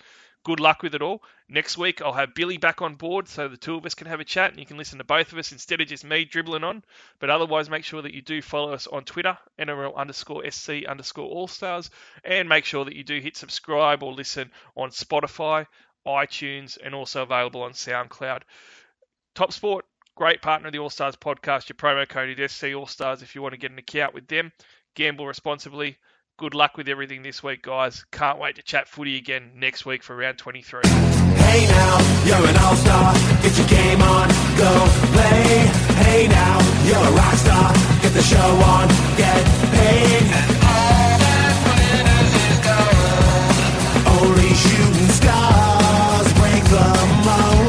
good 0.48 0.62
luck 0.62 0.82
with 0.82 0.96
it 0.96 1.02
all. 1.02 1.22
Next 1.50 1.78
week, 1.78 2.02
I'll 2.02 2.14
have 2.14 2.34
Billy 2.34 2.58
back 2.58 2.82
on 2.82 2.96
board 2.96 3.28
so 3.28 3.50
the 3.50 3.58
two 3.58 3.76
of 3.76 3.86
us 3.86 3.96
can 3.96 4.08
have 4.08 4.22
a 4.22 4.24
chat 4.24 4.52
and 4.52 4.60
you 4.62 4.66
can 4.66 4.78
listen 4.78 4.98
to 5.00 5.04
both 5.04 5.34
of 5.34 5.38
us 5.38 5.52
instead 5.52 5.82
of 5.82 5.90
just 5.90 6.06
me 6.06 6.24
dribbling 6.24 6.64
on. 6.64 6.86
But 7.20 7.30
otherwise, 7.30 7.70
make 7.70 7.84
sure 7.84 8.02
that 8.02 8.14
you 8.14 8.22
do 8.22 8.42
follow 8.42 8.72
us 8.72 8.88
on 8.88 9.04
Twitter, 9.04 9.38
NRL 9.60 9.94
underscore 9.98 10.50
SC 10.50 10.86
underscore 10.88 11.28
All 11.28 11.50
Stars, 11.50 11.92
and 12.24 12.48
make 12.48 12.64
sure 12.64 12.86
that 12.86 12.96
you 12.96 13.04
do 13.04 13.20
hit 13.20 13.36
subscribe 13.36 14.04
or 14.04 14.14
listen 14.14 14.50
on 14.78 14.92
Spotify, 14.92 15.68
iTunes, 16.08 16.78
and 16.82 16.96
also 16.96 17.24
available 17.24 17.64
on 17.64 17.74
SoundCloud. 17.74 18.44
Top 19.36 19.52
Sport, 19.52 19.84
Great 20.16 20.42
partner 20.42 20.68
of 20.68 20.72
the 20.72 20.80
All 20.80 20.90
Stars 20.90 21.18
podcast. 21.18 21.68
Your 21.68 21.76
promo 21.76 22.08
code 22.08 22.40
is 22.40 22.54
SC 22.54 22.74
All 22.74 22.88
Stars 22.88 23.22
if 23.22 23.36
you 23.36 23.42
want 23.42 23.52
to 23.52 23.60
get 23.60 23.72
an 23.72 23.80
account 23.80 24.14
with 24.14 24.30
them. 24.30 24.54
Gamble 24.96 25.28
responsibly. 25.28 25.98
Good 26.38 26.54
luck 26.54 26.78
with 26.78 26.88
everything 26.88 27.24
this 27.24 27.42
week, 27.42 27.64
guys. 27.64 28.06
Can't 28.12 28.38
wait 28.38 28.58
to 28.58 28.62
chat 28.62 28.88
footy 28.88 29.18
again 29.18 29.54
next 29.56 29.88
week 29.88 30.04
for 30.04 30.16
round 30.16 30.38
23. 30.38 30.82
Hey 30.86 31.66
now, 31.66 31.98
you're 32.26 32.48
an 32.48 32.56
all 32.58 32.76
star. 32.76 33.12
Get 33.42 33.58
your 33.58 33.68
game 33.68 34.00
on, 34.04 34.28
go 34.56 34.70
play. 35.14 35.66
Hey 35.98 36.28
now, 36.28 36.60
you're 36.86 36.96
a 36.96 37.12
rock 37.18 37.34
star. 37.34 37.74
Get 38.04 38.14
the 38.14 38.22
show 38.22 38.38
on, 38.38 38.88
get 39.18 39.46
paid. 39.74 40.28
Only 44.06 44.54
shooting 44.54 45.10
stars 45.18 46.34
break 46.34 46.64
the 46.66 46.86
mold. 47.26 47.67